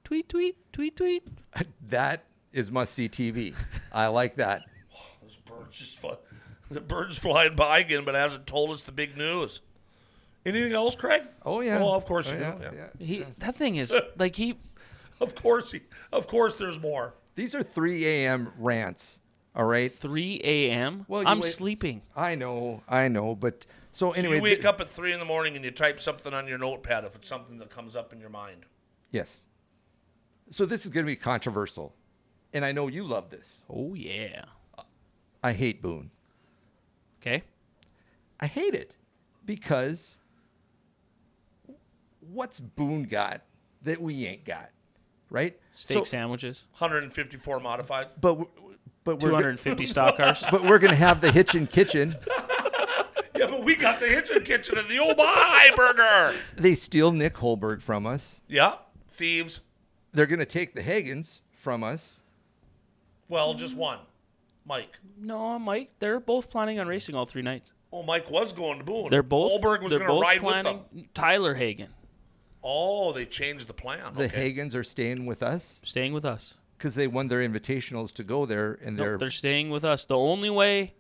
Tweet, 0.04 0.28
tweet, 0.30 0.56
tweet, 0.74 0.96
tweet. 0.96 1.28
That 1.90 2.24
is 2.54 2.72
must 2.72 2.94
see 2.94 3.10
TV. 3.10 3.54
I 3.94 4.08
like 4.08 4.36
that. 4.36 4.62
Those 5.22 5.36
birds 5.38 5.78
just 5.78 6.00
fly, 6.00 6.16
the 6.70 6.82
bird's 6.82 7.18
flying 7.18 7.56
by 7.56 7.80
again, 7.80 8.06
but 8.06 8.16
hasn't 8.16 8.48
told 8.48 8.72
us 8.72 8.82
the 8.84 8.92
big 8.92 9.18
news. 9.18 9.62
Anything 10.46 10.74
else, 10.74 10.96
Craig? 10.96 11.24
Oh 11.46 11.62
yeah. 11.62 11.80
Oh, 11.80 11.96
of 11.96 12.06
course 12.06 12.30
Oh, 12.32 12.34
you 12.34 12.40
yeah, 12.40 12.56
do. 12.56 12.64
Yeah. 12.64 12.88
yeah. 12.98 13.06
He 13.06 13.26
that 13.40 13.56
thing 13.56 13.76
is 13.76 13.94
like 14.18 14.36
he. 14.36 14.58
Of 15.20 15.36
course 15.36 15.72
he. 15.72 15.82
Of 16.12 16.28
course, 16.28 16.56
there's 16.56 16.80
more. 16.80 17.14
These 17.36 17.54
are 17.56 17.64
3 17.64 18.06
a.m. 18.06 18.52
rants. 18.58 19.20
All 19.56 19.66
right. 19.66 19.92
3 19.92 20.42
a.m. 20.44 21.06
Well, 21.08 21.24
I'm 21.26 21.40
wait- 21.42 21.52
sleeping. 21.52 22.02
I 22.16 22.36
know, 22.36 22.84
I 22.88 23.08
know, 23.10 23.36
but 23.36 23.66
so 23.92 24.12
So 24.14 24.18
anyway, 24.18 24.38
you 24.38 24.42
wake 24.42 24.56
th- 24.62 24.66
up 24.66 24.80
at 24.80 24.90
three 24.90 25.12
in 25.14 25.20
the 25.20 25.26
morning 25.26 25.56
and 25.56 25.66
you 25.66 25.72
type 25.72 26.00
something 26.00 26.34
on 26.34 26.48
your 26.48 26.58
notepad 26.58 27.04
if 27.04 27.16
it's 27.16 27.28
something 27.28 27.58
that 27.60 27.70
comes 27.70 27.96
up 27.96 28.14
in 28.14 28.20
your 28.20 28.30
mind. 28.30 28.66
Yes. 29.12 29.46
So 30.50 30.66
this 30.66 30.84
is 30.86 30.90
going 30.92 31.06
to 31.06 31.08
be 31.12 31.16
controversial, 31.18 31.94
and 32.54 32.64
I 32.64 32.72
know 32.72 32.88
you 32.88 33.04
love 33.04 33.30
this. 33.30 33.66
Oh 33.70 33.94
yeah. 33.94 34.46
I 35.44 35.52
hate 35.54 35.82
Boone. 35.82 36.12
Okay. 37.22 37.44
I 38.40 38.48
hate 38.48 38.74
it 38.74 38.96
because 39.46 40.18
what's 42.20 42.60
Boone 42.60 43.04
got 43.04 43.42
that 43.84 44.02
we 44.02 44.26
ain't 44.28 44.46
got, 44.46 44.70
right? 45.30 45.60
Steak 45.74 45.98
So- 45.98 46.04
sandwiches. 46.04 46.68
154 46.78 47.60
modified. 47.60 48.08
But 48.20 48.36
we're- 48.36 48.71
but 49.04 49.22
we're 49.22 49.30
go- 49.32 49.38
250 49.38 49.86
stock 49.86 50.18
cars. 50.18 50.44
but 50.52 50.64
we're 50.64 50.80
going 50.80 50.92
to 50.92 50.98
have 50.98 51.22
the 51.22 51.32
Hitchin 51.32 51.68
Kitchen. 51.68 52.16
Yeah, 53.34 53.48
but 53.50 53.64
we 53.64 53.76
got 53.76 54.00
the 54.00 54.06
Hitchin 54.06 54.44
Kitchen 54.44 54.78
and 54.78 54.88
the 54.88 55.00
Oh 55.00 55.16
My 55.16 55.72
Burger. 55.76 56.38
They 56.58 56.76
steal 56.76 57.12
Nick 57.12 57.34
Holberg 57.34 57.82
from 57.82 58.06
us. 58.06 58.40
Yeah, 58.48 58.76
thieves. 59.10 59.62
They're 60.14 60.28
going 60.28 60.40
to 60.40 60.46
take 60.46 60.76
the 60.76 60.82
Hagans 60.82 61.40
from 61.52 61.84
us. 61.84 62.20
Well, 63.30 63.56
just 63.56 63.76
one. 63.76 63.98
Mike. 64.64 65.00
No, 65.18 65.58
Mike. 65.58 65.90
They're 65.98 66.20
both 66.20 66.52
planning 66.52 66.80
on 66.80 66.88
racing 66.88 67.16
all 67.16 67.26
three 67.26 67.42
nights. 67.42 67.74
Oh, 67.92 68.04
Mike 68.04 68.30
was 68.30 68.54
going 68.54 68.78
to 68.78 68.84
Boone. 68.84 69.10
They're 69.10 69.24
both. 69.24 69.54
Holberg 69.54 69.82
was 69.82 69.90
they're 69.90 70.00
going 70.00 70.10
to 70.12 70.16
both 70.16 70.22
ride 70.22 70.42
planning. 70.42 70.78
with 70.78 70.92
them. 70.94 71.10
Tyler 71.16 71.56
Hagan 71.56 71.90
Oh, 72.64 73.12
they 73.12 73.26
changed 73.26 73.68
the 73.68 73.74
plan. 73.74 74.14
The 74.14 74.26
okay. 74.26 74.54
Hagans 74.54 74.76
are 74.76 74.84
staying 74.84 75.26
with 75.26 75.42
us 75.42 75.80
staying 75.82 76.14
with 76.14 76.26
us. 76.26 76.58
Because 76.82 76.96
they 76.96 77.06
won 77.06 77.28
their 77.28 77.48
invitationals 77.48 78.12
to 78.12 78.24
go 78.24 78.48
there, 78.48 78.74
and 78.84 78.98
Nope, 78.98 79.06
they're 79.06 79.18
they're 79.20 79.30
staying 79.30 79.70
with 79.70 79.84
us. 79.84 80.06
The 80.06 80.18
only 80.18 80.50
way 80.50 80.96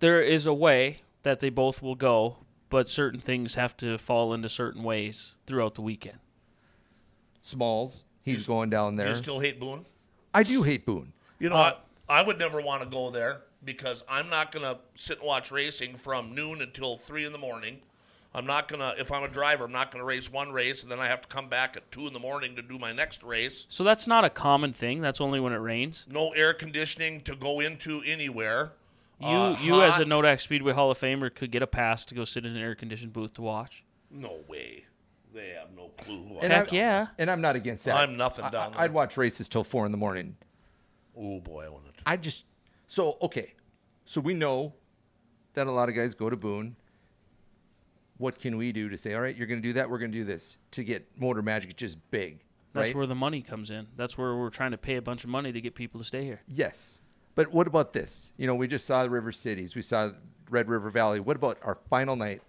there 0.00 0.20
is 0.20 0.46
a 0.46 0.52
way 0.52 1.02
that 1.22 1.38
they 1.38 1.48
both 1.48 1.80
will 1.80 1.94
go, 1.94 2.38
but 2.70 2.88
certain 2.88 3.20
things 3.20 3.54
have 3.54 3.76
to 3.76 3.98
fall 3.98 4.34
into 4.34 4.48
certain 4.48 4.82
ways 4.82 5.36
throughout 5.46 5.76
the 5.76 5.82
weekend. 5.82 6.18
Smalls. 7.40 8.02
He's 8.22 8.48
going 8.48 8.68
down 8.68 8.96
there. 8.96 9.10
You 9.10 9.14
still 9.14 9.38
hate 9.38 9.60
Boone? 9.60 9.86
I 10.34 10.42
do 10.42 10.64
hate 10.64 10.84
Boone. 10.84 11.12
You 11.38 11.48
know 11.48 11.56
Uh, 11.56 11.62
what? 11.62 11.86
I 12.08 12.22
would 12.22 12.38
never 12.38 12.60
want 12.60 12.82
to 12.82 12.88
go 12.88 13.10
there 13.10 13.42
because 13.64 14.02
I'm 14.08 14.28
not 14.28 14.50
going 14.50 14.64
to 14.64 14.80
sit 14.96 15.18
and 15.18 15.26
watch 15.26 15.52
racing 15.52 15.94
from 15.94 16.34
noon 16.34 16.60
until 16.62 16.96
3 16.96 17.26
in 17.26 17.32
the 17.32 17.38
morning. 17.38 17.80
I'm 18.32 18.46
not 18.46 18.68
going 18.68 18.80
to, 18.80 19.00
if 19.00 19.10
I'm 19.10 19.24
a 19.24 19.28
driver, 19.28 19.64
I'm 19.64 19.72
not 19.72 19.90
going 19.90 20.00
to 20.00 20.06
race 20.06 20.30
one 20.30 20.52
race 20.52 20.82
and 20.82 20.90
then 20.92 21.00
I 21.00 21.06
have 21.06 21.20
to 21.22 21.28
come 21.28 21.48
back 21.48 21.76
at 21.76 21.90
2 21.90 22.06
in 22.06 22.12
the 22.12 22.20
morning 22.20 22.54
to 22.56 22.62
do 22.62 22.78
my 22.78 22.92
next 22.92 23.22
race. 23.24 23.66
So 23.68 23.82
that's 23.82 24.06
not 24.06 24.24
a 24.24 24.30
common 24.30 24.72
thing. 24.72 25.00
That's 25.00 25.20
only 25.20 25.40
when 25.40 25.52
it 25.52 25.56
rains. 25.56 26.06
No 26.08 26.30
air 26.32 26.54
conditioning 26.54 27.22
to 27.22 27.34
go 27.34 27.58
into 27.60 28.02
anywhere. 28.06 28.72
You, 29.20 29.26
Uh, 29.26 29.56
you 29.60 29.82
as 29.82 29.94
a 29.94 29.96
hot. 29.98 30.06
Nodak 30.06 30.40
Speedway 30.40 30.72
Hall 30.72 30.90
of 30.92 30.98
Famer 30.98 31.34
could 31.34 31.50
get 31.50 31.62
a 31.62 31.66
pass 31.66 32.04
to 32.06 32.14
go 32.14 32.24
sit 32.24 32.46
in 32.46 32.54
an 32.56 32.62
air 32.62 32.74
conditioned 32.76 33.12
booth 33.12 33.34
to 33.34 33.42
watch. 33.42 33.84
No 34.10 34.38
way. 34.48 34.84
They 35.34 35.48
have 35.50 35.68
no 35.76 35.88
clue 35.98 36.24
who 36.24 36.38
And 36.38 36.52
I 36.52 36.56
am. 36.56 36.64
Heck 36.64 36.72
yeah. 36.72 37.08
And 37.18 37.30
I'm 37.30 37.40
not 37.40 37.56
against 37.56 37.84
that. 37.84 37.96
I'm 37.96 38.16
nothing 38.16 38.44
I- 38.44 38.50
down 38.50 38.74
I, 38.76 38.84
I'd 38.84 38.92
watch 38.92 39.16
races 39.16 39.48
till 39.48 39.64
four 39.64 39.86
in 39.86 39.92
the 39.92 39.98
morning. 39.98 40.36
Oh, 41.16 41.40
boy, 41.40 41.64
I 41.64 41.68
wanted 41.68 41.96
to. 41.98 42.02
I 42.06 42.16
just 42.16 42.46
so 42.86 43.18
okay. 43.22 43.54
So 44.04 44.20
we 44.20 44.34
know 44.34 44.74
that 45.54 45.66
a 45.66 45.70
lot 45.70 45.88
of 45.88 45.94
guys 45.94 46.14
go 46.14 46.30
to 46.30 46.36
Boone. 46.36 46.76
What 48.20 48.38
can 48.38 48.58
we 48.58 48.70
do 48.70 48.90
to 48.90 48.98
say, 48.98 49.14
all 49.14 49.22
right, 49.22 49.34
you're 49.34 49.46
going 49.46 49.62
to 49.62 49.66
do 49.66 49.72
that, 49.72 49.88
we're 49.88 49.96
going 49.98 50.12
to 50.12 50.18
do 50.18 50.24
this 50.24 50.58
to 50.72 50.84
get 50.84 51.06
Motor 51.18 51.40
Magic 51.40 51.74
just 51.74 51.96
big, 52.10 52.40
That's 52.74 52.88
right? 52.88 52.94
where 52.94 53.06
the 53.06 53.14
money 53.14 53.40
comes 53.40 53.70
in. 53.70 53.86
That's 53.96 54.18
where 54.18 54.36
we're 54.36 54.50
trying 54.50 54.72
to 54.72 54.76
pay 54.78 54.96
a 54.96 55.02
bunch 55.02 55.24
of 55.24 55.30
money 55.30 55.52
to 55.52 55.60
get 55.62 55.74
people 55.74 55.98
to 56.00 56.04
stay 56.04 56.24
here. 56.24 56.42
yes. 56.46 56.98
But 57.34 57.50
what 57.52 57.66
about 57.66 57.94
this? 57.94 58.32
You 58.36 58.46
know, 58.46 58.54
we 58.54 58.66
just 58.68 58.84
saw 58.84 59.04
the 59.04 59.08
River 59.08 59.32
Cities, 59.32 59.74
we 59.74 59.80
saw 59.80 60.10
Red 60.50 60.68
River 60.68 60.90
Valley. 60.90 61.18
What 61.20 61.36
about 61.36 61.56
our 61.62 61.78
final 61.88 62.14
night? 62.14 62.42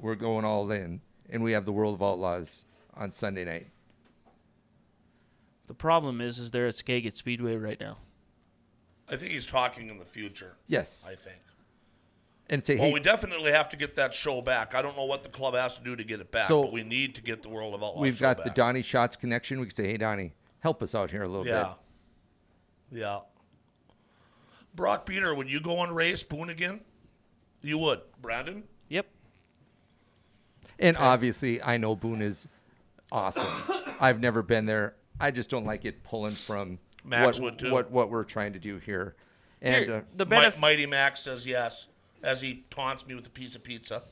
We're 0.00 0.16
going 0.16 0.44
all 0.44 0.68
in, 0.72 1.00
and 1.30 1.44
we 1.44 1.52
have 1.52 1.66
the 1.66 1.72
World 1.72 1.94
of 1.94 2.02
Outlaws 2.02 2.64
on 2.96 3.12
Sunday 3.12 3.44
night. 3.44 3.68
The 5.68 5.74
problem 5.74 6.20
is, 6.20 6.38
is 6.38 6.50
they're 6.50 6.66
at 6.66 6.74
Skagit 6.74 7.16
Speedway 7.16 7.54
right 7.56 7.78
now. 7.78 7.98
I 9.08 9.14
think 9.14 9.30
he's 9.30 9.46
talking 9.46 9.88
in 9.88 9.98
the 9.98 10.04
future. 10.04 10.56
Yes, 10.66 11.04
I 11.08 11.14
think. 11.14 11.38
And 12.48 12.64
say, 12.64 12.76
Well, 12.76 12.86
hey, 12.88 12.92
we 12.94 13.00
definitely 13.00 13.50
have 13.50 13.68
to 13.70 13.76
get 13.76 13.96
that 13.96 14.14
show 14.14 14.40
back. 14.40 14.74
I 14.74 14.80
don't 14.82 14.96
know 14.96 15.04
what 15.06 15.22
the 15.24 15.28
club 15.28 15.54
has 15.54 15.76
to 15.78 15.82
do 15.82 15.96
to 15.96 16.04
get 16.04 16.20
it 16.20 16.30
back, 16.30 16.46
So- 16.46 16.62
but 16.62 16.72
we 16.72 16.84
need 16.84 17.14
to 17.16 17.22
get 17.22 17.42
the 17.42 17.48
World 17.48 17.74
of 17.74 17.82
Outlaws. 17.82 18.00
we've 18.02 18.16
show 18.18 18.34
got 18.34 18.44
the. 18.44 18.50
Donny 18.50 18.82
Schatz 18.82 19.16
connection. 19.16 19.58
We 19.58 19.66
can 19.66 19.74
say, 19.74 19.88
hey, 19.88 19.96
Donnie, 19.96 20.32
help 20.60 20.80
us 20.82 20.94
out 20.94 21.10
here 21.10 21.22
a 21.24 21.28
little 21.28 21.46
Yeah. 21.46 21.74
bit. 22.90 22.98
Yeah. 23.00 23.04
Yeah. 23.14 23.20
Brock 24.76 25.06
Peter, 25.06 25.34
would 25.34 25.50
you 25.50 25.58
go 25.60 25.82
and 25.82 25.94
race 25.96 26.22
Boone 26.22 26.50
again? 26.50 26.80
You 27.62 27.78
would, 27.78 28.02
Brandon. 28.20 28.62
Yep. 28.90 29.06
And 30.78 30.96
obviously, 30.98 31.60
I 31.62 31.78
know 31.78 31.96
Boone 31.96 32.22
is 32.22 32.46
awesome. 33.10 33.46
I've 34.00 34.20
never 34.20 34.42
been 34.42 34.66
there. 34.66 34.94
I 35.18 35.30
just 35.30 35.48
don't 35.50 35.64
like 35.64 35.84
it 35.84 36.04
pulling 36.04 36.34
from 36.34 36.78
Max 37.04 37.40
what, 37.40 37.42
would 37.52 37.58
too. 37.58 37.72
what 37.72 37.90
what 37.90 38.10
we're 38.10 38.24
trying 38.24 38.52
to 38.52 38.58
do 38.58 38.76
here. 38.78 39.16
And 39.62 39.84
Here, 39.86 39.94
uh, 39.96 40.00
the 40.14 40.26
Mi- 40.26 40.30
benefit. 40.30 40.60
Mighty 40.60 40.86
Max 40.86 41.22
says 41.22 41.46
yes 41.46 41.88
as 42.22 42.40
he 42.40 42.64
taunts 42.70 43.06
me 43.06 43.14
with 43.14 43.26
a 43.26 43.30
piece 43.30 43.54
of 43.54 43.62
pizza. 43.62 44.02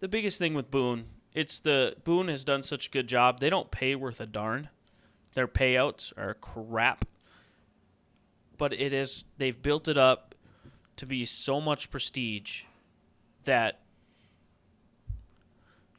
the 0.00 0.08
biggest 0.08 0.38
thing 0.38 0.54
with 0.54 0.70
Boone, 0.70 1.06
it's 1.34 1.60
the 1.60 1.94
Boone 2.04 2.28
has 2.28 2.44
done 2.44 2.62
such 2.62 2.88
a 2.88 2.90
good 2.90 3.06
job. 3.06 3.40
They 3.40 3.50
don't 3.50 3.70
pay 3.70 3.94
worth 3.94 4.20
a 4.20 4.26
darn. 4.26 4.68
Their 5.34 5.48
payouts 5.48 6.16
are 6.18 6.34
crap. 6.34 7.04
But 8.58 8.72
it 8.72 8.92
is 8.92 9.24
they've 9.38 9.60
built 9.60 9.88
it 9.88 9.96
up 9.96 10.34
to 10.96 11.06
be 11.06 11.24
so 11.24 11.60
much 11.60 11.90
prestige 11.90 12.64
that 13.44 13.80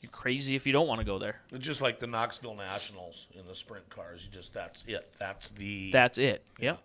you're 0.02 0.12
crazy 0.12 0.56
if 0.56 0.68
you 0.68 0.74
don't 0.74 0.88
want 0.88 1.00
to 1.00 1.06
go 1.06 1.18
there. 1.18 1.42
It's 1.52 1.66
just 1.66 1.82
like 1.82 1.98
the 1.98 2.08
Knoxville 2.08 2.56
Nationals 2.56 3.28
in 3.34 3.48
the 3.48 3.56
sprint 3.56 3.90
cars. 3.90 4.26
You 4.26 4.32
just 4.32 4.54
that's 4.54 4.84
it. 4.88 5.12
That's 5.20 5.50
the 5.50 5.92
That's 5.92 6.18
it. 6.18 6.44
Yep. 6.60 6.80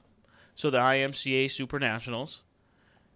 So 0.55 0.71
the 0.71 0.79
IMCA 0.79 1.51
Super 1.51 1.79
Nationals, 1.79 2.43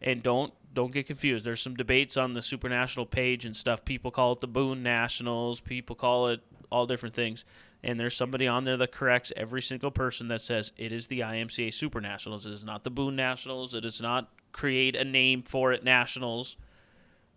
and 0.03 0.23
don't 0.23 0.53
don't 0.73 0.93
get 0.93 1.07
confused. 1.07 1.45
There's 1.45 1.61
some 1.61 1.75
debates 1.75 2.17
on 2.17 2.33
the 2.35 2.43
Super 2.43 2.69
National 2.69 3.05
page 3.05 3.45
and 3.45 3.57
stuff. 3.57 3.85
People 3.85 4.11
call 4.13 4.33
it 4.33 4.41
the 4.41 4.47
Boone 4.47 4.83
Nationals. 4.85 5.61
People 5.61 5.97
call 5.97 6.29
it 6.29 6.41
all 6.71 6.87
different 6.87 7.15
things. 7.15 7.45
And 7.83 7.99
there's 7.99 8.15
somebody 8.17 8.47
on 8.47 8.65
there 8.65 8.77
that 8.77 8.93
corrects 8.93 9.33
every 9.37 9.63
single 9.63 9.91
person 9.91 10.29
that 10.29 10.43
says 10.43 10.71
it 10.77 10.93
is 10.93 11.09
the 11.09 11.21
IMCA 11.21 11.73
Super 11.73 12.01
Nationals. 12.01 12.47
It 12.47 12.53
is 12.53 12.65
not 12.65 12.85
the 12.85 12.91
Boone 12.91 13.17
Nationals. 13.17 13.75
It 13.75 13.85
is 13.85 14.01
not 14.01 14.29
create 14.53 14.95
a 14.95 15.05
name 15.05 15.43
for 15.43 15.73
it 15.73 15.83
Nationals. 15.83 16.57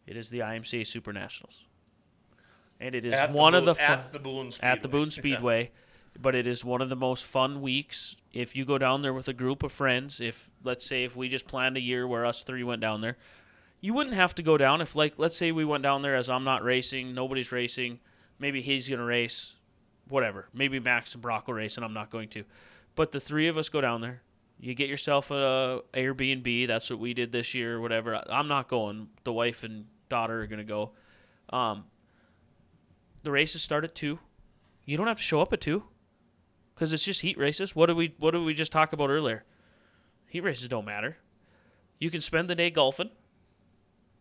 It 0.06 0.16
is 0.18 0.30
the 0.30 0.40
IMCA 0.40 0.86
Super 0.86 1.14
Nationals. 1.14 1.64
And 2.80 2.94
it 2.94 3.06
is 3.06 3.14
at 3.14 3.32
one 3.32 3.54
the 3.54 3.60
of 3.60 3.66
the 3.66 3.74
Boone- 3.74 3.76
fu- 3.76 3.82
at 3.84 4.12
the 4.14 4.20
Boone 4.20 4.52
Speedway. 4.52 4.70
at 4.72 4.82
the 4.84 4.88
Boone 4.90 5.12
Speedway. 5.12 5.72
But 6.22 6.36
it 6.36 6.46
is 6.46 6.64
one 6.64 6.82
of 6.82 6.90
the 6.90 6.96
most 6.96 7.26
fun 7.26 7.62
weeks. 7.62 8.18
If 8.34 8.56
you 8.56 8.66
go 8.66 8.80
down 8.80 9.04
there 9.04 9.14
with 9.14 9.28
a 9.28 9.34
group 9.34 9.62
of 9.62 9.72
friends, 9.72 10.20
if 10.20 10.50
let's 10.64 10.86
say 10.86 11.04
if 11.04 11.16
we 11.16 11.30
just 11.30 11.48
planned 11.48 11.78
a 11.78 11.82
year 11.82 12.08
where 12.08 12.26
us 12.26 12.44
three 12.44 12.64
went 12.64 12.82
down 12.82 13.02
there, 13.02 13.18
you 13.80 13.94
wouldn't 13.94 14.16
have 14.16 14.34
to 14.36 14.44
go 14.44 14.58
down. 14.58 14.82
If 14.82 14.96
like 14.96 15.14
let's 15.18 15.38
say 15.38 15.52
we 15.52 15.66
went 15.66 15.84
down 15.84 16.02
there 16.02 16.16
as 16.16 16.30
I'm 16.30 16.44
not 16.44 16.64
racing, 16.64 17.14
nobody's 17.14 17.52
racing, 17.52 18.00
maybe 18.40 18.62
he's 18.62 18.90
gonna 18.90 19.06
race, 19.06 19.56
whatever. 20.08 20.48
Maybe 20.54 20.80
Max 20.80 21.14
and 21.14 21.22
Brock 21.22 21.48
will 21.48 21.54
race, 21.54 21.78
and 21.78 21.86
I'm 21.86 21.94
not 21.94 22.10
going 22.10 22.30
to. 22.30 22.44
But 22.96 23.12
the 23.12 23.20
three 23.20 23.48
of 23.48 23.58
us 23.58 23.70
go 23.70 23.82
down 23.82 24.02
there. 24.02 24.22
You 24.60 24.74
get 24.74 24.90
yourself 24.90 25.30
a 25.30 25.82
Airbnb. 25.94 26.68
That's 26.68 26.90
what 26.90 27.00
we 27.00 27.14
did 27.14 27.32
this 27.32 27.54
year, 27.54 27.76
or 27.76 27.82
whatever. 27.82 28.24
I'm 28.30 28.48
not 28.48 28.68
going. 28.68 29.10
The 29.26 29.34
wife 29.34 29.64
and 29.64 29.86
daughter 30.10 30.42
are 30.42 30.48
gonna 30.48 30.64
go. 30.64 30.94
Um, 31.50 31.86
the 33.22 33.32
races 33.32 33.62
start 33.62 33.84
at 33.84 33.94
two. 33.94 34.20
You 34.86 34.98
don't 34.98 35.08
have 35.08 35.18
to 35.18 35.24
show 35.24 35.42
up 35.42 35.54
at 35.54 35.62
two, 35.62 35.84
because 36.84 36.92
it's 36.92 37.06
just 37.06 37.22
heat 37.22 37.38
races. 37.38 37.74
What 37.74 37.86
did 37.86 37.96
we 37.96 38.14
What 38.18 38.32
did 38.32 38.42
we 38.44 38.54
just 38.54 38.74
talk 38.74 38.92
about 38.92 39.10
earlier? 39.10 39.46
Heat 40.28 40.42
races 40.42 40.68
don't 40.68 40.84
matter. 40.84 41.16
You 41.98 42.10
can 42.10 42.20
spend 42.20 42.50
the 42.50 42.56
day 42.56 42.70
golfing. 42.70 43.12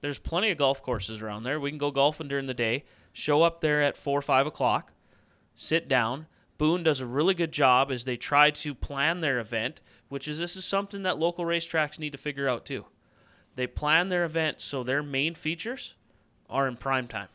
There's 0.00 0.20
plenty 0.20 0.48
of 0.52 0.58
golf 0.58 0.80
courses 0.80 1.20
around 1.20 1.42
there. 1.42 1.58
We 1.58 1.72
can 1.72 1.78
go 1.78 1.90
golfing 1.90 2.28
during 2.28 2.46
the 2.46 2.54
day. 2.54 2.84
Show 3.12 3.42
up 3.42 3.62
there 3.62 3.82
at 3.82 3.96
four 3.96 4.16
or 4.16 4.22
five 4.22 4.46
o'clock. 4.46 4.92
Sit 5.56 5.88
down. 5.88 6.28
Boone 6.56 6.84
does 6.84 7.00
a 7.00 7.06
really 7.06 7.34
good 7.34 7.50
job 7.50 7.90
as 7.90 8.04
they 8.04 8.16
try 8.16 8.52
to 8.52 8.76
plan 8.76 9.18
their 9.18 9.40
event, 9.40 9.80
which 10.08 10.28
is 10.28 10.38
this 10.38 10.54
is 10.54 10.64
something 10.64 11.02
that 11.02 11.18
local 11.18 11.44
racetracks 11.44 11.98
need 11.98 12.12
to 12.12 12.18
figure 12.18 12.48
out 12.48 12.64
too. 12.64 12.84
They 13.56 13.66
plan 13.66 14.06
their 14.06 14.24
event 14.24 14.60
so 14.60 14.84
their 14.84 15.02
main 15.02 15.34
features 15.34 15.96
are 16.48 16.68
in 16.68 16.76
prime 16.76 17.08
time. 17.08 17.28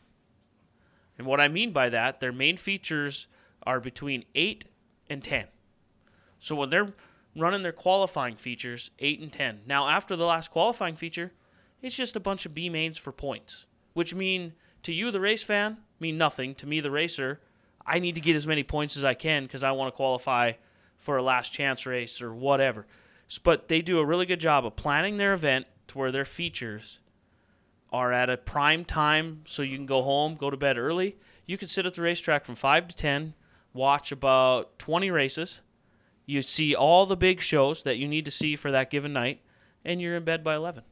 And 1.18 1.26
what 1.26 1.38
I 1.38 1.48
mean 1.48 1.72
by 1.72 1.90
that, 1.90 2.20
their 2.20 2.32
main 2.32 2.56
features 2.56 3.26
are 3.66 3.78
between 3.78 4.24
8 4.34 4.64
and 5.10 5.22
10. 5.22 5.46
So 6.38 6.54
when 6.54 6.70
they're 6.70 6.92
running 7.36 7.62
their 7.62 7.72
qualifying 7.72 8.36
features, 8.36 8.90
8 8.98 9.20
and 9.20 9.32
10. 9.32 9.60
Now, 9.66 9.88
after 9.88 10.16
the 10.16 10.24
last 10.24 10.50
qualifying 10.50 10.96
feature, 10.96 11.32
it's 11.82 11.96
just 11.96 12.16
a 12.16 12.20
bunch 12.20 12.46
of 12.46 12.54
B 12.54 12.68
mains 12.68 12.98
for 12.98 13.12
points, 13.12 13.66
which 13.94 14.14
mean 14.14 14.54
to 14.82 14.92
you, 14.92 15.10
the 15.10 15.20
race 15.20 15.42
fan, 15.42 15.78
mean 16.00 16.18
nothing. 16.18 16.54
To 16.56 16.66
me, 16.66 16.80
the 16.80 16.90
racer, 16.90 17.40
I 17.86 17.98
need 17.98 18.14
to 18.16 18.20
get 18.20 18.36
as 18.36 18.46
many 18.46 18.62
points 18.62 18.96
as 18.96 19.04
I 19.04 19.14
can 19.14 19.44
because 19.44 19.62
I 19.62 19.72
want 19.72 19.92
to 19.92 19.96
qualify 19.96 20.52
for 20.98 21.16
a 21.16 21.22
last 21.22 21.52
chance 21.52 21.86
race 21.86 22.20
or 22.20 22.34
whatever. 22.34 22.86
But 23.44 23.68
they 23.68 23.82
do 23.82 23.98
a 23.98 24.04
really 24.04 24.26
good 24.26 24.40
job 24.40 24.64
of 24.66 24.76
planning 24.76 25.16
their 25.16 25.34
event 25.34 25.66
to 25.88 25.98
where 25.98 26.10
their 26.10 26.24
features 26.24 27.00
are 27.92 28.12
at 28.12 28.28
a 28.28 28.36
prime 28.36 28.84
time 28.84 29.42
so 29.46 29.62
you 29.62 29.76
can 29.76 29.86
go 29.86 30.02
home, 30.02 30.34
go 30.34 30.50
to 30.50 30.56
bed 30.56 30.76
early. 30.76 31.16
You 31.46 31.56
can 31.56 31.68
sit 31.68 31.86
at 31.86 31.94
the 31.94 32.02
racetrack 32.02 32.44
from 32.44 32.54
5 32.54 32.88
to 32.88 32.96
10, 32.96 33.34
watch 33.72 34.12
about 34.12 34.78
20 34.78 35.10
races. 35.10 35.60
You 36.26 36.42
see 36.42 36.74
all 36.74 37.06
the 37.06 37.16
big 37.16 37.40
shows 37.40 37.82
that 37.84 37.96
you 37.96 38.06
need 38.06 38.24
to 38.26 38.30
see 38.30 38.54
for 38.56 38.70
that 38.70 38.90
given 38.90 39.12
night, 39.12 39.40
and 39.84 40.00
you're 40.00 40.16
in 40.16 40.24
bed 40.24 40.44
by 40.44 40.56
11. 40.56 40.82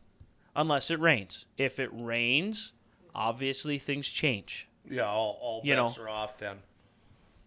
Unless 0.55 0.91
it 0.91 0.99
rains. 1.01 1.45
If 1.59 1.79
it 1.79 1.91
rains, 1.93 2.72
obviously 3.14 3.79
things 3.79 4.09
change. 4.09 4.68
Yeah, 4.89 5.05
all, 5.07 5.39
all 5.43 5.61
You 5.64 5.74
bets 5.74 5.99
know. 5.99 6.05
are 6.05 6.09
off 6.09 6.39
then. 6.39 6.57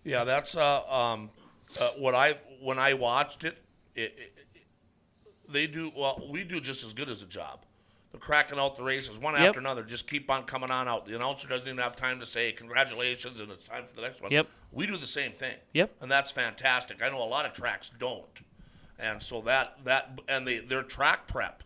Yeah, 0.04 0.24
that's 0.24 0.56
uh, 0.56 0.84
um, 0.88 1.30
uh, 1.80 1.90
what 1.98 2.14
I 2.16 2.36
when 2.62 2.78
I 2.80 2.94
watched 2.94 3.44
it, 3.44 3.58
it, 3.96 4.14
it. 4.18 4.64
They 5.52 5.66
do 5.68 5.92
well. 5.96 6.22
We 6.32 6.44
do 6.44 6.62
just 6.62 6.86
as 6.86 6.94
good 6.94 7.10
as 7.10 7.22
a 7.22 7.26
job. 7.26 7.62
They're 8.12 8.20
cracking 8.20 8.57
out 8.57 8.76
the 8.76 8.84
races 8.84 9.20
one 9.20 9.36
Yep. 9.36 9.49
after 9.49 9.60
another. 9.60 9.84
Just 9.84 10.07
keep 10.10 10.32
on 10.32 10.43
coming 10.43 10.72
on 10.72 10.88
out. 10.88 11.05
The 11.05 11.16
announcer 11.16 11.47
doesn't 11.47 11.68
even 11.68 11.80
have 11.80 11.95
time 11.95 12.20
to 12.20 12.26
say 12.26 12.51
congratulations 12.51 13.39
and 13.39 13.51
it's 13.51 13.66
time 13.66 13.86
for 13.86 13.95
the 13.95 14.01
next 14.01 14.22
one. 14.22 14.32
Yep. 14.32 14.47
We 14.72 14.88
do 14.88 14.97
the 14.97 15.07
same 15.07 15.32
thing. 15.32 15.55
Yep. 15.74 15.95
And 16.01 16.12
that's 16.12 16.32
fantastic. 16.32 17.03
I 17.03 17.10
know 17.10 17.24
a 17.24 17.26
lot 17.30 17.45
of 17.45 17.53
tracks 17.53 17.89
don't, 17.89 18.39
and 18.97 19.22
so 19.22 19.41
that 19.41 19.78
that 19.84 20.20
and 20.28 20.47
they 20.47 20.60
their 20.60 20.84
track 20.84 21.28
prep. 21.28 21.64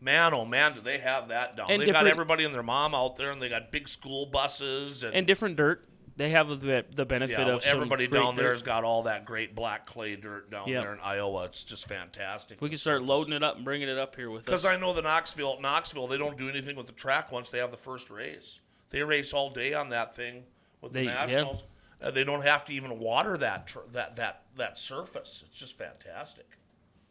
Man, 0.00 0.34
oh 0.34 0.44
man, 0.44 0.74
do 0.74 0.80
they 0.80 0.98
have 0.98 1.28
that 1.28 1.56
down? 1.56 1.70
And 1.70 1.80
they 1.80 1.86
got 1.86 2.06
everybody 2.06 2.44
and 2.44 2.54
their 2.54 2.62
mom 2.62 2.94
out 2.94 3.16
there, 3.16 3.30
and 3.30 3.40
they 3.40 3.48
got 3.48 3.72
big 3.72 3.88
school 3.88 4.26
buses 4.26 5.02
and 5.02 5.14
And 5.14 5.26
different 5.26 5.56
dirt, 5.56 5.88
they 6.16 6.30
have 6.30 6.60
the, 6.60 6.84
the 6.94 7.04
benefit 7.04 7.38
yeah, 7.46 7.54
of 7.54 7.62
some 7.62 7.76
everybody 7.76 8.06
great 8.06 8.20
down 8.20 8.36
there 8.36 8.46
dirt. 8.46 8.52
has 8.52 8.62
got 8.62 8.84
all 8.84 9.02
that 9.04 9.24
great 9.24 9.54
black 9.54 9.86
clay 9.86 10.14
dirt 10.16 10.50
down 10.50 10.68
Yep. 10.68 10.82
there 10.82 10.92
in 10.94 11.00
Iowa. 11.00 11.44
It's 11.46 11.64
just 11.64 11.86
fantastic. 11.88 12.60
We 12.60 12.68
can 12.68 12.78
start 12.78 13.02
loading 13.02 13.32
it 13.32 13.42
up 13.42 13.56
and 13.56 13.64
bringing 13.64 13.88
it 13.88 13.98
up 13.98 14.14
here 14.14 14.30
with 14.30 14.40
us. 14.42 14.46
Because 14.46 14.64
I 14.64 14.76
know 14.76 14.92
the 14.92 15.02
Knoxville, 15.02 15.60
Knoxville, 15.60 16.06
they 16.06 16.18
don't 16.18 16.38
do 16.38 16.48
anything 16.48 16.76
with 16.76 16.86
the 16.86 16.92
track 16.92 17.32
once 17.32 17.50
they 17.50 17.58
have 17.58 17.70
the 17.70 17.76
first 17.76 18.10
race. 18.10 18.60
They 18.90 19.02
race 19.02 19.32
all 19.32 19.50
day 19.50 19.74
on 19.74 19.88
that 19.90 20.14
thing 20.14 20.44
with 20.80 20.92
They- 20.92 21.00
the 21.00 21.06
yeah. 21.06 21.26
Nationals. 21.26 21.64
Uh, 22.02 22.10
they 22.10 22.22
don't 22.24 22.42
have 22.42 22.64
to 22.66 22.72
even 22.74 22.98
water 22.98 23.38
that 23.38 23.66
tr- 23.66 23.78
that 23.92 24.16
that 24.16 24.42
that 24.56 24.78
surface. 24.78 25.42
It's 25.46 25.56
just 25.58 25.78
fantastic. 25.78 26.46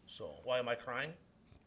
So 0.08 0.30
why 0.44 0.60
am 0.60 0.70
I 0.70 0.76
crying? 0.76 1.14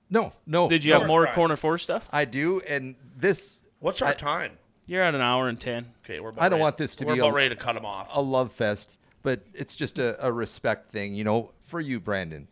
no, 0.09 0.33
no. 0.47 0.69
Did 0.69 0.85
you 0.85 0.93
no, 0.93 1.01
have 1.01 1.09
more 1.09 1.25
Right. 1.25 1.35
corner 1.35 1.57
four 1.57 1.77
stuff? 1.79 2.09
I 2.13 2.25
do, 2.25 2.61
and 2.61 2.95
this 3.17 3.61
What's 3.81 4.01
our 4.03 4.11
I- 4.11 4.15
time? 4.15 4.59
You're 4.87 5.03
at 5.03 5.15
an 5.15 5.21
hour 5.21 5.49
and 5.49 5.61
ten. 5.61 5.87
Okay, 6.05 6.21
we're. 6.21 6.31
About 6.31 6.43
I 6.45 6.49
don't 6.49 6.57
ready- 6.59 6.63
want 6.63 6.77
this 6.77 6.95
to 6.97 7.05
we're 7.05 7.15
be 7.15 7.19
about 7.21 7.31
a- 7.31 7.35
ready 7.35 7.49
to 7.51 7.57
cut 7.57 7.75
them 7.75 7.85
off. 7.85 8.11
a 8.15 8.21
love 8.21 8.53
fest, 8.53 8.99
but 9.23 9.41
it's 9.55 9.75
just 9.77 9.99
a, 9.99 10.25
a 10.25 10.33
respect 10.33 10.93
thing, 10.93 11.15
you 11.15 11.25
know, 11.25 11.53
for 11.65 11.81
you, 11.81 11.99
Brandon. 12.01 12.49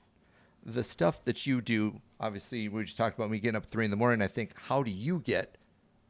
The 0.67 0.83
stuff 0.85 1.23
that 1.25 1.47
you 1.47 1.61
do, 1.61 2.01
obviously, 2.19 2.69
we 2.69 2.85
just 2.85 2.97
talked 2.97 3.17
about 3.19 3.31
me 3.31 3.39
getting 3.39 3.57
up 3.57 3.65
at 3.65 3.69
three 3.69 3.85
in 3.85 3.91
the 3.91 3.97
morning. 3.97 4.23
I 4.23 4.29
think, 4.29 4.53
how 4.59 4.83
do 4.83 4.91
you 4.91 5.21
get 5.21 5.57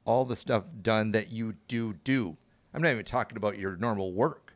all 0.05 0.25
the 0.25 0.37
stuff 0.37 0.65
done 0.83 1.13
that 1.13 1.31
you 1.31 1.57
do 1.69 1.95
do? 2.05 2.37
I'm 2.73 2.81
not 2.83 2.91
even 2.93 3.05
talking 3.05 3.37
about 3.37 3.59
your 3.59 3.77
normal 3.77 4.13
work. 4.13 4.55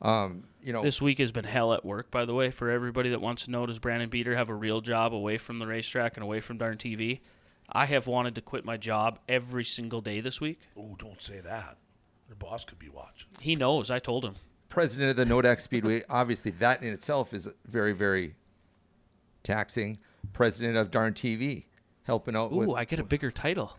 Um, 0.00 0.44
you 0.62 0.72
know, 0.72 0.80
This 0.82 1.02
week 1.02 1.18
has 1.18 1.32
been 1.32 1.44
hell 1.44 1.72
at 1.74 1.84
work, 1.84 2.10
by 2.10 2.24
the 2.24 2.32
way. 2.34 2.50
For 2.50 2.70
everybody 2.70 3.10
that 3.10 3.20
wants 3.20 3.44
to 3.44 3.50
know, 3.50 3.66
does 3.66 3.78
Brandon 3.78 4.08
Beater 4.08 4.34
have 4.36 4.48
a 4.48 4.54
real 4.54 4.80
job 4.80 5.12
away 5.12 5.38
from 5.38 5.58
the 5.58 5.66
racetrack 5.66 6.16
and 6.16 6.24
away 6.24 6.40
from 6.40 6.56
darn 6.58 6.76
TV? 6.76 7.20
I 7.70 7.86
have 7.86 8.06
wanted 8.06 8.34
to 8.36 8.40
quit 8.40 8.64
my 8.64 8.76
job 8.76 9.18
every 9.28 9.64
single 9.64 10.00
day 10.00 10.20
this 10.20 10.40
week. 10.40 10.58
oh, 10.76 10.94
don't 10.98 11.20
say 11.20 11.40
that. 11.40 11.76
Your 12.28 12.36
boss 12.36 12.64
could 12.64 12.78
be 12.78 12.88
watching. 12.88 13.28
He 13.40 13.56
knows. 13.56 13.90
I 13.90 13.98
told 13.98 14.24
him. 14.24 14.34
president 14.68 15.10
of 15.10 15.16
the 15.16 15.24
Nodak 15.24 15.60
Speedway, 15.60 16.02
obviously, 16.08 16.50
that 16.52 16.82
in 16.82 16.92
itself 16.92 17.32
is 17.32 17.48
very, 17.66 17.92
very 17.92 18.34
taxing. 19.42 19.98
President 20.32 20.76
of 20.76 20.90
Darn 20.90 21.14
TV, 21.14 21.64
helping 22.04 22.36
out 22.36 22.52
Ooh, 22.52 22.56
with 22.58 22.70
I 22.70 22.84
get 22.84 22.98
a 22.98 23.04
bigger 23.04 23.30
title. 23.30 23.76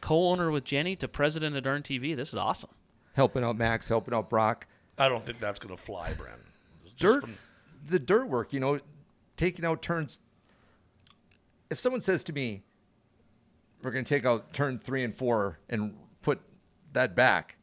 Co-owner 0.00 0.50
with 0.50 0.64
Jenny 0.64 0.96
to 0.96 1.08
president 1.08 1.56
of 1.56 1.62
Darn 1.62 1.82
TV. 1.82 2.14
This 2.16 2.28
is 2.30 2.34
awesome. 2.36 2.70
helping 3.14 3.44
out 3.44 3.56
Max, 3.56 3.88
helping 3.88 4.14
out 4.14 4.28
Brock. 4.30 4.66
I 4.98 5.08
don't 5.08 5.22
think 5.22 5.38
that's 5.38 5.60
going 5.60 5.74
to 5.76 5.80
fly, 5.82 6.12
Brandon. 6.14 6.44
Dirt 6.98 7.20
from- 7.22 7.34
the 7.88 7.98
dirt 8.00 8.26
work 8.28 8.52
you 8.52 8.58
know 8.58 8.80
taking 9.36 9.64
out 9.64 9.80
turns 9.80 10.18
if 11.70 11.78
someone 11.78 12.00
says 12.00 12.24
to 12.24 12.32
me 12.32 12.64
we're 13.86 13.92
going 13.92 14.04
to 14.04 14.14
take 14.14 14.26
out 14.26 14.52
turn 14.52 14.78
three 14.78 15.04
and 15.04 15.14
four 15.14 15.58
and 15.68 15.94
put 16.22 16.40
that 16.92 17.14
back 17.14 17.56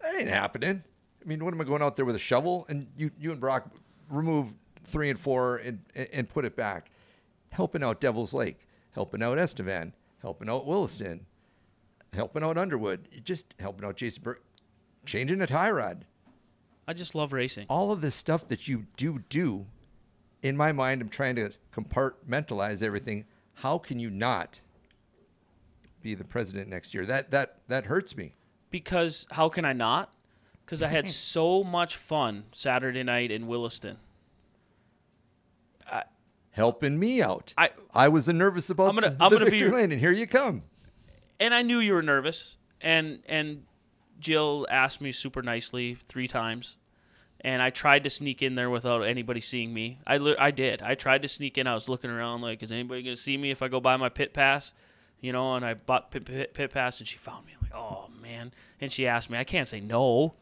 that 0.00 0.14
ain't 0.14 0.28
happening 0.28 0.82
i 1.20 1.28
mean 1.28 1.44
what 1.44 1.52
am 1.52 1.60
i 1.60 1.64
going 1.64 1.82
out 1.82 1.96
there 1.96 2.04
with 2.04 2.14
a 2.14 2.20
shovel 2.20 2.66
and 2.68 2.86
you 2.96 3.10
you 3.18 3.32
and 3.32 3.40
brock 3.40 3.68
remove 4.08 4.52
three 4.84 5.10
and 5.10 5.18
four 5.18 5.56
and, 5.56 5.80
and 5.94 6.28
put 6.28 6.44
it 6.44 6.56
back. 6.56 6.90
Helping 7.50 7.82
out 7.82 8.00
Devil's 8.00 8.34
Lake, 8.34 8.66
helping 8.92 9.22
out 9.22 9.38
Estevan, 9.38 9.94
helping 10.20 10.48
out 10.48 10.66
Williston, 10.66 11.26
helping 12.12 12.42
out 12.42 12.56
Underwood, 12.56 13.08
just 13.24 13.54
helping 13.58 13.86
out 13.86 13.96
Jason 13.96 14.22
Burke, 14.22 14.42
changing 15.04 15.40
a 15.40 15.46
tie 15.46 15.70
rod. 15.70 16.04
I 16.88 16.94
just 16.94 17.14
love 17.14 17.32
racing. 17.32 17.66
All 17.68 17.92
of 17.92 18.00
the 18.00 18.10
stuff 18.10 18.48
that 18.48 18.68
you 18.68 18.86
do 18.96 19.22
do, 19.28 19.66
in 20.42 20.56
my 20.56 20.72
mind, 20.72 21.00
I'm 21.00 21.08
trying 21.08 21.36
to 21.36 21.50
compartmentalize 21.74 22.82
everything. 22.82 23.24
How 23.54 23.78
can 23.78 23.98
you 23.98 24.10
not 24.10 24.60
be 26.02 26.14
the 26.14 26.24
president 26.24 26.68
next 26.68 26.92
year? 26.94 27.06
That 27.06 27.30
that 27.30 27.58
that 27.68 27.84
hurts 27.86 28.16
me. 28.16 28.34
Because 28.70 29.26
how 29.32 29.48
can 29.48 29.64
I 29.64 29.72
not? 29.72 30.12
Because 30.64 30.82
I 30.82 30.88
had 30.88 31.08
so 31.08 31.62
much 31.64 31.96
fun 31.96 32.44
Saturday 32.52 33.02
night 33.02 33.30
in 33.30 33.46
Williston. 33.46 33.98
Helping 36.54 36.98
me 36.98 37.22
out. 37.22 37.54
I 37.56 37.70
I 37.94 38.08
was 38.08 38.28
nervous 38.28 38.68
about 38.68 38.90
I'm 38.90 38.94
gonna- 38.94 39.10
the, 39.10 39.24
I'm 39.24 39.30
the 39.30 39.38
gonna 39.38 39.50
be- 39.50 39.68
lane, 39.70 39.90
and 39.90 39.98
here 39.98 40.12
you 40.12 40.26
come. 40.26 40.64
and 41.40 41.54
I 41.54 41.62
knew 41.62 41.78
you 41.78 41.94
were 41.94 42.02
nervous, 42.02 42.56
and 42.82 43.20
and 43.26 43.62
Jill 44.20 44.66
asked 44.70 45.00
me 45.00 45.12
super 45.12 45.40
nicely 45.40 45.94
three 45.94 46.28
times, 46.28 46.76
and 47.40 47.62
I 47.62 47.70
tried 47.70 48.04
to 48.04 48.10
sneak 48.10 48.42
in 48.42 48.52
there 48.52 48.68
without 48.68 49.00
anybody 49.00 49.40
seeing 49.40 49.72
me. 49.72 49.98
I 50.06 50.16
I 50.38 50.50
did. 50.50 50.82
I 50.82 50.94
tried 50.94 51.22
to 51.22 51.28
sneak 51.28 51.56
in. 51.56 51.66
I 51.66 51.72
was 51.72 51.88
looking 51.88 52.10
around 52.10 52.42
like, 52.42 52.62
is 52.62 52.70
anybody 52.70 53.02
gonna 53.02 53.16
see 53.16 53.38
me 53.38 53.50
if 53.50 53.62
I 53.62 53.68
go 53.68 53.80
by 53.80 53.96
my 53.96 54.10
pit 54.10 54.34
pass? 54.34 54.74
You 55.22 55.32
know, 55.32 55.54
and 55.54 55.64
I 55.64 55.74
bought 55.74 56.10
pit, 56.10 56.26
pit, 56.26 56.52
pit 56.52 56.70
pass, 56.72 56.98
and 56.98 57.08
she 57.08 57.16
found 57.16 57.46
me. 57.46 57.52
I'm 57.54 57.62
like, 57.62 57.74
oh 57.74 58.08
man, 58.20 58.52
and 58.80 58.92
she 58.92 59.06
asked 59.06 59.30
me. 59.30 59.38
I 59.38 59.44
can't 59.44 59.66
say 59.66 59.80
no. 59.80 60.34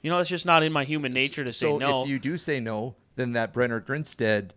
You 0.00 0.10
know, 0.10 0.18
it's 0.20 0.30
just 0.30 0.46
not 0.46 0.62
in 0.62 0.72
my 0.72 0.84
human 0.84 1.12
nature 1.12 1.44
to 1.44 1.52
say 1.52 1.66
so 1.66 1.76
no. 1.76 2.02
if 2.02 2.08
you 2.08 2.18
do 2.18 2.38
say 2.38 2.60
no, 2.60 2.94
then 3.16 3.32
that 3.32 3.52
Brenner 3.52 3.80
Grinstead 3.80 4.54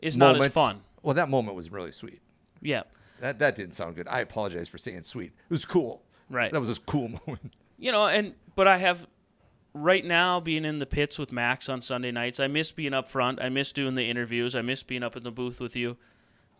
is 0.00 0.16
not 0.16 0.42
as 0.42 0.52
fun. 0.52 0.80
Well, 1.02 1.14
that 1.14 1.28
moment 1.28 1.56
was 1.56 1.70
really 1.70 1.92
sweet. 1.92 2.20
Yeah. 2.62 2.82
That 3.20 3.38
that 3.38 3.54
didn't 3.54 3.74
sound 3.74 3.96
good. 3.96 4.08
I 4.08 4.20
apologize 4.20 4.68
for 4.68 4.78
saying 4.78 5.02
sweet. 5.02 5.32
It 5.48 5.50
was 5.50 5.64
cool. 5.64 6.02
Right. 6.28 6.52
That 6.52 6.60
was 6.60 6.70
a 6.70 6.80
cool 6.80 7.08
moment. 7.26 7.54
you 7.78 7.92
know, 7.92 8.06
and 8.06 8.34
but 8.54 8.66
I 8.66 8.78
have 8.78 9.06
right 9.74 10.04
now 10.04 10.40
being 10.40 10.64
in 10.64 10.78
the 10.78 10.86
pits 10.86 11.18
with 11.18 11.32
Max 11.32 11.68
on 11.68 11.80
Sunday 11.80 12.10
nights. 12.10 12.40
I 12.40 12.46
miss 12.46 12.72
being 12.72 12.94
up 12.94 13.08
front. 13.08 13.40
I 13.40 13.50
miss 13.50 13.72
doing 13.72 13.94
the 13.94 14.08
interviews. 14.08 14.54
I 14.54 14.62
miss 14.62 14.82
being 14.82 15.02
up 15.02 15.16
in 15.16 15.22
the 15.22 15.30
booth 15.30 15.60
with 15.60 15.76
you. 15.76 15.96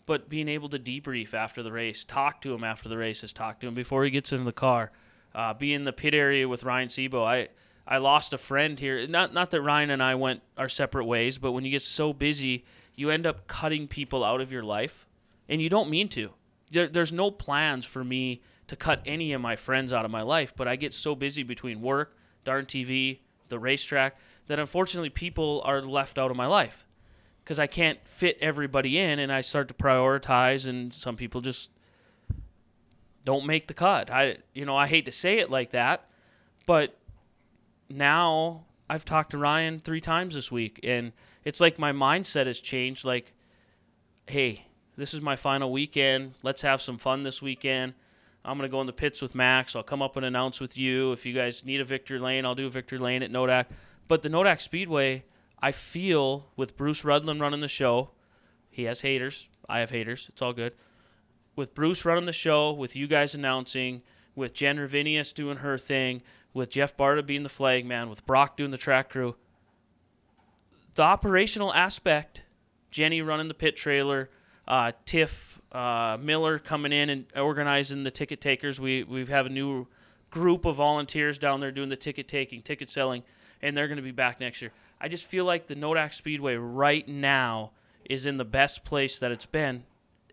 But 0.07 0.29
being 0.29 0.49
able 0.49 0.69
to 0.69 0.79
debrief 0.79 1.35
after 1.35 1.63
the 1.63 1.73
race, 1.73 2.05
talk 2.05 2.41
to 2.43 2.55
him 2.55 2.63
after 2.63 2.89
the 2.89 2.97
races, 2.97 3.33
talk 3.33 3.61
to 3.61 3.67
him 3.67 3.75
before 3.75 4.05
he 4.05 4.11
gets 4.11 4.33
in 4.33 4.45
the 4.45 4.53
car, 4.53 4.93
uh, 5.35 5.53
be 5.53 5.75
in 5.75 5.83
the 5.83 5.93
pit 5.93 6.15
area 6.15 6.49
with 6.49 6.63
Ryan 6.63 6.89
Sebo. 6.89 7.27
I 7.27 7.49
I 7.89 7.99
lost 7.99 8.33
a 8.33 8.39
friend 8.39 8.79
here. 8.79 9.07
Not 9.07 9.35
not 9.35 9.51
that 9.51 9.63
Ryan 9.63 9.91
and 9.91 10.03
I 10.03 10.15
went 10.15 10.43
our 10.57 10.69
separate 10.69 11.05
ways, 11.05 11.39
but 11.39 11.53
when 11.53 11.65
you 11.65 11.71
get 11.73 11.83
so 11.83 12.13
busy, 12.13 12.65
you 12.95 13.11
end 13.11 13.27
up 13.27 13.49
cutting 13.49 13.89
people 13.89 14.25
out 14.25 14.41
of 14.41 14.53
your 14.53 14.63
life, 14.63 15.07
and 15.49 15.61
you 15.61 15.69
don't 15.69 15.91
mean 15.91 16.09
to. 16.11 16.31
There, 16.71 16.89
there's 16.89 17.13
no 17.13 17.31
plans 17.31 17.85
for 17.85 18.03
me 18.03 18.43
to 18.69 18.77
cut 18.77 19.03
any 19.07 19.33
of 19.33 19.41
my 19.41 19.55
friends 19.55 19.93
out 19.93 20.05
of 20.05 20.11
my 20.11 20.23
life, 20.23 20.55
but 20.57 20.67
I 20.67 20.77
get 20.77 20.93
so 20.93 21.15
busy 21.15 21.43
between 21.43 21.81
work, 21.81 22.17
darn 22.45 22.67
TV, 22.67 23.21
the 23.49 23.59
racetrack, 23.59 24.17
that 24.47 24.59
unfortunately 24.59 25.11
people 25.11 25.63
are 25.65 25.83
left 25.83 26.19
out 26.19 26.31
of 26.31 26.37
my 26.37 26.47
life 26.47 26.87
because 27.47 27.61
I 27.61 27.69
can't 27.69 28.01
fit 28.09 28.39
everybody 28.41 28.99
in, 28.99 29.21
and 29.21 29.33
I 29.33 29.41
start 29.41 29.69
to 29.69 29.75
prioritize, 29.75 30.67
and 30.67 30.93
some 30.93 31.15
people 31.15 31.41
just 31.41 31.71
don't 33.25 33.47
make 33.47 33.69
the 33.69 33.75
cut. 33.75 34.11
I, 34.11 34.39
you 34.53 34.65
know, 34.65 34.77
I 34.77 34.89
hate 34.89 35.05
to 35.05 35.13
say 35.13 35.39
it 35.39 35.49
like 35.49 35.71
that, 35.71 36.11
but 36.67 36.99
now 37.89 38.65
I've 38.91 39.05
talked 39.05 39.31
to 39.31 39.39
Ryan 39.39 39.79
three 39.79 40.01
times 40.01 40.35
this 40.35 40.51
week, 40.51 40.81
and 40.83 41.13
it's 41.45 41.61
like 41.61 41.79
my 41.79 41.93
mindset 41.93 42.47
has 42.47 42.61
changed. 42.61 43.05
Like, 43.05 43.33
hey, 44.27 44.67
this 44.97 45.15
is 45.15 45.21
my 45.21 45.37
final 45.37 45.71
weekend. 45.71 46.35
Let's 46.43 46.63
have 46.63 46.83
some 46.83 46.99
fun 46.99 47.23
this 47.23 47.41
weekend. 47.41 47.95
I'm 48.45 48.59
gonna 48.59 48.69
go 48.69 48.81
in 48.81 48.89
the 48.89 48.93
pits 48.93 49.23
with 49.23 49.37
Max. 49.37 49.77
I'll 49.77 49.85
come 49.85 50.03
up 50.03 50.17
and 50.17 50.27
announce 50.27 50.61
with 50.61 50.77
you. 50.77 51.13
If 51.13 51.25
you 51.25 51.33
guys 51.33 51.65
need 51.65 51.81
a 51.81 51.85
victory 51.85 52.19
lane, 52.19 52.45
I'll 52.45 52.57
do 52.57 52.67
a 52.67 52.71
victory 52.71 52.99
lane 52.99 53.23
at 53.23 53.31
Nodak. 53.31 53.67
But 54.09 54.23
the 54.23 54.31
Nodak 54.31 54.61
Speedway, 54.61 55.25
I 55.61 55.73
feel 55.73 56.47
with 56.57 56.77
Bruce 56.77 57.05
Rudlin 57.05 57.41
running 57.41 57.61
the 57.61 57.69
show, 57.69 58.11
he 58.71 58.85
has 58.85 59.01
haters. 59.01 59.49
I 59.69 59.81
have 59.81 59.91
haters. 59.91 60.27
It's 60.29 60.43
all 60.43 60.53
good. 60.53 60.75
With 61.55 61.75
Bruce 61.75 62.05
running 62.05 62.27
the 62.27 62.33
show, 62.33 62.73
with 62.73 62.95
you 62.95 63.07
guys 63.07 63.35
announcing, 63.35 64.03
with 64.35 64.53
Jen 64.53 64.77
Ravinius 64.77 65.33
doing 65.33 65.59
her 65.59 65.79
thing, 65.79 66.23
with 66.53 66.71
Jeff 66.71 66.97
Barta 66.97 67.25
being 67.25 67.43
the 67.43 67.49
flag 67.49 67.87
man, 67.87 68.11
with 68.11 68.27
Brock 68.27 68.57
doing 68.57 68.71
the 68.71 68.77
track 68.77 69.09
crew, 69.09 69.37
the 70.95 71.03
operational 71.03 71.73
aspect, 71.73 72.45
Jenny 72.91 73.23
running 73.23 73.49
the 73.49 73.55
pit 73.55 73.77
trailer, 73.77 74.31
uh, 74.69 74.93
Tiff 75.05 75.61
uh, 75.73 76.19
Miller 76.21 76.59
coming 76.59 76.93
in 76.93 77.11
and 77.11 77.27
organizing 77.37 78.03
the 78.03 78.11
ticket 78.11 78.41
takers. 78.41 78.81
We 78.81 79.05
we 79.05 79.25
have 79.27 79.47
a 79.47 79.51
new 79.51 79.87
group 80.31 80.65
of 80.65 80.77
volunteers 80.77 81.39
down 81.39 81.61
there 81.61 81.71
doing 81.71 81.89
the 81.89 81.97
ticket 81.97 82.29
taking, 82.29 82.63
ticket 82.63 82.91
selling, 82.91 83.23
and 83.63 83.77
they're 83.77 83.89
going 83.89 83.97
to 83.97 84.03
be 84.03 84.11
back 84.11 84.41
next 84.41 84.61
year. 84.61 84.73
I 85.01 85.09
just 85.09 85.25
feel 85.25 85.45
like 85.45 85.67
the 85.67 85.77
Nodak 85.77 86.13
Speedway 86.13 86.57
right 86.57 87.07
now 87.07 87.73
is 88.09 88.27
in 88.27 88.37
the 88.37 88.45
best 88.45 88.85
place 88.85 89.19
that 89.19 89.31
it's 89.33 89.47
been. 89.47 89.85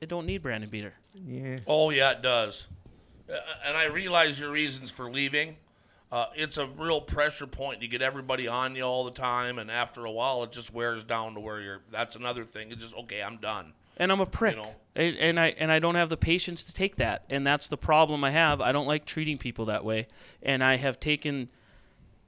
It 0.02 0.10
don't 0.10 0.26
need 0.26 0.42
Brandon 0.44 0.70
Beater. 0.70 0.94
Yeah. 1.26 1.60
Oh 1.68 1.90
yeah, 1.90 2.12
it 2.12 2.22
does. 2.22 2.68
Uh, 3.30 3.38
and 3.66 3.78
I 3.78 3.86
realize 3.86 4.40
your 4.40 4.52
reasons 4.52 4.90
for 4.90 5.12
leaving. 5.12 5.58
Uh, 6.12 6.28
it's 6.36 6.58
a 6.58 6.68
real 6.68 7.02
pressure 7.02 7.48
point. 7.48 7.82
You 7.82 7.88
get 7.88 8.04
everybody 8.04 8.48
on 8.48 8.76
you 8.76 8.84
all 8.84 9.04
the 9.04 9.12
time, 9.12 9.58
and 9.58 9.72
after 9.72 10.06
a 10.06 10.12
while, 10.12 10.44
it 10.44 10.52
just 10.52 10.74
wears 10.74 11.04
down 11.04 11.34
to 11.34 11.40
where 11.40 11.60
you're. 11.60 11.82
That's 11.90 12.16
another 12.16 12.44
thing. 12.44 12.72
It's 12.72 12.82
just 12.84 12.96
okay. 12.96 13.24
I'm 13.24 13.38
done. 13.38 13.74
and 13.98 14.12
I'm 14.12 14.20
a 14.20 14.26
prick, 14.26 14.56
know. 14.56 14.76
and, 14.96 15.16
and 15.18 15.40
I 15.40 15.56
and 15.58 15.72
I 15.72 15.80
don't 15.80 15.96
have 15.96 16.10
the 16.10 16.18
patience 16.18 16.64
to 16.66 16.74
take 16.74 16.98
that, 16.98 17.24
and 17.30 17.46
that's 17.48 17.68
the 17.68 17.78
problem 17.78 18.24
I 18.24 18.32
have. 18.32 18.62
I 18.62 18.72
don't 18.72 18.88
like 18.88 19.06
treating 19.06 19.38
people 19.38 19.66
that 19.66 19.84
way, 19.84 20.08
and 20.42 20.64
I 20.64 20.78
have 20.78 21.00
taken, 21.00 21.50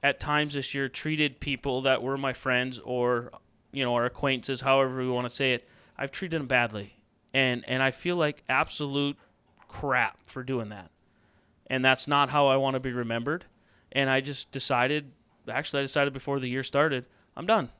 at 0.06 0.20
times 0.20 0.54
this 0.54 0.72
year, 0.72 0.88
treated 0.88 1.40
people 1.40 1.82
that 1.82 2.00
were 2.00 2.16
my 2.16 2.32
friends 2.32 2.78
or, 2.78 3.32
you 3.72 3.84
know, 3.84 3.92
our 3.94 4.04
acquaintances, 4.04 4.60
however 4.60 4.98
we 4.98 5.08
want 5.10 5.28
to 5.28 5.34
say 5.34 5.52
it. 5.52 5.68
I've 5.98 6.12
treated 6.12 6.38
them 6.38 6.46
badly, 6.46 6.94
and 7.34 7.64
and 7.66 7.82
I 7.82 7.90
feel 7.90 8.16
like 8.16 8.44
absolute 8.48 9.16
crap 9.66 10.18
for 10.26 10.44
doing 10.44 10.68
that, 10.68 10.90
and 11.68 11.84
that's 11.84 12.06
not 12.06 12.30
how 12.30 12.46
I 12.46 12.56
want 12.56 12.74
to 12.74 12.80
be 12.80 12.92
remembered. 12.92 13.46
And 13.92 14.08
I 14.10 14.20
just 14.20 14.52
decided, 14.52 15.10
actually, 15.48 15.80
I 15.80 15.82
decided 15.82 16.12
before 16.12 16.38
the 16.38 16.48
year 16.48 16.62
started, 16.62 17.06
I'm 17.36 17.46
done. 17.46 17.70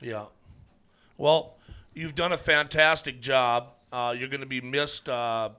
Yeah. 0.00 0.26
Well, 1.16 1.56
you've 1.94 2.14
done 2.16 2.32
a 2.32 2.36
fantastic 2.38 3.20
job. 3.20 3.68
Uh, 3.92 4.14
you're 4.18 4.28
going 4.28 4.40
to 4.40 4.46
be 4.46 4.60
missed. 4.60 5.08
Uh, 5.08 5.50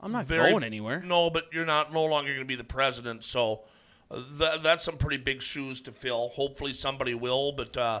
I'm 0.00 0.10
not 0.10 0.24
very- 0.24 0.50
going 0.50 0.64
anywhere. 0.64 1.02
No, 1.02 1.28
but 1.30 1.44
you're 1.52 1.66
not 1.66 1.92
no 1.92 2.04
longer 2.06 2.30
going 2.30 2.46
to 2.46 2.48
be 2.48 2.56
the 2.56 2.64
president. 2.64 3.24
So 3.24 3.64
th- 4.38 4.62
that's 4.62 4.84
some 4.84 4.96
pretty 4.96 5.16
big 5.18 5.42
shoes 5.42 5.80
to 5.82 5.92
fill. 5.92 6.28
Hopefully 6.30 6.72
somebody 6.72 7.14
will. 7.14 7.52
But 7.52 7.76
uh, 7.76 8.00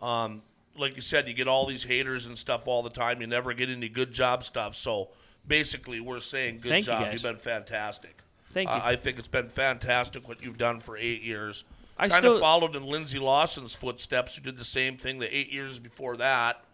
um, 0.00 0.42
like 0.76 0.96
you 0.96 1.02
said, 1.02 1.28
you 1.28 1.34
get 1.34 1.48
all 1.48 1.66
these 1.66 1.84
haters 1.84 2.26
and 2.26 2.36
stuff 2.36 2.66
all 2.66 2.82
the 2.82 2.90
time. 2.90 3.20
You 3.20 3.26
never 3.26 3.52
get 3.54 3.68
any 3.68 3.88
good 3.88 4.12
job 4.12 4.44
stuff. 4.44 4.74
So 4.74 5.08
basically, 5.46 6.00
we're 6.00 6.20
saying 6.20 6.60
good 6.60 6.70
Thank 6.70 6.86
job. 6.86 7.04
guys. 7.04 7.12
You've 7.14 7.22
been 7.22 7.36
fantastic. 7.40 8.18
Thank 8.52 8.68
you. 8.68 8.76
I 8.76 8.96
think 8.96 9.18
it's 9.18 9.28
been 9.28 9.46
fantastic 9.46 10.28
what 10.28 10.42
you've 10.44 10.58
done 10.58 10.78
for 10.80 10.96
eight 10.96 11.22
years. 11.22 11.64
I 11.98 12.08
kind 12.08 12.22
still- 12.22 12.34
of 12.34 12.40
followed 12.40 12.74
in 12.76 12.84
Lindsay 12.84 13.18
Lawson's 13.18 13.74
footsteps, 13.74 14.36
who 14.36 14.42
did 14.42 14.56
the 14.56 14.64
same 14.64 14.96
thing 14.96 15.18
the 15.18 15.34
eight 15.34 15.50
years 15.52 15.78
before 15.78 16.16
that. 16.18 16.64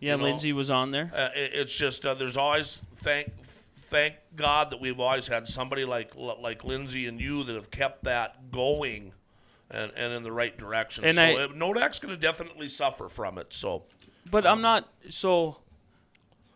Yeah, 0.00 0.12
you 0.12 0.18
know, 0.18 0.24
Lindsay 0.24 0.52
was 0.52 0.70
on 0.70 0.90
there. 0.92 1.10
Uh, 1.14 1.28
it, 1.34 1.50
it's 1.54 1.76
just 1.76 2.06
uh, 2.06 2.14
there's 2.14 2.36
always 2.36 2.80
thank 2.96 3.32
thank 3.88 4.14
God 4.36 4.70
that 4.70 4.80
we've 4.80 5.00
always 5.00 5.26
had 5.26 5.48
somebody 5.48 5.84
like 5.84 6.12
like 6.14 6.64
Lindsay 6.64 7.06
and 7.06 7.20
you 7.20 7.44
that 7.44 7.54
have 7.54 7.70
kept 7.70 8.04
that 8.04 8.50
going 8.50 9.12
and, 9.70 9.92
and 9.96 10.12
in 10.12 10.22
the 10.22 10.32
right 10.32 10.56
direction. 10.56 11.04
And 11.04 11.16
so 11.16 11.22
I- 11.22 11.44
uh, 11.44 11.48
Nodak's 11.48 11.98
going 11.98 12.14
to 12.14 12.20
definitely 12.20 12.68
suffer 12.68 13.08
from 13.08 13.38
it. 13.38 13.52
So 13.52 13.84
But 14.30 14.46
I'm 14.46 14.60
not 14.62 14.88
so. 15.08 15.58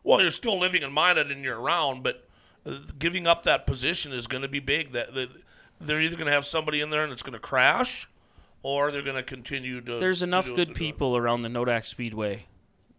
well, 0.04 0.20
you're 0.20 0.30
still 0.30 0.58
living 0.58 0.82
in 0.82 0.92
Minot 0.92 1.30
and 1.30 1.42
you're 1.44 1.60
around, 1.60 2.02
but 2.02 2.26
uh, 2.66 2.78
giving 2.98 3.26
up 3.26 3.42
that 3.44 3.66
position 3.66 4.12
is 4.12 4.26
going 4.26 4.42
to 4.42 4.48
be 4.48 4.60
big. 4.60 4.92
That, 4.92 5.14
that 5.14 5.28
they're 5.80 6.00
either 6.00 6.16
going 6.16 6.26
to 6.26 6.32
have 6.32 6.44
somebody 6.44 6.80
in 6.80 6.90
there 6.90 7.02
and 7.02 7.12
it's 7.12 7.22
going 7.22 7.32
to 7.32 7.38
crash, 7.38 8.08
or 8.62 8.92
they're 8.92 9.02
going 9.02 9.16
to 9.16 9.22
continue 9.22 9.80
to. 9.80 9.98
There's 9.98 10.20
to 10.20 10.24
enough 10.24 10.46
do 10.46 10.56
good 10.56 10.68
they're 10.68 10.74
doing. 10.74 10.92
people 10.92 11.16
around 11.16 11.42
the 11.42 11.48
Nodak 11.48 11.86
Speedway 11.86 12.46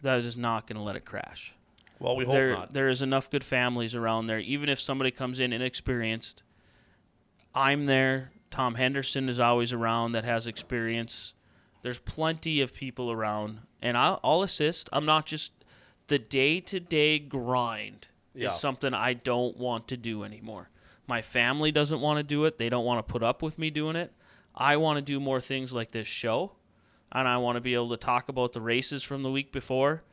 that 0.01 0.19
is 0.19 0.35
not 0.37 0.67
going 0.67 0.75
to 0.77 0.83
let 0.83 0.95
it 0.95 1.05
crash. 1.05 1.55
Well, 1.99 2.15
we 2.15 2.25
hope 2.25 2.33
There, 2.33 2.49
not. 2.51 2.73
there 2.73 2.89
is 2.89 3.01
enough 3.01 3.29
good 3.29 3.43
families 3.43 3.95
around 3.95 4.27
there. 4.27 4.39
Even 4.39 4.67
if 4.69 4.79
somebody 4.79 5.11
comes 5.11 5.39
in 5.39 5.53
inexperienced, 5.53 6.43
I'm 7.55 7.85
there. 7.85 8.31
Tom 8.51 8.75
Henderson 8.75 9.29
is 9.29 9.39
always 9.39 9.73
around 9.73 10.11
that 10.11 10.25
has 10.25 10.45
experience. 10.47 11.33
There's 11.81 11.99
plenty 11.99 12.61
of 12.61 12.73
people 12.73 13.11
around, 13.11 13.59
and 13.81 13.97
I'll, 13.97 14.19
I'll 14.23 14.41
assist. 14.43 14.89
I'm 14.93 15.05
not 15.05 15.25
just 15.25 15.51
the 16.07 16.19
day 16.19 16.59
to 16.61 16.79
day 16.79 17.19
grind 17.19 18.09
Yeah. 18.33 18.47
is 18.47 18.55
something 18.55 18.93
I 18.93 19.13
don't 19.13 19.57
want 19.57 19.87
to 19.89 19.97
do 19.97 20.23
anymore. 20.23 20.69
My 21.07 21.21
family 21.21 21.71
doesn't 21.71 21.99
want 21.99 22.17
to 22.17 22.23
do 22.23 22.45
it. 22.45 22.57
They 22.57 22.69
don't 22.69 22.85
want 22.85 23.05
to 23.05 23.11
put 23.11 23.23
up 23.23 23.41
with 23.41 23.57
me 23.57 23.69
doing 23.69 23.95
it. 23.95 24.13
I 24.55 24.77
want 24.77 24.97
to 24.97 25.01
do 25.01 25.19
more 25.19 25.41
things 25.41 25.73
like 25.73 25.91
this 25.91 26.07
show. 26.07 26.53
and 27.11 27.27
I 27.27 27.37
want 27.37 27.57
to 27.57 27.61
be 27.61 27.73
able 27.75 27.89
to 27.91 27.97
talk 27.97 28.27
about 28.29 28.53
the 28.53 28.61
races 28.61 29.03
from 29.03 29.21
the 29.23 29.29
week 29.31 29.51
before 29.51 30.03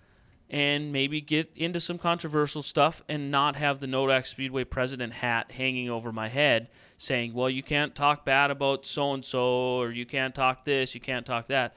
and 0.51 0.93
maybe 0.93 1.20
get 1.20 1.48
into 1.55 1.78
some 1.78 1.97
controversial 1.97 2.60
stuff 2.60 3.02
and 3.09 3.31
not 3.31 3.55
have 3.55 3.78
the 3.78 3.86
Nodak 3.86 4.27
Speedway 4.27 4.64
president 4.64 5.12
hat 5.12 5.52
hanging 5.52 5.89
over 5.89 6.12
my 6.12 6.28
head 6.28 6.68
saying, 6.98 7.32
well, 7.32 7.48
you 7.48 7.62
can't 7.62 7.94
talk 7.94 8.24
bad 8.24 8.51
about 8.51 8.85
so 8.85 9.14
and 9.14 9.24
so, 9.24 9.78
or 9.78 9.93
you 9.93 10.05
can't 10.05 10.35
talk 10.35 10.64
this, 10.64 10.94
you 10.94 11.01
can't 11.01 11.24
talk 11.24 11.47
that. 11.47 11.74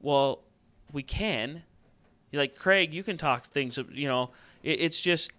Well, 0.00 0.42
we 0.92 1.02
can. 1.02 1.62
Like, 2.32 2.56
Craig, 2.56 2.92
you 2.92 3.02
can 3.02 3.16
talk 3.16 3.46
things, 3.46 3.78
you 3.92 4.08
know, 4.08 4.32
it, 4.62 4.80
it's 4.80 5.00
just 5.00 5.30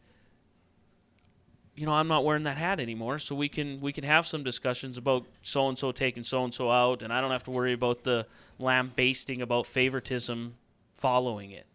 you 1.76 1.85
know, 1.85 1.91
I'm 1.91 2.07
not 2.07 2.26
wearing 2.26 2.43
that 2.43 2.57
hat 2.57 2.80
anymore, 2.80 3.19
so 3.19 3.35
we 3.35 3.47
can 3.47 3.80
we 3.81 3.93
can 3.93 4.03
have 4.03 4.26
some 4.26 4.43
discussions 4.43 4.97
about 4.97 5.27
so 5.43 5.69
and 5.69 5.77
so 5.77 5.91
taking 5.91 6.23
so 6.23 6.43
and 6.43 6.51
so 6.51 6.72
out, 6.72 7.03
and 7.03 7.14
I 7.14 7.22
don't 7.22 7.30
have 7.30 7.43
to 7.43 7.51
worry 7.51 7.73
about 7.73 8.03
the 8.03 8.26
lambasting 8.57 9.43
about 9.43 9.68
favoritism 9.68 10.55
following 10.95 11.51
it. 11.51 11.68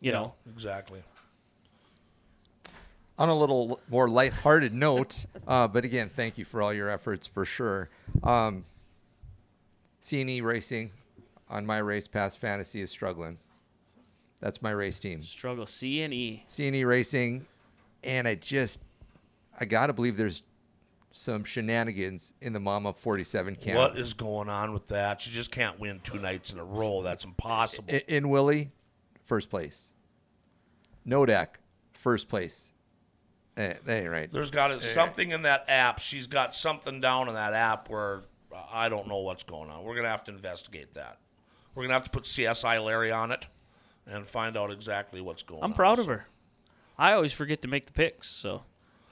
You 0.00 0.12
know, 0.12 0.34
exactly. 0.50 1.02
on 3.18 3.28
a 3.28 3.36
little 3.36 3.80
more 3.90 4.08
lighthearted 4.08 4.72
note, 4.72 5.26
uh, 5.46 5.68
but 5.68 5.84
again, 5.84 6.08
thank 6.08 6.38
you 6.38 6.44
for 6.44 6.62
all 6.62 6.72
your 6.72 6.88
efforts 6.88 7.26
for 7.26 7.44
sure. 7.44 7.90
Um, 8.22 8.64
CNE 10.02 10.42
Racing 10.42 10.90
on 11.50 11.66
my 11.66 11.78
race 11.78 12.08
pass 12.08 12.34
fantasy 12.34 12.80
is 12.80 12.90
struggling. 12.90 13.36
That's 14.40 14.62
my 14.62 14.70
race 14.70 14.98
team. 14.98 15.22
struggle 15.22 15.66
C 15.66 16.00
and 16.00 16.14
E. 16.14 16.44
CNE 16.48 16.86
Racing, 16.86 17.44
and 18.02 18.26
I 18.26 18.36
just, 18.36 18.80
I 19.58 19.66
gotta 19.66 19.92
believe 19.92 20.16
there's 20.16 20.42
some 21.12 21.44
shenanigans 21.44 22.32
in 22.40 22.54
the 22.54 22.60
Mama 22.60 22.94
47 22.94 23.56
camp. 23.56 23.76
What 23.76 23.98
is 23.98 24.14
going 24.14 24.48
on 24.48 24.72
with 24.72 24.86
that? 24.86 25.26
You 25.26 25.32
just 25.32 25.50
can't 25.52 25.78
win 25.78 26.00
two 26.02 26.18
nights 26.18 26.52
in 26.54 26.58
a 26.58 26.64
row. 26.64 27.02
That's 27.02 27.24
impossible. 27.24 27.92
I- 27.92 28.02
in 28.08 28.30
Willie, 28.30 28.70
first 29.26 29.50
place. 29.50 29.89
Nodak, 31.06 31.48
first 31.92 32.28
place. 32.28 32.70
Eh, 33.56 33.74
that 33.84 34.02
ain't 34.02 34.10
right. 34.10 34.30
There's 34.30 34.50
got 34.50 34.68
to, 34.68 34.80
something 34.80 35.32
in 35.32 35.42
that 35.42 35.64
app. 35.68 35.98
She's 35.98 36.26
got 36.26 36.54
something 36.54 37.00
down 37.00 37.28
in 37.28 37.34
that 37.34 37.52
app 37.52 37.90
where 37.90 38.22
I 38.72 38.88
don't 38.88 39.08
know 39.08 39.18
what's 39.18 39.42
going 39.42 39.70
on. 39.70 39.84
We're 39.84 39.96
gonna 39.96 40.08
have 40.08 40.24
to 40.24 40.32
investigate 40.32 40.94
that. 40.94 41.18
We're 41.74 41.84
gonna 41.84 41.94
have 41.94 42.04
to 42.04 42.10
put 42.10 42.24
CSI 42.24 42.82
Larry 42.84 43.12
on 43.12 43.32
it 43.32 43.46
and 44.06 44.26
find 44.26 44.56
out 44.56 44.70
exactly 44.70 45.20
what's 45.20 45.42
going 45.42 45.62
on. 45.62 45.70
I'm 45.70 45.74
proud 45.74 45.98
of 45.98 46.06
her. 46.06 46.26
I 46.98 47.12
always 47.12 47.32
forget 47.32 47.62
to 47.62 47.68
make 47.68 47.86
the 47.86 47.92
picks, 47.92 48.28
so 48.28 48.62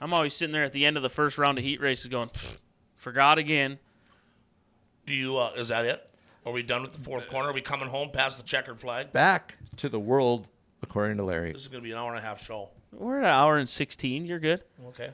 I'm 0.01 0.13
always 0.13 0.33
sitting 0.33 0.53
there 0.53 0.63
at 0.63 0.73
the 0.73 0.85
end 0.85 0.97
of 0.97 1.03
the 1.03 1.09
first 1.09 1.37
round 1.37 1.57
of 1.57 1.63
heat 1.63 1.81
races 1.81 2.07
going, 2.07 2.29
forgot 2.95 3.37
again. 3.37 3.79
Do 5.05 5.13
you? 5.13 5.37
Uh, 5.37 5.51
is 5.57 5.69
that 5.69 5.85
it? 5.85 6.09
Are 6.45 6.51
we 6.51 6.63
done 6.63 6.81
with 6.81 6.93
the 6.93 6.99
fourth 6.99 7.29
corner? 7.29 7.49
Are 7.49 7.53
we 7.53 7.61
coming 7.61 7.89
home 7.89 8.11
past 8.11 8.37
the 8.37 8.43
checkered 8.43 8.79
flag? 8.79 9.11
Back 9.11 9.55
to 9.77 9.89
the 9.89 9.99
world, 9.99 10.47
according 10.81 11.17
to 11.17 11.23
Larry. 11.23 11.53
This 11.53 11.63
is 11.63 11.67
gonna 11.67 11.83
be 11.83 11.91
an 11.91 11.97
hour 11.97 12.09
and 12.09 12.19
a 12.19 12.21
half 12.21 12.43
show. 12.43 12.69
We're 12.91 13.19
at 13.19 13.23
an 13.23 13.29
hour 13.29 13.57
and 13.57 13.69
16. 13.69 14.25
You're 14.25 14.39
good. 14.39 14.63
Okay. 14.87 15.11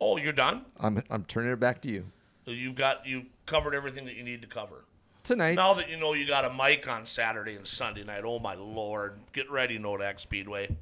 Oh, 0.00 0.16
you're 0.16 0.32
done. 0.32 0.64
I'm, 0.78 1.02
I'm 1.10 1.24
turning 1.24 1.52
it 1.52 1.60
back 1.60 1.82
to 1.82 1.90
you. 1.90 2.06
So 2.46 2.52
You've 2.52 2.74
got 2.74 3.06
you 3.06 3.26
covered 3.46 3.74
everything 3.74 4.06
that 4.06 4.14
you 4.14 4.22
need 4.22 4.40
to 4.42 4.48
cover. 4.48 4.84
Tonight, 5.22 5.54
Now 5.54 5.74
that 5.74 5.90
you 5.90 5.98
know 5.98 6.14
you 6.14 6.26
got 6.26 6.46
a 6.46 6.52
mic 6.52 6.88
on 6.88 7.04
Saturday 7.04 7.54
and 7.54 7.66
Sunday 7.66 8.02
night, 8.02 8.22
oh 8.24 8.38
my 8.38 8.54
lord, 8.54 9.20
get 9.34 9.50
ready, 9.50 9.78
Nodak 9.78 10.18
Speedway. 10.18 10.74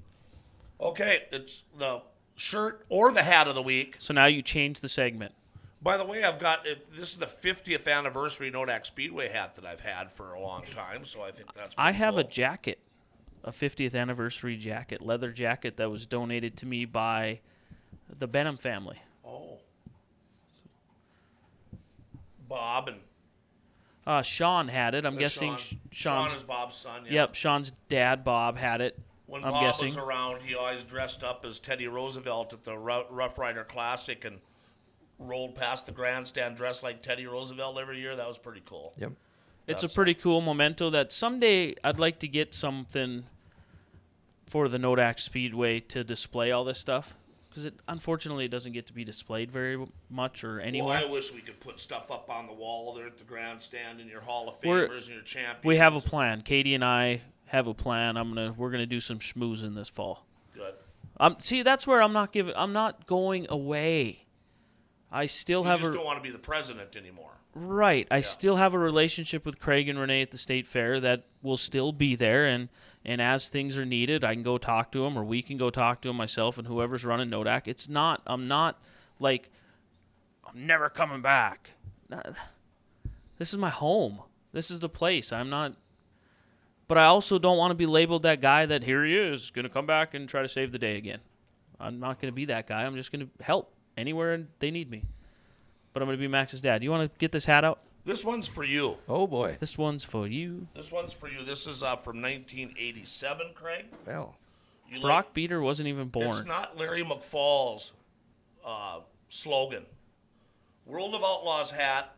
Okay, 0.80 1.24
it's 1.32 1.64
the 1.76 2.02
shirt 2.36 2.86
or 2.88 3.12
the 3.12 3.22
hat 3.22 3.48
of 3.48 3.56
the 3.56 3.62
week. 3.62 3.96
So 3.98 4.14
now 4.14 4.26
you 4.26 4.42
change 4.42 4.80
the 4.80 4.88
segment. 4.88 5.34
By 5.82 5.96
the 5.96 6.04
way, 6.04 6.24
I've 6.24 6.38
got 6.38 6.64
this 6.64 7.10
is 7.10 7.16
the 7.16 7.26
50th 7.26 7.92
anniversary 7.92 8.50
Nodak 8.50 8.86
Speedway 8.86 9.28
hat 9.28 9.56
that 9.56 9.66
I've 9.66 9.80
had 9.80 10.10
for 10.12 10.34
a 10.34 10.40
long 10.40 10.64
time, 10.74 11.04
so 11.04 11.22
I 11.22 11.30
think 11.30 11.52
that's. 11.54 11.74
I 11.76 11.90
pretty 11.90 11.98
have 11.98 12.16
a 12.18 12.24
jacket, 12.24 12.78
a 13.48 13.50
50th 13.50 13.94
anniversary 13.94 14.56
jacket, 14.58 15.00
leather 15.00 15.32
jacket 15.32 15.78
that 15.78 15.90
was 15.90 16.04
donated 16.04 16.54
to 16.58 16.66
me 16.66 16.84
by 16.84 17.40
the 18.18 18.26
Benham 18.26 18.58
family. 18.58 19.00
Oh. 19.26 19.58
Bob 22.46 22.88
and 22.88 22.98
Uh, 24.06 24.22
Sean 24.22 24.68
had 24.68 24.94
it. 24.94 25.04
I'm 25.06 25.16
uh, 25.16 25.18
guessing 25.18 25.56
Sean. 25.56 25.78
Sh- 25.90 25.96
Sean 25.96 26.30
is 26.30 26.42
Bob's 26.44 26.76
son. 26.76 27.04
Yeah. 27.06 27.12
Yep, 27.12 27.34
Sean's 27.34 27.72
dad, 27.88 28.22
Bob, 28.24 28.58
had 28.58 28.80
it. 28.82 28.98
When 29.26 29.44
I'm 29.44 29.50
Bob 29.50 29.62
guessing. 29.64 29.86
was 29.86 29.96
around, 29.96 30.42
he 30.42 30.54
always 30.54 30.82
dressed 30.84 31.22
up 31.22 31.44
as 31.46 31.58
Teddy 31.58 31.86
Roosevelt 31.88 32.52
at 32.52 32.64
the 32.64 32.76
Rough 32.76 33.38
Rider 33.38 33.64
Classic 33.64 34.24
and 34.24 34.38
rolled 35.18 35.54
past 35.54 35.86
the 35.86 35.92
grandstand 35.92 36.56
dressed 36.56 36.82
like 36.82 37.02
Teddy 37.02 37.26
Roosevelt 37.26 37.78
every 37.78 37.98
year. 38.00 38.14
That 38.16 38.28
was 38.28 38.38
pretty 38.38 38.62
cool. 38.64 38.92
yep. 38.98 39.12
It's 39.66 39.82
a 39.82 39.88
pretty 39.90 40.14
cool 40.14 40.40
memento 40.40 40.88
that 40.88 41.12
someday 41.12 41.74
I'd 41.84 41.98
like 41.98 42.20
to 42.20 42.28
get 42.28 42.54
something 42.54 43.24
for 44.48 44.68
the 44.68 44.78
Nodak 44.78 45.20
Speedway 45.20 45.80
to 45.80 46.02
display 46.04 46.50
all 46.50 46.64
this 46.64 46.78
stuff 46.78 47.14
because 47.50 47.64
it 47.66 47.74
unfortunately 47.86 48.44
it 48.46 48.50
doesn't 48.50 48.72
get 48.72 48.86
to 48.86 48.92
be 48.92 49.04
displayed 49.04 49.50
very 49.50 49.78
much 50.10 50.42
or 50.44 50.60
anywhere. 50.60 50.94
Well, 51.00 51.08
I 51.08 51.10
wish 51.10 51.32
we 51.32 51.40
could 51.40 51.60
put 51.60 51.78
stuff 51.80 52.10
up 52.10 52.30
on 52.30 52.46
the 52.46 52.52
wall 52.52 52.94
there 52.94 53.06
at 53.06 53.16
the 53.18 53.24
grandstand 53.24 54.00
and 54.00 54.08
your 54.10 54.20
Hall 54.20 54.48
of 54.48 54.56
We're- 54.64 54.88
Famers 54.88 55.06
and 55.06 55.14
your 55.14 55.22
champions. 55.22 55.64
we 55.64 55.76
have 55.76 55.94
a 55.96 56.00
plan. 56.00 56.40
Katie 56.42 56.74
and 56.74 56.84
I 56.84 57.20
have 57.46 57.66
a 57.66 57.74
plan. 57.74 58.16
I'm 58.16 58.28
gonna 58.34 58.54
we're 58.56 58.70
gonna 58.70 58.86
do 58.86 59.00
some 59.00 59.18
schmoozing 59.18 59.74
this 59.74 59.88
fall. 59.88 60.26
Good. 60.54 60.74
Um, 61.20 61.36
see, 61.40 61.62
that's 61.62 61.86
where 61.86 62.00
I'm 62.02 62.12
not 62.12 62.32
giving. 62.32 62.54
I'm 62.56 62.72
not 62.72 63.06
going 63.06 63.46
away. 63.48 64.24
I 65.10 65.26
still 65.26 65.62
You 65.62 65.68
have 65.68 65.78
just 65.80 65.90
a 65.90 65.94
don't 65.94 66.04
want 66.04 66.18
to 66.18 66.22
be 66.22 66.30
the 66.30 66.38
president 66.38 66.94
anymore. 66.94 67.32
right. 67.54 68.06
I 68.10 68.20
still 68.20 68.56
have 68.56 68.74
a 68.74 68.78
relationship 68.78 69.46
with 69.46 69.58
Craig 69.58 69.88
and 69.88 69.98
Renee 69.98 70.20
at 70.22 70.30
the 70.30 70.38
state 70.38 70.66
fair 70.66 71.00
that 71.00 71.24
will 71.42 71.56
still 71.56 71.92
be 71.92 72.14
there, 72.14 72.44
and 72.44 72.68
and 73.04 73.20
as 73.20 73.48
things 73.48 73.78
are 73.78 73.86
needed, 73.86 74.24
I 74.24 74.34
can 74.34 74.42
go 74.42 74.58
talk 74.58 74.92
to 74.92 75.04
him, 75.04 75.18
or 75.18 75.24
we 75.24 75.42
can 75.42 75.56
go 75.56 75.70
talk 75.70 76.00
to 76.02 76.10
him 76.10 76.16
myself 76.16 76.58
and 76.58 76.66
whoever's 76.66 77.04
running 77.04 77.30
Nodak. 77.30 77.62
It's 77.66 77.88
not. 77.88 78.22
I'm 78.26 78.48
not 78.48 78.80
like 79.18 79.50
I'm 80.46 80.66
never 80.66 80.88
coming 80.88 81.22
back. 81.22 81.70
This 83.38 83.52
is 83.52 83.58
my 83.58 83.70
home. 83.70 84.22
This 84.52 84.70
is 84.70 84.80
the 84.80 84.88
place. 84.88 85.32
I'm 85.32 85.50
not. 85.50 85.74
But 86.86 86.98
I 86.98 87.04
also 87.04 87.38
don't 87.38 87.58
want 87.58 87.70
to 87.70 87.74
be 87.74 87.86
labeled 87.86 88.22
that 88.22 88.40
guy 88.40 88.64
that 88.66 88.82
here 88.82 89.04
he 89.04 89.14
is 89.14 89.50
going 89.50 89.64
to 89.64 89.68
come 89.68 89.86
back 89.86 90.14
and 90.14 90.28
try 90.28 90.40
to 90.42 90.48
save 90.48 90.72
the 90.72 90.78
day 90.78 90.96
again. 90.96 91.20
I'm 91.78 92.00
not 92.00 92.20
going 92.20 92.32
to 92.32 92.34
be 92.34 92.46
that 92.46 92.66
guy. 92.66 92.84
I'm 92.84 92.96
just 92.96 93.12
going 93.12 93.26
to 93.26 93.44
help 93.44 93.74
anywhere 93.96 94.46
they 94.58 94.70
need 94.70 94.90
me. 94.90 95.04
But 95.92 96.02
I'm 96.02 96.08
going 96.08 96.16
to 96.16 96.20
be 96.20 96.28
Max's 96.28 96.62
dad. 96.62 96.78
Do 96.78 96.84
You 96.84 96.90
want 96.90 97.12
to 97.12 97.18
get 97.18 97.30
this 97.30 97.44
hat 97.44 97.62
out? 97.64 97.80
This 98.08 98.24
one's 98.24 98.48
for 98.48 98.64
you. 98.64 98.96
Oh 99.06 99.26
boy. 99.26 99.58
This 99.60 99.76
one's 99.76 100.02
for 100.02 100.26
you. 100.26 100.66
This 100.74 100.90
one's 100.90 101.12
for 101.12 101.28
you. 101.28 101.44
This 101.44 101.66
is 101.66 101.82
uh, 101.82 101.96
from 101.96 102.22
1987, 102.22 103.48
Craig. 103.54 103.84
Well, 104.06 104.34
You 104.90 104.98
Brock 104.98 105.26
like- 105.26 105.34
Beater 105.34 105.60
wasn't 105.60 105.88
even 105.88 106.08
born. 106.08 106.28
It's 106.30 106.46
not 106.46 106.78
Larry 106.78 107.04
McFall's 107.04 107.92
uh, 108.64 109.00
slogan. 109.28 109.84
World 110.86 111.14
of 111.14 111.20
Outlaws 111.22 111.70
hat. 111.70 112.14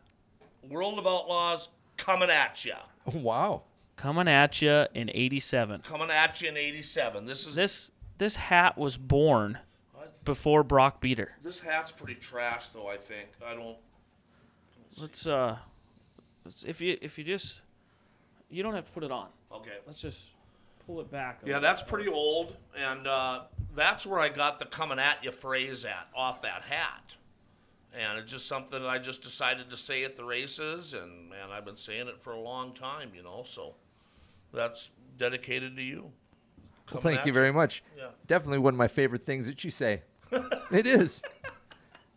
World 0.69 0.97
of 0.97 1.05
Outlaws 1.05 1.67
coming 1.97 2.29
at 2.29 2.63
ya. 2.63 2.75
wow. 3.13 3.63
Coming 3.97 4.29
at 4.29 4.61
you 4.61 4.85
in 4.93 5.11
87. 5.13 5.81
Coming 5.81 6.09
at 6.09 6.41
you 6.41 6.47
in 6.47 6.55
'87. 6.55 7.25
This 7.25 7.45
is 7.45 7.53
This 7.55 7.91
this 8.17 8.37
hat 8.37 8.77
was 8.77 8.95
born 8.95 9.57
before 10.23 10.63
Brock 10.63 11.01
Beater. 11.01 11.33
this 11.43 11.59
hat's 11.59 11.91
pretty 11.91 12.15
trash, 12.15 12.69
though. 12.69 12.87
I 12.87 12.95
think 12.95 13.27
I 13.45 13.55
don't. 13.55 13.75
Let's 14.97 15.27
uh 15.27 15.47
let's, 15.49 15.70
if 16.65 16.81
you 16.81 16.97
if 17.01 17.17
you 17.17 17.23
just 17.23 17.61
you 18.49 18.63
don't 18.63 18.73
have 18.73 18.85
to 18.85 18.91
put 18.91 19.03
it 19.03 19.11
on. 19.11 19.27
Okay. 19.53 19.77
Let's 19.87 20.01
just 20.01 20.19
pull 20.85 20.99
it 21.01 21.11
back. 21.11 21.41
Yeah, 21.45 21.59
that's 21.59 21.81
pretty 21.81 22.09
old, 22.09 22.55
and 22.77 23.07
uh, 23.07 23.41
that's 23.73 24.05
where 24.05 24.19
I 24.19 24.29
got 24.29 24.59
the 24.59 24.65
"coming 24.65 24.99
at 24.99 25.23
you" 25.23 25.31
phrase 25.31 25.85
at 25.85 26.07
off 26.15 26.41
that 26.41 26.63
hat. 26.63 27.15
And 27.93 28.17
it's 28.17 28.31
just 28.31 28.47
something 28.47 28.81
that 28.81 28.87
I 28.87 28.99
just 28.99 29.21
decided 29.21 29.69
to 29.69 29.75
say 29.75 30.05
at 30.05 30.15
the 30.15 30.23
races, 30.23 30.93
and 30.93 31.29
man, 31.29 31.49
I've 31.51 31.65
been 31.65 31.75
saying 31.75 32.07
it 32.07 32.21
for 32.21 32.31
a 32.31 32.39
long 32.39 32.73
time, 32.73 33.11
you 33.13 33.21
know. 33.21 33.43
So 33.45 33.75
that's 34.53 34.91
dedicated 35.17 35.75
to 35.75 35.81
you. 35.81 36.11
Well, 36.91 37.01
thank 37.01 37.25
you 37.25 37.33
very 37.33 37.51
much. 37.51 37.83
Yeah. 37.97 38.07
Definitely 38.27 38.59
one 38.59 38.73
of 38.73 38.77
my 38.77 38.87
favorite 38.87 39.25
things 39.25 39.45
that 39.47 39.63
you 39.63 39.71
say. 39.71 40.01
it 40.71 40.87
is. 40.87 41.21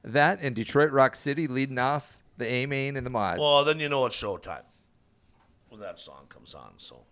That 0.03 0.41
and 0.43 0.55
Detroit 0.55 0.91
Rock 0.91 1.17
City 1.17 1.47
leading 1.47 1.79
off 1.79 2.19
the 2.36 2.47
A 2.47 2.66
main 2.66 2.97
and 2.97 3.05
the 3.06 3.11
mods. 3.11 3.40
Well, 3.40 3.65
then 3.65 3.81
you 3.81 3.89
know 3.89 4.06
it's 4.06 4.20
showtime 4.20 4.62
when 5.69 5.81
that 5.81 6.01
song 6.01 6.27
comes 6.28 6.55
on. 6.55 6.73
So, 6.77 7.02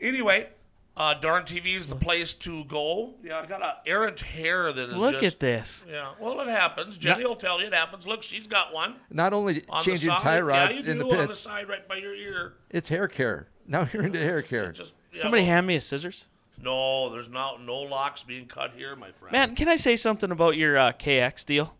anyway, 0.00 0.48
uh, 0.96 1.14
Darn 1.14 1.44
TV 1.44 1.76
is 1.76 1.86
the 1.86 1.96
place 1.96 2.34
to 2.34 2.64
go. 2.64 3.14
Yeah, 3.22 3.40
I 3.40 3.46
got 3.46 3.62
a 3.62 3.76
errant 3.86 4.20
hair 4.20 4.72
that 4.72 4.90
is 4.90 4.96
Look 4.96 5.20
just. 5.20 5.34
at 5.36 5.40
this. 5.40 5.84
Yeah, 5.90 6.12
well, 6.20 6.40
it 6.40 6.48
happens. 6.48 6.96
Jenny 6.96 7.24
will 7.24 7.36
tell 7.36 7.60
you 7.60 7.66
it 7.66 7.74
happens. 7.74 8.06
Look, 8.06 8.22
she's 8.22 8.46
got 8.46 8.72
one 8.72 8.96
Not 9.10 9.32
only 9.32 9.62
on 9.68 9.82
changing 9.82 10.08
the 10.08 10.18
side. 10.18 10.22
tie 10.22 10.40
rods 10.40 10.72
yeah, 10.78 10.84
you 10.84 10.90
in 10.92 10.98
do 10.98 11.10
the 11.10 11.20
on 11.22 11.28
the 11.28 11.34
side 11.34 11.68
right 11.68 11.86
by 11.86 11.96
your 11.96 12.14
ear. 12.14 12.54
it's 12.70 12.88
hair 12.88 13.08
care. 13.08 13.48
Now 13.66 13.88
you're 13.92 14.04
into 14.04 14.18
hair 14.18 14.42
care. 14.42 14.72
Just 14.72 14.92
yeah, 15.12 15.22
Somebody 15.22 15.42
well, 15.42 15.50
hand 15.52 15.66
me 15.66 15.76
a 15.76 15.80
scissors. 15.80 16.28
No, 16.62 17.10
there's 17.10 17.28
not 17.28 17.62
no 17.62 17.80
locks 17.80 18.22
being 18.22 18.46
cut 18.46 18.72
here, 18.74 18.96
my 18.96 19.10
friend. 19.12 19.32
Man, 19.32 19.54
can 19.54 19.68
I 19.68 19.76
say 19.76 19.94
something 19.96 20.30
about 20.30 20.56
your 20.56 20.78
uh, 20.78 20.92
KX 20.92 21.44
deal? 21.44 21.74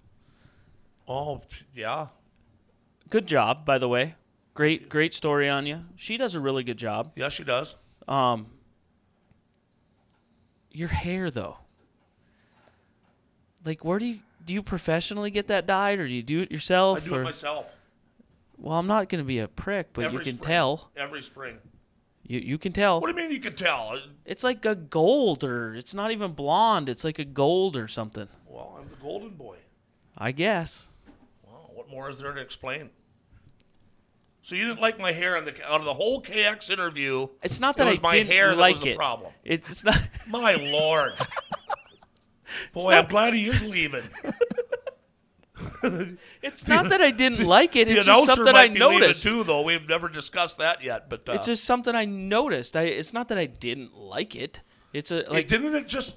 Oh, 1.09 1.41
yeah. 1.75 2.09
Good 3.11 3.27
job, 3.27 3.65
by 3.65 3.79
the 3.79 3.89
way. 3.89 4.15
Great, 4.55 4.89
great 4.89 5.15
story 5.15 5.49
on 5.49 5.67
you. 5.67 5.85
She 5.97 6.17
does 6.17 6.35
a 6.35 6.41
really 6.41 6.65
good 6.65 6.79
job. 6.79 7.13
Yeah, 7.15 7.29
she 7.29 7.45
does. 7.45 7.77
Um, 8.09 8.47
your 10.71 10.89
hair 10.89 11.31
though. 11.31 11.59
Like, 13.65 13.85
where 13.85 13.99
do 13.99 14.07
you 14.07 14.21
do 14.45 14.55
you 14.55 14.63
professionally 14.63 15.31
get 15.31 15.49
that 15.49 15.67
dyed, 15.67 15.99
or 15.99 16.07
do 16.07 16.15
you 16.15 16.23
do 16.23 16.41
it 16.41 16.53
yourself? 16.53 17.03
I 17.03 17.09
do 17.09 17.15
or, 17.17 17.21
it 17.23 17.25
myself 17.25 17.67
well, 18.59 18.79
I'm 18.79 18.87
not 18.87 19.09
going 19.09 19.23
to 19.23 19.27
be 19.27 19.39
a 19.39 19.49
prick, 19.49 19.89
but 19.93 20.05
every 20.05 20.19
you 20.19 20.25
can 20.25 20.35
spring. 20.35 20.47
tell. 20.47 20.91
every 20.97 21.23
spring. 21.23 21.59
You 22.27 22.41
you 22.41 22.59
can 22.59 22.73
tell. 22.73 23.01
What 23.01 23.07
do 23.07 23.21
you 23.21 23.29
mean 23.29 23.35
you 23.35 23.41
can 23.41 23.55
tell? 23.55 24.01
It's 24.25 24.43
like 24.43 24.65
a 24.65 24.75
gold, 24.75 25.45
or 25.45 25.75
it's 25.75 25.95
not 25.95 26.11
even 26.11 26.33
blonde. 26.33 26.89
It's 26.89 27.05
like 27.05 27.21
a 27.21 27.25
gold 27.25 27.77
or 27.77 27.87
something. 27.87 28.29
Well, 28.47 28.77
I'm 28.81 28.89
the 28.89 28.97
golden 28.97 29.31
boy. 29.31 29.59
I 30.19 30.33
guess. 30.33 30.89
More 31.97 32.11
is 32.11 32.19
there 32.19 32.35
to 32.35 32.41
explain? 32.43 32.91
So 34.43 34.55
you 34.55 34.67
didn't 34.69 34.83
like 34.83 34.99
my 35.01 35.13
hair 35.13 35.35
on 35.39 35.47
the 35.47 35.55
out 35.67 35.81
of 35.81 35.87
the 35.87 35.95
whole 35.95 36.21
KX 36.21 36.71
interview? 36.71 37.27
It's 37.43 37.59
not 37.59 37.77
It 37.77 37.79
that 37.79 37.89
was 37.89 37.99
I 38.01 38.03
my 38.03 38.13
didn't 38.13 38.33
hair 38.33 38.51
that 38.51 38.59
like 38.59 38.75
was 38.75 38.81
the 38.85 38.91
it. 38.91 38.97
problem. 38.99 39.33
It's 39.45 39.71
it's 39.71 39.83
not. 39.83 39.99
My 40.29 40.57
lord. 40.57 41.13
Boy, 42.75 42.93
I'm 42.93 43.07
glad 43.07 43.33
he 43.33 43.47
is 43.47 43.63
leaving. 43.63 44.03
It's 46.43 46.69
not 46.69 46.91
that 46.91 47.01
I 47.01 47.11
didn't 47.13 47.47
like 47.47 47.77
it. 47.77 47.89
It's 47.89 48.05
just 48.05 48.27
something 48.27 48.55
I 48.55 48.69
noticed. 48.69 49.23
too, 49.23 49.43
though. 49.43 49.63
We've 49.63 49.89
never 49.89 50.09
discussed 50.09 50.59
that 50.59 50.83
yet. 50.83 51.09
But 51.09 51.27
uh, 51.29 51.33
It's 51.33 51.47
just 51.47 51.65
something 51.65 51.95
I 51.95 52.05
noticed. 52.05 52.77
I. 52.77 52.83
It's 52.83 53.15
not 53.15 53.29
that 53.29 53.39
I 53.39 53.47
didn't 53.47 53.95
like 53.95 54.37
it. 54.37 54.61
It's 54.93 55.11
a 55.11 55.21
it, 55.21 55.31
like. 55.33 55.49
didn't 55.49 55.75
it 55.75 55.89
just? 55.89 56.17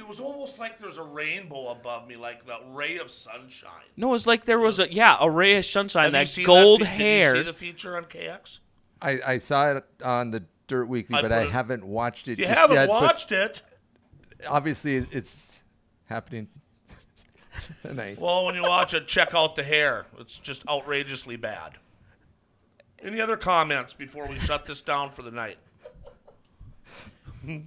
It 0.00 0.08
was 0.08 0.18
almost 0.18 0.58
like 0.58 0.78
there's 0.78 0.96
a 0.96 1.02
rainbow 1.02 1.68
above 1.68 2.08
me, 2.08 2.16
like 2.16 2.46
the 2.46 2.56
ray 2.72 2.96
of 2.96 3.10
sunshine. 3.10 3.70
No, 3.98 4.14
it's 4.14 4.26
like 4.26 4.46
there 4.46 4.58
was 4.58 4.80
a 4.80 4.90
yeah 4.90 5.18
a 5.20 5.30
ray 5.30 5.58
of 5.58 5.64
sunshine. 5.66 6.04
Have 6.04 6.12
that 6.12 6.28
seen 6.28 6.46
gold 6.46 6.80
that? 6.80 6.86
fe- 6.86 7.04
hair. 7.04 7.34
Did 7.34 7.38
you 7.40 7.44
see 7.44 7.50
the 7.50 7.56
feature 7.58 7.96
on 7.98 8.04
KX? 8.04 8.60
I, 9.02 9.18
I 9.26 9.38
saw 9.38 9.72
it 9.72 9.84
on 10.02 10.30
the 10.30 10.42
Dirt 10.68 10.86
Weekly, 10.86 11.18
I 11.18 11.22
but 11.22 11.32
I 11.32 11.42
it- 11.42 11.50
haven't 11.50 11.84
watched 11.84 12.28
it. 12.28 12.38
You 12.38 12.46
just 12.46 12.58
haven't 12.58 12.76
yet, 12.76 12.88
watched 12.88 13.30
it. 13.30 13.60
Obviously, 14.48 14.96
it's 15.12 15.60
happening 16.06 16.48
tonight. 17.82 18.18
Well, 18.18 18.46
when 18.46 18.54
you 18.54 18.62
watch 18.62 18.94
it, 18.94 19.06
check 19.06 19.34
out 19.34 19.54
the 19.54 19.62
hair. 19.62 20.06
It's 20.18 20.38
just 20.38 20.66
outrageously 20.66 21.36
bad. 21.36 21.72
Any 23.02 23.20
other 23.20 23.36
comments 23.36 23.92
before 23.92 24.26
we 24.26 24.38
shut 24.38 24.64
this 24.64 24.80
down 24.80 25.10
for 25.10 25.20
the 25.20 25.30
night? 25.30 25.58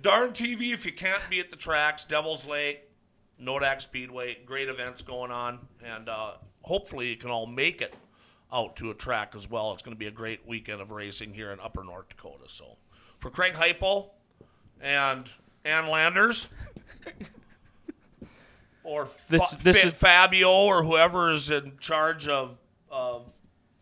Darn 0.00 0.30
TV, 0.32 0.72
if 0.72 0.84
you 0.84 0.92
can't 0.92 1.22
be 1.30 1.40
at 1.40 1.50
the 1.50 1.56
tracks, 1.56 2.04
Devil's 2.04 2.46
Lake, 2.46 2.82
Nodak 3.42 3.80
Speedway, 3.80 4.38
great 4.44 4.68
events 4.68 5.02
going 5.02 5.30
on, 5.30 5.58
and 5.84 6.08
uh, 6.08 6.32
hopefully 6.62 7.08
you 7.08 7.16
can 7.16 7.30
all 7.30 7.46
make 7.46 7.80
it 7.80 7.94
out 8.52 8.76
to 8.76 8.90
a 8.90 8.94
track 8.94 9.34
as 9.34 9.50
well. 9.50 9.72
It's 9.72 9.82
going 9.82 9.94
to 9.94 9.98
be 9.98 10.06
a 10.06 10.10
great 10.12 10.46
weekend 10.46 10.80
of 10.80 10.90
racing 10.90 11.32
here 11.34 11.50
in 11.52 11.60
Upper 11.60 11.82
North 11.82 12.08
Dakota. 12.08 12.44
So, 12.46 12.76
for 13.18 13.30
Craig 13.30 13.54
Heupel 13.54 14.10
and 14.80 15.28
Ann 15.64 15.88
Landers, 15.88 16.48
or 18.84 19.08
This- 19.28 19.52
Fa- 19.54 19.64
this 19.64 19.84
is- 19.84 19.92
Fabio 19.94 20.50
or 20.50 20.84
whoever 20.84 21.30
is 21.30 21.50
in 21.50 21.72
charge 21.80 22.28
of 22.28 22.58
of 22.90 23.26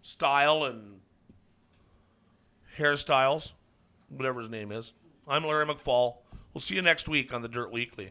style 0.02 0.64
and 0.64 1.00
hairstyles, 2.78 3.52
whatever 4.08 4.40
his 4.40 4.48
name 4.48 4.72
is. 4.72 4.92
I'm 5.26 5.46
Larry 5.46 5.64
McFall. 5.64 6.16
We'll 6.52 6.60
see 6.60 6.74
you 6.74 6.82
next 6.82 7.08
week 7.08 7.32
on 7.32 7.40
the 7.40 7.48
Dirt 7.48 7.72
Weekly. 7.72 8.10